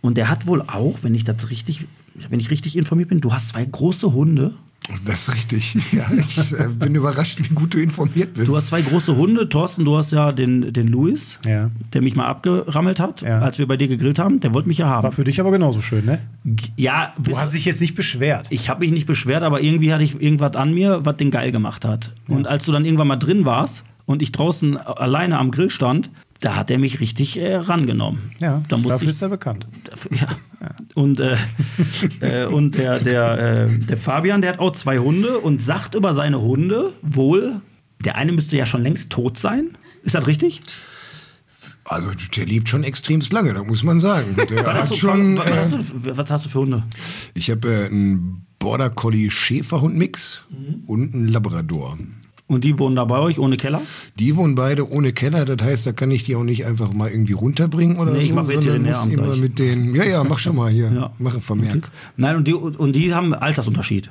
Und 0.00 0.16
der 0.16 0.28
hat 0.28 0.46
wohl 0.46 0.62
auch, 0.62 0.98
wenn 1.02 1.14
ich 1.14 1.22
das 1.24 1.48
richtig, 1.48 1.86
wenn 2.28 2.40
ich 2.40 2.50
richtig 2.50 2.76
informiert 2.76 3.08
bin, 3.08 3.20
du 3.20 3.32
hast 3.32 3.50
zwei 3.50 3.64
große 3.64 4.12
Hunde. 4.12 4.52
Das 5.04 5.28
ist 5.28 5.34
richtig. 5.34 5.76
Ja, 5.92 6.06
ich 6.16 6.52
äh, 6.52 6.68
bin 6.68 6.94
überrascht, 6.94 7.38
wie 7.42 7.54
gut 7.54 7.74
du 7.74 7.78
informiert 7.78 8.34
bist. 8.34 8.48
Du 8.48 8.56
hast 8.56 8.68
zwei 8.68 8.82
große 8.82 9.14
Hunde. 9.16 9.48
Thorsten, 9.48 9.84
du 9.84 9.96
hast 9.96 10.10
ja 10.12 10.32
den, 10.32 10.72
den 10.72 10.88
Louis, 10.88 11.38
Ja. 11.46 11.70
der 11.92 12.02
mich 12.02 12.16
mal 12.16 12.26
abgerammelt 12.26 12.98
hat, 12.98 13.20
Ja. 13.22 13.40
als 13.40 13.58
wir 13.58 13.66
bei 13.68 13.76
dir 13.76 13.88
gegrillt 13.88 14.18
haben. 14.18 14.40
Der 14.40 14.54
wollte 14.54 14.68
mich 14.68 14.78
ja 14.78 14.88
haben. 14.88 15.04
War 15.04 15.12
für 15.12 15.24
dich 15.24 15.38
aber 15.40 15.50
genauso 15.50 15.80
schön, 15.82 16.04
ne? 16.06 16.20
ja, 16.76 17.12
bis, 17.18 17.34
Du 17.34 17.40
hast 17.40 17.54
dich 17.54 17.64
jetzt 17.64 17.80
nicht 17.80 17.94
beschwert. 17.94 18.46
ich 18.50 18.68
habe 18.68 18.80
mich 18.80 18.90
nicht 18.90 19.06
beschwert, 19.06 19.42
aber 19.42 19.60
irgendwie 19.62 19.92
hatte 19.92 20.02
ich 20.04 20.20
irgendwas 20.20 20.56
an 20.56 20.72
mir, 20.74 21.04
was 21.04 21.16
den 21.16 21.30
geil 21.30 21.52
gemacht 21.52 21.84
hat. 21.84 22.12
Und 22.28 22.46
als 22.46 22.64
du 22.64 22.72
dann 22.72 22.84
irgendwann 22.84 23.08
mal 23.08 23.16
drin 23.16 23.44
warst 23.44 23.84
und 24.06 24.22
ich 24.22 24.32
draußen 24.32 24.76
alleine 24.78 25.38
am 25.38 25.50
Grill 25.50 25.70
stand, 25.70 26.10
da 26.42 26.56
hat 26.56 26.70
er 26.70 26.78
mich 26.78 27.00
richtig 27.00 27.38
äh, 27.38 27.54
rangenommen. 27.54 28.30
Ja, 28.40 28.62
da 28.68 28.76
dafür 28.76 29.02
ich, 29.08 29.08
ist 29.14 29.22
er 29.22 29.30
bekannt. 29.30 29.66
ja. 30.10 30.28
Und, 30.94 31.18
äh, 31.20 31.36
äh, 32.20 32.44
und 32.46 32.76
der, 32.76 33.00
der, 33.00 33.66
äh, 33.68 33.78
der 33.78 33.96
Fabian, 33.96 34.42
der 34.42 34.52
hat 34.52 34.58
auch 34.58 34.72
zwei 34.72 34.98
Hunde 34.98 35.38
und 35.38 35.62
sagt 35.62 35.94
über 35.94 36.12
seine 36.14 36.40
Hunde 36.42 36.92
wohl, 37.00 37.60
der 38.04 38.16
eine 38.16 38.32
müsste 38.32 38.56
ja 38.58 38.66
schon 38.66 38.82
längst 38.82 39.08
tot 39.10 39.38
sein. 39.38 39.70
Ist 40.02 40.14
das 40.14 40.26
richtig? 40.26 40.60
Also, 41.84 42.08
der 42.36 42.46
lebt 42.46 42.68
schon 42.68 42.84
extremst 42.84 43.32
lange, 43.32 43.54
da 43.54 43.64
muss 43.64 43.82
man 43.82 43.98
sagen. 44.00 44.36
Der 44.50 44.64
Was 44.64 44.66
hast, 44.66 44.82
hat 44.82 44.90
du, 44.90 44.94
schon. 44.96 45.38
was, 45.38 45.46
Äh, 45.48 45.56
hast 45.56 45.72
du, 45.72 46.16
was 46.16 46.30
hast 46.30 46.44
du 46.44 46.48
für 46.48 46.58
Hunde? 46.60 46.82
ich 47.34 47.50
habe 47.50 47.68
äh, 47.72 47.86
einen 47.86 48.46
Border 48.58 48.90
Collie 48.90 49.30
Schäferhund-Mix 49.30 50.44
Mhm. 50.50 50.84
und 50.86 51.14
einen 51.14 51.28
Labrador. 51.28 51.98
Und 52.52 52.64
die 52.64 52.78
wohnen 52.78 52.96
da 52.96 53.04
bei 53.04 53.18
euch 53.18 53.38
ohne 53.38 53.56
Keller? 53.56 53.80
Die 54.18 54.36
wohnen 54.36 54.54
beide 54.54 54.88
ohne 54.90 55.12
Keller, 55.12 55.44
das 55.44 55.62
heißt, 55.66 55.86
da 55.86 55.92
kann 55.92 56.10
ich 56.10 56.24
die 56.24 56.36
auch 56.36 56.44
nicht 56.44 56.64
einfach 56.66 56.92
mal 56.92 57.10
irgendwie 57.10 57.32
runterbringen 57.32 57.96
oder 57.98 58.12
Nee, 58.12 58.18
ich 58.24 58.28
so, 58.28 58.34
mach 58.34 58.44
sondern 58.46 58.64
Veterinäramt 58.66 59.06
muss 59.06 59.14
immer 59.18 59.26
gleich. 59.28 59.40
mit 59.40 59.58
denen. 59.58 59.94
Ja, 59.94 60.04
ja, 60.04 60.24
mach 60.24 60.38
schon 60.38 60.56
mal 60.56 60.70
hier. 60.70 60.90
Ja. 60.94 61.12
Mach 61.18 61.32
einen 61.32 61.40
Vermerk. 61.42 61.90
Nein, 62.16 62.36
und 62.36 62.46
die, 62.46 62.54
und 62.54 62.92
die 62.94 63.14
haben 63.14 63.32
einen 63.32 63.42
Altersunterschied. 63.42 64.10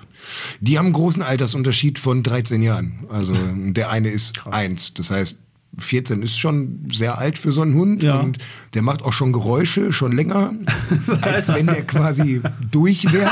Die 0.59 0.77
haben 0.77 0.85
einen 0.87 0.93
großen 0.93 1.21
Altersunterschied 1.21 1.99
von 1.99 2.23
13 2.23 2.61
Jahren. 2.63 2.93
Also 3.09 3.35
der 3.55 3.91
eine 3.91 4.09
ist 4.09 4.33
eins. 4.51 4.93
Das 4.93 5.11
heißt, 5.11 5.37
14 5.77 6.21
ist 6.21 6.37
schon 6.37 6.85
sehr 6.91 7.17
alt 7.17 7.39
für 7.39 7.51
so 7.53 7.61
einen 7.61 7.75
Hund 7.75 8.03
Ja. 8.03 8.19
und 8.19 8.39
der 8.73 8.81
macht 8.81 9.03
auch 9.03 9.13
schon 9.13 9.31
Geräusche, 9.31 9.93
schon 9.93 10.11
länger, 10.11 10.51
als 11.21 11.47
wenn 11.47 11.67
der 11.67 11.83
quasi 11.83 12.41
durch 12.71 13.11
wäre. 13.13 13.31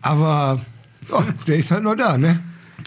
Aber 0.00 0.60
ja, 1.10 1.26
der 1.46 1.56
ist 1.56 1.70
halt 1.70 1.82
noch 1.84 1.96
da, 1.96 2.16
ne? 2.18 2.40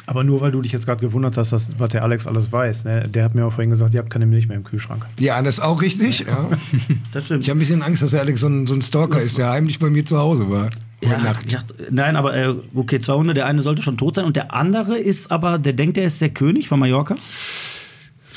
Aber 0.07 0.23
nur 0.23 0.39
weil 0.39 0.51
du 0.51 0.61
dich 0.61 0.71
jetzt 0.71 0.85
gerade 0.85 1.01
gewundert 1.01 1.35
hast, 1.35 1.51
dass, 1.51 1.69
was 1.77 1.89
der 1.89 2.01
Alex 2.01 2.27
alles 2.27 2.49
weiß. 2.49 2.85
Ne? 2.85 3.09
Der 3.09 3.25
hat 3.25 3.35
mir 3.35 3.45
auch 3.45 3.51
vorhin 3.51 3.69
gesagt, 3.69 3.93
ihr 3.93 3.99
habt 3.99 4.09
keine 4.09 4.25
Milch 4.25 4.47
mehr 4.47 4.55
im 4.55 4.63
Kühlschrank. 4.63 5.05
Ja, 5.19 5.41
das 5.41 5.55
ist 5.55 5.63
auch 5.63 5.81
richtig. 5.81 6.19
Ja. 6.27 6.49
Das 7.11 7.25
stimmt. 7.25 7.43
Ich 7.43 7.49
habe 7.49 7.57
ein 7.57 7.59
bisschen 7.59 7.81
Angst, 7.81 8.03
dass 8.03 8.11
der 8.11 8.21
Alex 8.21 8.41
so 8.41 8.47
ein, 8.47 8.65
so 8.67 8.73
ein 8.73 8.81
Stalker 8.81 9.21
ist, 9.21 9.37
der 9.37 9.49
heimlich 9.49 9.79
bei 9.79 9.89
mir 9.89 10.05
zu 10.05 10.17
Hause 10.17 10.49
war. 10.49 10.69
Ja, 11.03 11.19
dachte, 11.19 11.63
nein, 11.91 12.15
aber 12.15 12.35
äh, 12.35 12.55
okay, 12.73 12.99
zwei 12.99 13.13
Hunde, 13.13 13.33
der 13.33 13.45
eine 13.45 13.61
sollte 13.61 13.81
schon 13.83 13.97
tot 13.97 14.15
sein 14.15 14.25
und 14.25 14.35
der 14.35 14.53
andere 14.53 14.97
ist 14.97 15.29
aber, 15.29 15.59
der 15.59 15.73
denkt, 15.73 15.97
der 15.97 16.05
ist 16.05 16.21
der 16.21 16.29
König 16.29 16.67
von 16.67 16.79
Mallorca. 16.79 17.15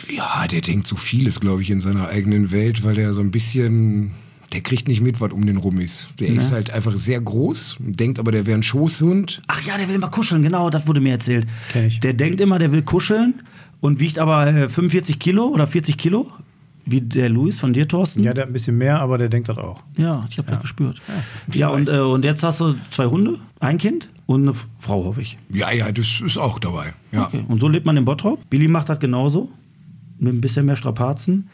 Ja, 0.08 0.46
der 0.46 0.60
denkt 0.60 0.86
so 0.86 0.96
vieles, 0.96 1.40
glaube 1.40 1.62
ich, 1.62 1.70
in 1.70 1.80
seiner 1.80 2.08
eigenen 2.08 2.50
Welt, 2.52 2.84
weil 2.84 2.94
der 2.94 3.12
so 3.12 3.20
ein 3.20 3.30
bisschen, 3.30 4.12
der 4.52 4.60
kriegt 4.62 4.88
nicht 4.88 5.00
mit, 5.00 5.20
was 5.20 5.32
um 5.32 5.46
den 5.46 5.56
rum 5.56 5.78
ist. 5.78 6.08
Der 6.18 6.28
ist 6.28 6.50
halt 6.52 6.70
einfach 6.70 6.94
sehr 6.96 7.20
groß, 7.20 7.76
denkt 7.78 8.18
aber, 8.18 8.32
der 8.32 8.46
wäre 8.46 8.58
ein 8.58 8.62
Schoßhund. 8.62 9.42
Ach 9.46 9.62
ja, 9.62 9.76
der 9.78 9.88
will 9.88 9.94
immer 9.94 10.10
kuscheln, 10.10 10.42
genau, 10.42 10.70
das 10.70 10.86
wurde 10.86 11.00
mir 11.00 11.12
erzählt. 11.12 11.46
Kenn 11.72 11.86
ich. 11.86 12.00
Der 12.00 12.14
denkt 12.14 12.40
immer, 12.40 12.58
der 12.58 12.72
will 12.72 12.82
kuscheln 12.82 13.42
und 13.80 14.00
wiegt 14.00 14.18
aber 14.18 14.46
äh, 14.48 14.68
45 14.68 15.18
Kilo 15.18 15.46
oder 15.46 15.66
40 15.66 15.96
Kilo, 15.96 16.32
wie 16.84 17.00
der 17.00 17.28
Luis 17.28 17.60
von 17.60 17.72
dir, 17.72 17.86
Thorsten. 17.86 18.24
Ja, 18.24 18.34
der 18.34 18.42
hat 18.42 18.50
ein 18.50 18.52
bisschen 18.52 18.76
mehr, 18.76 19.00
aber 19.00 19.18
der 19.18 19.28
denkt 19.28 19.48
das 19.48 19.58
auch. 19.58 19.82
Ja, 19.96 20.24
ich 20.28 20.38
habe 20.38 20.50
das 20.50 20.62
gespürt. 20.62 21.00
Ja, 21.52 21.68
und, 21.68 21.88
äh, 21.88 22.00
und 22.00 22.24
jetzt 22.24 22.42
hast 22.42 22.60
du 22.60 22.74
zwei 22.90 23.06
Hunde, 23.06 23.38
ein 23.60 23.78
Kind 23.78 24.08
und 24.26 24.42
eine 24.42 24.54
Frau, 24.80 25.04
hoffe 25.04 25.22
ich. 25.22 25.38
Ja, 25.50 25.70
ja, 25.72 25.92
das 25.92 26.20
ist 26.20 26.38
auch 26.38 26.58
dabei. 26.58 26.92
Ja. 27.12 27.26
Okay. 27.26 27.44
Und 27.46 27.60
so 27.60 27.68
lebt 27.68 27.86
man 27.86 27.96
in 27.96 28.04
Bottrop. 28.04 28.48
Billy 28.50 28.66
macht 28.66 28.88
das 28.88 28.98
genauso, 28.98 29.50
mit 30.18 30.34
ein 30.34 30.40
bisschen 30.40 30.66
mehr 30.66 30.76
Strapazen. 30.76 31.48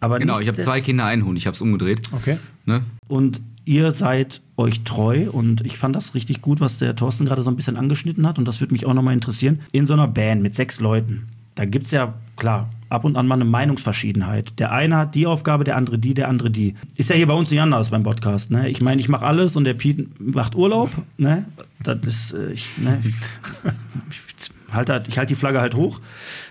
Aber 0.00 0.18
Genau, 0.18 0.38
ich 0.40 0.48
habe 0.48 0.58
zwei 0.58 0.80
Kinder, 0.80 1.04
einen 1.04 1.24
Hund. 1.24 1.38
Ich 1.38 1.46
habe 1.46 1.54
es 1.54 1.60
umgedreht. 1.60 2.00
Okay. 2.12 2.38
Ne? 2.64 2.82
Und 3.08 3.40
ihr 3.64 3.92
seid 3.92 4.40
euch 4.56 4.82
treu 4.84 5.28
und 5.30 5.64
ich 5.66 5.76
fand 5.76 5.96
das 5.96 6.14
richtig 6.14 6.40
gut, 6.40 6.60
was 6.60 6.78
der 6.78 6.94
Thorsten 6.96 7.26
gerade 7.26 7.42
so 7.42 7.50
ein 7.50 7.56
bisschen 7.56 7.76
angeschnitten 7.76 8.26
hat 8.26 8.38
und 8.38 8.46
das 8.46 8.60
würde 8.60 8.72
mich 8.72 8.86
auch 8.86 8.94
nochmal 8.94 9.14
interessieren. 9.14 9.60
In 9.72 9.86
so 9.86 9.94
einer 9.94 10.08
Band 10.08 10.42
mit 10.42 10.54
sechs 10.54 10.80
Leuten, 10.80 11.28
da 11.56 11.64
gibt 11.64 11.86
es 11.86 11.92
ja, 11.92 12.14
klar, 12.36 12.70
ab 12.88 13.04
und 13.04 13.16
an 13.16 13.26
mal 13.26 13.34
eine 13.34 13.44
Meinungsverschiedenheit. 13.44 14.58
Der 14.58 14.72
eine 14.72 14.96
hat 14.96 15.14
die 15.14 15.26
Aufgabe, 15.26 15.64
der 15.64 15.76
andere 15.76 15.98
die, 15.98 16.14
der 16.14 16.28
andere 16.28 16.50
die. 16.50 16.74
Ist 16.94 17.10
ja 17.10 17.16
hier 17.16 17.26
bei 17.26 17.34
uns 17.34 17.50
nicht 17.50 17.60
anders 17.60 17.90
beim 17.90 18.02
Podcast. 18.02 18.50
Ne? 18.50 18.68
Ich 18.68 18.80
meine, 18.80 19.00
ich 19.00 19.08
mache 19.08 19.24
alles 19.24 19.56
und 19.56 19.64
der 19.64 19.74
Piet 19.74 20.08
macht 20.20 20.54
Urlaub. 20.54 20.90
Ne? 21.16 21.44
Das 21.82 21.98
ist, 22.06 22.34
äh, 22.34 22.52
ich, 22.52 22.78
ne? 22.78 23.02
ich 24.10 24.72
halte 24.72 24.92
halt, 24.92 25.16
halt 25.16 25.30
die 25.30 25.34
Flagge 25.34 25.60
halt 25.60 25.74
hoch. 25.74 26.00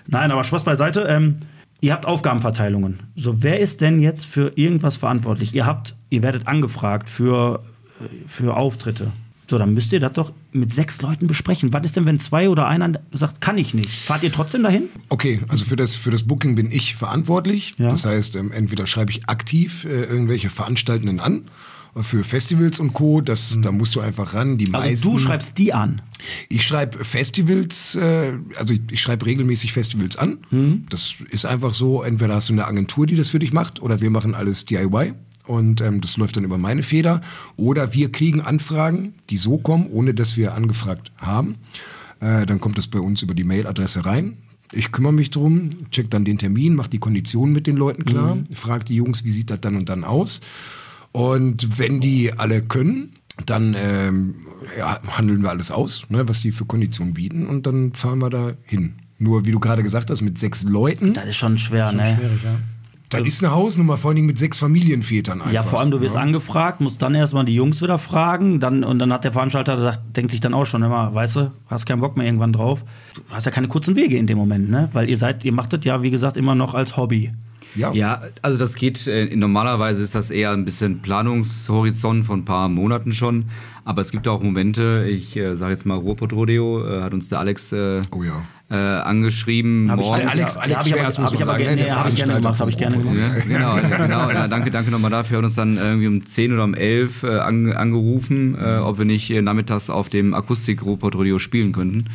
Nein, 0.07 0.31
aber 0.31 0.43
Spaß 0.43 0.63
beiseite. 0.63 1.01
Ähm, 1.07 1.37
ihr 1.81 1.93
habt 1.93 2.05
Aufgabenverteilungen. 2.05 2.99
So, 3.15 3.41
wer 3.43 3.59
ist 3.59 3.81
denn 3.81 4.01
jetzt 4.01 4.25
für 4.25 4.53
irgendwas 4.55 4.95
verantwortlich? 4.95 5.53
Ihr 5.53 5.65
habt, 5.65 5.95
ihr 6.09 6.23
werdet 6.23 6.47
angefragt 6.47 7.09
für, 7.09 7.63
äh, 7.99 8.27
für 8.27 8.57
Auftritte. 8.57 9.11
So, 9.47 9.59
dann 9.59 9.75
müsst 9.75 9.93
ihr 9.93 9.99
das 9.99 10.13
doch 10.13 10.31
mit 10.51 10.73
sechs 10.73 11.01
Leuten 11.01 11.27
besprechen. 11.27 11.71
Was 11.71 11.85
ist 11.85 11.95
denn, 11.95 12.05
wenn 12.05 12.19
zwei 12.19 12.49
oder 12.49 12.67
einer 12.67 12.99
sagt, 13.11 13.41
kann 13.41 13.57
ich 13.59 13.75
nicht? 13.75 13.91
Fahrt 13.91 14.23
ihr 14.23 14.31
trotzdem 14.31 14.63
dahin? 14.63 14.83
Okay, 15.09 15.41
also 15.49 15.65
für 15.65 15.75
das, 15.75 15.95
für 15.95 16.09
das 16.09 16.23
Booking 16.23 16.55
bin 16.55 16.71
ich 16.71 16.95
verantwortlich. 16.95 17.75
Ja. 17.77 17.89
Das 17.89 18.05
heißt, 18.05 18.35
ähm, 18.35 18.51
entweder 18.51 18.87
schreibe 18.87 19.11
ich 19.11 19.29
aktiv 19.29 19.85
äh, 19.85 20.03
irgendwelche 20.05 20.49
Veranstaltenden 20.49 21.19
an. 21.19 21.43
Für 22.01 22.25
Festivals 22.25 22.79
und 22.81 22.91
Co., 22.93 23.21
das, 23.21 23.57
da 23.61 23.71
musst 23.71 23.95
du 23.95 24.01
einfach 24.01 24.33
ran. 24.33 24.57
Die 24.57 24.65
Also 24.73 24.77
meisten, 24.77 25.11
du 25.11 25.19
schreibst 25.19 25.57
die 25.57 25.71
an. 25.73 26.01
Ich 26.49 26.63
schreibe 26.63 27.03
Festivals, 27.05 27.95
äh, 27.95 28.33
also 28.57 28.73
ich, 28.73 28.81
ich 28.91 29.01
schreibe 29.01 29.25
regelmäßig 29.25 29.71
Festivals 29.71 30.17
an. 30.17 30.39
Mhm. 30.51 30.85
Das 30.89 31.15
ist 31.29 31.45
einfach 31.45 31.73
so, 31.73 32.03
entweder 32.03 32.35
hast 32.35 32.49
du 32.49 32.53
eine 32.53 32.65
Agentur, 32.67 33.05
die 33.05 33.15
das 33.15 33.29
für 33.29 33.39
dich 33.39 33.53
macht, 33.53 33.81
oder 33.81 34.01
wir 34.01 34.09
machen 34.09 34.35
alles 34.35 34.65
DIY. 34.65 35.13
und 35.47 35.79
ähm, 35.79 36.01
das 36.01 36.17
läuft 36.17 36.35
dann 36.35 36.43
über 36.43 36.57
meine 36.57 36.83
Feder. 36.83 37.21
Oder 37.55 37.93
wir 37.93 38.11
kriegen 38.11 38.41
Anfragen, 38.41 39.13
die 39.29 39.37
so 39.37 39.57
kommen, 39.57 39.87
ohne 39.89 40.13
dass 40.13 40.35
wir 40.35 40.53
angefragt 40.53 41.11
haben. 41.17 41.55
Äh, 42.19 42.45
dann 42.45 42.59
kommt 42.59 42.77
das 42.77 42.87
bei 42.87 42.99
uns 42.99 43.21
über 43.21 43.33
die 43.35 43.43
Mailadresse 43.45 44.05
rein. 44.05 44.37
Ich 44.73 44.91
kümmere 44.91 45.13
mich 45.13 45.29
drum, 45.31 45.69
check 45.91 46.09
dann 46.09 46.25
den 46.25 46.39
Termin, 46.39 46.75
mache 46.75 46.89
die 46.89 46.97
Konditionen 46.99 47.53
mit 47.53 47.67
den 47.67 47.77
Leuten 47.77 48.03
klar, 48.03 48.35
Mhm. 48.35 48.43
frage 48.53 48.83
die 48.83 48.95
Jungs, 48.95 49.23
wie 49.23 49.31
sieht 49.31 49.49
das 49.49 49.61
dann 49.61 49.75
und 49.77 49.87
dann 49.87 50.03
aus. 50.03 50.41
Und 51.15 51.79
wenn 51.79 52.01
die 52.01 52.33
alle 52.33 52.61
können, 52.61 53.13
dann 53.45 53.73
ähm, 53.79 54.35
ja, 54.77 54.99
handeln 55.07 55.43
wir 55.43 55.49
alles 55.49 55.71
aus, 55.71 56.03
ne, 56.09 56.27
was 56.27 56.41
die 56.41 56.51
für 56.51 56.65
Konditionen 56.65 57.13
bieten 57.13 57.47
und 57.47 57.65
dann 57.65 57.93
fahren 57.93 58.19
wir 58.19 58.29
da 58.29 58.51
hin. 58.65 58.95
Nur 59.17 59.45
wie 59.45 59.53
du 59.53 59.61
gerade 59.61 59.81
gesagt 59.81 60.09
hast, 60.09 60.21
mit 60.21 60.37
sechs 60.37 60.63
Leuten, 60.63 61.13
Das 61.13 61.25
ist 61.25 61.37
schon 61.37 61.57
schwer, 61.57 61.93
ne? 61.93 62.17
Schwierig, 62.19 62.43
ja. 62.43 62.59
das 63.11 63.21
ist 63.21 63.41
eine 63.41 63.53
Hausnummer, 63.53 63.95
vor 63.95 64.09
allen 64.09 64.17
Dingen 64.17 64.27
mit 64.27 64.37
sechs 64.37 64.59
Familienvätern 64.59 65.39
einfach. 65.39 65.53
Ja, 65.53 65.63
vor 65.63 65.79
allem 65.79 65.89
du 65.91 66.01
wirst 66.01 66.15
ja. 66.15 66.21
angefragt, 66.21 66.81
musst 66.81 67.01
dann 67.01 67.15
erstmal 67.15 67.45
die 67.45 67.55
Jungs 67.55 67.81
wieder 67.81 67.97
fragen, 67.97 68.59
dann 68.59 68.83
und 68.83 68.99
dann 68.99 69.13
hat 69.13 69.23
der 69.23 69.31
Veranstalter 69.31 69.77
gesagt, 69.77 70.17
denkt 70.17 70.31
sich 70.31 70.41
dann 70.41 70.53
auch 70.53 70.65
schon 70.65 70.83
immer, 70.83 71.13
weißt 71.13 71.37
du, 71.37 71.51
hast 71.67 71.85
keinen 71.85 72.01
Bock 72.01 72.17
mehr 72.17 72.25
irgendwann 72.25 72.51
drauf. 72.51 72.83
Du 73.13 73.21
hast 73.29 73.45
ja 73.45 73.51
keine 73.51 73.69
kurzen 73.69 73.95
Wege 73.95 74.17
in 74.17 74.27
dem 74.27 74.37
Moment, 74.37 74.69
ne? 74.69 74.89
Weil 74.91 75.09
ihr 75.09 75.17
seid, 75.17 75.45
ihr 75.45 75.53
macht 75.53 75.71
das 75.71 75.85
ja, 75.85 76.01
wie 76.01 76.11
gesagt, 76.11 76.35
immer 76.35 76.55
noch 76.55 76.73
als 76.73 76.97
Hobby. 76.97 77.31
Ja. 77.75 77.91
Ja, 77.93 78.21
also 78.41 78.57
das 78.57 78.75
geht, 78.75 79.05
äh, 79.07 79.35
normalerweise 79.35 80.01
ist 80.01 80.15
das 80.15 80.29
eher 80.29 80.51
ein 80.51 80.65
bisschen 80.65 81.01
Planungshorizont 81.01 82.25
von 82.25 82.39
ein 82.39 82.45
paar 82.45 82.69
Monaten 82.69 83.11
schon. 83.11 83.45
Aber 83.83 84.01
es 84.01 84.11
gibt 84.11 84.27
auch 84.27 84.41
Momente, 84.41 85.05
ich 85.09 85.35
äh, 85.37 85.55
sage 85.55 85.71
jetzt 85.71 85.85
mal 85.85 85.97
Ruhrpott-Rodeo, 85.97 86.87
äh, 86.87 87.01
hat 87.01 87.13
uns 87.13 87.29
der 87.29 87.39
Alex 87.39 87.71
äh, 87.71 88.01
Oh 88.11 88.23
ja. 88.23 88.41
Äh, 88.75 89.01
angeschrieben. 89.01 89.89
Hab 89.89 89.99
ich- 89.99 90.05
morgens. 90.05 90.31
Alex, 90.31 90.57
Alex 90.57 90.77
hab 90.79 90.85
ich 90.85 90.93
aber- 90.93 90.99
Schwers, 91.01 91.19
muss 91.19 91.33
ich 91.33 91.39
man 91.39 91.49
aber 91.49 91.57
sagen, 91.59 91.69
ne, 91.69 91.75
der 91.77 91.87
ja, 91.87 91.95
hab 91.95 92.09
ich 92.09 92.15
gerne 92.15 92.33
gemacht, 92.35 92.59
hab 92.59 92.69
ich 92.69 92.77
gerne 92.77 92.97
gemacht. 92.97 93.15
Ja, 93.17 93.29
genau, 93.79 93.97
genau. 93.97 94.29
Ja, 94.31 94.47
danke, 94.47 94.71
danke 94.71 94.91
nochmal 94.91 95.11
dafür. 95.11 95.35
Er 95.35 95.37
hat 95.39 95.45
uns 95.45 95.55
dann 95.55 95.77
irgendwie 95.77 96.07
um 96.07 96.25
10 96.25 96.53
oder 96.53 96.63
um 96.63 96.73
11 96.73 97.23
äh, 97.23 97.37
an, 97.39 97.71
angerufen, 97.73 98.55
äh, 98.59 98.77
ob 98.77 98.97
wir 98.97 99.05
nicht 99.05 99.29
äh, 99.31 99.41
nachmittags 99.41 99.89
auf 99.89 100.09
dem 100.09 100.33
akustik 100.33 100.83
rodeo 100.85 101.39
spielen 101.39 101.71
könnten. 101.71 102.05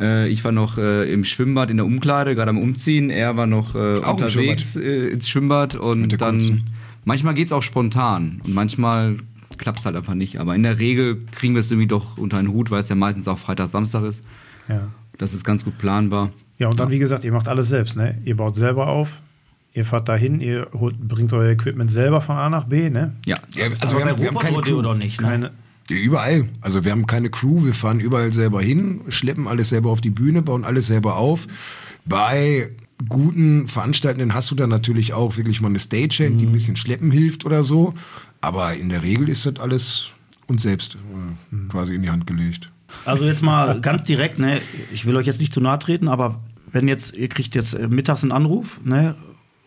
Äh, 0.00 0.28
ich 0.28 0.44
war 0.44 0.52
noch 0.52 0.78
äh, 0.78 1.12
im 1.12 1.24
Schwimmbad 1.24 1.70
in 1.70 1.76
der 1.78 1.86
Umkleide, 1.86 2.34
gerade 2.34 2.50
am 2.50 2.58
Umziehen. 2.58 3.10
Er 3.10 3.36
war 3.36 3.46
noch 3.46 3.74
unterwegs 3.74 4.76
äh, 4.76 5.08
ins 5.08 5.28
Schwimmbad 5.28 5.74
und 5.74 6.20
dann 6.20 6.36
kurzen. 6.38 6.60
manchmal 7.04 7.34
geht 7.34 7.46
es 7.46 7.52
auch 7.52 7.62
spontan 7.62 8.40
und 8.44 8.54
manchmal 8.54 9.16
klappt 9.56 9.78
es 9.78 9.86
halt 9.86 9.96
einfach 9.96 10.14
nicht. 10.14 10.38
Aber 10.40 10.54
in 10.54 10.62
der 10.62 10.78
Regel 10.78 11.18
kriegen 11.32 11.54
wir 11.54 11.60
es 11.60 11.70
irgendwie 11.70 11.86
doch 11.86 12.18
unter 12.18 12.38
einen 12.38 12.48
Hut, 12.48 12.70
weil 12.70 12.80
es 12.80 12.88
ja 12.88 12.96
meistens 12.96 13.28
auch 13.28 13.38
Freitag, 13.38 13.68
Samstag 13.68 14.02
ist. 14.04 14.24
Ja. 14.68 14.88
Das 15.18 15.34
ist 15.34 15.44
ganz 15.44 15.64
gut 15.64 15.78
planbar. 15.78 16.32
ja, 16.58 16.68
und 16.68 16.78
dann, 16.78 16.90
wie 16.90 16.98
gesagt, 16.98 17.24
ihr 17.24 17.32
macht 17.32 17.48
alles 17.48 17.68
selbst. 17.68 17.96
Ne? 17.96 18.18
Ihr 18.24 18.36
baut 18.36 18.56
selber 18.56 18.88
auf, 18.88 19.20
ihr 19.72 19.84
fahrt 19.84 20.08
dahin, 20.08 20.40
ihr 20.40 20.68
holt, 20.72 20.98
bringt 20.98 21.32
euer 21.32 21.50
Equipment 21.50 21.90
selber 21.90 22.20
von 22.20 22.36
A 22.36 22.48
nach 22.48 22.64
B. 22.64 22.90
Ne? 22.90 23.14
Ja. 23.26 23.38
Ja, 23.54 23.66
also 23.66 23.96
wir 23.96 24.04
bei 24.04 24.10
haben, 24.10 24.20
wir 24.20 24.28
haben 24.28 24.38
keine 24.38 24.60
Crew. 24.60 24.82
doch 24.82 24.96
nicht, 24.96 25.20
ne? 25.20 25.26
Keine, 25.26 25.50
Ja, 25.90 25.96
Überall. 25.96 26.48
Also 26.60 26.84
wir 26.84 26.92
haben 26.92 27.06
keine 27.06 27.30
Crew, 27.30 27.64
wir 27.64 27.74
fahren 27.74 28.00
überall 28.00 28.32
selber 28.32 28.62
hin, 28.62 29.02
schleppen 29.08 29.46
alles 29.48 29.68
selber 29.68 29.90
auf 29.90 30.00
die 30.00 30.10
Bühne, 30.10 30.42
bauen 30.42 30.64
alles 30.64 30.86
selber 30.86 31.16
auf. 31.16 31.46
Bei 32.04 32.70
guten 33.08 33.68
Veranstaltenden 33.68 34.34
hast 34.34 34.50
du 34.50 34.54
dann 34.54 34.70
natürlich 34.70 35.12
auch 35.12 35.36
wirklich 35.36 35.60
mal 35.60 35.68
eine 35.68 35.78
Stagehand, 35.78 36.40
die 36.40 36.46
ein 36.46 36.52
bisschen 36.52 36.76
schleppen 36.76 37.10
hilft 37.10 37.44
oder 37.44 37.64
so. 37.64 37.94
Aber 38.40 38.74
in 38.74 38.88
der 38.88 39.02
Regel 39.02 39.28
ist 39.28 39.46
das 39.46 39.58
alles 39.58 40.10
uns 40.46 40.62
selbst 40.62 40.96
äh, 40.96 41.68
quasi 41.68 41.94
in 41.94 42.02
die 42.02 42.10
Hand 42.10 42.26
gelegt. 42.26 42.70
Also 43.04 43.24
jetzt 43.24 43.42
mal 43.42 43.80
ganz 43.80 44.02
direkt, 44.04 44.38
ne? 44.38 44.60
Ich 44.92 45.06
will 45.06 45.16
euch 45.16 45.26
jetzt 45.26 45.40
nicht 45.40 45.52
zu 45.54 45.60
nahe 45.60 45.78
treten, 45.78 46.08
aber 46.08 46.40
wenn 46.70 46.88
jetzt, 46.88 47.14
ihr 47.14 47.28
kriegt 47.28 47.54
jetzt 47.54 47.74
äh, 47.74 47.88
mittags 47.88 48.22
einen 48.22 48.32
Anruf, 48.32 48.80
ne? 48.84 49.14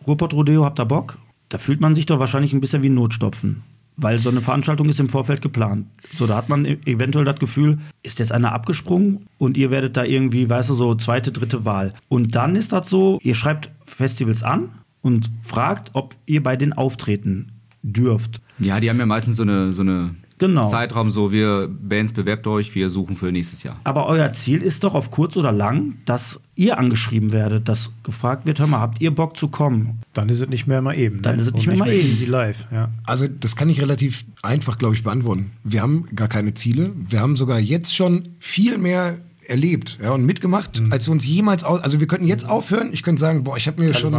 Ruhrpott 0.06 0.32
Rodeo, 0.34 0.64
habt 0.64 0.80
ihr 0.80 0.84
Bock? 0.86 1.18
Da 1.48 1.58
fühlt 1.58 1.80
man 1.80 1.94
sich 1.94 2.06
doch 2.06 2.18
wahrscheinlich 2.18 2.52
ein 2.52 2.60
bisschen 2.60 2.82
wie 2.82 2.88
ein 2.88 2.94
Notstopfen. 2.94 3.62
Weil 3.96 4.18
so 4.18 4.30
eine 4.30 4.42
Veranstaltung 4.42 4.88
ist 4.88 5.00
im 5.00 5.08
Vorfeld 5.08 5.42
geplant. 5.42 5.86
So, 6.16 6.26
da 6.26 6.36
hat 6.36 6.48
man 6.48 6.64
e- 6.64 6.78
eventuell 6.84 7.24
das 7.24 7.40
Gefühl, 7.40 7.78
ist 8.02 8.20
jetzt 8.20 8.30
einer 8.30 8.52
abgesprungen 8.52 9.26
und 9.38 9.56
ihr 9.56 9.70
werdet 9.70 9.96
da 9.96 10.04
irgendwie, 10.04 10.48
weißt 10.48 10.70
du, 10.70 10.74
so 10.74 10.94
zweite, 10.94 11.32
dritte 11.32 11.64
Wahl. 11.64 11.94
Und 12.08 12.34
dann 12.36 12.54
ist 12.54 12.72
das 12.72 12.88
so, 12.88 13.18
ihr 13.22 13.34
schreibt 13.34 13.70
Festivals 13.84 14.44
an 14.44 14.68
und 15.02 15.30
fragt, 15.42 15.90
ob 15.94 16.14
ihr 16.26 16.42
bei 16.42 16.56
denen 16.56 16.74
auftreten 16.74 17.52
dürft. 17.82 18.40
Ja, 18.60 18.78
die 18.78 18.88
haben 18.88 18.98
ja 19.00 19.06
meistens 19.06 19.36
so 19.36 19.42
eine, 19.42 19.72
so 19.72 19.82
eine 19.82 20.14
Genau. 20.38 20.68
Zeitraum, 20.68 21.10
so 21.10 21.32
wir 21.32 21.68
Bands 21.68 22.12
bewerbt 22.12 22.46
euch, 22.46 22.74
wir 22.74 22.90
suchen 22.90 23.16
für 23.16 23.30
nächstes 23.32 23.62
Jahr. 23.62 23.80
Aber 23.84 24.06
euer 24.06 24.32
Ziel 24.32 24.62
ist 24.62 24.84
doch 24.84 24.94
auf 24.94 25.10
kurz 25.10 25.36
oder 25.36 25.52
lang, 25.52 25.96
dass 26.04 26.40
ihr 26.54 26.78
angeschrieben 26.78 27.32
werdet, 27.32 27.68
dass 27.68 27.90
gefragt 28.02 28.46
wird, 28.46 28.58
hör 28.58 28.66
mal, 28.66 28.80
habt 28.80 29.00
ihr 29.00 29.14
Bock 29.14 29.36
zu 29.36 29.48
kommen? 29.48 30.00
dann 30.18 30.28
ist 30.28 30.40
es 30.40 30.48
nicht 30.48 30.66
mehr 30.66 30.82
mal 30.82 30.98
eben. 30.98 31.22
Dann 31.22 31.36
ne? 31.36 31.42
ist 31.42 31.48
es 31.48 31.54
nicht 31.54 31.68
Und 31.68 31.76
mehr 31.76 31.86
mal 31.86 31.92
eben. 31.92 32.08
easy 32.08 32.24
live. 32.24 32.66
Ja. 32.72 32.90
Also 33.04 33.28
das 33.28 33.54
kann 33.54 33.68
ich 33.68 33.80
relativ 33.80 34.24
einfach, 34.42 34.78
glaube 34.78 34.94
ich, 34.94 35.04
beantworten. 35.04 35.52
Wir 35.62 35.80
haben 35.80 36.06
gar 36.14 36.26
keine 36.26 36.54
Ziele. 36.54 36.90
Wir 36.96 37.20
haben 37.20 37.36
sogar 37.36 37.60
jetzt 37.60 37.94
schon 37.94 38.30
viel 38.40 38.78
mehr 38.78 39.18
erlebt 39.48 39.98
ja, 40.02 40.12
und 40.12 40.24
mitgemacht, 40.24 40.82
als 40.90 41.06
wir 41.08 41.12
uns 41.12 41.24
jemals 41.26 41.64
aus. 41.64 41.80
Also 41.80 42.00
wir 42.00 42.06
könnten 42.06 42.26
jetzt 42.26 42.48
aufhören. 42.48 42.90
Ich 42.92 43.02
könnte 43.02 43.20
sagen, 43.20 43.44
boah, 43.44 43.56
ich 43.56 43.66
habe 43.66 43.80
mir 43.80 43.88
Das 43.88 43.98
schon, 44.00 44.12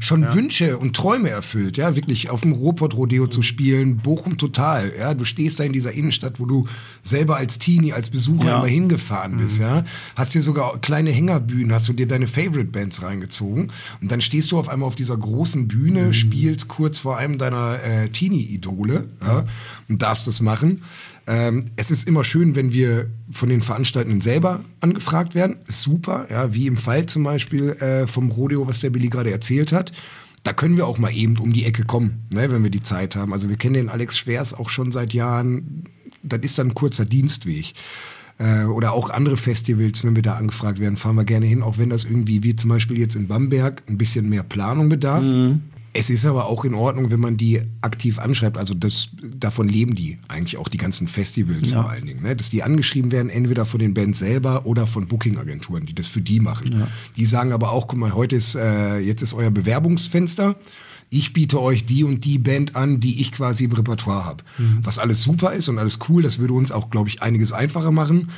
schon 0.00 0.22
Ja. 0.22 0.34
Wünsche 0.34 0.78
und 0.78 0.94
Träume 0.94 1.28
erfüllt, 1.30 1.76
ja, 1.76 1.96
wirklich 1.96 2.30
auf 2.30 2.42
dem 2.42 2.52
Ruhrpott-Rodeo 2.52 3.26
zu 3.26 3.42
spielen, 3.42 3.98
Bochum 3.98 4.38
total. 4.38 4.92
Ja, 4.98 5.14
du 5.14 5.24
stehst 5.24 5.60
da 5.60 5.64
in 5.64 5.72
dieser 5.72 5.92
Innenstadt, 5.92 6.38
wo 6.40 6.46
du 6.46 6.66
selber 7.02 7.36
als 7.36 7.58
Teenie, 7.58 7.92
als 7.92 8.10
Besucher 8.10 8.48
Ja. 8.48 8.58
immer 8.58 8.66
hingefahren 8.68 9.36
bist, 9.36 9.58
ja. 9.60 9.84
Hast 10.14 10.34
dir 10.34 10.42
sogar 10.42 10.78
kleine 10.80 11.10
Hängerbühnen, 11.10 11.72
hast 11.72 11.88
du 11.88 11.92
dir 11.92 12.06
deine 12.06 12.26
Favorite-Bands 12.26 13.02
reingezogen 13.02 13.72
und 14.00 14.12
dann 14.12 14.20
stehst 14.20 14.52
du 14.52 14.58
auf 14.58 14.68
einmal 14.68 14.86
auf 14.86 14.96
dieser 14.96 15.16
großen 15.16 15.68
Bühne, 15.68 16.14
spielst 16.14 16.68
kurz 16.68 16.98
vor 17.00 17.16
einem 17.18 17.38
deiner 17.38 17.82
äh, 17.82 18.08
Teenie-Idole 18.08 19.08
ja, 19.24 19.44
und 19.88 20.02
darfst 20.02 20.26
das 20.26 20.40
machen. 20.40 20.82
Ähm, 21.26 21.66
es 21.74 21.90
ist 21.90 22.06
immer 22.06 22.22
schön, 22.22 22.54
wenn 22.54 22.72
wir 22.72 23.10
von 23.30 23.48
den 23.48 23.60
Veranstaltenden 23.60 24.20
selber 24.20 24.64
angefragt 24.80 25.34
werden. 25.34 25.56
Super, 25.66 26.26
ja, 26.30 26.54
wie 26.54 26.66
im 26.66 26.76
Fall 26.76 27.06
zum 27.06 27.24
Beispiel 27.24 27.70
äh, 27.70 28.06
vom 28.06 28.30
Rodeo, 28.30 28.66
was 28.66 28.80
der 28.80 28.90
Billy 28.90 29.08
gerade 29.08 29.32
erzählt 29.32 29.72
hat. 29.72 29.92
Da 30.44 30.52
können 30.52 30.76
wir 30.76 30.86
auch 30.86 30.98
mal 30.98 31.12
eben 31.12 31.36
um 31.38 31.52
die 31.52 31.64
Ecke 31.64 31.84
kommen, 31.84 32.26
ne, 32.30 32.50
wenn 32.52 32.62
wir 32.62 32.70
die 32.70 32.82
Zeit 32.82 33.16
haben. 33.16 33.32
Also 33.32 33.48
wir 33.48 33.56
kennen 33.56 33.74
den 33.74 33.88
Alex 33.88 34.16
Schwers 34.16 34.54
auch 34.54 34.68
schon 34.68 34.92
seit 34.92 35.12
Jahren. 35.12 35.84
Das 36.22 36.40
ist 36.42 36.58
dann 36.58 36.68
ein 36.68 36.74
kurzer 36.74 37.04
Dienstweg. 37.04 37.74
Äh, 38.38 38.64
oder 38.66 38.92
auch 38.92 39.10
andere 39.10 39.36
Festivals, 39.36 40.04
wenn 40.04 40.14
wir 40.14 40.22
da 40.22 40.34
angefragt 40.34 40.78
werden, 40.78 40.96
fahren 40.96 41.16
wir 41.16 41.24
gerne 41.24 41.46
hin, 41.46 41.62
auch 41.62 41.78
wenn 41.78 41.90
das 41.90 42.04
irgendwie, 42.04 42.44
wie 42.44 42.54
zum 42.54 42.70
Beispiel 42.70 42.98
jetzt 42.98 43.16
in 43.16 43.26
Bamberg, 43.26 43.82
ein 43.88 43.98
bisschen 43.98 44.28
mehr 44.28 44.44
Planung 44.44 44.88
bedarf. 44.88 45.24
Es 45.98 46.10
ist 46.10 46.26
aber 46.26 46.46
auch 46.46 46.64
in 46.64 46.74
Ordnung, 46.74 47.10
wenn 47.10 47.20
man 47.20 47.36
die 47.36 47.60
aktiv 47.80 48.18
anschreibt. 48.18 48.58
Also 48.58 48.74
das, 48.74 49.08
davon 49.22 49.68
leben 49.68 49.94
die 49.94 50.18
eigentlich 50.28 50.56
auch 50.58 50.68
die 50.68 50.76
ganzen 50.78 51.08
Festivals 51.08 51.70
Ja. 51.70 51.82
vor 51.82 51.90
allen 51.90 52.06
Dingen. 52.06 52.22
Ne? 52.22 52.36
Dass 52.36 52.50
die 52.50 52.62
angeschrieben 52.62 53.12
werden, 53.12 53.30
entweder 53.30 53.66
von 53.66 53.80
den 53.80 53.94
Bands 53.94 54.18
selber 54.18 54.66
oder 54.66 54.86
von 54.86 55.06
Booking-Agenturen, 55.08 55.86
die 55.86 55.94
das 55.94 56.08
für 56.08 56.20
die 56.20 56.40
machen. 56.40 56.84
Die 57.16 57.24
sagen 57.24 57.52
aber 57.52 57.70
auch, 57.72 57.88
guck 57.88 57.98
mal, 57.98 58.14
heute 58.14 58.36
ist, 58.36 58.54
äh, 58.54 58.98
jetzt 58.98 59.22
ist 59.22 59.34
euer 59.34 59.50
Bewerbungsfenster. 59.50 60.56
Ich 61.08 61.32
biete 61.32 61.60
euch 61.62 61.86
die 61.86 62.02
und 62.02 62.24
die 62.24 62.38
Band 62.38 62.74
an, 62.74 62.98
die 62.98 63.20
ich 63.20 63.30
quasi 63.30 63.64
im 63.64 63.72
Repertoire 63.72 64.24
habe. 64.24 64.42
Was 64.82 64.98
alles 64.98 65.22
super 65.22 65.52
ist 65.52 65.68
und 65.68 65.78
alles 65.78 65.98
cool, 66.08 66.20
das 66.22 66.38
würde 66.40 66.54
uns 66.54 66.72
auch, 66.72 66.90
glaube 66.90 67.08
ich, 67.08 67.22
einiges 67.22 67.52
einfacher 67.52 67.92
machen. 67.92 68.30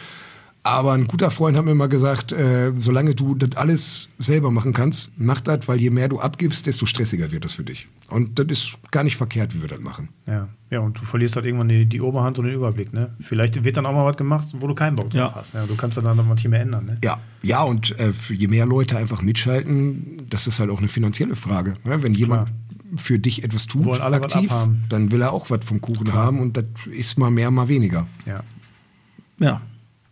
Aber 0.68 0.92
ein 0.92 1.06
guter 1.06 1.30
Freund 1.30 1.56
hat 1.56 1.64
mir 1.64 1.74
mal 1.74 1.88
gesagt, 1.88 2.30
äh, 2.30 2.72
solange 2.76 3.14
du 3.14 3.34
das 3.34 3.56
alles 3.56 4.10
selber 4.18 4.50
machen 4.50 4.74
kannst, 4.74 5.10
mach 5.16 5.40
das, 5.40 5.66
weil 5.66 5.80
je 5.80 5.88
mehr 5.88 6.10
du 6.10 6.20
abgibst, 6.20 6.66
desto 6.66 6.84
stressiger 6.84 7.30
wird 7.32 7.46
das 7.46 7.54
für 7.54 7.64
dich. 7.64 7.88
Und 8.10 8.38
das 8.38 8.46
ist 8.50 8.78
gar 8.90 9.02
nicht 9.02 9.16
verkehrt, 9.16 9.54
wie 9.54 9.62
wir 9.62 9.68
das 9.68 9.80
machen. 9.80 10.10
Ja. 10.26 10.46
ja, 10.68 10.80
und 10.80 10.98
du 11.00 11.04
verlierst 11.06 11.36
halt 11.36 11.46
irgendwann 11.46 11.70
die, 11.70 11.86
die 11.86 12.02
Oberhand 12.02 12.38
und 12.38 12.44
den 12.44 12.54
Überblick. 12.54 12.92
Ne? 12.92 13.14
Vielleicht 13.18 13.64
wird 13.64 13.78
dann 13.78 13.86
auch 13.86 13.94
mal 13.94 14.04
was 14.04 14.18
gemacht, 14.18 14.48
wo 14.58 14.66
du 14.66 14.74
keinen 14.74 14.94
Bock 14.94 15.08
drauf 15.08 15.14
Ja. 15.30 15.34
hast. 15.34 15.54
Ne? 15.54 15.64
Du 15.66 15.74
kannst 15.74 15.96
dann 15.96 16.04
noch 16.04 16.26
manchmal 16.26 16.50
mehr 16.50 16.60
ändern. 16.60 16.84
Ne? 16.84 16.98
Ja, 17.02 17.18
ja, 17.42 17.62
und 17.62 17.98
äh, 17.98 18.12
je 18.28 18.48
mehr 18.48 18.66
Leute 18.66 18.98
einfach 18.98 19.22
mitschalten, 19.22 20.18
das 20.28 20.46
ist 20.46 20.60
halt 20.60 20.68
auch 20.68 20.80
eine 20.80 20.88
finanzielle 20.88 21.34
Frage. 21.34 21.76
Ne? 21.84 22.02
Wenn 22.02 22.12
jemand 22.12 22.52
für 22.96 23.18
dich 23.18 23.42
etwas 23.42 23.66
tut, 23.68 24.00
aktiv, 24.00 24.52
dann 24.90 25.10
will 25.12 25.22
er 25.22 25.32
auch 25.32 25.48
was 25.48 25.64
vom 25.64 25.80
Kuchen 25.80 26.12
haben 26.12 26.40
und 26.40 26.58
das 26.58 26.64
ist 26.90 27.18
mal 27.18 27.30
mehr, 27.30 27.50
mal 27.50 27.68
weniger. 27.68 28.06
Ja. 28.26 28.42
Ja, 29.40 29.60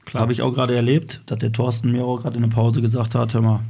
klar 0.07 0.23
habe 0.23 0.33
ich 0.33 0.41
auch 0.41 0.55
gerade 0.55 0.75
erlebt, 0.75 1.21
dass 1.27 1.39
der 1.39 1.53
Thorsten 1.53 1.93
mir 1.93 2.05
auch 2.05 2.23
gerade 2.23 2.37
in 2.37 2.43
der 2.43 2.49
Pause 2.49 2.81
gesagt 2.81 3.15
hat, 3.15 3.35
hör 3.35 3.43
mal, 3.43 3.61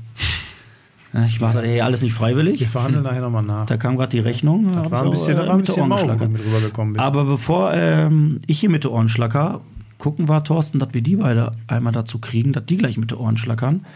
ja, 1.13 1.25
ich 1.25 1.41
mache 1.41 1.55
das 1.55 1.65
hier 1.65 1.85
alles 1.85 2.03
nicht 2.03 2.13
freiwillig. 2.13 2.61
Wir 2.61 2.69
verhandeln 2.69 3.03
nachher 3.03 3.23
nochmal 3.23 3.43
nach. 3.43 3.67
Da 3.67 3.77
kam 3.77 3.97
gerade 3.97 4.11
die 4.11 4.19
Rechnung. 4.19 4.75
Das 4.75 4.91
war 4.91 5.03
ein 5.03 5.11
bisschen, 5.11 5.37
da 5.37 5.49
war 5.49 5.55
ein 5.55 5.63
bisschen 5.63 5.89
mau, 5.89 6.07
mit 6.07 6.21
rübergekommen 6.21 6.95
bist. 6.95 7.05
Aber 7.05 7.25
bevor 7.25 7.73
ähm, 7.73 8.41
ich 8.47 8.61
hier 8.61 8.71
mit 8.71 8.85
der 8.85 8.93
Ohren 8.93 9.09
schlacker, 9.09 9.63
gucken 9.99 10.29
wir, 10.29 10.45
Thorsten, 10.45 10.79
dass 10.79 10.93
wir 10.93 11.01
die 11.01 11.17
beide 11.17 11.53
einmal 11.69 11.93
dazu 11.93 12.19
kriegen, 12.19 12.53
dass 12.53 12.67
die 12.67 12.77
gleich 12.77 12.99
mit 12.99 13.13
der 13.13 13.21
Ohren 13.21 13.39
schlackern. 13.39 13.87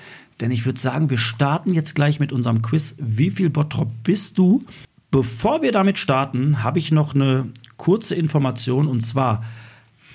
Denn 0.41 0.51
ich 0.51 0.65
würde 0.65 0.81
sagen, 0.81 1.11
wir 1.11 1.19
starten 1.19 1.75
jetzt 1.75 1.95
gleich 1.95 2.21
mit 2.21 2.33
unserem 2.33 2.63
Quiz. 2.63 2.95
Wie 2.99 3.31
viel 3.31 3.51
Bottrop 3.51 3.91
bist 4.03 4.39
du? 4.39 4.65
Bevor 5.11 5.61
wir 5.61 5.73
damit 5.73 5.99
starten, 5.99 6.63
habe 6.63 6.79
ich 6.79 6.91
noch 6.93 7.15
eine 7.15 7.47
kurze 7.77 8.15
Information. 8.15 8.87
Und 8.87 9.01
zwar 9.01 9.45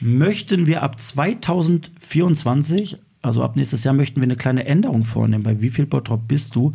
möchten 0.02 0.66
wir 0.66 0.84
ab 0.84 1.00
2024, 1.00 2.98
also 3.22 3.44
ab 3.44 3.56
nächstes 3.56 3.84
Jahr, 3.84 3.94
möchten 3.94 4.18
wir 4.18 4.26
eine 4.26 4.36
kleine 4.36 4.66
Änderung 4.66 5.04
vornehmen. 5.04 5.44
Bei 5.44 5.62
wie 5.62 5.70
viel 5.70 5.86
Bottrop 5.86 6.28
bist 6.28 6.56
du? 6.56 6.74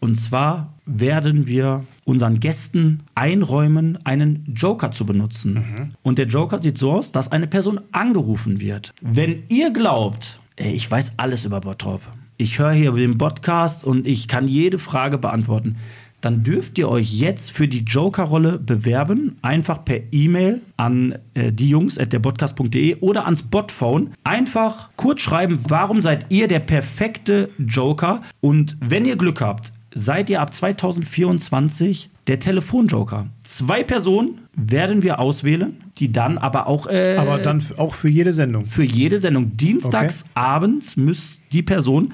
Und 0.00 0.16
zwar 0.16 0.74
werden 0.84 1.46
wir 1.46 1.84
unseren 2.04 2.38
Gästen 2.40 3.04
einräumen, 3.14 3.98
einen 4.04 4.44
Joker 4.54 4.90
zu 4.90 5.06
benutzen. 5.06 5.56
Und 6.02 6.18
der 6.18 6.26
Joker 6.26 6.60
sieht 6.60 6.76
so 6.76 6.92
aus, 6.92 7.10
dass 7.10 7.32
eine 7.32 7.46
Person 7.46 7.80
angerufen 7.92 8.60
wird. 8.60 8.92
Wenn 9.00 9.44
ihr 9.48 9.70
glaubt, 9.70 10.40
ey, 10.56 10.72
ich 10.72 10.90
weiß 10.90 11.14
alles 11.16 11.46
über 11.46 11.60
Bottrop, 11.60 12.02
ich 12.36 12.58
höre 12.58 12.72
hier 12.72 12.92
den 12.92 13.16
Podcast 13.16 13.84
und 13.84 14.06
ich 14.06 14.28
kann 14.28 14.48
jede 14.48 14.78
Frage 14.78 15.18
beantworten, 15.18 15.76
dann 16.24 16.42
dürft 16.42 16.78
ihr 16.78 16.88
euch 16.88 17.12
jetzt 17.12 17.50
für 17.50 17.68
die 17.68 17.80
Joker-Rolle 17.84 18.58
bewerben. 18.58 19.36
Einfach 19.42 19.84
per 19.84 20.00
E-Mail 20.12 20.60
an 20.76 21.16
äh, 21.34 21.52
die 21.52 21.68
Jungs 21.68 21.98
at 21.98 22.12
derpodcast.de 22.12 22.96
oder 23.00 23.24
ans 23.26 23.42
Botphone. 23.42 24.12
Einfach 24.24 24.88
kurz 24.96 25.20
schreiben, 25.20 25.58
warum 25.68 26.00
seid 26.02 26.26
ihr 26.30 26.48
der 26.48 26.60
perfekte 26.60 27.50
Joker? 27.58 28.22
Und 28.40 28.76
wenn 28.80 29.04
ihr 29.04 29.16
Glück 29.16 29.40
habt, 29.40 29.72
seid 29.94 30.28
ihr 30.30 30.40
ab 30.40 30.52
2024 30.54 32.10
der 32.26 32.40
Telefonjoker. 32.40 33.26
Zwei 33.42 33.84
Personen 33.84 34.38
werden 34.56 35.02
wir 35.02 35.18
auswählen, 35.18 35.76
die 35.98 36.10
dann 36.10 36.38
aber 36.38 36.66
auch. 36.66 36.86
Äh, 36.86 37.16
Aber 37.18 37.38
dann 37.38 37.62
auch 37.76 37.94
für 37.94 38.08
jede 38.08 38.32
Sendung. 38.32 38.64
für 38.64 38.84
jede 38.84 39.18
Sendung. 39.18 39.56
Dienstags 39.56 40.24
abends 40.34 40.96
muss 40.96 41.40
die 41.52 41.62
Person, 41.62 42.12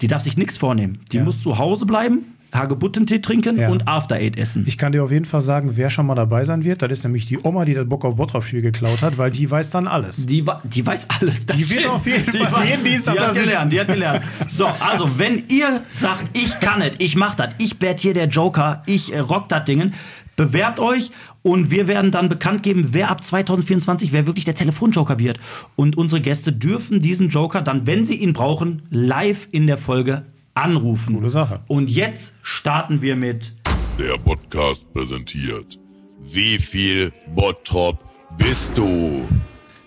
die 0.00 0.08
darf 0.08 0.22
sich 0.22 0.36
nichts 0.36 0.56
vornehmen. 0.56 0.98
Die 1.12 1.18
Ja. 1.18 1.24
muss 1.24 1.40
zu 1.42 1.58
Hause 1.58 1.86
bleiben, 1.86 2.24
Hagebuttentee 2.54 3.18
trinken 3.20 3.58
Ja. 3.58 3.68
und 3.68 3.88
After 3.88 4.16
Eight 4.16 4.36
essen. 4.38 4.64
Ich 4.66 4.78
kann 4.78 4.92
dir 4.92 5.02
auf 5.04 5.10
jeden 5.10 5.24
Fall 5.24 5.42
sagen, 5.42 5.72
wer 5.74 5.90
schon 5.90 6.06
mal 6.06 6.14
dabei 6.14 6.44
sein 6.44 6.64
wird. 6.64 6.82
Das 6.82 6.90
ist 6.92 7.04
nämlich 7.04 7.26
die 7.26 7.38
Oma, 7.42 7.64
die 7.64 7.74
das 7.74 7.88
Bock 7.88 8.04
auf 8.04 8.16
Bottrop-Spiel 8.16 8.62
geklaut 8.62 9.02
hat, 9.02 9.18
weil 9.18 9.30
die 9.30 9.50
weiß 9.50 9.70
dann 9.70 9.86
alles. 9.88 10.26
Die, 10.26 10.44
die 10.64 10.86
weiß 10.86 11.08
alles. 11.20 11.46
Die 11.46 11.68
wird 11.68 11.86
auf 11.88 12.06
jeden 12.06 12.30
Die 12.30 12.38
Fall 12.38 12.64
jeden 12.66 12.84
Dienstag 12.84 13.14
die 13.14 13.20
hat 13.20 13.34
gelernt, 13.34 13.72
die 13.72 13.80
hat 13.80 13.88
gelernt. 13.88 14.24
So, 14.48 14.66
also 14.66 15.18
wenn 15.18 15.42
ihr 15.48 15.82
sagt, 15.98 16.36
ich 16.36 16.60
kann 16.60 16.80
es, 16.82 16.92
ich 16.98 17.16
mach 17.16 17.34
das, 17.34 17.50
ich 17.58 17.80
werd 17.80 18.00
hier 18.00 18.14
der 18.14 18.28
Joker, 18.28 18.82
ich 18.86 19.12
äh, 19.12 19.18
rock 19.18 19.48
das 19.48 19.64
Dingen, 19.64 19.94
bewerbt 20.36 20.80
euch 20.80 21.10
und 21.42 21.70
wir 21.70 21.86
werden 21.88 22.10
dann 22.10 22.28
bekannt 22.28 22.62
geben, 22.62 22.88
wer 22.92 23.10
ab 23.10 23.22
2024, 23.22 24.12
wer 24.12 24.26
wirklich 24.26 24.44
der 24.44 24.54
Telefonjoker 24.54 25.18
wird. 25.18 25.38
Und 25.76 25.96
unsere 25.96 26.20
Gäste 26.20 26.52
dürfen 26.52 27.00
diesen 27.00 27.28
Joker 27.28 27.62
dann, 27.62 27.86
wenn 27.86 28.04
sie 28.04 28.16
ihn 28.16 28.32
brauchen, 28.32 28.82
live 28.90 29.48
in 29.52 29.66
der 29.66 29.78
Folge 29.78 30.24
anrufen. 30.54 31.16
Coole 31.16 31.30
Sache. 31.30 31.60
Und 31.66 31.90
jetzt 31.90 32.32
starten 32.42 33.02
wir 33.02 33.16
mit 33.16 33.52
Der 33.98 34.18
Podcast 34.18 34.92
präsentiert. 34.92 35.78
Wie 36.20 36.58
viel 36.58 37.12
Bottrop 37.34 37.98
bist 38.38 38.76
du? 38.76 39.28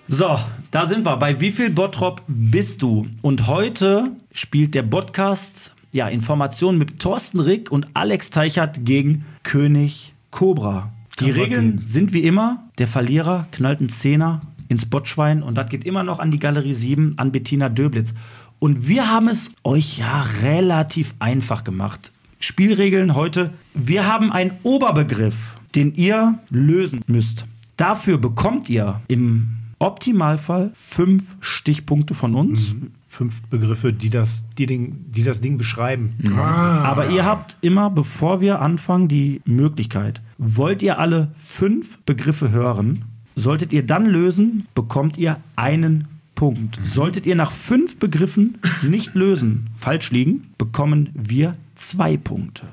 So, 0.08 0.40
da 0.72 0.86
sind 0.86 1.06
wir. 1.06 1.18
Bei 1.18 1.40
wie 1.40 1.52
viel 1.52 1.70
Bottrop 1.70 2.22
bist 2.28 2.82
du? 2.82 3.08
Und 3.22 3.48
heute 3.48 4.12
spielt 4.32 4.76
der 4.76 4.84
Podcast 4.84 5.74
ja, 5.92 6.08
Informationen 6.08 6.78
mit 6.78 7.00
Thorsten 7.00 7.40
Rick 7.40 7.72
und 7.72 7.88
Alex 7.94 8.30
Teichert 8.30 8.86
gegen 8.86 9.26
König 9.44 10.14
Cobra. 10.32 10.92
Die 11.20 11.32
Kann 11.32 11.40
Regeln 11.40 11.84
sind 11.88 12.14
wie 12.14 12.24
immer: 12.24 12.64
der 12.78 12.88
Verlierer 12.88 13.48
knallt 13.52 13.80
einen 13.80 13.90
Zehner 13.90 14.40
ins 14.70 14.86
Botschwein 14.86 15.42
und 15.44 15.56
das 15.56 15.70
geht 15.70 15.86
immer 15.86 16.04
noch 16.04 16.20
an 16.20 16.30
die 16.30 16.40
Galerie 16.40 16.74
7, 16.74 17.14
an 17.18 17.32
Bettina 17.32 17.70
Döblitz. 17.70 18.14
Und 18.60 18.88
wir 18.88 19.10
haben 19.10 19.28
es 19.28 19.52
euch 19.64 20.00
ja 20.00 20.22
relativ 20.42 21.14
einfach 21.20 21.64
gemacht. 21.64 22.12
Spielregeln 22.40 23.16
heute. 23.16 23.54
Wir 23.74 24.08
haben 24.08 24.32
einen 24.32 24.52
Oberbegriff, 24.64 25.58
den 25.76 25.94
ihr 25.96 26.40
lösen 26.50 27.02
müsst. 27.08 27.46
Dafür 27.78 28.18
bekommt 28.18 28.70
ihr 28.70 29.02
im 29.08 29.50
Optimalfall 29.80 30.72
fünf 30.74 31.38
Stichpunkte 31.40 32.16
von 32.16 32.34
uns. 32.36 32.74
Fünf 33.08 33.42
Begriffe, 33.44 33.94
die 33.94 34.10
das, 34.10 34.46
die, 34.58 34.66
Ding, 34.66 35.06
die 35.10 35.24
das 35.24 35.42
Ding 35.42 35.58
beschreiben. 35.58 36.16
Aber 36.36 37.10
ihr 37.10 37.26
habt 37.26 37.58
immer, 37.62 37.90
bevor 37.90 38.42
wir 38.42 38.62
anfangen, 38.62 39.08
die 39.08 39.42
Möglichkeit. 39.46 40.22
Wollt 40.38 40.84
ihr 40.84 41.00
alle 41.00 41.30
fünf 41.36 41.98
Begriffe 42.00 42.52
hören? 42.52 43.06
Solltet 43.36 43.72
ihr 43.72 43.86
dann 43.86 44.06
lösen, 44.06 44.68
bekommt 44.76 45.18
ihr 45.18 45.38
einen 45.56 46.08
Punkt. 46.38 46.78
Solltet 46.86 47.26
ihr 47.26 47.36
nach 47.36 47.52
fünf 47.52 47.98
Begriffen 47.98 48.60
nicht 48.84 49.16
lösen, 49.16 49.68
falsch 49.76 50.12
liegen, 50.12 50.52
bekommen 50.58 51.10
wir 51.14 51.56
zwei 51.76 52.16
Punkte. 52.16 52.64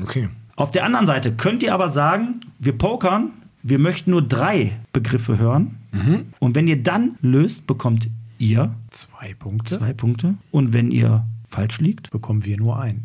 Okay. 0.00 0.28
Auf 0.56 0.70
der 0.70 0.84
anderen 0.84 1.06
Seite 1.06 1.32
könnt 1.32 1.62
ihr 1.64 1.74
aber 1.74 1.88
sagen, 1.88 2.40
wir 2.60 2.74
pokern, 2.74 3.30
wir 3.62 3.78
möchten 3.78 4.10
nur 4.12 4.22
drei 4.22 4.72
Begriffe 4.92 5.38
hören. 5.38 5.76
Und 6.38 6.54
wenn 6.54 6.68
ihr 6.68 6.82
dann 6.82 7.16
löst, 7.22 7.66
bekommt 7.66 8.08
ihr 8.38 8.74
Zwei 8.90 9.32
Punkte. 9.38 9.78
zwei 9.78 9.92
Punkte. 9.94 10.34
Und 10.50 10.72
wenn 10.72 10.90
ihr 10.90 11.24
falsch 11.48 11.80
liegt, 11.80 12.10
Bekommen 12.10 12.44
wir 12.44 12.58
nur 12.58 12.78
einen. 12.78 13.04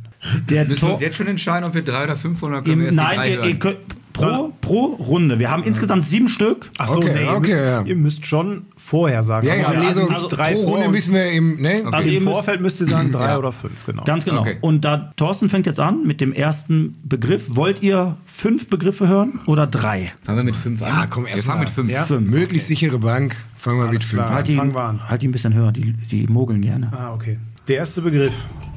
der 0.50 0.66
Müssen 0.68 0.88
wir 0.88 0.94
uns 0.94 1.02
jetzt 1.02 1.16
schon 1.18 1.28
entscheiden, 1.28 1.68
ob 1.68 1.76
wir 1.76 1.84
drei 1.84 2.04
oder 2.04 2.16
fünf 2.16 2.44
oder 2.44 2.62
können 2.62 2.74
Im, 2.74 2.80
wir 2.82 2.86
erst 2.88 3.00
die 3.00 3.04
nein, 3.04 3.16
drei 3.18 3.30
ihr, 3.30 3.36
ihr 3.36 3.42
hören? 3.46 3.60
könnt, 3.60 3.78
pro, 4.20 4.54
pro 4.62 4.86
Runde. 4.96 5.40
Wir 5.40 5.50
haben 5.50 5.64
insgesamt 5.64 6.06
sieben 6.06 6.28
Stück. 6.28 6.70
Ach 6.78 6.88
so, 6.88 6.98
Okay, 6.98 7.12
nee, 7.16 7.24
ihr, 7.26 7.30
okay, 7.32 7.40
müsst, 7.40 7.52
ja. 7.66 7.82
ihr 7.86 7.96
müsst 7.96 8.26
schon 8.26 8.62
vorher 8.78 9.24
sagen. 9.24 9.48
Ja, 9.48 9.56
ja, 9.56 9.68
also, 9.68 9.82
lesen 10.02 10.08
nicht 10.14 10.30
drei 10.30 10.54
pro. 10.54 10.62
Runde 10.64 10.90
müssen 10.90 11.14
wir 11.14 11.32
im, 11.32 11.62
ne? 11.62 11.84
Okay. 11.86 11.96
Also 11.96 12.10
Im 12.12 12.24
Vorfeld 12.24 12.62
müsst 12.62 12.80
ihr 12.82 12.88
sagen 12.88 13.12
drei 13.12 13.28
Ja. 13.30 13.38
oder 13.38 13.52
fünf, 13.52 13.86
genau. 13.86 14.04
Ganz 14.04 14.26
genau. 14.26 14.42
Okay. 14.42 14.58
Und 14.62 14.86
da 14.86 15.12
Thorsten 15.16 15.50
fängt 15.50 15.66
jetzt 15.66 15.80
an 15.80 16.06
mit 16.06 16.22
dem 16.22 16.34
ersten 16.34 16.96
Begriff. 17.04 17.44
Wollt 17.50 17.82
ihr 17.82 18.18
fünf 18.26 18.68
Begriffe 18.70 19.08
hören 19.08 19.40
oder 19.46 19.68
drei? 19.68 20.14
Fangen 20.24 20.40
wir 20.40 20.46
mit 20.46 20.56
fünf 20.56 20.82
Ja, 20.82 20.88
an. 20.88 21.10
komm, 21.10 21.26
erst 21.26 21.38
Wir 21.38 21.44
fangen 21.44 21.60
mal. 21.60 21.66
mit 21.66 21.74
fünf. 21.74 21.90
Ja. 21.90 22.04
Fünf. 22.06 22.30
Möglichst 22.30 22.68
sichere 22.68 23.00
Bank. 23.00 23.36
Fangen 23.56 23.80
wir 23.82 23.88
mit 23.90 24.04
fünf 24.04 24.22
klar. 24.22 24.28
an. 24.30 24.36
Halt 24.36 24.48
die, 24.48 24.56
fangen 24.56 24.74
wir 24.74 24.82
an. 24.84 25.10
halt 25.10 25.22
die 25.22 25.28
ein 25.28 25.32
bisschen 25.32 25.54
höher, 25.54 25.72
die, 25.72 25.94
die 25.94 26.28
mogeln 26.28 26.62
gerne. 26.62 26.92
Ah, 26.94 27.14
okay. 27.14 27.40
Der 27.68 27.78
erste 27.78 28.02
Begriff, 28.02 28.34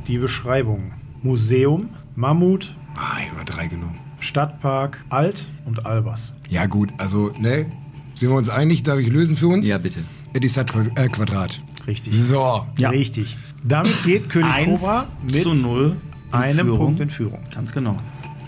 die 0.07 0.19
Beschreibung. 0.19 0.93
Museum, 1.23 1.89
Mammut, 2.17 2.75
Ah, 2.97 3.17
ich 3.23 3.29
hab 3.31 3.37
mal 3.39 3.45
drei 3.45 3.69
genommen. 3.69 3.99
Stadtpark, 4.23 5.05
Alt 5.11 5.45
und 5.65 5.85
Albers. 5.87 6.33
Ja, 6.49 6.67
gut, 6.67 6.91
also, 6.99 7.33
ne? 7.39 7.67
Sind 8.15 8.29
wir 8.31 8.37
uns 8.37 8.49
einig? 8.49 8.83
Darf 8.83 8.99
ich 8.99 9.09
lösen 9.09 9.37
für 9.37 9.49
uns? 9.49 9.67
Ja, 9.67 9.79
bitte. 9.79 10.01
Die 10.37 10.49
Stadt 10.49 10.73
äh, 10.95 11.09
Quadrat. 11.09 11.61
Richtig. 11.87 12.15
So. 12.17 12.67
Ja. 12.79 12.91
Richtig. 12.91 13.37
Damit 13.65 14.03
geht 14.05 14.29
König 14.29 14.51
Eins 14.51 14.81
Cobra 14.81 15.07
mit 15.23 15.43
zu 15.43 15.55
null. 15.55 15.97
in 16.33 16.39
einem 16.39 16.67
Führung. 16.67 16.79
Punkt 16.79 17.01
in 17.01 17.11
Führung. 17.11 17.41
Ganz 17.55 17.73
genau. 17.73 17.97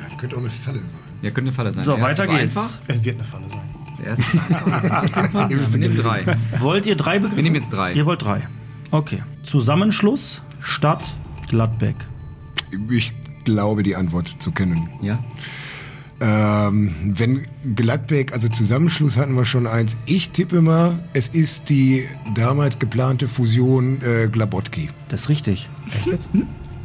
Das 0.08 0.18
könnte 0.18 0.36
auch 0.36 0.40
eine 0.40 0.50
Falle 0.50 0.78
sein. 0.78 0.88
Ja, 1.22 1.30
könnte 1.30 1.48
eine 1.48 1.52
Falle 1.52 1.72
sein. 1.72 1.84
So, 1.84 2.00
weiter 2.00 2.26
geht's. 2.26 2.56
Einfach. 2.56 2.78
Es 2.86 3.04
wird 3.04 3.16
eine 3.16 3.24
Falle 3.24 3.44
sein. 3.48 3.60
Der 3.98 4.06
erste. 4.06 4.36
Ja, 4.36 5.48
wir 5.50 5.78
nehmen 5.78 5.96
drei. 5.96 6.36
Wollt 6.58 6.86
ihr 6.86 6.96
drei 6.96 7.18
Begriffe? 7.18 7.36
Wir 7.36 7.42
nehmen 7.42 7.56
jetzt 7.56 7.72
drei. 7.72 7.92
Ihr 7.92 8.06
wollt 8.06 8.22
drei. 8.22 8.42
Okay. 8.90 9.22
Zusammenschluss 9.42 10.42
Stadt 10.60 11.02
Gladbeck. 11.48 11.96
Ich 12.90 13.12
glaube, 13.44 13.82
die 13.82 13.96
Antwort 13.96 14.36
zu 14.38 14.50
kennen. 14.52 14.88
Ja. 15.02 15.18
Ähm, 16.26 16.94
wenn 17.04 17.42
Gladbeck, 17.76 18.32
also 18.32 18.48
Zusammenschluss 18.48 19.18
hatten 19.18 19.34
wir 19.34 19.44
schon 19.44 19.66
eins. 19.66 19.98
Ich 20.06 20.30
tippe 20.30 20.62
mal, 20.62 20.98
es 21.12 21.28
ist 21.28 21.68
die 21.68 22.04
damals 22.34 22.78
geplante 22.78 23.28
Fusion 23.28 24.00
äh, 24.02 24.28
Glabotki. 24.28 24.88
Das 25.08 25.22
ist 25.22 25.28
richtig. 25.28 25.68
Ich 25.88 26.06
habe 26.06 26.18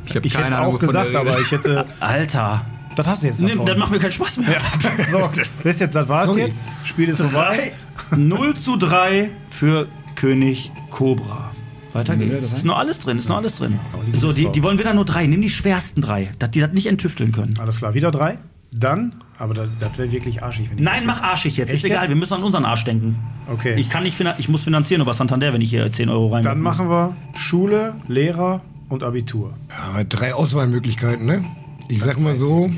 Ich 0.05 0.15
hätte 0.15 0.29
keine 0.29 0.47
es 0.47 0.53
Ahnung, 0.53 0.75
auch 0.75 0.79
gesagt, 0.79 1.15
aber 1.15 1.39
ich 1.39 1.51
hätte. 1.51 1.85
Alter. 2.01 2.65
Das 2.97 3.07
hast 3.07 3.23
du 3.23 3.27
jetzt 3.27 3.39
Nee, 3.39 3.51
davon. 3.51 3.65
das 3.65 3.77
macht 3.77 3.91
mir 3.91 3.99
keinen 3.99 4.11
Spaß 4.11 4.37
mehr. 4.37 4.59
So, 5.11 5.29
das, 5.63 5.79
jetzt, 5.79 5.95
das 5.95 6.09
war's 6.09 6.25
Sorry. 6.25 6.41
jetzt. 6.41 6.67
Spiel 6.83 7.07
ist 7.07 7.21
vorbei. 7.21 7.71
0 8.13 8.55
zu 8.57 8.75
3 8.75 9.29
für 9.49 9.87
König 10.15 10.69
Cobra. 10.89 11.51
Weiter 11.93 12.17
geht's. 12.17 12.51
Ist 12.51 12.65
noch 12.65 12.77
alles 12.77 12.99
drin, 12.99 13.17
ist 13.17 13.29
noch 13.29 13.37
alles 13.37 13.55
drin. 13.55 13.79
So, 14.19 14.33
die, 14.33 14.51
die 14.51 14.61
wollen 14.63 14.77
wieder 14.79 14.93
nur 14.93 15.05
drei. 15.05 15.25
Nimm 15.27 15.41
die 15.41 15.49
schwersten 15.49 16.01
drei, 16.01 16.33
dass 16.39 16.51
die 16.51 16.59
das 16.59 16.71
nicht 16.73 16.87
enttüfteln 16.87 17.31
können. 17.31 17.57
Alles 17.59 17.77
klar, 17.77 17.93
wieder 17.93 18.11
drei. 18.11 18.37
Dann, 18.71 19.15
aber 19.39 19.53
das, 19.53 19.69
das 19.79 19.97
wäre 19.97 20.11
wirklich 20.11 20.43
arschig. 20.43 20.69
Wenn 20.69 20.77
ich 20.77 20.83
Nein, 20.83 21.07
das 21.07 21.17
mach 21.17 21.23
arschig 21.23 21.57
jetzt. 21.57 21.71
Ist 21.71 21.83
egal, 21.85 22.01
jetzt? 22.01 22.09
wir 22.09 22.15
müssen 22.15 22.33
an 22.33 22.43
unseren 22.43 22.65
Arsch 22.65 22.83
denken. 22.83 23.17
Okay. 23.51 23.75
Ich 23.79 23.89
kann 23.89 24.03
nicht, 24.03 24.15
finan- 24.19 24.35
ich 24.37 24.49
muss 24.49 24.63
finanzieren 24.63 25.01
über 25.01 25.13
Santander, 25.13 25.51
wenn 25.53 25.61
ich 25.61 25.69
hier 25.71 25.91
10 25.91 26.09
Euro 26.09 26.27
rein 26.27 26.43
Dann 26.43 26.59
machen 26.61 26.89
wir 26.89 27.15
Schule, 27.35 27.95
Lehrer 28.07 28.61
und 28.89 29.01
Abitur. 29.03 29.53
Aber 29.91 30.03
drei 30.03 30.33
Auswahlmöglichkeiten, 30.33 31.25
ne? 31.25 31.43
Ich 31.87 32.01
sag 32.03 32.19
mal 32.19 32.35
so, 32.35 32.69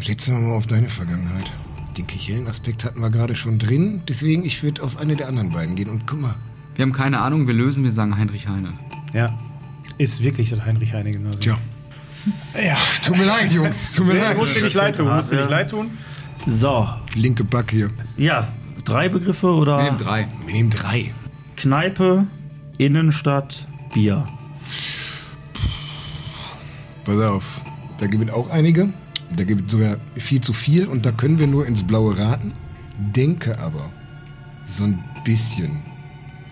setzen 0.00 0.34
wir 0.36 0.40
mal 0.48 0.54
auf 0.56 0.66
deine 0.66 0.88
Vergangenheit. 0.88 1.50
Den 1.98 2.06
Kichellen-Aspekt 2.06 2.84
hatten 2.84 3.00
wir 3.00 3.10
gerade 3.10 3.34
schon 3.34 3.58
drin, 3.58 4.02
deswegen 4.08 4.44
ich 4.44 4.62
würde 4.62 4.82
auf 4.82 4.98
eine 4.98 5.16
der 5.16 5.28
anderen 5.28 5.50
beiden 5.50 5.74
gehen. 5.76 5.88
Und 5.88 6.06
guck 6.06 6.20
mal, 6.20 6.34
Wir 6.76 6.82
haben 6.84 6.92
keine 6.92 7.20
Ahnung, 7.20 7.46
wir 7.46 7.54
lösen, 7.54 7.84
wir 7.84 7.90
sagen 7.92 8.16
Heinrich 8.18 8.46
Heine. 8.48 8.74
Ja. 9.14 9.36
Ist 9.98 10.22
wirklich 10.22 10.50
das 10.50 10.64
Heinrich-Heine-Gymnasium. 10.66 11.40
tja. 11.40 11.58
Ja. 12.54 12.76
Tut 13.04 13.16
mir 13.18 13.24
leid, 13.24 13.52
Jungs, 13.52 13.92
tut 13.92 14.06
mir 14.06 14.14
Nee, 14.14 14.20
leid. 14.20 14.36
musst 14.36 14.56
dir 14.56 14.62
nicht 14.64 14.74
leid 14.74 14.96
tun, 14.96 15.08
musst 15.14 15.30
dir 15.32 15.36
nicht 15.36 15.50
leid 15.50 15.70
tun. 15.70 15.90
So, 16.46 16.88
Linke 17.14 17.44
Back 17.44 17.70
hier. 17.70 17.90
ja, 18.16 18.48
drei 18.84 19.08
Begriffe 19.08 19.46
oder 19.48 19.78
Wir 19.78 19.84
nehmen 19.84 19.98
drei. 19.98 20.28
Wir 20.46 20.54
nehmen 20.54 20.70
drei. 20.70 21.12
Kneipe, 21.56 22.26
Innenstadt, 22.78 23.66
Bier. 23.94 24.26
Pass 27.04 27.20
auf, 27.20 27.60
da 27.98 28.06
gibt 28.06 28.24
es 28.28 28.34
auch 28.34 28.50
einige. 28.50 28.88
Da 29.36 29.44
gibt 29.44 29.66
es 29.66 29.72
sogar 29.72 29.96
viel 30.16 30.40
zu 30.40 30.52
viel 30.52 30.86
und 30.86 31.04
da 31.04 31.10
können 31.12 31.38
wir 31.38 31.46
nur 31.46 31.66
ins 31.66 31.82
Blaue 31.82 32.16
raten. 32.18 32.52
Denke 32.98 33.58
aber, 33.58 33.90
so 34.64 34.84
ein 34.84 35.02
bisschen 35.24 35.82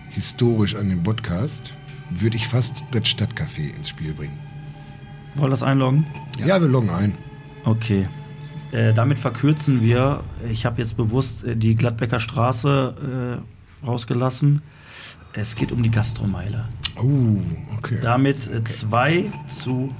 historisch 0.09 0.75
an 0.75 0.89
den 0.89 1.03
Podcast 1.03 1.73
würde 2.09 2.35
ich 2.37 2.47
fast 2.47 2.83
das 2.91 3.07
Stadtcafé 3.07 3.73
ins 3.75 3.89
Spiel 3.89 4.13
bringen. 4.13 4.37
Wollt 5.35 5.47
ihr 5.47 5.51
das 5.51 5.63
einloggen? 5.63 6.05
Ja, 6.45 6.59
wir 6.61 6.67
loggen 6.67 6.89
ein. 6.89 7.13
Okay. 7.63 8.07
Äh, 8.71 8.93
damit 8.93 9.19
verkürzen 9.19 9.81
wir, 9.81 10.21
ich 10.51 10.65
habe 10.65 10.81
jetzt 10.81 10.97
bewusst 10.97 11.43
äh, 11.43 11.55
die 11.55 11.75
Gladbecker 11.75 12.19
Straße 12.19 13.41
äh, 13.83 13.85
rausgelassen. 13.85 14.61
Es 15.33 15.55
geht 15.55 15.71
um 15.71 15.83
die 15.83 15.91
Gastromeile. 15.91 16.65
Oh, 16.97 17.37
okay. 17.77 17.97
Damit 18.01 18.37
2 18.67 19.25
zu 19.47 19.91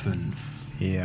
5. 0.00 0.18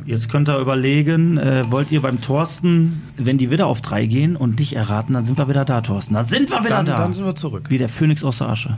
Jetzt 0.05 0.29
könnt 0.29 0.49
ihr 0.49 0.57
überlegen, 0.59 1.37
äh, 1.37 1.63
wollt 1.71 1.91
ihr 1.91 2.01
beim 2.01 2.21
Thorsten, 2.21 3.01
wenn 3.17 3.37
die 3.37 3.49
wieder 3.49 3.67
auf 3.67 3.81
3 3.81 4.07
gehen 4.07 4.35
und 4.35 4.59
dich 4.59 4.75
erraten, 4.75 5.13
dann 5.13 5.25
sind 5.25 5.37
wir 5.37 5.47
wieder 5.47 5.63
da, 5.63 5.81
Thorsten. 5.81 6.15
Da 6.15 6.23
sind 6.23 6.49
wir 6.49 6.59
wieder 6.59 6.69
Dann, 6.77 6.85
da. 6.85 6.97
dann 6.97 7.13
sind 7.13 7.25
wir 7.25 7.35
zurück. 7.35 7.67
Wie 7.69 7.77
der 7.77 7.87
Phönix 7.89 8.23
aus 8.23 8.39
der 8.39 8.49
Asche. 8.49 8.77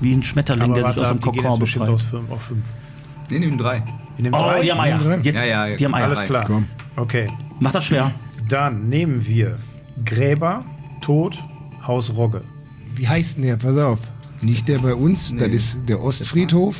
Wie 0.00 0.12
ein 0.12 0.22
Schmetterling, 0.22 0.64
Aber 0.64 0.74
der 0.74 0.84
warte 0.84 0.98
sich 0.98 1.06
aus 1.06 1.12
dem 1.12 1.20
Kokon 1.20 1.58
befreit. 1.60 1.88
aus 1.88 2.02
fünf 2.02 2.30
auf 2.30 2.42
fünf. 2.42 2.64
Wir 3.28 3.40
nehmen 3.40 3.56
drei. 3.58 3.82
Wir 4.16 4.22
nehmen 4.24 4.34
Oh, 4.34 4.38
drei? 4.38 4.62
die 4.62 4.70
haben 4.72 4.80
Eier. 4.80 5.18
Jetzt, 5.22 5.34
Ja, 5.36 5.44
ja, 5.44 5.76
die 5.76 5.84
haben 5.84 5.94
Eier. 5.94 6.04
Alles 6.06 6.24
klar. 6.24 6.44
Komm. 6.46 6.66
Okay. 6.96 7.28
Macht 7.60 7.74
das 7.74 7.84
schwer. 7.84 8.12
Dann 8.48 8.88
nehmen 8.88 9.26
wir 9.26 9.56
Gräber, 10.04 10.64
Tod, 11.00 11.38
Haus 11.86 12.14
Rogge. 12.14 12.42
Wie 12.94 13.08
heißt 13.08 13.36
denn 13.36 13.44
der? 13.44 13.56
Pass 13.56 13.76
auf. 13.78 14.00
Nicht 14.40 14.68
der 14.68 14.78
bei 14.78 14.94
uns, 14.94 15.34
das 15.36 15.48
ist 15.48 15.78
der 15.88 16.00
Ostfriedhof. 16.02 16.78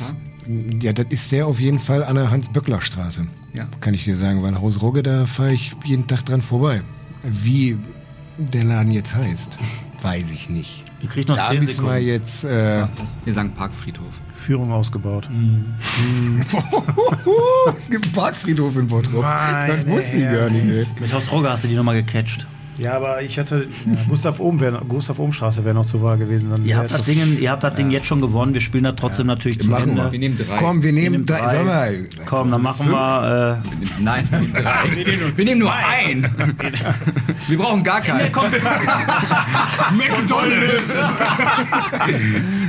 Ja, 0.79 0.93
das 0.93 1.07
ist 1.09 1.31
der 1.31 1.47
auf 1.47 1.59
jeden 1.59 1.79
Fall 1.79 2.03
an 2.03 2.15
der 2.15 2.29
Hans-Böckler-Straße. 2.29 3.25
Ja. 3.55 3.67
Kann 3.79 3.93
ich 3.95 4.03
dir 4.03 4.15
sagen, 4.15 4.43
weil 4.43 4.59
Haus 4.61 4.81
Rogge, 4.81 5.01
da 5.01 5.25
fahre 5.25 5.53
ich 5.53 5.75
jeden 5.83 6.05
Tag 6.05 6.23
dran 6.25 6.41
vorbei. 6.43 6.81
Wie 7.23 7.77
der 8.37 8.63
Laden 8.63 8.91
jetzt 8.91 9.15
heißt, 9.15 9.57
weiß 10.03 10.31
ich 10.33 10.49
nicht. 10.49 10.83
Ihr 11.01 11.09
kriegt 11.09 11.27
noch 11.29 11.35
Da 11.37 11.49
10 11.49 11.59
müssen 11.61 11.83
wir 11.85 11.91
Sekunden. 11.93 12.07
jetzt. 12.07 12.43
Äh, 12.43 12.85
Wir 13.25 13.33
sagen 13.33 13.51
Parkfriedhof. 13.55 14.19
Führung 14.45 14.71
ausgebaut. 14.71 15.27
es 17.75 17.89
gibt 17.89 18.05
einen 18.05 18.13
Parkfriedhof 18.13 18.77
in 18.77 18.85
Bottrop. 18.87 19.23
Meine 19.23 19.77
das 19.77 19.87
wusste 19.87 20.17
ich 20.17 20.23
gar 20.23 20.51
nicht, 20.51 20.65
ey. 20.65 20.85
Mit 20.99 21.11
Haus 21.11 21.31
Rogge 21.31 21.49
hast 21.49 21.63
du 21.63 21.67
die 21.67 21.73
nochmal 21.75 21.95
gecatcht. 21.95 22.45
Ja, 22.77 22.93
aber 22.93 23.21
ich 23.21 23.39
hatte. 23.39 23.67
Ja, 23.85 23.93
Gustav 24.09 24.39
Ohm 24.39 24.59
wär, 24.59 24.71
Gustav 24.87 25.17
Ohm 25.19 25.31
Straße 25.31 25.63
wäre 25.63 25.73
noch 25.75 25.85
zur 25.85 26.01
Wahl 26.01 26.17
gewesen. 26.17 26.49
Dann 26.51 26.65
Ihr 26.65 26.77
habt 26.77 26.91
das 26.91 27.03
Ding, 27.05 27.19
ihr 27.39 27.51
habt 27.51 27.63
das 27.63 27.75
Ding 27.75 27.89
jetzt 27.89 28.05
schon 28.07 28.19
gewonnen. 28.21 28.53
Wir 28.53 28.61
spielen 28.61 28.83
das 28.83 28.95
trotzdem 28.97 29.27
natürlich 29.27 29.59
zu 29.61 29.69
Machen 29.69 29.91
Ende. 29.91 30.11
Wir 30.11 30.19
nehmen 30.19 30.37
drei. 30.37 30.57
Komm, 30.57 30.83
wir 30.83 30.91
nehmen, 30.91 31.11
nehmen 31.11 31.25
drei. 31.25 31.37
drei. 31.39 31.55
Sag 31.55 31.65
mal. 31.65 32.03
Komm, 32.25 32.51
dann 32.51 32.61
machen 32.61 32.91
wir. 32.91 33.61
Äh, 33.63 34.01
Nein, 34.01 34.27
wir 34.31 34.39
nehmen 34.39 34.53
drei. 34.53 34.73
Wir 35.35 35.45
nehmen 35.45 35.59
nur 35.59 35.73
einen. 35.73 36.23
Wir 37.47 37.57
brauchen 37.57 37.83
gar 37.83 38.01
keinen. 38.01 38.31
McDonalds! 39.97 40.99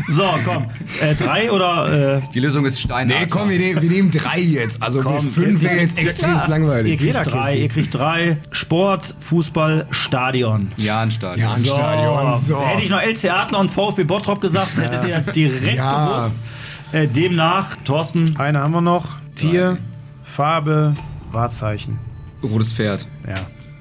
so, 0.08 0.34
komm. 0.44 0.66
Äh, 1.00 1.14
drei 1.14 1.50
oder. 1.50 2.18
Äh, 2.18 2.22
Die 2.34 2.40
Lösung 2.40 2.64
ist 2.66 2.80
Stein. 2.80 3.08
Nee, 3.08 3.26
komm, 3.28 3.48
wir 3.50 3.58
nehmen, 3.58 3.80
wir 3.82 3.90
nehmen 3.90 4.10
drei 4.10 4.40
jetzt. 4.40 4.82
Also 4.82 5.02
Komm, 5.02 5.30
fünf 5.30 5.62
wäre 5.62 5.76
jetzt 5.76 5.98
extrem 5.98 6.30
ja, 6.36 6.42
Ihr 6.44 6.48
langweilig. 6.48 6.98
kriegt 6.98 7.26
drei. 7.26 7.56
Ihr 7.56 7.68
kriegt 7.68 7.94
drei. 7.94 8.38
Sport, 8.50 9.14
Fußball, 9.20 9.86
Stadion. 9.96 10.68
Ja, 10.76 11.00
ein 11.00 11.10
Stadion. 11.10 11.40
Ja, 11.48 11.54
ein 11.54 11.64
Stadion. 11.64 12.40
So. 12.40 12.60
Hätte 12.64 12.82
ich 12.82 12.90
noch 12.90 13.00
LC 13.00 13.30
Adler 13.30 13.58
und 13.58 13.70
VfB 13.70 14.04
Bottrop 14.04 14.40
gesagt, 14.40 14.76
hättet 14.76 15.04
ihr 15.06 15.20
das 15.20 15.34
direkt 15.34 15.76
Ja. 15.76 16.18
gewusst. 16.18 16.36
Äh, 16.92 17.08
demnach, 17.08 17.76
Thorsten, 17.84 18.36
Eine 18.38 18.60
haben 18.60 18.72
wir 18.72 18.80
noch. 18.80 19.16
Tier, 19.34 19.78
Farbe, 20.22 20.94
Wahrzeichen. 21.32 21.98
Rotes 22.42 22.72
Pferd. 22.72 23.06
Ja. 23.26 23.34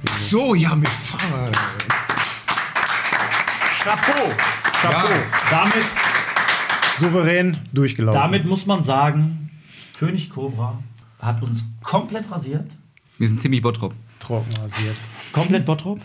Ach 0.10 0.18
so, 0.18 0.56
ja, 0.56 0.76
mit 0.76 0.88
Fahrrad. 0.90 1.56
Chapeau. 3.84 4.32
Chapeau. 4.82 5.14
Ja. 5.14 5.20
Damit, 5.52 5.86
Souverän 7.00 7.58
durchgelaufen. 7.74 8.20
damit 8.22 8.46
muss 8.46 8.66
man 8.66 8.82
sagen, 8.84 9.50
König 10.00 10.30
Cobra 10.30 10.78
hat 11.20 11.42
uns 11.44 11.64
komplett 11.84 12.30
rasiert. 12.32 12.70
Wir 13.18 13.28
sind 13.28 13.42
ziemlich 13.42 13.62
Bottrop. 13.62 13.94
trocken 14.20 14.52
rasiert. 14.62 14.96
Komplett 15.36 15.66
Bottrop. 15.68 16.00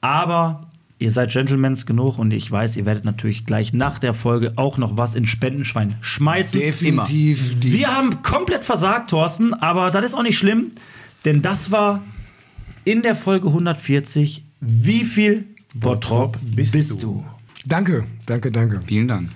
Aber 0.00 0.70
ihr 0.98 1.10
seid 1.10 1.30
Gentlemans 1.32 1.84
genug 1.86 2.18
und 2.18 2.32
ich 2.32 2.50
weiß, 2.50 2.76
ihr 2.76 2.86
werdet 2.86 3.04
natürlich 3.04 3.44
gleich 3.44 3.72
nach 3.72 3.98
der 3.98 4.14
Folge 4.14 4.52
auch 4.56 4.78
noch 4.78 4.96
was 4.96 5.14
in 5.14 5.26
Spendenschwein 5.26 5.96
schmeißen. 6.00 6.60
Definitiv. 6.60 7.58
Die, 7.60 7.72
Wir 7.72 7.94
haben 7.94 8.22
komplett 8.22 8.64
versagt, 8.64 9.10
Thorsten, 9.10 9.54
aber 9.54 9.90
das 9.90 10.04
ist 10.04 10.14
auch 10.14 10.22
nicht 10.22 10.38
schlimm, 10.38 10.70
denn 11.24 11.42
das 11.42 11.70
war 11.72 12.02
in 12.84 13.02
der 13.02 13.14
Folge 13.16 13.48
140. 13.48 14.44
Wie 14.60 15.04
viel 15.04 15.44
Bottrop 15.74 16.38
bist, 16.54 16.72
bist 16.72 17.02
du? 17.02 17.24
danke, 17.66 18.04
danke, 18.26 18.50
danke. 18.50 18.80
Vielen 18.86 19.08
Dank. 19.08 19.30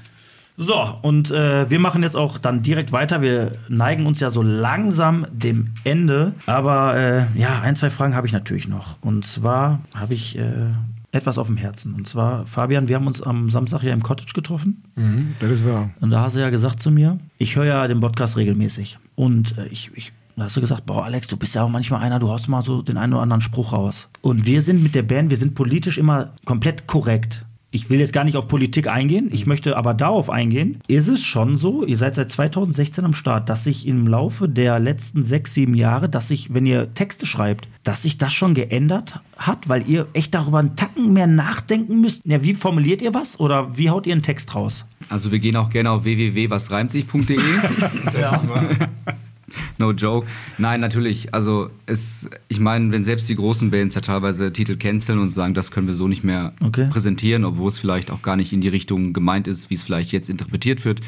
So, 0.57 0.99
und 1.03 1.31
äh, 1.31 1.69
wir 1.71 1.79
machen 1.79 2.03
jetzt 2.03 2.17
auch 2.17 2.39
dann 2.39 2.63
direkt 2.63 2.93
weiter. 2.93 3.23
Wir 3.23 3.53
neigen 3.69 4.07
uns 4.07 4.21
ja 4.21 4.31
so 4.31 4.43
langsam 4.43 5.27
dem 5.33 5.71
Ende. 5.85 6.35
Aber 6.47 6.97
äh, 6.97 7.27
ja, 7.39 7.61
ein, 7.63 7.77
zwei 7.77 7.91
Fragen 7.91 8.15
habe 8.15 8.27
ich 8.27 8.33
natürlich 8.33 8.69
noch. 8.69 8.99
Und 9.01 9.25
zwar 9.25 9.81
habe 9.95 10.15
ich 10.15 10.39
äh, 10.39 10.71
etwas 11.11 11.39
auf 11.39 11.47
dem 11.47 11.57
Herzen. 11.57 11.95
Und 11.95 12.07
zwar, 12.07 12.47
Fabian, 12.47 12.89
wir 12.89 12.97
haben 12.97 13.07
uns 13.07 13.23
am 13.23 13.51
Samstag 13.51 13.83
ja 13.83 13.93
im 13.93 14.03
Cottage 14.03 14.33
getroffen. 14.35 14.83
Mhm, 14.95 15.35
das 15.41 15.51
ist 15.51 15.67
wahr. 15.67 15.91
Und 16.01 16.11
da 16.11 16.23
hast 16.23 16.37
du 16.37 16.41
ja 16.41 16.51
gesagt 16.51 16.81
zu 16.81 16.91
mir, 16.91 17.19
ich 17.39 17.57
höre 17.57 17.67
ja 17.67 17.89
den 17.89 18.01
Podcast 18.01 18.37
regelmäßig. 18.37 18.99
Und 19.15 19.57
äh, 19.59 19.67
ich, 19.67 19.91
ich 19.95 20.13
da 20.37 20.45
hast 20.45 20.57
du 20.57 20.63
gesagt, 20.63 20.87
boah, 20.87 21.05
Alex, 21.05 21.27
du 21.27 21.37
bist 21.37 21.55
ja 21.55 21.63
auch 21.63 21.69
manchmal 21.69 22.01
einer, 22.01 22.19
du 22.19 22.31
haust 22.31 22.49
mal 22.49 22.63
so 22.63 22.81
den 22.81 22.97
einen 22.97 23.13
oder 23.13 23.23
anderen 23.23 23.43
Spruch 23.43 23.73
raus. 23.73 24.09
Und 24.23 24.47
wir 24.47 24.63
sind 24.63 24.83
mit 24.83 24.95
der 24.95 25.03
Band, 25.03 25.29
wir 25.29 25.37
sind 25.37 25.55
politisch 25.55 25.99
immer 25.99 26.31
komplett 26.47 26.87
korrekt. 26.87 27.45
Ich 27.75 27.89
will 27.89 28.01
jetzt 28.01 28.13
gar 28.13 28.25
nicht 28.25 28.37
auf 28.37 28.49
Politik 28.49 28.87
eingehen, 28.87 29.31
ich 29.33 29.47
möchte 29.47 29.79
aber 29.79 29.95
darauf 29.95 30.29
eingehen. 30.29 30.79
Ist 30.89 31.09
es 31.09 31.23
schon 31.23 31.57
so, 31.57 31.87
ihr 31.87 31.97
seid 31.97 32.17
seit 32.17 32.31
2016 32.31 33.03
am 33.03 33.15
Start, 33.15 33.49
dass 33.49 33.65
sich 33.65 33.87
im 33.87 34.07
Laufe 34.07 34.47
der 34.47 34.79
letzten 34.79 35.23
sechs, 35.23 35.55
sieben 35.55 35.73
Jahre, 35.73 36.11
dass 36.11 36.29
sich, 36.29 36.53
wenn 36.53 36.67
ihr 36.67 36.91
Texte 36.91 37.25
schreibt, 37.25 37.69
dass 37.83 38.03
sich 38.03 38.19
das 38.19 38.35
schon 38.35 38.53
geändert 38.53 39.21
hat, 39.39 39.71
weil 39.71 39.89
ihr 39.89 40.07
echt 40.13 40.35
darüber 40.35 40.59
einen 40.59 40.77
Tacken 40.77 41.15
mehr 41.15 41.27
nachdenken 41.27 42.03
müsst? 42.03 42.27
Ja, 42.27 42.45
wie 42.45 42.53
formuliert 42.53 43.01
ihr 43.01 43.15
was 43.15 43.41
oder 43.41 43.79
wie 43.79 43.89
haut 43.89 44.07
ihr 44.07 44.13
einen 44.13 44.23
Text 44.23 44.55
raus? 44.55 44.85
Also 45.09 45.33
wir 45.33 45.39
gehen 45.39 45.57
auch 45.57 45.71
gerne 45.71 45.93
auf 45.93 46.05
www.wasreimtsich.de. 46.05 47.39
Das 48.13 48.43
ist 48.43 48.49
wahr. 48.51 48.65
No 49.79 49.93
joke. 49.93 50.27
Nein, 50.59 50.81
natürlich. 50.81 51.33
Also 51.35 51.71
es, 51.87 52.29
ich 52.49 52.61
meine, 52.61 52.91
wenn 52.93 53.05
selbst 53.05 53.29
die 53.29 53.35
großen 53.35 53.71
Bands 53.71 53.95
ja 53.95 54.01
teilweise 54.01 54.53
Titel 54.53 54.77
canceln 54.77 55.19
und 55.19 55.31
sagen, 55.33 55.55
das 55.55 55.71
können 55.71 55.87
wir 55.87 55.95
so 55.95 56.09
nicht 56.09 56.25
mehr 56.25 56.53
Okay. 56.63 56.89
präsentieren, 56.91 57.45
obwohl 57.45 57.69
es 57.69 57.79
vielleicht 57.79 58.11
auch 58.11 58.23
gar 58.23 58.37
nicht 58.37 58.53
in 58.53 58.61
die 58.61 58.69
Richtung 58.69 59.13
gemeint 59.13 59.47
ist, 59.49 59.71
wie 59.71 59.75
es 59.75 59.83
vielleicht 59.83 60.13
jetzt 60.13 60.29
interpretiert 60.31 60.85
wird, 60.85 61.01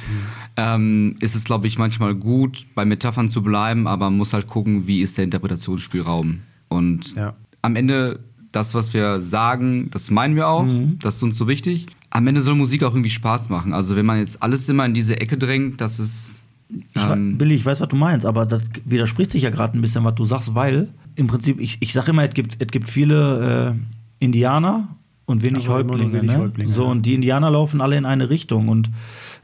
ähm, 0.57 1.17
ist 1.21 1.35
es, 1.35 1.45
glaube 1.45 1.67
ich, 1.67 1.79
manchmal 1.79 2.15
gut, 2.15 2.67
bei 2.75 2.85
Metaphern 2.85 3.29
zu 3.29 3.43
bleiben, 3.43 3.87
aber 3.87 4.07
man 4.11 4.17
muss 4.19 4.33
halt 4.33 4.47
gucken, 4.47 4.87
wie 4.87 5.01
ist 5.03 5.17
der 5.17 5.25
Interpretationsspielraum. 5.25 6.41
Und 6.69 7.15
Ja. 7.15 7.35
am 7.63 7.77
Ende, 7.77 8.21
das, 8.53 8.75
was 8.75 8.93
wir 8.95 9.21
sagen, 9.23 9.89
das 9.91 10.11
meinen 10.11 10.37
wir 10.37 10.49
auch, 10.49 10.67
das 11.01 11.17
ist 11.17 11.23
uns 11.23 11.37
so 11.37 11.49
wichtig. 11.49 11.87
Am 12.11 12.27
Ende 12.27 12.43
soll 12.43 12.55
Musik 12.55 12.83
auch 12.85 12.93
irgendwie 12.93 13.11
Spaß 13.11 13.49
machen. 13.49 13.73
Also 13.75 13.97
wenn 13.97 14.07
man 14.07 14.19
jetzt 14.19 14.43
alles 14.43 14.69
immer 14.69 14.85
in 14.87 14.95
diese 14.95 15.21
Ecke 15.21 15.37
drängt, 15.37 15.81
das 15.81 15.99
ist... 15.99 16.41
Ich, 16.69 17.03
ähm, 17.03 17.39
Billy, 17.39 17.55
ich 17.55 17.65
weiß, 17.65 17.81
was 17.81 17.89
du 17.89 17.97
meinst, 17.97 18.27
aber 18.27 18.47
das 18.47 18.63
widerspricht 18.85 19.31
sich 19.31 19.43
ja 19.43 19.51
gerade 19.51 19.79
ein 19.79 19.81
bisschen, 19.81 20.05
was 20.05 20.15
du 20.15 20.25
sagst, 20.25 20.55
weil 20.55 20.89
im 21.15 21.27
Prinzip, 21.27 21.61
ich, 21.61 21.79
ich 21.81 21.93
sage 21.93 22.11
immer, 22.11 22.25
es 22.25 22.35
gibt, 22.35 22.57
es 22.61 22.69
gibt 22.69 22.89
viele 22.89 23.77
äh, 24.21 24.25
Indianer 24.25 24.89
und 25.27 25.43
wenig 25.43 25.69
Häuptlinge. 25.69 26.13
wenig 26.13 26.31
ne? 26.31 26.39
Häuptlinge, 26.39 26.73
so, 26.73 26.85
ja. 26.85 26.91
und 26.91 27.03
die 27.03 27.15
Indianer 27.15 27.51
laufen 27.51 27.81
alle 27.81 27.97
in 27.97 28.05
eine 28.05 28.31
Richtung. 28.31 28.69
Und 28.69 28.91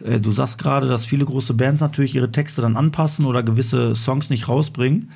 äh, 0.04 0.20
du 0.20 0.32
sagst 0.32 0.58
gerade, 0.58 0.88
dass 0.88 1.06
viele 1.06 1.24
große 1.24 1.54
Bands 1.54 1.80
natürlich 1.80 2.14
ihre 2.14 2.32
Texte 2.32 2.62
dann 2.62 2.76
anpassen 2.76 3.26
oder 3.26 3.42
gewisse 3.42 3.94
Songs 3.94 4.30
nicht 4.30 4.48
rausbringen. 4.48 5.10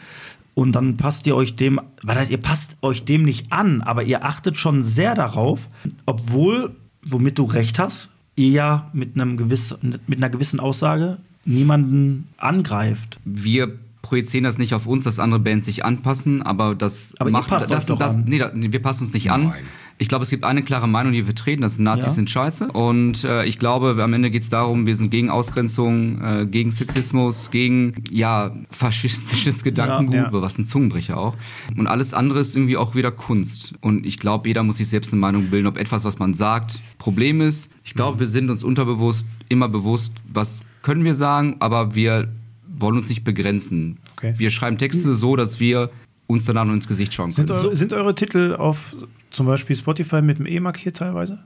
Und 0.55 0.73
dann 0.73 0.97
passt 0.97 1.27
ihr 1.27 1.35
euch 1.35 1.57
dem, 1.57 1.81
was 2.03 2.17
heißt, 2.17 2.31
ihr 2.31 2.39
passt 2.39 2.77
euch 2.81 3.05
dem 3.05 3.25
nicht 3.25 3.53
an, 3.53 3.83
aber 3.83 4.05
ihr 4.05 4.25
achtet 4.25 4.57
schon 4.57 4.85
sehr 4.85 5.15
darauf, 5.15 5.69
obwohl, 6.07 6.77
womit 7.05 7.39
du 7.39 7.45
recht 7.45 7.81
hast, 7.81 8.09
ihr 8.37 8.51
ja 8.51 8.91
mit, 8.93 9.17
einem 9.17 9.37
gewiss, 9.37 9.75
mit 10.07 10.19
einer 10.19 10.31
gewissen 10.31 10.61
Aussage 10.61 11.19
niemanden 11.45 12.29
angreift. 12.39 13.19
wir 13.25 13.73
projizieren 14.03 14.45
das 14.45 14.59
nicht 14.59 14.75
auf 14.75 14.87
uns, 14.87 15.05
dass 15.05 15.19
andere 15.19 15.41
Bands 15.41 15.65
sich 15.65 15.83
anpassen, 15.83 16.43
aber 16.43 16.75
das 16.75 17.15
Aber 17.19 17.31
macht 17.31 17.49
passt 17.49 17.71
das, 17.71 17.87
das, 17.87 18.15
an. 18.17 18.25
Nee, 18.27 18.43
wir 18.71 18.83
passen 18.83 19.05
uns 19.05 19.15
nicht 19.15 19.31
an. 19.31 19.45
Nein. 19.45 19.63
Ich 19.97 20.09
glaube, 20.09 20.25
es 20.25 20.31
gibt 20.31 20.45
eine 20.45 20.63
klare 20.63 20.87
Meinung, 20.89 21.13
die 21.13 21.19
wir 21.21 21.25
vertreten, 21.25 21.63
das 21.63 21.77
sind 21.77 21.85
Nazis 21.85 22.09
Ja. 22.09 22.13
sind 22.13 22.29
scheiße. 22.29 22.69
Und 22.73 23.25
äh, 23.25 23.45
ich 23.47 23.59
glaube, 23.59 23.97
am 24.03 24.13
Ende 24.13 24.31
geht 24.31 24.43
es 24.43 24.51
darum, 24.51 24.85
wir 24.85 24.95
sind 24.97 25.11
gegen 25.11 25.31
Ausgrenzung, 25.31 26.21
äh, 26.21 26.47
gegen 26.47 26.71
Sexismus, 26.71 27.51
gegen 27.51 27.95
ja, 28.11 28.51
faschistisches 28.71 29.65
Gedankengrube, 29.65 30.37
Ja. 30.37 30.43
was 30.43 30.59
ein 30.59 30.67
Zungenbrecher 30.67 31.17
auch. 31.17 31.37
Und 31.77 31.87
alles 31.87 32.13
andere 32.13 32.41
ist 32.41 32.55
irgendwie 32.57 32.77
auch 32.77 32.95
wieder 32.95 33.11
Kunst. 33.11 33.73
Und 33.81 34.05
ich 34.05 34.19
glaube, 34.19 34.49
jeder 34.49 34.63
muss 34.65 34.77
sich 34.77 34.89
selbst 34.89 35.13
eine 35.13 35.21
Meinung 35.21 35.47
bilden, 35.47 35.67
ob 35.69 35.79
etwas, 35.79 36.05
was 36.05 36.19
man 36.19 36.35
sagt, 36.35 36.81
Problem 36.99 37.41
ist. 37.41 37.71
Ich 37.85 37.95
glaube, 37.95 38.21
wir 38.21 38.27
sind 38.27 38.51
uns 38.51 38.65
unterbewusst 38.65 39.25
immer 39.49 39.69
bewusst, 39.69 40.13
was 40.31 40.63
können 40.85 41.03
wir 41.05 41.15
sagen, 41.15 41.57
aber 41.61 41.95
wir 41.95 42.29
wollen 42.69 42.99
uns 42.99 43.09
nicht 43.09 43.25
begrenzen. 43.25 43.97
Okay. 44.17 44.35
Wir 44.37 44.51
schreiben 44.51 44.77
Texte 44.77 45.15
so, 45.15 45.35
dass 45.35 45.59
wir 45.59 45.91
uns 46.27 46.45
danach 46.45 46.67
noch 46.67 46.75
ins 46.75 46.87
Gesicht 46.87 47.15
schauen 47.15 47.33
Sind, 47.33 47.47
können. 47.49 47.59
eure, 47.67 47.75
sind 47.77 47.93
eure 47.95 48.15
Titel 48.15 48.55
auf 48.55 48.95
zum 49.31 49.47
Beispiel 49.47 49.75
Spotify 49.77 50.21
mit 50.21 50.39
dem 50.39 50.47
E 50.47 50.61
markiert 50.61 50.97
teilweise? 50.99 51.39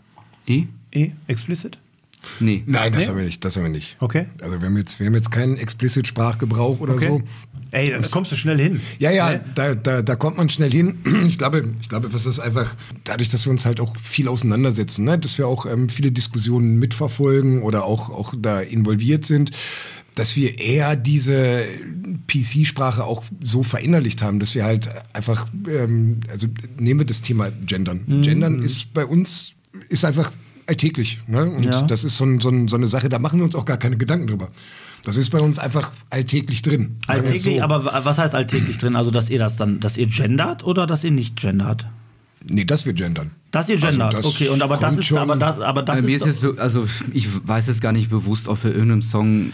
E? 0.47 0.65
E? 0.93 1.13
Explicit? 1.29 1.79
Nee. 2.41 2.65
Nein, 2.67 2.93
das 2.93 3.05
Nee? 3.05 3.09
haben 3.11 3.17
wir 3.19 3.25
nicht. 3.25 3.45
Das 3.45 3.57
haben 3.57 3.63
wir 3.63 3.71
nicht. 3.71 3.97
Okay. 4.01 4.27
Also 4.41 4.61
wir 4.61 4.67
haben 4.67 4.77
jetzt, 4.77 4.99
wir 4.99 5.07
haben 5.07 5.15
jetzt 5.15 5.31
keinen 5.31 5.57
explicit 5.57 6.07
Sprachgebrauch 6.09 6.81
oder 6.81 6.95
Okay. 6.95 7.09
so. 7.09 7.23
Ey, 7.71 7.91
da 7.91 8.07
kommst 8.09 8.33
du 8.33 8.37
schnell 8.37 8.59
hin. 8.59 8.81
Ja, 8.99 9.11
ja, 9.11 9.31
Ne? 9.31 9.45
da, 9.55 9.75
da, 9.75 10.03
da 10.03 10.17
kommt 10.17 10.37
man 10.37 10.49
schnell 10.51 10.71
hin. 10.71 10.99
Ich 11.29 11.37
glaube, 11.37 11.75
ich 11.81 11.89
glaube, 11.89 12.13
was 12.13 12.27
ist 12.27 12.39
einfach, 12.39 12.75
dadurch, 13.05 13.29
dass 13.29 13.45
wir 13.47 13.51
uns 13.51 13.67
halt 13.67 13.81
auch 13.81 13.95
viel 14.03 14.29
auseinandersetzen, 14.29 15.05
ne? 15.05 15.19
dass 15.19 15.37
wir 15.37 15.47
auch 15.47 15.67
ähm, 15.67 15.89
viele 15.89 16.11
Diskussionen 16.11 16.79
mitverfolgen 16.79 17.63
oder 17.63 17.85
auch, 17.85 18.09
auch 18.11 18.35
da 18.37 18.61
involviert 18.61 19.27
sind, 19.27 19.51
dass 20.15 20.35
wir 20.37 20.59
eher 20.59 20.97
diese 20.97 21.65
PC-Sprache 22.27 23.05
auch 23.05 23.23
so 23.43 23.63
verinnerlicht 23.63 24.23
haben, 24.23 24.41
dass 24.41 24.55
wir 24.55 24.65
halt 24.65 24.89
einfach, 25.13 25.47
ähm, 25.69 26.21
also 26.29 26.47
nehmen 26.79 27.01
wir 27.01 27.07
das 27.07 27.23
Thema 27.23 27.51
Gendern. 27.51 28.01
Mhm. 28.07 28.23
Gendern 28.23 28.63
ist 28.63 28.93
bei 28.95 29.05
uns, 29.05 29.53
ist 29.89 30.05
einfach 30.05 30.33
alltäglich. 30.69 31.21
Ne? 31.27 31.47
Und 31.47 31.65
Ja. 31.65 31.83
das 31.83 32.05
ist 32.05 32.17
so, 32.17 32.25
ein, 32.25 32.41
so, 32.41 32.49
ein, 32.51 32.69
so 32.69 32.77
eine 32.77 32.87
Sache, 32.89 33.09
da 33.09 33.19
machen 33.19 33.39
wir 33.41 33.45
uns 33.45 33.55
auch 33.55 33.65
gar 33.65 33.77
keine 33.79 33.97
Gedanken 33.97 34.27
drüber. 34.29 34.49
Das 35.05 35.17
ist 35.17 35.31
bei 35.31 35.41
uns 35.41 35.59
einfach 35.59 35.91
alltäglich 36.11 36.63
drin. 36.63 36.97
Es 37.03 37.09
Alltäglich, 37.09 37.57
so. 37.59 37.63
aber 37.63 37.85
wa- 37.85 38.01
was 38.05 38.19
heißt 38.19 38.35
alltäglich 38.35 38.79
drin? 38.79 38.97
Also, 38.97 39.11
dass 39.11 39.31
ihr 39.31 39.39
das 39.39 39.57
dann, 39.57 39.81
dass 39.81 39.97
ihr 39.97 40.07
gendert 40.07 40.65
oder 40.65 40.87
dass 40.87 41.05
ihr 41.05 41.11
nicht 41.11 41.41
gendert? 41.41 41.87
Nee, 42.45 42.65
dass 42.65 42.85
wir 42.87 42.93
gendern. 42.93 43.31
Dass 43.51 43.69
ihr 43.69 43.77
gendert, 43.79 44.15
Also 44.15 44.29
das 44.29 44.37
okay. 44.37 44.49
Und 44.49 44.63
aber 44.63 44.77
das 44.77 44.97
ist, 44.99 45.07
schon- 45.07 45.19
aber 45.19 45.37
das, 45.37 45.61
aber 45.61 45.83
das 45.83 45.97
Bei 46.01 46.03
mir 46.03 46.17
ist, 46.17 46.27
ist 46.27 46.43
jetzt, 46.43 46.59
also 46.59 46.87
ich 47.13 47.29
weiß 47.47 47.67
jetzt 47.69 47.81
gar 47.81 47.93
nicht 47.93 48.11
bewusst, 48.11 48.49
ob 48.49 48.63
wir 48.65 48.73
irgendeinem 48.73 49.03
Song 49.03 49.53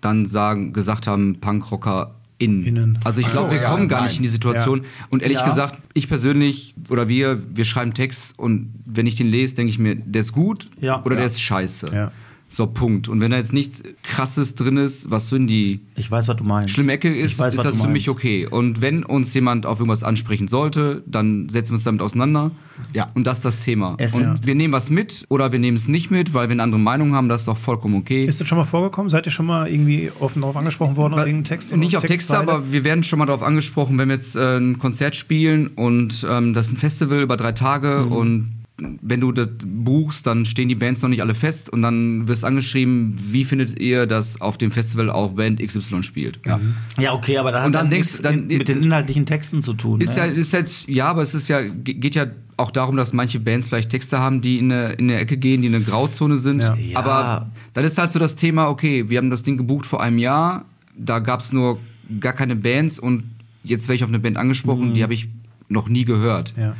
dann 0.00 0.26
sagen, 0.26 0.72
gesagt 0.72 1.06
haben, 1.06 1.38
Punkrocker 1.40 2.14
in. 2.38 2.64
Innen. 2.64 2.98
Also 3.04 3.20
ich 3.20 3.26
Ach 3.26 3.30
so, 3.30 3.38
glaube, 3.40 3.54
wir 3.54 3.62
ja, 3.62 3.70
kommen 3.70 3.88
gar 3.88 4.00
nein. 4.00 4.08
nicht 4.08 4.16
in 4.18 4.22
die 4.22 4.28
Situation. 4.28 4.84
Und 5.10 5.22
ehrlich 5.22 5.38
Ja. 5.38 5.48
gesagt, 5.48 5.78
ich 5.94 6.08
persönlich 6.08 6.74
oder 6.88 7.08
wir, 7.08 7.42
wir 7.56 7.64
schreiben 7.64 7.94
Text 7.94 8.38
und 8.38 8.72
wenn 8.86 9.06
ich 9.06 9.16
den 9.16 9.26
lese, 9.28 9.56
denke 9.56 9.70
ich 9.70 9.78
mir, 9.78 9.96
der 9.96 10.20
ist 10.20 10.32
gut 10.32 10.68
Ja. 10.80 11.02
oder 11.04 11.14
Ja. 11.14 11.18
der 11.18 11.26
ist 11.26 11.40
scheiße. 11.40 12.10
So, 12.50 12.66
Punkt. 12.66 13.08
Und 13.08 13.20
wenn 13.20 13.30
da 13.30 13.36
jetzt 13.36 13.52
nichts 13.52 13.82
krasses 14.02 14.54
drin 14.54 14.78
ist, 14.78 15.10
was 15.10 15.28
so 15.28 15.36
in 15.36 15.46
die 15.46 15.80
ich 15.96 16.10
weiß, 16.10 16.28
was 16.28 16.36
du 16.36 16.44
meinst. 16.44 16.70
schlimme 16.70 16.92
Ecke 16.92 17.14
ist, 17.14 17.38
weiß, 17.38 17.52
ist 17.52 17.62
das 17.64 17.80
für 17.80 17.88
mich 17.88 18.08
okay. 18.08 18.46
Und 18.46 18.80
wenn 18.80 19.04
uns 19.04 19.34
jemand 19.34 19.66
auf 19.66 19.80
irgendwas 19.80 20.02
ansprechen 20.02 20.48
sollte, 20.48 21.02
dann 21.06 21.50
setzen 21.50 21.72
wir 21.72 21.74
uns 21.74 21.84
damit 21.84 22.00
auseinander. 22.00 22.50
Ja. 22.94 23.10
Und 23.14 23.26
das 23.26 23.38
ist 23.38 23.44
das 23.44 23.60
Thema. 23.60 23.96
Es- 23.98 24.14
und 24.14 24.22
ja. 24.22 24.34
wir 24.42 24.54
nehmen 24.54 24.72
was 24.72 24.88
mit 24.88 25.26
oder 25.28 25.52
wir 25.52 25.58
nehmen 25.58 25.76
es 25.76 25.88
nicht 25.88 26.10
mit, 26.10 26.32
weil 26.32 26.48
wir 26.48 26.52
eine 26.52 26.62
andere 26.62 26.80
Meinung 26.80 27.12
haben, 27.14 27.28
das 27.28 27.42
ist 27.42 27.48
auch 27.48 27.56
vollkommen 27.58 27.96
okay. 27.96 28.24
Ist 28.24 28.40
das 28.40 28.48
schon 28.48 28.56
mal 28.56 28.64
vorgekommen? 28.64 29.10
Seid 29.10 29.26
ihr 29.26 29.32
schon 29.32 29.44
mal 29.46 29.68
irgendwie 29.68 30.10
offen 30.18 30.40
darauf 30.40 30.56
angesprochen 30.56 30.96
worden 30.96 31.12
auf 31.14 31.18
irgendeinen 31.20 31.44
Text? 31.44 31.76
Nicht 31.76 31.96
auf 31.98 32.04
Texte, 32.04 32.38
aber 32.38 32.72
wir 32.72 32.82
werden 32.84 33.04
schon 33.04 33.18
mal 33.18 33.26
darauf 33.26 33.42
angesprochen, 33.42 33.98
wenn 33.98 34.08
wir 34.08 34.14
jetzt 34.14 34.36
äh, 34.36 34.56
ein 34.56 34.78
Konzert 34.78 35.16
spielen 35.16 35.66
und 35.66 36.26
ähm, 36.28 36.54
das 36.54 36.68
ist 36.68 36.72
ein 36.72 36.76
Festival 36.78 37.20
über 37.20 37.36
drei 37.36 37.52
Tage 37.52 38.04
Mhm. 38.06 38.12
und 38.12 38.50
wenn 38.80 39.20
du 39.20 39.32
das 39.32 39.48
buchst, 39.64 40.24
dann 40.26 40.44
stehen 40.46 40.68
die 40.68 40.76
Bands 40.76 41.02
noch 41.02 41.08
nicht 41.08 41.20
alle 41.20 41.34
fest 41.34 41.68
und 41.68 41.82
dann 41.82 42.28
wirst 42.28 42.44
angeschrieben, 42.44 43.18
wie 43.20 43.44
findet 43.44 43.80
ihr, 43.80 44.06
dass 44.06 44.40
auf 44.40 44.56
dem 44.56 44.70
Festival 44.70 45.10
auch 45.10 45.32
Band 45.32 45.60
XY 45.60 46.02
spielt? 46.04 46.38
Ja. 46.46 46.60
Ja, 46.98 47.12
okay, 47.12 47.38
aber 47.38 47.50
da 47.50 47.58
hat 47.58 47.64
dann 47.66 47.72
dann 47.72 47.90
denkst 47.90 48.20
dann- 48.22 48.46
mit, 48.46 48.58
mit 48.58 48.68
den 48.68 48.82
inhaltlichen 48.84 49.26
Texten 49.26 49.62
zu 49.64 49.72
tun. 49.74 50.00
Ist 50.00 50.16
ne? 50.16 50.26
ja, 50.28 50.32
ist 50.32 50.52
jetzt, 50.52 50.86
ja, 50.88 51.06
aber 51.08 51.22
es 51.22 51.34
ist 51.34 51.48
ja, 51.48 51.60
ge- 51.62 51.94
geht 51.94 52.14
ja 52.14 52.26
auch 52.56 52.70
darum, 52.70 52.96
dass 52.96 53.12
manche 53.12 53.40
Bands 53.40 53.66
vielleicht 53.66 53.90
Texte 53.90 54.18
haben, 54.20 54.40
die 54.40 54.58
in 54.58 54.70
eine, 54.70 54.92
in 54.92 55.10
eine 55.10 55.20
Ecke 55.20 55.36
gehen, 55.36 55.62
die 55.62 55.68
in 55.68 55.74
eine 55.74 55.82
Grauzone 55.84 56.36
sind. 56.38 56.62
Ja. 56.62 56.74
Ja. 56.76 56.98
Aber 56.98 57.50
dann 57.74 57.84
ist 57.84 57.98
halt 57.98 58.10
so 58.12 58.18
das 58.20 58.36
Thema, 58.36 58.68
okay, 58.68 59.10
wir 59.10 59.18
haben 59.18 59.30
das 59.30 59.42
Ding 59.42 59.56
gebucht 59.56 59.86
vor 59.86 60.00
einem 60.02 60.18
Jahr, 60.18 60.64
da 60.96 61.18
gab 61.18 61.40
es 61.40 61.52
nur 61.52 61.78
gar 62.20 62.32
keine 62.32 62.54
Bands 62.54 62.98
und 63.00 63.24
jetzt 63.64 63.88
werde 63.88 63.96
ich 63.96 64.04
auf 64.04 64.08
eine 64.08 64.18
Band 64.20 64.36
angesprochen, 64.36 64.94
die 64.94 65.02
habe 65.02 65.14
ich 65.14 65.28
noch 65.68 65.88
nie 65.88 66.04
gehört. 66.04 66.52
Ja. 66.56 66.74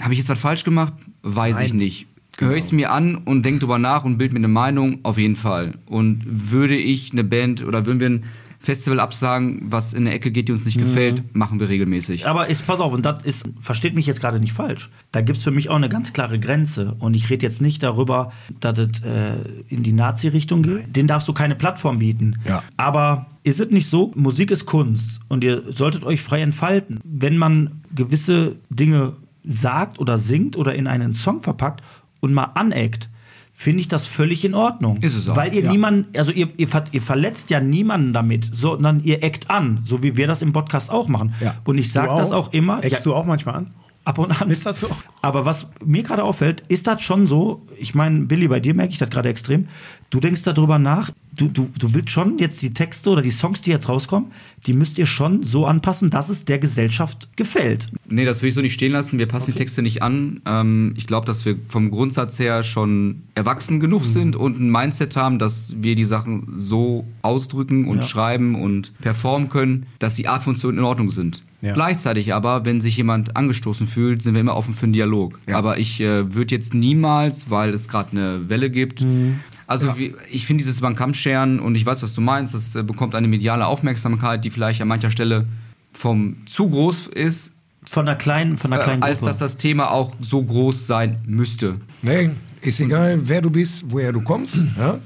Habe 0.00 0.12
ich 0.12 0.18
jetzt 0.18 0.28
was 0.28 0.38
falsch 0.38 0.64
gemacht? 0.64 0.94
Weiß 1.22 1.60
ich 1.60 1.72
nicht. 1.72 2.06
Höre 2.38 2.56
ich 2.56 2.64
es 2.64 2.72
mir 2.72 2.90
an 2.90 3.14
und 3.14 3.44
denke 3.44 3.60
drüber 3.60 3.78
nach 3.78 4.04
und 4.04 4.18
bild 4.18 4.32
mir 4.32 4.40
eine 4.40 4.48
Meinung? 4.48 4.98
Auf 5.04 5.18
jeden 5.18 5.36
Fall. 5.36 5.74
Und 5.86 6.22
würde 6.26 6.76
ich 6.76 7.12
eine 7.12 7.22
Band 7.22 7.64
oder 7.64 7.86
würden 7.86 8.00
wir 8.00 8.10
ein 8.10 8.24
Festival 8.64 8.98
absagen, 8.98 9.60
was 9.66 9.92
in 9.92 10.04
eine 10.04 10.14
Ecke 10.14 10.30
geht, 10.30 10.48
die 10.48 10.52
uns 10.52 10.64
nicht 10.64 10.78
gefällt, 10.78 11.34
machen 11.36 11.60
wir 11.60 11.68
regelmäßig. 11.68 12.26
Aber 12.26 12.48
ist, 12.48 12.66
pass 12.66 12.80
auf, 12.80 12.92
und 12.92 13.04
das 13.04 13.22
ist, 13.22 13.46
versteht 13.60 13.94
mich 13.94 14.06
jetzt 14.06 14.20
gerade 14.20 14.40
nicht 14.40 14.54
falsch. 14.54 14.90
Da 15.12 15.20
gibt 15.20 15.38
es 15.38 15.44
für 15.44 15.50
mich 15.50 15.68
auch 15.68 15.76
eine 15.76 15.90
ganz 15.90 16.12
klare 16.12 16.40
Grenze. 16.40 16.96
Und 16.98 17.14
ich 17.14 17.28
rede 17.28 17.44
jetzt 17.44 17.60
nicht 17.60 17.82
darüber, 17.82 18.32
dass 18.60 18.78
es 18.78 19.02
äh, 19.02 19.36
in 19.68 19.82
die 19.82 19.92
Nazi-Richtung 19.92 20.62
geht. 20.62 20.96
Den 20.96 21.06
darfst 21.06 21.28
du 21.28 21.34
keine 21.34 21.54
Plattform 21.54 21.98
bieten. 21.98 22.38
Ja. 22.48 22.62
Aber 22.76 23.26
ist 23.42 23.60
es 23.60 23.70
nicht 23.70 23.88
so, 23.88 24.12
Musik 24.14 24.50
ist 24.50 24.64
Kunst 24.64 25.20
und 25.28 25.44
ihr 25.44 25.62
solltet 25.70 26.02
euch 26.02 26.22
frei 26.22 26.40
entfalten. 26.40 27.00
Wenn 27.04 27.36
man 27.36 27.82
gewisse 27.94 28.56
Dinge 28.70 29.12
sagt 29.46 29.98
oder 29.98 30.18
singt 30.18 30.56
oder 30.56 30.74
in 30.74 30.86
einen 30.86 31.14
Song 31.14 31.42
verpackt 31.42 31.82
und 32.20 32.32
mal 32.32 32.50
aneckt, 32.54 33.08
finde 33.52 33.80
ich 33.82 33.88
das 33.88 34.06
völlig 34.06 34.44
in 34.44 34.54
Ordnung. 34.54 34.96
Ist 34.98 35.14
es 35.14 35.28
auch. 35.28 35.36
Weil 35.36 35.54
ihr 35.54 35.62
Ja. 35.64 35.70
niemanden, 35.70 36.16
also 36.18 36.32
ihr, 36.32 36.48
ihr, 36.56 36.66
ver, 36.66 36.84
ihr 36.92 37.02
verletzt 37.02 37.50
ja 37.50 37.60
niemanden 37.60 38.12
damit, 38.12 38.48
sondern 38.52 39.02
ihr 39.04 39.22
eckt 39.22 39.48
an, 39.50 39.80
so 39.84 40.02
wie 40.02 40.16
wir 40.16 40.26
das 40.26 40.42
im 40.42 40.52
Podcast 40.52 40.90
auch 40.90 41.06
machen. 41.08 41.34
Ja. 41.40 41.54
Und 41.64 41.78
ich 41.78 41.92
sage 41.92 42.14
das 42.16 42.32
auch 42.32 42.52
immer. 42.52 42.82
Eckst 42.82 43.06
du 43.06 43.14
auch 43.14 43.24
manchmal 43.26 43.54
an? 43.56 43.66
Ab 44.06 44.18
und 44.18 44.38
an 44.42 44.50
ist 44.50 44.66
das 44.66 44.80
so. 44.80 44.88
Aber 45.22 45.46
was 45.46 45.66
mir 45.84 46.02
gerade 46.02 46.24
auffällt, 46.24 46.62
ist 46.68 46.86
das 46.86 47.00
schon 47.00 47.26
so, 47.26 47.62
ich 47.78 47.94
meine, 47.94 48.20
Billy, 48.26 48.48
bei 48.48 48.60
dir 48.60 48.74
merke 48.74 48.92
ich 48.92 48.98
das 48.98 49.10
gerade 49.10 49.28
extrem, 49.28 49.66
du 50.10 50.20
denkst 50.20 50.42
darüber 50.42 50.78
nach, 50.78 51.10
du, 51.36 51.48
du, 51.48 51.68
du 51.78 51.92
willst 51.94 52.10
schon 52.10 52.38
jetzt 52.38 52.62
die 52.62 52.72
Texte 52.72 53.10
oder 53.10 53.22
die 53.22 53.30
Songs, 53.30 53.60
die 53.62 53.70
jetzt 53.70 53.88
rauskommen, 53.88 54.30
die 54.66 54.72
müsst 54.72 54.96
ihr 54.98 55.06
schon 55.06 55.42
so 55.42 55.66
anpassen, 55.66 56.08
dass 56.10 56.28
es 56.28 56.44
der 56.44 56.58
Gesellschaft 56.58 57.28
gefällt. 57.36 57.88
Nee, 58.08 58.24
das 58.24 58.40
will 58.40 58.48
ich 58.50 58.54
so 58.54 58.60
nicht 58.60 58.74
stehen 58.74 58.92
lassen. 58.92 59.18
Wir 59.18 59.26
passen 59.26 59.52
die 59.52 59.58
Texte 59.58 59.82
nicht 59.82 60.02
an. 60.02 60.40
Ähm, 60.46 60.94
ich 60.96 61.06
glaube, 61.06 61.26
dass 61.26 61.44
wir 61.44 61.56
vom 61.68 61.90
Grundsatz 61.90 62.38
her 62.38 62.62
schon 62.62 63.22
erwachsen 63.34 63.80
genug 63.80 64.02
Mhm. 64.02 64.06
sind 64.06 64.36
und 64.36 64.60
ein 64.60 64.70
Mindset 64.70 65.16
haben, 65.16 65.38
dass 65.38 65.74
wir 65.80 65.96
die 65.96 66.04
Sachen 66.04 66.52
so 66.54 67.04
ausdrücken 67.22 67.86
und 67.88 67.98
Ja. 67.98 68.02
schreiben 68.02 68.54
und 68.54 68.92
performen 69.00 69.48
können, 69.48 69.86
dass 69.98 70.14
die 70.14 70.28
Art 70.28 70.42
von 70.44 70.54
uns 70.54 70.62
in 70.64 70.78
Ordnung 70.78 71.10
sind. 71.10 71.42
Ja. 71.60 71.72
Gleichzeitig 71.74 72.32
aber, 72.34 72.64
wenn 72.64 72.80
sich 72.80 72.96
jemand 72.96 73.36
angestoßen 73.36 73.86
fühlt, 73.86 74.22
sind 74.22 74.34
wir 74.34 74.40
immer 74.42 74.54
offen 74.56 74.74
für 74.74 74.84
einen 74.84 74.92
Dialog. 74.92 75.38
Ja. 75.48 75.56
Aber 75.56 75.78
ich 75.78 76.00
äh, 76.00 76.32
würde 76.34 76.54
jetzt 76.54 76.74
niemals, 76.74 77.50
weil 77.50 77.73
es 77.74 77.88
gerade 77.88 78.10
eine 78.12 78.48
Welle 78.48 78.70
gibt, 78.70 79.02
Mhm. 79.02 79.40
also 79.66 79.96
wie, 79.98 80.14
ich 80.30 80.46
finde 80.46 80.62
dieses 80.62 80.80
Bankkampfscheren 80.80 81.60
und 81.60 81.74
ich 81.74 81.84
weiß, 81.84 82.02
was 82.02 82.12
du 82.14 82.20
meinst, 82.20 82.54
das 82.54 82.74
äh, 82.76 82.82
bekommt 82.82 83.14
eine 83.14 83.28
mediale 83.28 83.66
Aufmerksamkeit, 83.66 84.44
die 84.44 84.50
vielleicht 84.50 84.80
an 84.80 84.88
mancher 84.88 85.10
Stelle 85.10 85.46
vom 85.92 86.36
zu 86.46 86.68
groß 86.68 87.08
ist, 87.08 87.52
Von 87.86 88.08
einer 88.08 88.16
kleinen, 88.16 88.56
von 88.56 88.72
einer 88.72 88.80
äh, 88.82 88.84
kleinen 88.84 89.02
als 89.02 89.18
Gruppe. 89.20 89.30
dass 89.30 89.38
das 89.38 89.56
Thema 89.58 89.90
auch 89.90 90.14
so 90.20 90.42
groß 90.42 90.86
sein 90.86 91.18
müsste. 91.26 91.76
Nee, 92.02 92.30
ist 92.62 92.80
egal, 92.80 93.20
wer 93.24 93.42
du 93.42 93.50
bist, 93.50 93.84
woher 93.88 94.10
du 94.12 94.22
kommst. 94.22 94.62
Ja? 94.78 94.98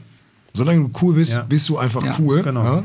Solange 0.54 0.80
du 0.88 0.90
cool 1.02 1.14
bist, 1.14 1.32
Ja. 1.34 1.42
bist 1.42 1.68
du 1.68 1.76
einfach 1.78 2.04
Ja, 2.04 2.14
cool. 2.20 2.42
genau. 2.42 2.84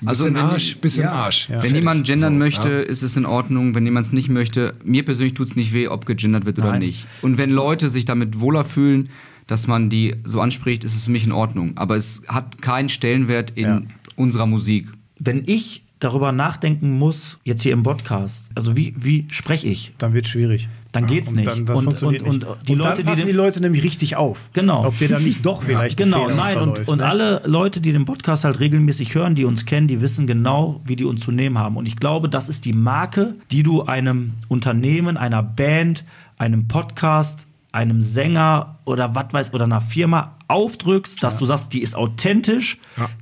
Ja? 0.00 0.08
Also 0.08 0.26
in 0.26 0.34
wenn- 0.34 0.42
Arsch, 0.42 0.76
bist 0.78 0.98
in 0.98 1.04
ja. 1.04 1.12
Arsch. 1.12 1.48
Wenn 1.48 1.60
Fertig. 1.60 1.76
jemand 1.78 2.06
gendern 2.06 2.34
So, 2.34 2.38
möchte, 2.38 2.68
ja. 2.68 2.80
ist 2.80 3.02
es 3.02 3.16
in 3.16 3.26
Ordnung. 3.26 3.74
Wenn 3.74 3.84
jemand 3.84 4.06
es 4.06 4.12
nicht 4.12 4.28
möchte, 4.28 4.74
mir 4.84 5.04
persönlich 5.04 5.34
tut 5.34 5.48
es 5.48 5.56
nicht 5.56 5.72
weh, 5.72 5.88
ob 5.88 6.06
gegendert 6.06 6.44
wird 6.44 6.58
oder 6.58 6.70
Nein. 6.72 6.80
nicht. 6.80 7.06
Und 7.22 7.38
wenn 7.38 7.50
Leute 7.50 7.88
sich 7.88 8.04
damit 8.04 8.40
wohler 8.40 8.64
fühlen, 8.64 9.08
dass 9.46 9.66
man 9.66 9.90
die 9.90 10.14
so 10.24 10.40
anspricht, 10.40 10.82
ist 10.84 10.94
es 10.96 11.04
für 11.04 11.10
mich 11.12 11.24
in 11.24 11.32
Ordnung. 11.32 11.76
Aber 11.76 11.96
es 11.96 12.22
hat 12.28 12.60
keinen 12.60 12.88
Stellenwert 12.88 13.52
in 13.54 13.64
Ja. 13.64 13.82
unserer 14.16 14.46
Musik. 14.46 14.88
Wenn 15.18 15.44
ich 15.46 15.82
darüber 16.00 16.30
nachdenken 16.32 16.98
muss, 16.98 17.38
jetzt 17.44 17.62
hier 17.62 17.72
im 17.72 17.82
Podcast, 17.82 18.50
also 18.54 18.76
wie, 18.76 18.92
wie 18.98 19.26
spreche 19.30 19.66
ich, 19.68 19.94
Dann 19.98 20.12
wird 20.12 20.26
es 20.26 20.32
schwierig. 20.32 20.68
Dann 20.96 21.06
geht's 21.06 21.28
Und 21.30 21.36
nicht. 21.36 21.46
Dann, 21.48 21.68
und, 21.76 22.02
und, 22.02 22.12
nicht. 22.12 22.22
und 22.26 22.46
die 22.66 22.74
Leute, 22.74 22.88
dann 22.88 22.96
die 22.96 23.02
passen 23.04 23.18
den- 23.20 23.26
die 23.28 23.32
Leute 23.32 23.60
nämlich 23.60 23.82
richtig 23.84 24.16
auf. 24.16 24.38
Genau. 24.52 24.84
Ob 24.84 25.00
wir 25.00 25.08
dann 25.08 25.22
nicht 25.22 25.44
doch 25.46 25.62
vielleicht 25.64 26.00
einen 26.00 26.10
Genau, 26.12 26.28
nein, 26.28 26.58
und, 26.58 26.88
und 26.88 26.98
ne? 26.98 27.06
alle 27.06 27.42
Leute, 27.46 27.80
die 27.80 27.92
den 27.92 28.04
Podcast 28.04 28.44
halt 28.44 28.60
regelmäßig 28.60 29.14
hören, 29.14 29.34
die 29.34 29.44
uns 29.44 29.64
kennen, 29.66 29.88
die 29.88 30.00
wissen 30.00 30.26
genau, 30.26 30.80
wie 30.84 30.96
die 30.96 31.04
uns 31.04 31.22
zu 31.24 31.32
nehmen 31.32 31.58
haben. 31.58 31.76
Und 31.76 31.86
ich 31.86 31.96
glaube, 31.96 32.28
das 32.28 32.48
ist 32.48 32.64
die 32.64 32.72
Marke, 32.72 33.34
die 33.50 33.62
du 33.62 33.82
einem 33.84 34.32
Unternehmen, 34.48 35.16
einer 35.16 35.42
Band, 35.42 36.04
einem 36.38 36.68
Podcast, 36.68 37.46
einem 37.72 38.00
Sänger 38.00 38.78
oder 38.86 39.14
was 39.14 39.26
weiß 39.32 39.52
oder 39.52 39.64
einer 39.64 39.80
Firma 39.82 40.34
aufdrückst, 40.48 41.22
dass 41.22 41.38
du 41.38 41.44
sagst, 41.44 41.72
die 41.72 41.82
ist 41.82 41.94
authentisch, 41.96 42.78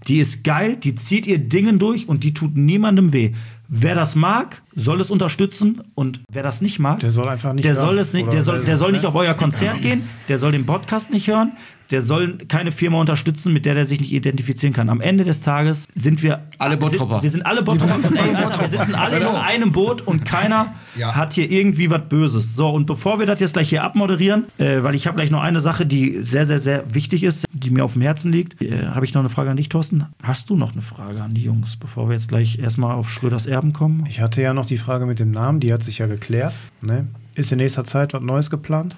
die 0.06 0.18
ist 0.18 0.44
geil, 0.44 0.76
die 0.76 0.94
zieht 0.94 1.26
ihr 1.26 1.38
Dingen 1.38 1.78
durch 1.78 2.08
und 2.08 2.22
die 2.22 2.34
tut 2.34 2.54
niemandem 2.56 3.12
weh. 3.12 3.32
Wer 3.68 3.94
das 3.94 4.14
mag, 4.14 4.60
soll 4.76 5.00
es 5.00 5.10
unterstützen 5.10 5.80
und 5.94 6.20
wer 6.30 6.42
das 6.42 6.60
nicht 6.60 6.78
mag, 6.78 7.00
Der 7.00 7.10
soll 7.10 7.28
einfach 7.28 7.52
nicht 7.54 7.64
der 7.64 7.74
hören. 7.74 7.86
soll 7.86 7.98
es 7.98 8.12
nicht, 8.12 8.30
der 8.32 8.42
soll, 8.42 8.56
der- 8.58 8.64
der 8.66 8.76
soll 8.76 8.92
nicht 8.92 9.02
ne? 9.02 9.08
auf 9.08 9.14
euer 9.14 9.34
Konzert 9.34 9.80
gehen, 9.80 10.02
der 10.28 10.38
soll 10.38 10.52
den 10.52 10.66
Podcast 10.66 11.10
nicht 11.10 11.28
hören, 11.28 11.52
der 11.90 12.02
soll 12.02 12.38
keine 12.48 12.72
Firma 12.72 12.98
unterstützen, 13.00 13.52
mit 13.52 13.66
der 13.66 13.74
der 13.74 13.84
sich 13.84 14.00
nicht 14.00 14.12
identifizieren 14.12 14.72
kann. 14.72 14.88
Am 14.88 15.00
Ende 15.00 15.24
des 15.24 15.42
Tages 15.42 15.86
sind 15.94 16.22
wir 16.22 16.42
Alle 16.58 16.76
Bottropper. 16.76 17.22
Wir 17.22 17.30
sind 17.30 17.44
alle 17.46 17.62
Bottropper. 17.62 17.98
ey, 18.14 18.34
Alter, 18.34 18.60
wir 18.62 18.68
sitzen 18.78 18.94
alle 18.94 19.18
in 19.18 19.26
einem 19.26 19.72
Boot 19.72 20.02
und 20.02 20.24
keiner 20.24 20.74
Ja. 20.96 21.14
hat 21.14 21.34
hier 21.34 21.50
irgendwie 21.50 21.90
was 21.90 22.02
Böses. 22.08 22.54
So, 22.56 22.70
und 22.70 22.86
bevor 22.86 23.18
wir 23.18 23.26
das 23.26 23.40
jetzt 23.40 23.52
gleich 23.54 23.68
hier 23.68 23.82
abmoderieren, 23.84 24.44
äh, 24.58 24.82
weil 24.82 24.94
ich 24.94 25.06
habe 25.06 25.16
gleich 25.16 25.30
noch 25.30 25.42
eine 25.42 25.60
Sache, 25.60 25.84
die 25.86 26.20
sehr, 26.22 26.46
sehr, 26.46 26.58
sehr 26.58 26.94
wichtig 26.94 27.22
ist, 27.22 27.44
die 27.52 27.70
mir 27.70 27.84
auf 27.84 27.92
dem 27.94 28.02
Herzen 28.02 28.32
liegt, 28.32 28.62
äh, 28.62 28.86
habe 28.86 29.04
ich 29.04 29.12
noch 29.14 29.20
eine 29.20 29.28
Frage 29.28 29.50
an 29.50 29.56
dich, 29.56 29.68
Thorsten. 29.68 30.06
Hast 30.22 30.50
du 30.50 30.56
noch 30.56 30.72
eine 30.72 30.82
Frage 30.82 31.22
an 31.22 31.34
die 31.34 31.42
Jungs, 31.44 31.76
bevor 31.76 32.08
wir 32.08 32.14
jetzt 32.14 32.28
gleich 32.28 32.58
erstmal 32.58 32.94
auf 32.94 33.10
Schröders 33.10 33.46
Erben 33.46 33.72
kommen? 33.72 34.04
Ich 34.08 34.20
hatte 34.20 34.40
ja 34.40 34.54
noch 34.54 34.66
die 34.66 34.78
Frage 34.78 35.06
mit 35.06 35.18
dem 35.18 35.30
Namen, 35.30 35.60
die 35.60 35.72
hat 35.72 35.82
sich 35.82 35.98
ja 35.98 36.06
geklärt. 36.06 36.54
Ne? 36.80 37.06
Ist 37.34 37.50
in 37.52 37.58
nächster 37.58 37.84
Zeit 37.84 38.14
was 38.14 38.22
Neues 38.22 38.48
geplant? 38.50 38.94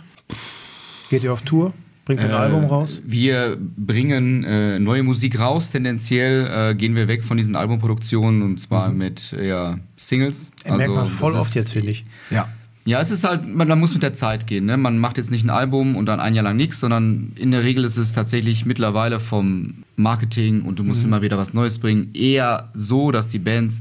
Geht 1.10 1.24
ihr 1.24 1.32
auf 1.32 1.42
Tour? 1.42 1.72
Bringt 2.06 2.22
ihr 2.22 2.28
ein 2.28 2.34
Album 2.34 2.64
raus? 2.64 3.00
Wir 3.04 3.58
bringen 3.60 4.44
äh, 4.44 4.78
neue 4.78 5.02
Musik 5.02 5.38
raus. 5.40 5.70
Tendenziell 5.72 6.70
äh, 6.70 6.74
gehen 6.74 6.94
wir 6.94 7.08
weg 7.08 7.22
von 7.24 7.36
diesen 7.36 7.56
Albumproduktionen 7.56 8.42
und 8.42 8.58
zwar 8.60 8.90
mit 8.92 9.32
ja, 9.32 9.78
Singles. 9.98 10.50
Mhm. 10.66 10.76
merkt 10.76 10.94
man 10.94 11.06
voll 11.08 11.34
oft 11.34 11.48
ist- 11.50 11.54
jetzt, 11.56 11.72
finde 11.72 11.90
ich. 11.90 12.04
Ja. 12.30 12.48
Ja, 12.84 13.00
es 13.00 13.10
ist 13.10 13.24
halt, 13.24 13.52
man, 13.52 13.66
man 13.66 13.80
muss 13.80 13.92
mit 13.92 14.04
der 14.04 14.14
Zeit 14.14 14.46
gehen. 14.46 14.64
Ne? 14.66 14.76
Man 14.76 14.98
macht 15.00 15.16
jetzt 15.18 15.32
nicht 15.32 15.44
ein 15.44 15.50
Album 15.50 15.96
und 15.96 16.06
dann 16.06 16.20
ein 16.20 16.36
Jahr 16.36 16.44
lang 16.44 16.54
nichts, 16.56 16.78
sondern 16.78 17.32
in 17.34 17.50
der 17.50 17.64
Regel 17.64 17.82
ist 17.82 17.96
es 17.96 18.12
tatsächlich 18.12 18.64
mittlerweile 18.64 19.18
vom 19.18 19.82
Marketing 19.96 20.62
und 20.62 20.78
du 20.78 20.84
musst 20.84 21.02
Mhm. 21.02 21.08
immer 21.08 21.22
wieder 21.22 21.36
was 21.36 21.52
Neues 21.52 21.80
bringen, 21.80 22.10
eher 22.14 22.70
so, 22.74 23.10
dass 23.10 23.26
die 23.26 23.40
Bands 23.40 23.80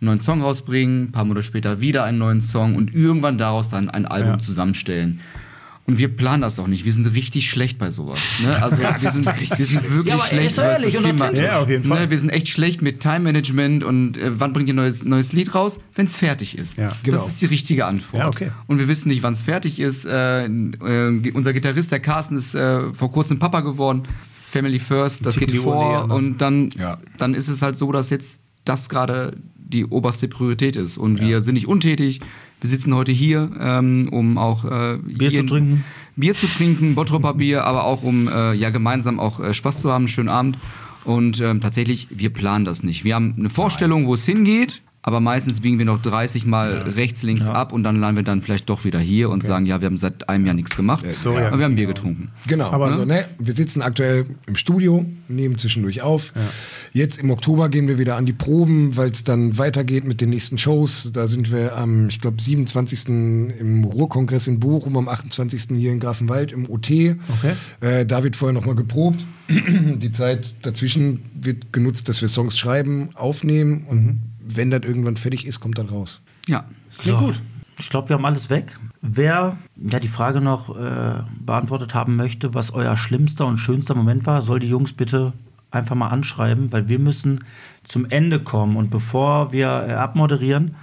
einen 0.00 0.06
neuen 0.06 0.20
Song 0.20 0.42
rausbringen, 0.42 1.06
ein 1.06 1.10
paar 1.10 1.24
Monate 1.24 1.42
später 1.42 1.80
wieder 1.80 2.04
einen 2.04 2.18
neuen 2.18 2.40
Song 2.40 2.76
und 2.76 2.94
irgendwann 2.94 3.36
daraus 3.36 3.70
dann 3.70 3.90
ein 3.90 4.06
Album 4.06 4.34
Ja. 4.34 4.38
zusammenstellen. 4.38 5.18
Und 5.86 5.98
wir 5.98 6.08
planen 6.08 6.42
das 6.42 6.58
auch 6.58 6.66
nicht. 6.66 6.84
Wir 6.84 6.92
sind 6.92 7.06
richtig 7.14 7.48
schlecht 7.48 7.78
bei 7.78 7.90
sowas. 7.92 8.40
Ne? 8.42 8.56
Also 8.62 8.78
wir 8.78 9.10
sind, 9.10 9.24
wir 9.26 9.64
sind 9.66 9.90
wirklich 9.94 10.14
Ja, 10.14 10.20
schlecht, 10.20 10.58
ehrlich 10.58 10.92
das 10.94 11.02
Thema. 11.04 11.32
Ja, 11.32 11.60
auf 11.60 11.68
jeden 11.68 11.84
Fall. 11.84 12.00
Ne, 12.06 12.10
wir 12.10 12.18
sind 12.18 12.30
echt 12.30 12.48
schlecht 12.48 12.82
mit 12.82 12.98
Time 13.00 13.20
Management 13.20 13.84
und 13.84 14.18
äh, 14.18 14.38
wann 14.40 14.52
bringt 14.52 14.68
ihr 14.68 14.72
ein 14.74 14.76
neues, 14.76 15.04
neues 15.04 15.32
Lied 15.32 15.54
raus? 15.54 15.78
Wenn 15.94 16.06
es 16.06 16.14
fertig 16.14 16.58
ist. 16.58 16.76
Ja. 16.76 16.90
Genau. 17.04 17.16
Das 17.18 17.28
ist 17.28 17.40
die 17.40 17.46
richtige 17.46 17.86
Antwort. 17.86 18.18
Ja, 18.20 18.28
okay. 18.28 18.50
Und 18.66 18.78
wir 18.80 18.88
wissen 18.88 19.08
nicht, 19.08 19.22
wann 19.22 19.32
es 19.34 19.42
fertig 19.42 19.78
ist. 19.78 20.04
Äh, 20.06 20.46
äh, 20.46 21.30
unser 21.32 21.52
Gitarrist, 21.52 21.92
der 21.92 22.00
Carsten, 22.00 22.36
ist 22.36 22.54
äh, 22.56 22.92
vor 22.92 23.12
kurzem 23.12 23.38
Papa 23.38 23.60
geworden. 23.60 24.02
Family 24.48 24.78
First, 24.80 25.24
das 25.24 25.36
geht 25.38 25.52
vor. 25.54 26.10
Und 26.10 26.38
dann, 26.42 26.70
Ja. 26.78 26.98
dann 27.18 27.34
ist 27.34 27.46
es 27.48 27.62
halt 27.62 27.76
so, 27.76 27.92
dass 27.92 28.10
jetzt 28.10 28.40
das 28.64 28.88
gerade 28.88 29.36
die 29.56 29.84
oberste 29.84 30.28
Priorität 30.28 30.76
ist. 30.76 30.98
Und 30.98 31.20
wir 31.20 31.42
sind 31.42 31.54
nicht 31.54 31.68
untätig. 31.68 32.20
Wir 32.60 32.70
sitzen 32.70 32.94
heute 32.94 33.12
hier, 33.12 33.50
ähm, 33.60 34.08
um 34.10 34.38
auch 34.38 34.64
äh, 34.64 34.98
Bier 35.02 35.32
zu 35.32 35.46
trinken. 35.46 35.84
Bier 36.16 36.34
zu 36.34 36.46
trinken, 36.46 36.94
Bottropper 36.94 37.34
Bier, 37.34 37.64
aber 37.64 37.84
auch 37.84 38.02
um 38.02 38.28
äh, 38.28 38.54
ja 38.54 38.70
gemeinsam 38.70 39.20
auch 39.20 39.40
äh, 39.40 39.52
Spaß 39.52 39.82
zu 39.82 39.92
haben, 39.92 40.02
einen 40.02 40.08
schönen 40.08 40.30
Abend. 40.30 40.56
Und 41.04 41.40
ähm, 41.40 41.60
tatsächlich, 41.60 42.08
wir 42.10 42.30
planen 42.30 42.64
das 42.64 42.82
nicht. 42.82 43.04
Wir 43.04 43.14
haben 43.14 43.34
eine 43.38 43.50
Vorstellung, 43.50 44.06
wo 44.06 44.14
es 44.14 44.24
hingeht, 44.24 44.82
aber 45.06 45.20
meistens 45.20 45.60
biegen 45.60 45.78
wir 45.78 45.84
noch 45.84 46.02
30 46.02 46.46
Mal 46.46 46.78
rechts, 46.96 47.22
links 47.22 47.46
ab 47.48 47.72
und 47.72 47.84
dann 47.84 48.00
landen 48.00 48.16
wir 48.16 48.22
dann 48.24 48.42
vielleicht 48.42 48.68
doch 48.68 48.84
wieder 48.84 48.98
hier 48.98 49.30
und 49.30 49.42
sagen, 49.44 49.64
ja, 49.64 49.80
wir 49.80 49.86
haben 49.86 49.96
seit 49.96 50.28
einem 50.28 50.44
Jahr 50.46 50.54
nichts 50.56 50.74
gemacht, 50.74 51.04
So, 51.14 51.32
ja. 51.32 51.46
aber 51.46 51.58
wir 51.58 51.64
haben 51.64 51.76
Bier 51.76 51.86
getrunken. 51.86 52.32
Genau, 52.48 52.70
Aber 52.72 52.86
also 52.86 53.00
so- 53.00 53.04
ne, 53.06 53.24
wir 53.38 53.54
sitzen 53.54 53.82
aktuell 53.82 54.26
im 54.48 54.56
Studio, 54.56 55.06
nehmen 55.28 55.56
zwischendurch 55.58 56.02
auf. 56.02 56.32
Jetzt 56.92 57.18
im 57.22 57.30
Oktober 57.30 57.68
gehen 57.68 57.86
wir 57.86 57.98
wieder 57.98 58.16
an 58.16 58.26
die 58.26 58.32
Proben, 58.32 58.96
weil 58.96 59.10
es 59.12 59.22
dann 59.22 59.56
weitergeht 59.58 60.04
mit 60.04 60.20
den 60.20 60.30
nächsten 60.30 60.58
Shows. 60.58 61.10
Da 61.12 61.28
sind 61.28 61.52
wir 61.52 61.76
am, 61.76 62.08
ich 62.08 62.20
glaube, 62.20 62.42
27. 62.42 63.08
im 63.08 63.84
Ruhrkongress 63.84 64.48
in 64.48 64.58
Bochum, 64.58 64.96
am 64.96 65.08
28. 65.08 65.66
hier 65.76 65.92
in 65.92 66.00
Grafenwald 66.00 66.50
im 66.50 66.68
OT. 66.68 66.90
Okay. 66.90 67.16
Äh, 67.80 68.06
da 68.06 68.24
wird 68.24 68.34
vorher 68.34 68.52
nochmal 68.54 68.74
geprobt. 68.74 69.24
die 69.48 70.10
Zeit 70.10 70.54
dazwischen 70.62 71.20
wird 71.40 71.72
genutzt, 71.72 72.08
dass 72.08 72.20
wir 72.22 72.28
Songs 72.28 72.58
schreiben, 72.58 73.10
aufnehmen 73.14 73.84
und 73.88 74.22
wenn 74.46 74.70
das 74.70 74.82
irgendwann 74.82 75.16
fertig 75.16 75.46
ist, 75.46 75.60
kommt 75.60 75.78
das 75.78 75.90
raus. 75.90 76.20
Ja. 76.46 76.64
Klingt 76.98 77.18
gut. 77.18 77.40
Ich 77.78 77.90
glaube, 77.90 78.08
wir 78.08 78.16
haben 78.16 78.24
alles 78.24 78.48
weg. 78.48 78.78
Wer 79.02 79.58
ja 79.76 80.00
die 80.00 80.08
Frage 80.08 80.40
noch 80.40 80.76
äh, 80.76 81.22
beantwortet 81.40 81.94
haben 81.94 82.16
möchte, 82.16 82.54
was 82.54 82.72
euer 82.72 82.96
schlimmster 82.96 83.46
und 83.46 83.58
schönster 83.58 83.94
Moment 83.94 84.26
war, 84.26 84.42
soll 84.42 84.60
die 84.60 84.68
Jungs 84.68 84.92
bitte 84.94 85.34
einfach 85.70 85.94
mal 85.94 86.08
anschreiben, 86.08 86.72
weil 86.72 86.88
wir 86.88 86.98
müssen 86.98 87.44
zum 87.84 88.06
Ende 88.06 88.40
kommen. 88.40 88.76
Und 88.76 88.90
bevor 88.90 89.52
wir 89.52 89.68
äh, 89.68 89.92
abmoderieren, 89.92 90.74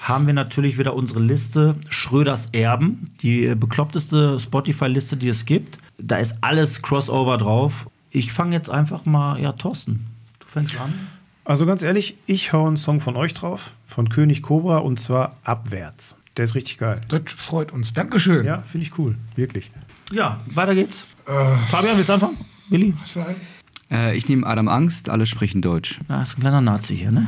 haben 0.00 0.26
wir 0.26 0.34
natürlich 0.34 0.78
wieder 0.78 0.94
unsere 0.94 1.20
Liste 1.20 1.76
Schröders 1.88 2.48
Erben, 2.52 3.10
die 3.22 3.46
äh, 3.46 3.54
bekloppteste 3.54 4.40
Spotify-Liste, 4.40 5.16
die 5.16 5.28
es 5.28 5.44
gibt. 5.44 5.78
Da 5.98 6.16
ist 6.16 6.36
alles 6.40 6.82
Crossover 6.82 7.38
drauf. 7.38 7.88
Ich 8.10 8.32
fange 8.32 8.56
jetzt 8.56 8.70
einfach 8.70 9.04
mal, 9.04 9.40
ja, 9.40 9.52
Thorsten, 9.52 10.06
du 10.40 10.46
fängst 10.46 10.80
an. 10.80 10.92
Also 11.44 11.66
ganz 11.66 11.82
ehrlich, 11.82 12.16
ich 12.26 12.52
hau 12.52 12.66
einen 12.66 12.76
Song 12.76 13.00
von 13.00 13.16
euch 13.16 13.34
drauf, 13.34 13.70
von 13.86 14.08
König 14.08 14.42
Cobra 14.42 14.78
und 14.78 15.00
zwar 15.00 15.36
Abwärts. 15.44 16.16
Der 16.36 16.44
ist 16.44 16.54
richtig 16.54 16.78
geil. 16.78 17.00
Das 17.08 17.22
freut 17.26 17.72
uns. 17.72 17.92
Dankeschön. 17.92 18.46
Ja, 18.46 18.62
finde 18.62 18.86
ich 18.86 18.98
cool. 18.98 19.16
Wirklich. 19.36 19.70
Ja, 20.12 20.40
weiter 20.54 20.74
geht's. 20.74 21.04
Fabian, 21.70 21.96
willst 21.96 22.08
du 22.08 22.14
anfangen? 22.14 22.36
Willi? 22.68 22.94
Was 23.00 23.18
Äh, 23.90 24.16
ich 24.16 24.28
nehme 24.28 24.46
Adam 24.46 24.68
Angst, 24.68 25.08
alle 25.08 25.26
sprechen 25.26 25.60
Deutsch. 25.60 26.00
Ja, 26.08 26.22
ist 26.22 26.36
ein 26.36 26.40
kleiner 26.40 26.60
Nazi 26.60 26.96
hier, 26.96 27.10
ne? 27.10 27.26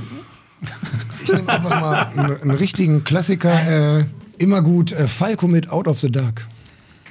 Ich 1.23 1.33
nehme 1.33 1.49
einfach 1.49 1.81
mal 1.81 2.07
einen, 2.17 2.41
einen 2.43 2.51
richtigen 2.53 3.03
Klassiker. 3.05 3.99
Äh, 3.99 4.05
immer 4.39 4.63
gut. 4.63 4.93
Äh, 4.93 5.09
Falco 5.09 5.49
mit 5.49 5.71
Out 5.71 5.89
of 5.89 5.99
the 5.99 6.11
Dark. 6.11 6.47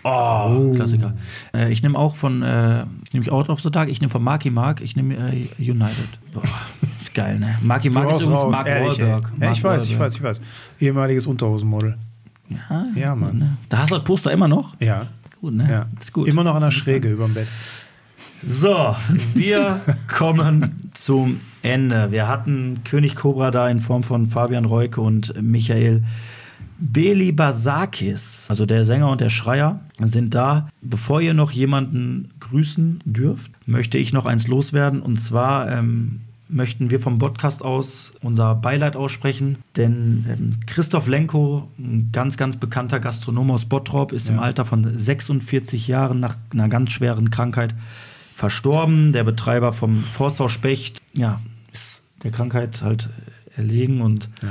Oh, 0.04 0.74
Klassiker. 0.76 1.14
Äh, 1.54 1.72
ich 1.72 1.84
nehme 1.84 1.98
auch 1.98 2.16
von, 2.16 2.42
äh, 2.42 2.86
ich 3.06 3.14
nehme 3.14 3.32
Out 3.32 3.50
of 3.50 3.62
the 3.62 3.70
Dark, 3.70 3.90
ich 3.90 4.02
nehme 4.02 4.10
von 4.10 4.24
Marky 4.24 4.50
Mark, 4.50 4.82
ich 4.82 4.96
nehme 4.96 5.16
äh, 5.16 5.48
United. 5.60 6.10
Boah, 6.34 6.44
ist 7.02 7.14
geil, 7.14 7.40
ne? 7.40 7.56
Marky 7.62 7.90
Mark 7.90 8.10
ist 8.12 8.22
übrigens 8.22 8.42
raus, 8.44 8.52
Mark 8.52 8.68
ehrlich. 8.68 9.00
Wahlberg. 9.00 9.24
Ja, 9.24 9.46
Mark 9.46 9.58
ich 9.58 9.64
weiß, 9.64 9.84
ich 9.84 9.90
Wahlberg. 9.92 10.00
weiß, 10.00 10.16
ich 10.16 10.24
weiß. 10.24 10.42
Ehemaliges 10.80 11.28
Unterhosenmodel. 11.28 11.98
Ja, 12.50 12.86
Ja, 12.96 13.16
Mann. 13.16 13.38
Ne? 13.38 13.58
Da 13.70 13.80
hast 13.80 13.92
du 13.92 13.96
das 13.96 14.04
Poster 14.04 14.32
immer 14.32 14.48
noch? 14.48 14.74
Ja. 14.80 15.08
Gut, 15.40 15.54
ne? 15.54 15.68
ja. 15.70 15.86
Ist 16.00 16.12
gut. 16.14 16.28
Immer 16.28 16.44
noch 16.44 16.56
an 16.56 16.62
der 16.62 16.72
Schräge 16.72 17.10
über 17.10 17.26
dem 17.26 17.34
Bett. 17.34 17.48
So, 18.44 18.96
wir 19.36 19.82
kommen 20.08 20.90
zum 20.94 21.40
Ende. 21.62 22.12
Wir 22.12 22.28
hatten 22.28 22.82
König 22.84 23.16
Cobra 23.16 23.52
da 23.52 23.70
in 23.70 23.80
Form 23.80 24.04
von 24.04 24.28
Fabian 24.28 24.66
Reuke 24.66 25.00
und 25.00 25.34
Michael 25.42 26.04
Belibasakis, 26.82 28.48
also 28.50 28.66
der 28.66 28.84
Sänger 28.86 29.10
und 29.10 29.22
der 29.22 29.30
Schreier, 29.30 29.80
sind 30.00 30.34
da. 30.34 30.68
Bevor 30.82 31.22
ihr 31.22 31.36
noch 31.36 31.52
jemanden 31.52 32.32
grüßen 32.40 33.02
dürft, 33.06 33.52
möchte 33.68 34.00
ich 34.00 34.12
noch 34.14 34.26
eins 34.26 34.48
loswerden. 34.48 35.02
Und 35.02 35.18
zwar 35.18 35.72
ähm, 35.72 36.22
möchten 36.50 36.90
wir 36.90 37.00
vom 37.00 37.20
Podcast 37.20 37.64
aus 37.64 38.12
unser 38.22 38.56
Beileid 38.56 38.96
aussprechen, 38.96 39.60
denn 39.78 40.26
ähm, 40.28 40.60
Christoph 40.66 41.08
Lenko, 41.08 41.70
ein 41.78 42.10
ganz, 42.12 42.36
ganz 42.36 42.58
bekannter 42.58 43.00
Gastronom 43.00 43.52
aus 43.52 43.66
Bottrop, 43.66 44.12
ist 44.12 44.28
im 44.28 44.40
Alter 44.40 44.66
von 44.66 44.98
46 44.98 45.88
Jahren 45.88 46.20
nach 46.20 46.36
einer 46.52 46.68
ganz 46.68 46.92
schweren 46.92 47.30
Krankheit 47.30 47.76
verstorben. 48.36 49.14
Der 49.14 49.24
Betreiber 49.24 49.72
vom 49.72 50.04
Forsthaus 50.04 50.52
Specht, 50.52 51.02
ja, 51.14 51.40
ist 51.72 52.02
der 52.24 52.32
Krankheit 52.32 52.82
halt 52.82 53.10
erlegen 53.56 54.02
und 54.02 54.26
äh, 54.42 54.48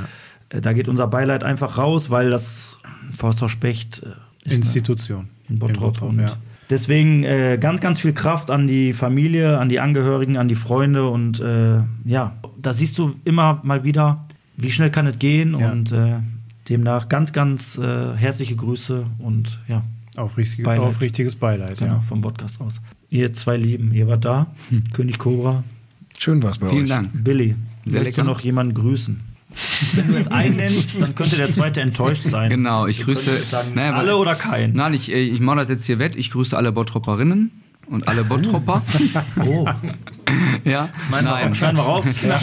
da 0.59 0.73
geht 0.73 0.87
unser 0.87 1.07
Beileid 1.07 1.43
einfach 1.43 1.77
raus, 1.77 2.09
weil 2.09 2.29
das 2.29 2.77
Forsthaus 3.15 3.51
Specht 3.51 4.01
äh, 4.03 4.47
ist 4.49 4.55
Institution. 4.57 5.29
in 5.47 5.59
Bottrop. 5.59 5.93
Bottrop, 5.93 6.09
und 6.09 6.19
ja. 6.19 6.35
Deswegen 6.69 7.23
äh, 7.23 7.57
ganz, 7.59 7.81
ganz 7.81 7.99
viel 7.99 8.13
Kraft 8.13 8.49
an 8.49 8.65
die 8.65 8.93
Familie, 8.93 9.57
an 9.59 9.67
die 9.69 9.79
Angehörigen, 9.81 10.37
an 10.37 10.47
die 10.47 10.55
Freunde 10.55 11.07
und 11.09 11.39
äh, 11.41 11.79
ja, 12.05 12.35
da 12.61 12.71
siehst 12.73 12.97
du 12.97 13.15
immer 13.25 13.59
mal 13.63 13.83
wieder, 13.83 14.25
wie 14.57 14.71
schnell 14.71 14.89
kann 14.89 15.05
es 15.07 15.19
gehen 15.19 15.57
Ja. 15.59 15.71
und 15.71 15.91
äh, 15.91 16.15
demnach 16.69 17.09
ganz, 17.09 17.33
ganz 17.33 17.77
äh, 17.77 18.13
herzliche 18.15 18.55
Grüße 18.55 19.05
und 19.19 19.59
ja, 19.67 19.83
Aufrichtig, 20.15 20.63
Beileid. 20.63 20.87
aufrichtiges 20.87 21.35
Beileid. 21.35 21.77
genau, 21.77 21.95
Ja. 21.95 22.01
vom 22.01 22.21
Podcast 22.21 22.61
aus. 22.61 22.79
Ihr 23.09 23.33
zwei 23.33 23.57
Lieben, 23.57 23.91
ihr 23.93 24.07
wart 24.07 24.23
da, 24.23 24.47
König 24.93 25.17
Cobra, 25.17 25.63
Schön 26.17 26.41
war's 26.43 26.57
bei 26.59 26.69
Vielen 26.69 26.83
euch. 26.83 26.89
Dank. 26.89 27.09
Billy. 27.13 27.47
Sehr 27.47 27.55
Willst 28.05 28.17
du 28.17 28.21
lecker. 28.21 28.23
noch 28.23 28.39
jemanden 28.41 28.73
grüßen? 28.75 29.19
Wenn 29.93 30.07
du 30.07 30.17
jetzt 30.17 30.31
einen 30.31 30.55
nennst, 30.55 30.89
dann 30.99 31.15
könnte 31.15 31.35
der 31.35 31.51
zweite 31.51 31.81
enttäuscht 31.81 32.23
sein. 32.23 32.49
Genau, 32.49 32.87
ich 32.87 32.99
Du 32.99 33.05
grüße 33.05 33.43
sagen, 33.43 33.73
naja, 33.75 33.93
alle 33.93 34.15
oder 34.15 34.35
keinen. 34.35 34.75
Nein, 34.75 34.93
ich, 34.93 35.11
äh, 35.11 35.19
ich 35.19 35.39
mache 35.39 35.57
das 35.57 35.69
jetzt 35.69 35.85
hier 35.85 35.99
wett. 35.99 36.15
Ich 36.15 36.31
grüße 36.31 36.55
alle 36.55 36.71
Bottropperinnen 36.71 37.51
und 37.87 38.07
alle 38.07 38.23
Bottropper. 38.23 38.81
Oh, 39.45 39.67
ja, 40.63 40.89
nein. 41.09 41.23
nein. 41.23 41.55
schneiden 41.55 41.77
wir 41.77 41.83
raus. 41.83 42.05
Ja. 42.23 42.39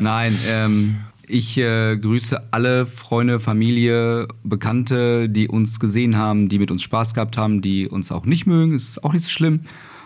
Nein, 0.00 0.36
ähm, 0.48 0.96
ich 1.28 1.58
äh, 1.58 1.96
grüße 1.96 2.52
alle 2.52 2.86
Freunde, 2.86 3.40
Familie, 3.40 4.28
Bekannte, 4.44 5.28
die 5.28 5.48
uns 5.48 5.78
gesehen 5.78 6.16
haben, 6.16 6.48
die 6.48 6.58
mit 6.58 6.70
uns 6.70 6.82
Spaß 6.82 7.14
gehabt 7.14 7.36
haben, 7.36 7.62
die 7.62 7.88
uns 7.88 8.10
auch 8.12 8.24
nicht 8.24 8.46
mögen. 8.46 8.74
Ist 8.74 9.02
auch 9.04 9.12
nicht 9.12 9.24
so 9.24 9.30
schlimm. 9.30 9.60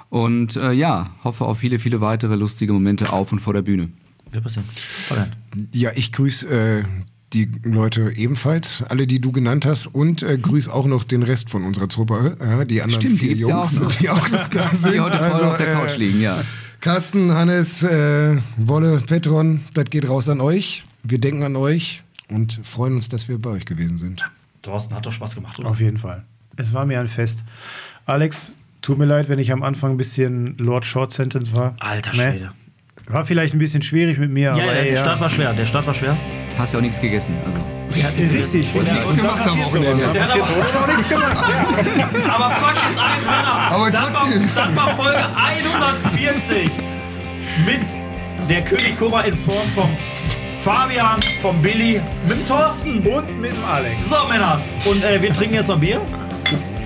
Und 0.09 0.57
äh, 0.57 0.73
ja, 0.73 1.11
hoffe 1.23 1.45
auf 1.45 1.59
viele, 1.59 1.79
viele 1.79 2.01
weitere 2.01 2.35
lustige 2.35 2.73
Momente 2.73 3.13
auf 3.13 3.33
und 3.33 3.39
vor 3.39 3.55
der 3.55 3.63
Bühne. 3.63 3.91
Wird 4.33 4.45
passieren. 4.45 4.69
Fabian. 4.75 5.33
Ja, 5.73 5.91
ich 5.95 6.13
grüße 6.13 6.49
äh, 6.49 6.85
die 7.33 7.51
Leute 7.63 8.13
ebenfalls, 8.17 8.83
alle, 8.89 9.07
die 9.07 9.21
du 9.21 9.33
genannt 9.33 9.65
hast, 9.65 9.87
und 9.87 10.23
äh, 10.23 10.37
grüße 10.37 10.73
auch 10.73 10.87
noch 10.87 11.05
den 11.05 11.23
Rest 11.23 11.51
von 11.51 11.65
unserer 11.65 11.89
Truppe, 11.89 12.37
äh, 12.41 12.67
die 12.67 12.83
anderen 12.83 13.03
Stimmt, 13.03 13.19
vier 13.21 13.37
ja 13.37 13.49
Jungs, 13.49 13.81
auch 13.81 13.93
die 14.01 14.09
auch 14.09 14.31
noch 14.31 14.49
da 14.49 14.75
sind. 14.75 14.95
Die 14.95 15.01
heute 15.01 15.19
voll 15.19 15.31
Also, 15.33 15.47
auf 15.47 15.57
der 15.57 15.73
äh, 15.73 15.75
Couch 15.75 15.97
liegen, 15.97 16.21
ja. 16.21 16.43
Carsten, 16.81 17.33
Hannes, 17.33 17.83
äh, 17.83 18.39
Wolle, 18.57 19.03
Petron, 19.07 19.61
das 19.75 19.85
geht 19.87 20.09
raus 20.09 20.29
an 20.29 20.41
euch. 20.41 20.85
Wir 21.03 21.19
denken 21.19 21.43
an 21.43 21.57
euch 21.57 22.03
und 22.31 22.61
freuen 22.65 22.95
uns, 22.95 23.09
dass 23.09 23.29
wir 23.29 23.39
bei 23.39 23.51
euch 23.51 23.65
gewesen 23.67 23.99
sind. 23.99 24.29
Thorsten 24.63 24.95
hat 24.95 25.07
doch 25.07 25.13
Spaß 25.13 25.35
gemacht, 25.35 25.59
oder? 25.59 25.69
Auf 25.69 25.81
jeden 25.81 25.99
Fall. 25.99 26.25
Es 26.57 26.73
war 26.75 26.87
mir 26.87 27.01
ein 27.01 27.09
Fest. 27.09 27.45
Alex, 28.07 28.53
tut 28.83 28.99
mir 28.99 29.05
leid, 29.05 29.29
wenn 29.29 29.39
ich 29.39 29.53
am 29.53 29.63
Anfang 29.63 29.93
ein 29.93 29.97
bisschen 29.97 30.57
Lord 30.59 30.85
Short 30.85 31.13
Sentence 31.13 31.55
war. 31.55 31.75
Alter 31.79 32.13
Ne? 32.13 32.33
Schwede. 32.33 32.53
War 33.11 33.25
vielleicht 33.25 33.55
ein 33.55 33.59
bisschen 33.59 33.83
schwierig 33.83 34.19
mit 34.19 34.31
mir, 34.31 34.49
Ja, 34.49 34.53
aber 34.53 34.65
ja, 34.67 34.73
ey, 34.73 34.85
der 34.85 34.95
ja. 34.95 35.01
Start 35.01 35.21
war 35.21 35.29
schwer. 35.29 35.53
Der 35.53 35.67
Start 35.67 35.85
war 35.87 35.95
schwer. 35.95 36.17
Hast 36.57 36.73
ja 36.73 36.79
auch 36.79 36.83
nichts 36.83 37.01
gegessen. 37.01 37.35
Also. 37.45 37.59
Richtig, 38.19 38.73
Und 38.73 38.85
nichts 38.85 39.17
gemacht 39.17 39.49
am 39.49 39.65
Wochenende. 39.65 40.13
Der 40.13 40.23
hat 40.23 40.31
aber, 40.31 40.43
aber 40.43 40.53
Fakt 42.55 42.77
ist 42.77 42.99
eins, 42.99 43.27
Männer. 43.27 43.71
Aber 43.71 43.91
das, 43.91 44.01
war, 44.01 44.13
trotzdem. 44.13 44.49
das 44.55 44.77
war 44.77 44.89
Folge 44.95 45.27
140 45.37 46.71
mit 47.67 47.81
der 48.49 48.63
König 48.63 48.97
Kobra 48.97 49.23
in 49.23 49.37
Form 49.37 49.67
vom 49.75 49.91
Fabian, 50.63 51.19
vom 51.43 51.61
Billy, 51.61 52.01
mit 52.29 52.39
dem 52.39 52.47
Thorsten. 52.47 52.99
Und 52.99 53.41
mit 53.41 53.53
dem 53.53 53.65
Alex. 53.65 54.09
So, 54.09 54.29
Männers. 54.29 54.63
Und 54.85 55.03
äh, 55.03 55.21
wir 55.21 55.35
trinken 55.35 55.55
jetzt 55.55 55.67
noch 55.69 55.81
Bier. 55.81 56.01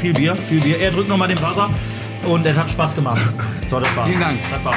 Viel 0.01 0.15
Bier, 0.15 0.35
viel 0.49 0.61
Bier. 0.61 0.81
Er 0.81 0.91
drückt 0.91 1.09
nochmal 1.09 1.29
den 1.29 1.43
Wasser. 1.43 1.69
Und 2.27 2.47
es 2.47 2.57
hat 2.57 2.71
Spaß 2.71 2.95
gemacht. 2.95 3.21
So, 3.69 3.79
das 3.79 3.95
war's. 3.95 4.09
Vielen 4.09 4.21
Dank. 4.21 4.39
Das 4.51 4.65
war's. 4.65 4.77